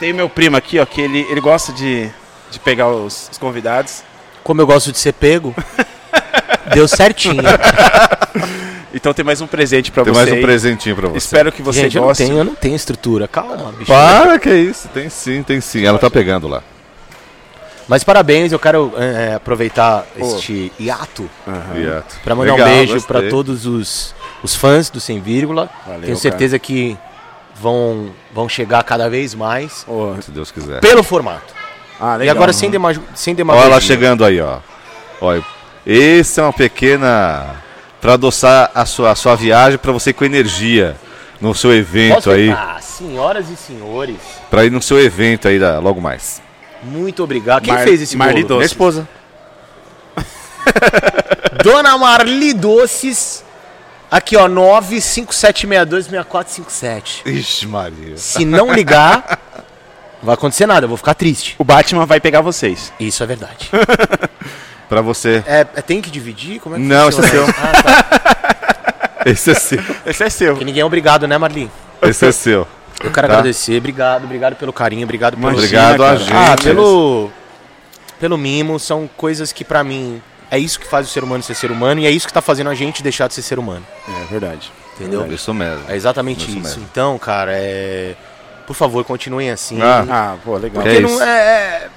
Tem 0.00 0.12
meu 0.12 0.28
primo 0.28 0.56
aqui, 0.56 0.78
ó, 0.78 0.86
que 0.86 1.00
ele, 1.00 1.26
ele 1.30 1.40
gosta 1.40 1.72
de, 1.72 2.08
de 2.50 2.58
pegar 2.60 2.88
os, 2.88 3.28
os 3.32 3.36
convidados. 3.38 4.02
Como 4.44 4.60
eu 4.62 4.66
gosto 4.66 4.90
de 4.92 4.98
ser 4.98 5.12
pego, 5.12 5.54
deu 6.74 6.86
certinho. 6.88 7.42
Então 8.92 9.12
tem 9.12 9.24
mais 9.24 9.40
um 9.42 9.46
presente 9.46 9.92
pra 9.92 10.02
Tem 10.02 10.12
você. 10.12 10.18
mais 10.30 10.32
um 10.32 10.40
presentinho 10.42 10.96
pra 10.96 11.08
você. 11.08 11.18
Espero 11.18 11.52
que 11.52 11.60
você 11.60 11.82
Gente, 11.82 11.96
eu 11.96 12.00
não, 12.00 12.08
goste. 12.08 12.24
tenho, 12.24 12.38
eu 12.38 12.44
não 12.44 12.54
tenho 12.54 12.74
estrutura. 12.74 13.28
Calma, 13.28 13.70
bicho. 13.72 13.84
Para, 13.84 14.38
que 14.38 14.48
é 14.48 14.56
isso. 14.56 14.88
Tem 14.88 15.10
sim, 15.10 15.42
tem 15.42 15.60
sim. 15.60 15.84
Ela 15.84 15.98
tá 15.98 16.10
pegando 16.10 16.48
lá. 16.48 16.62
Mas 17.86 18.02
parabéns, 18.02 18.50
eu 18.50 18.58
quero 18.58 18.92
é, 18.96 19.34
aproveitar 19.34 20.06
este 20.16 20.72
hiato 20.80 21.28
Viato. 21.74 22.16
para 22.24 22.34
mandar 22.34 22.52
Legal, 22.52 22.66
um 22.68 22.70
beijo 22.70 23.02
para 23.02 23.28
todos 23.30 23.66
os, 23.66 24.14
os 24.42 24.54
fãs 24.54 24.90
do 24.90 25.00
Sem 25.00 25.20
Vírgula. 25.20 25.70
Valeu, 25.86 26.02
Tenho 26.02 26.16
certeza 26.16 26.58
que 26.58 26.96
vão, 27.54 28.10
vão 28.32 28.48
chegar 28.48 28.82
cada 28.84 29.08
vez 29.08 29.34
mais 29.34 29.84
Ô, 29.88 30.14
Se 30.20 30.30
Deus 30.30 30.50
quiser. 30.50 30.80
pelo 30.80 31.02
formato. 31.02 31.54
ah, 32.00 32.18
e 32.22 32.28
agora 32.28 32.52
sem, 32.52 32.70
dema 32.70 32.92
sem 33.14 33.32
Olha 33.32 33.36
demagogia. 33.36 33.70
ela 33.70 33.80
chegando 33.80 34.24
aí, 34.24 34.40
ó. 34.40 34.58
Olha, 35.20 35.42
esse 35.90 36.38
é 36.38 36.42
uma 36.42 36.52
pequena 36.52 37.56
para 38.00 38.12
adoçar 38.14 38.70
a 38.74 38.84
sua, 38.86 39.10
a 39.10 39.14
sua 39.14 39.34
viagem 39.34 39.78
para 39.78 39.90
você 39.92 40.10
ir 40.10 40.12
com 40.12 40.24
energia 40.24 40.96
no 41.40 41.54
seu 41.54 41.72
evento 41.74 42.14
Posso 42.16 42.30
aí, 42.30 42.50
Ah, 42.50 42.76
senhoras 42.80 43.48
e 43.48 43.56
senhores, 43.56 44.16
para 44.50 44.64
ir 44.66 44.70
no 44.70 44.82
seu 44.82 45.00
evento 45.00 45.48
aí 45.48 45.58
da, 45.58 45.78
logo 45.78 46.00
mais. 46.00 46.42
muito 46.82 47.22
obrigado. 47.24 47.62
Quem 47.62 47.72
Mar- 47.74 47.84
fez 47.84 48.02
esse 48.02 48.16
Marli 48.16 48.42
bolo? 48.42 48.46
Minha 48.56 48.58
Doces. 48.58 48.70
esposa. 48.72 49.08
Dona 51.64 51.96
Marli 51.98 52.52
Doces. 52.54 53.44
Aqui, 54.10 54.36
ó, 54.36 54.48
957626457. 54.48 57.26
Ixi, 57.26 57.66
Maria. 57.66 58.16
Se 58.16 58.44
não 58.44 58.72
ligar, 58.72 59.38
não 60.20 60.26
vai 60.26 60.34
acontecer 60.34 60.66
nada, 60.66 60.84
eu 60.84 60.88
vou 60.88 60.96
ficar 60.96 61.14
triste. 61.14 61.54
O 61.58 61.64
Batman 61.64 62.06
vai 62.06 62.20
pegar 62.20 62.40
vocês. 62.40 62.92
Isso 62.98 63.22
é 63.22 63.26
verdade. 63.26 63.70
Para 64.88 65.00
você. 65.02 65.42
É, 65.46 65.60
é- 65.60 65.82
tem 65.82 66.00
que 66.00 66.10
dividir? 66.10 66.60
Como 66.60 66.74
é 66.74 66.78
que 66.78 66.84
Não, 66.84 67.08
esse 67.08 67.20
é 67.20 67.22
seu. 67.28 67.44
Ah, 67.44 67.82
tá. 67.82 68.08
Esse 69.26 69.50
é 69.50 69.54
seu. 69.54 69.78
Esse 70.06 70.24
é 70.24 70.30
seu. 70.30 70.52
Porque 70.52 70.64
ninguém 70.64 70.80
é 70.80 70.84
obrigado, 70.84 71.26
né, 71.26 71.36
Marli? 71.36 71.70
Esse 72.00 72.24
é 72.26 72.32
seu. 72.32 72.66
Eu 73.02 73.10
quero 73.10 73.26
Tá. 73.26 73.34
agradecer, 73.34 73.76
obrigado, 73.76 74.24
obrigado 74.24 74.56
pelo 74.56 74.72
carinho, 74.72 75.04
obrigado 75.04 75.36
pelo 75.36 75.52
Obrigado 75.52 76.02
a 76.02 76.06
cara. 76.06 76.18
gente. 76.18 76.32
Ah, 76.32 76.56
pelo 76.62 77.30
pelo 78.18 78.38
mimo, 78.38 78.78
são 78.78 79.08
coisas 79.16 79.52
que 79.52 79.64
pra 79.64 79.84
mim 79.84 80.22
é 80.50 80.58
isso 80.58 80.80
que 80.80 80.86
faz 80.86 81.06
o 81.06 81.10
ser 81.10 81.22
humano 81.24 81.42
ser 81.42 81.54
ser 81.54 81.70
humano 81.70 82.00
e 82.00 82.06
é 82.06 82.10
isso 82.10 82.26
que 82.26 82.32
tá 82.32 82.40
fazendo 82.40 82.70
a 82.70 82.74
gente 82.74 83.02
deixar 83.02 83.28
de 83.28 83.34
ser 83.34 83.42
ser 83.42 83.58
humano, 83.58 83.84
É 84.08 84.24
verdade. 84.30 84.72
entendeu? 84.98 85.26
Isso 85.32 85.52
mesmo. 85.52 85.82
É 85.88 85.94
exatamente 85.96 86.40
Isso 86.48 86.50
isso. 86.58 86.60
mesmo. 86.60 86.86
Então, 86.90 87.18
cara, 87.18 87.52
é 87.54 88.14
por 88.66 88.74
favor, 88.74 89.02
continuem 89.04 89.50
assim. 89.50 89.80
Ah, 89.82 90.04
Ah, 90.10 90.36
pô, 90.44 90.56
legal. 90.56 90.82
Que 90.82 90.88
Porque 90.90 90.96
é 90.98 91.00
não 91.00 91.08
isso. 91.10 91.22
é, 91.22 91.26
é- 91.28 91.88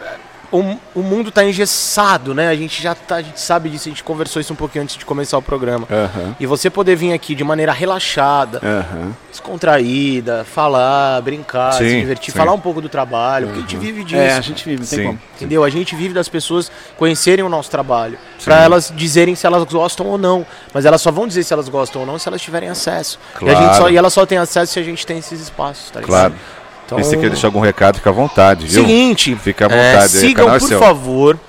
o, 0.51 0.77
o 0.95 1.01
mundo 1.01 1.31
tá 1.31 1.43
engessado, 1.43 2.33
né? 2.33 2.49
A 2.49 2.55
gente 2.55 2.81
já 2.81 2.93
tá, 2.93 3.15
a 3.15 3.21
gente 3.21 3.39
sabe 3.39 3.69
disso, 3.69 3.87
a 3.87 3.91
gente 3.91 4.03
conversou 4.03 4.41
isso 4.41 4.51
um 4.51 4.55
pouquinho 4.55 4.83
antes 4.83 4.97
de 4.97 5.05
começar 5.05 5.37
o 5.37 5.41
programa. 5.41 5.87
Aham. 5.89 6.35
E 6.39 6.45
você 6.45 6.69
poder 6.69 6.95
vir 6.95 7.13
aqui 7.13 7.33
de 7.33 7.43
maneira 7.43 7.71
relaxada, 7.71 8.59
Aham. 8.63 9.15
descontraída, 9.29 10.43
falar, 10.43 11.21
brincar, 11.21 11.73
se 11.73 11.89
Sim, 11.89 11.99
divertir, 12.01 12.31
sim. 12.31 12.37
falar 12.37 12.51
um 12.53 12.59
pouco 12.59 12.81
do 12.81 12.89
trabalho, 12.89 13.47
porque 13.47 13.59
a 13.59 13.61
gente 13.61 13.77
vive 13.77 14.03
disso. 14.03 14.15
É, 14.21 14.33
a 14.33 14.41
gente 14.41 14.65
vive, 14.65 14.81
não 14.81 14.87
tem 14.87 14.99
Sim. 14.99 15.05
como. 15.05 15.19
Entendeu? 15.35 15.63
A 15.63 15.69
gente 15.69 15.95
vive 15.95 16.13
das 16.13 16.27
pessoas 16.27 16.71
conhecerem 16.97 17.43
o 17.45 17.49
nosso 17.49 17.69
trabalho. 17.71 18.17
Pra 18.43 18.61
elas 18.61 18.91
dizerem 18.95 19.35
se 19.35 19.45
elas 19.45 19.63
gostam 19.63 20.05
ou 20.07 20.17
não. 20.17 20.45
Mas 20.73 20.85
elas 20.85 21.01
só 21.01 21.11
vão 21.11 21.27
dizer 21.27 21.43
se 21.43 21.53
elas 21.53 21.69
gostam 21.69 22.01
ou 22.01 22.07
não 22.07 22.19
se 22.19 22.27
elas 22.27 22.41
tiverem 22.41 22.69
acesso. 22.69 23.17
E, 23.41 23.45
a 23.49 23.53
gente 23.55 23.63
Claro. 23.63 23.75
só, 23.83 23.89
e 23.89 23.97
elas 23.97 24.13
só 24.13 24.25
têm 24.25 24.37
acesso 24.37 24.73
se 24.73 24.79
a 24.79 24.83
gente 24.83 25.05
tem 25.05 25.17
esses 25.19 25.39
espaços, 25.41 25.89
tá 25.91 25.99
ligado? 26.01 26.09
Claro. 26.11 26.33
Então, 26.97 26.99
E 26.99 27.03
se 27.03 27.15
quer 27.17 27.29
deixar 27.29 27.47
algum 27.47 27.59
recado, 27.61 27.95
fica 27.97 28.09
à 28.09 28.13
vontade, 28.13 28.65
viu? 28.67 28.81
Seguinte, 28.81 29.35
Fica 29.35 29.65
à 29.67 29.71
é, 29.71 29.93
vontade 29.93 30.17
aí, 30.17 30.23
o 30.23 30.27
sigam 30.27 30.45
canal 30.45 30.55
é 30.55 30.59
por 30.59 30.67
seu. 30.67 30.79
favor. 30.79 31.39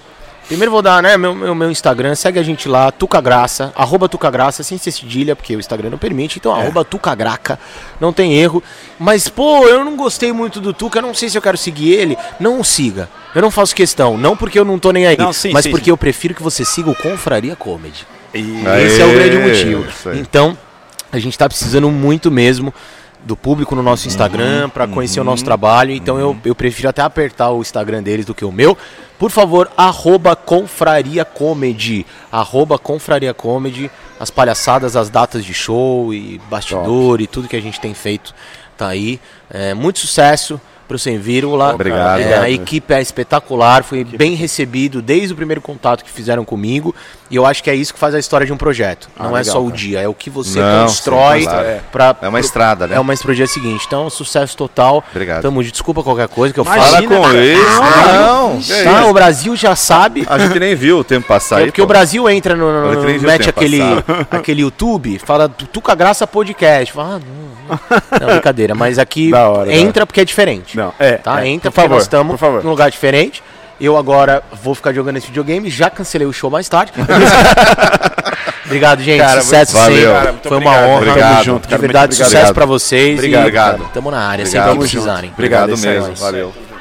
Primeiro 0.47 0.71
vou 0.73 0.83
dar, 0.83 1.03
né, 1.03 1.17
meu, 1.17 1.35
meu, 1.35 1.55
meu 1.55 1.71
Instagram, 1.71 2.15
segue 2.15 2.39
a 2.39 2.43
gente 2.43 2.69
lá, 2.69 2.91
Tucagraça, 2.91 3.73
arroba 3.75 4.09
Tucagraça, 4.09 4.63
sem 4.63 4.77
ser 4.77 4.91
cedilha, 4.91 5.35
porque 5.35 5.57
o 5.57 5.59
Instagram 5.61 5.89
não 5.91 5.97
permite, 5.97 6.39
então 6.39 6.55
É. 6.55 6.61
arroba 6.61 6.85
Tucagraca, 6.85 7.59
não 7.99 8.13
tem 8.13 8.35
erro. 8.35 8.63
Mas, 8.99 9.29
pô, 9.29 9.67
eu 9.67 9.83
não 9.85 9.97
gostei 9.97 10.31
muito 10.33 10.61
do 10.61 10.75
Tuca, 10.75 10.99
eu 10.99 11.03
não 11.03 11.15
sei 11.15 11.31
se 11.31 11.39
eu 11.39 11.43
quero 11.43 11.57
seguir 11.57 11.93
ele, 11.93 12.19
não 12.39 12.61
o 12.61 12.65
siga. 12.65 13.09
Eu 13.35 13.41
não 13.41 13.51
faço 13.51 13.75
questão, 13.75 14.19
não 14.19 14.37
porque 14.37 14.59
eu 14.59 14.65
não 14.65 14.79
tô 14.79 14.91
nem 14.91 15.07
aí, 15.07 15.17
Não, 15.17 15.33
sim, 15.33 15.53
mas 15.53 15.63
sim, 15.65 15.71
porque 15.71 15.87
sim. 15.87 15.91
eu 15.91 15.97
prefiro 15.97 16.35
que 16.35 16.43
você 16.43 16.65
siga 16.65 16.91
o 16.91 16.95
Confraria 16.95 17.57
Comedy. 17.57 18.07
E- 18.35 18.65
Esse 18.87 19.01
é 19.01 19.07
o 19.07 19.13
grande 19.13 19.39
motivo. 19.39 19.85
aí. 20.11 20.19
Então, 20.19 20.59
a 21.11 21.19
gente 21.19 21.39
tá 21.39 21.49
precisando 21.49 21.89
muito 21.91 22.31
mesmo 22.31 22.75
do 23.25 23.37
público 23.37 23.75
no 23.75 23.83
nosso 23.83 24.09
Instagram 24.09 24.69
pra 24.69 24.87
conhecer 24.87 25.21
o 25.21 25.25
nosso 25.25 25.45
trabalho. 25.45 25.93
Então 25.93 26.19
eu, 26.19 26.37
eu 26.45 26.55
prefiro 26.55 26.89
até 26.89 27.03
apertar 27.03 27.51
o 27.51 27.61
Instagram 27.61 28.03
deles 28.03 28.27
do 28.27 28.35
que 28.35 28.45
o 28.45 28.53
meu. 28.53 28.77
Por 29.19 29.31
favor, 29.31 29.71
arroba 29.77 30.35
Confraria 30.35 31.25
Comedy. 31.25 32.05
Arroba 32.31 32.79
Confraria 32.79 33.33
Comedy. 33.33 33.91
As 34.19 34.31
palhaçadas, 34.31 34.97
as 34.97 35.09
datas 35.09 35.45
de 35.45 35.55
show 35.55 36.13
e 36.13 36.41
bastidor 36.51 37.21
e 37.21 37.27
tudo 37.27 37.49
que 37.49 37.57
a 37.57 37.63
gente 37.63 37.81
tem 37.81 37.95
feito 37.95 38.35
tá 38.77 38.89
aí. 38.89 39.21
É, 39.51 39.75
muito 39.75 40.01
sucesso 40.01 40.61
pro 40.89 40.99
Sem 40.99 41.19
Vírgula. 41.19 41.75
Obrigado. 41.75 42.21
É, 42.21 42.39
a 42.39 42.51
equipe 42.51 42.93
é 42.93 43.01
espetacular, 43.01 43.83
foi 43.85 44.05
bem 44.05 44.35
recebido 44.35 45.01
desde 45.03 45.33
o 45.33 45.37
primeiro 45.37 45.61
contato 45.61 46.05
que 46.05 46.11
fizeram 46.11 46.45
comigo. 46.45 46.95
E 47.31 47.37
eu 47.37 47.47
acho 47.47 47.63
que 47.65 47.71
é 47.71 47.75
isso 47.75 47.95
que 47.95 47.99
faz 47.99 48.15
a 48.15 48.19
história 48.19 48.47
de 48.47 48.53
um 48.53 48.59
projeto. 48.59 49.09
Ah, 49.19 49.23
não 49.25 49.31
é 49.37 49.41
legal, 49.41 49.55
só 49.55 49.61
o 49.63 49.67
cara. 49.69 49.77
dia, 49.79 50.01
é 50.03 50.07
o 50.09 50.13
que 50.13 50.29
você 50.29 50.61
Não, 50.61 50.83
constrói 50.85 51.41
sim, 51.41 51.47
claro. 51.49 51.81
pra. 51.91 52.17
É 52.21 52.29
uma 52.29 52.41
estrada, 52.41 52.87
né? 52.87 52.97
É 52.97 53.01
uma 53.01 53.17
pro 53.17 53.35
dia 53.35 53.47
seguinte. 53.47 53.85
Então, 53.87 54.11
sucesso 54.11 54.55
total. 54.57 55.03
Obrigado. 55.11 55.41
Tamo 55.43 55.63
de 55.65 55.71
desculpa 55.73 56.03
qualquer 56.03 56.29
coisa 56.29 56.53
que 56.53 56.61
eu 56.61 56.65
Imagina, 56.65 56.85
falo. 56.85 57.09
Fala 57.09 57.33
com 57.33 57.39
isso. 57.41 57.81
Não, 58.13 58.61
que 58.61 58.85
Tá, 58.85 59.01
isso? 59.01 59.09
o 59.09 59.13
Brasil 59.15 59.57
já 59.57 59.75
sabe. 59.75 60.27
A 60.29 60.39
gente 60.39 60.59
nem 60.59 60.75
viu 60.75 60.99
o 60.99 61.05
tempo 61.05 61.27
passar 61.27 61.57
É 61.57 61.59
aí. 61.61 61.67
porque 61.71 61.81
pô. 61.81 61.85
o 61.85 61.89
Brasil 61.89 62.29
entra 62.29 62.55
no, 62.55 62.93
no- 62.93 63.01
o 63.01 63.23
mete 63.23 63.49
aquele, 63.49 63.79
passar. 63.79 64.27
aquele 64.39 64.61
YouTube, 64.63 65.19
fala 65.19 65.49
Tuca 65.49 65.95
Graça 65.95 66.27
Podcast. 66.27 66.93
Fala, 66.93 67.17
ah, 67.17 67.19
não, 67.19 67.43
não. 68.19 68.21
Não, 68.21 68.27
brincadeira, 68.35 68.75
mas 68.75 68.99
aqui 68.99 69.33
hora, 69.35 69.73
entra 69.75 70.05
porque 70.05 70.21
é 70.21 70.25
diferente. 70.25 70.77
Não, 70.87 70.95
é. 70.99 71.13
Tá? 71.13 71.45
é. 71.45 71.49
Entra 71.49 71.71
por 71.71 71.77
favor, 71.77 71.95
nós 71.95 72.03
estamos 72.05 72.41
num 72.63 72.71
lugar 72.71 72.91
diferente. 72.91 73.43
Eu 73.81 73.97
agora 73.97 74.43
vou 74.63 74.75
ficar 74.75 74.93
jogando 74.93 75.17
esse 75.17 75.27
videogame, 75.27 75.69
já 75.69 75.91
cancelei 75.91 76.27
o 76.27 76.33
show 76.33 76.49
mais 76.51 76.69
tarde. 76.69 76.93
obrigado, 78.65 79.03
gente. 79.03 79.19
Cara, 79.19 79.41
sucesso 79.43 79.77
valeu. 79.77 79.97
sempre. 79.97 80.13
Cara, 80.13 80.33
muito 80.33 80.49
Foi 80.49 80.59
uma 80.59 80.71
obrigado. 80.71 80.89
honra. 80.89 80.99
Obrigado. 81.11 81.31
Tamo 81.33 81.45
junto, 81.45 81.69
Cara, 81.69 81.77
de 81.77 81.81
verdade, 81.81 82.05
obrigado. 82.05 82.13
sucesso 82.13 82.27
Obrigado. 82.37 82.55
pra 82.55 82.67
vocês. 82.67 83.19
Obrigado. 83.19 83.83
E. 83.83 83.89
Tamo 83.93 84.11
na 84.11 84.21
área, 84.21 84.45
Obrigado. 84.45 84.67
sempre 84.67 84.73
que 84.73 84.91
precisarem. 84.91 85.31
Obrigado 85.31 85.73
Obrigado, 85.73 85.97
é 85.97 86.01
mesmo. 86.01 86.15
Valeu. 86.17 86.72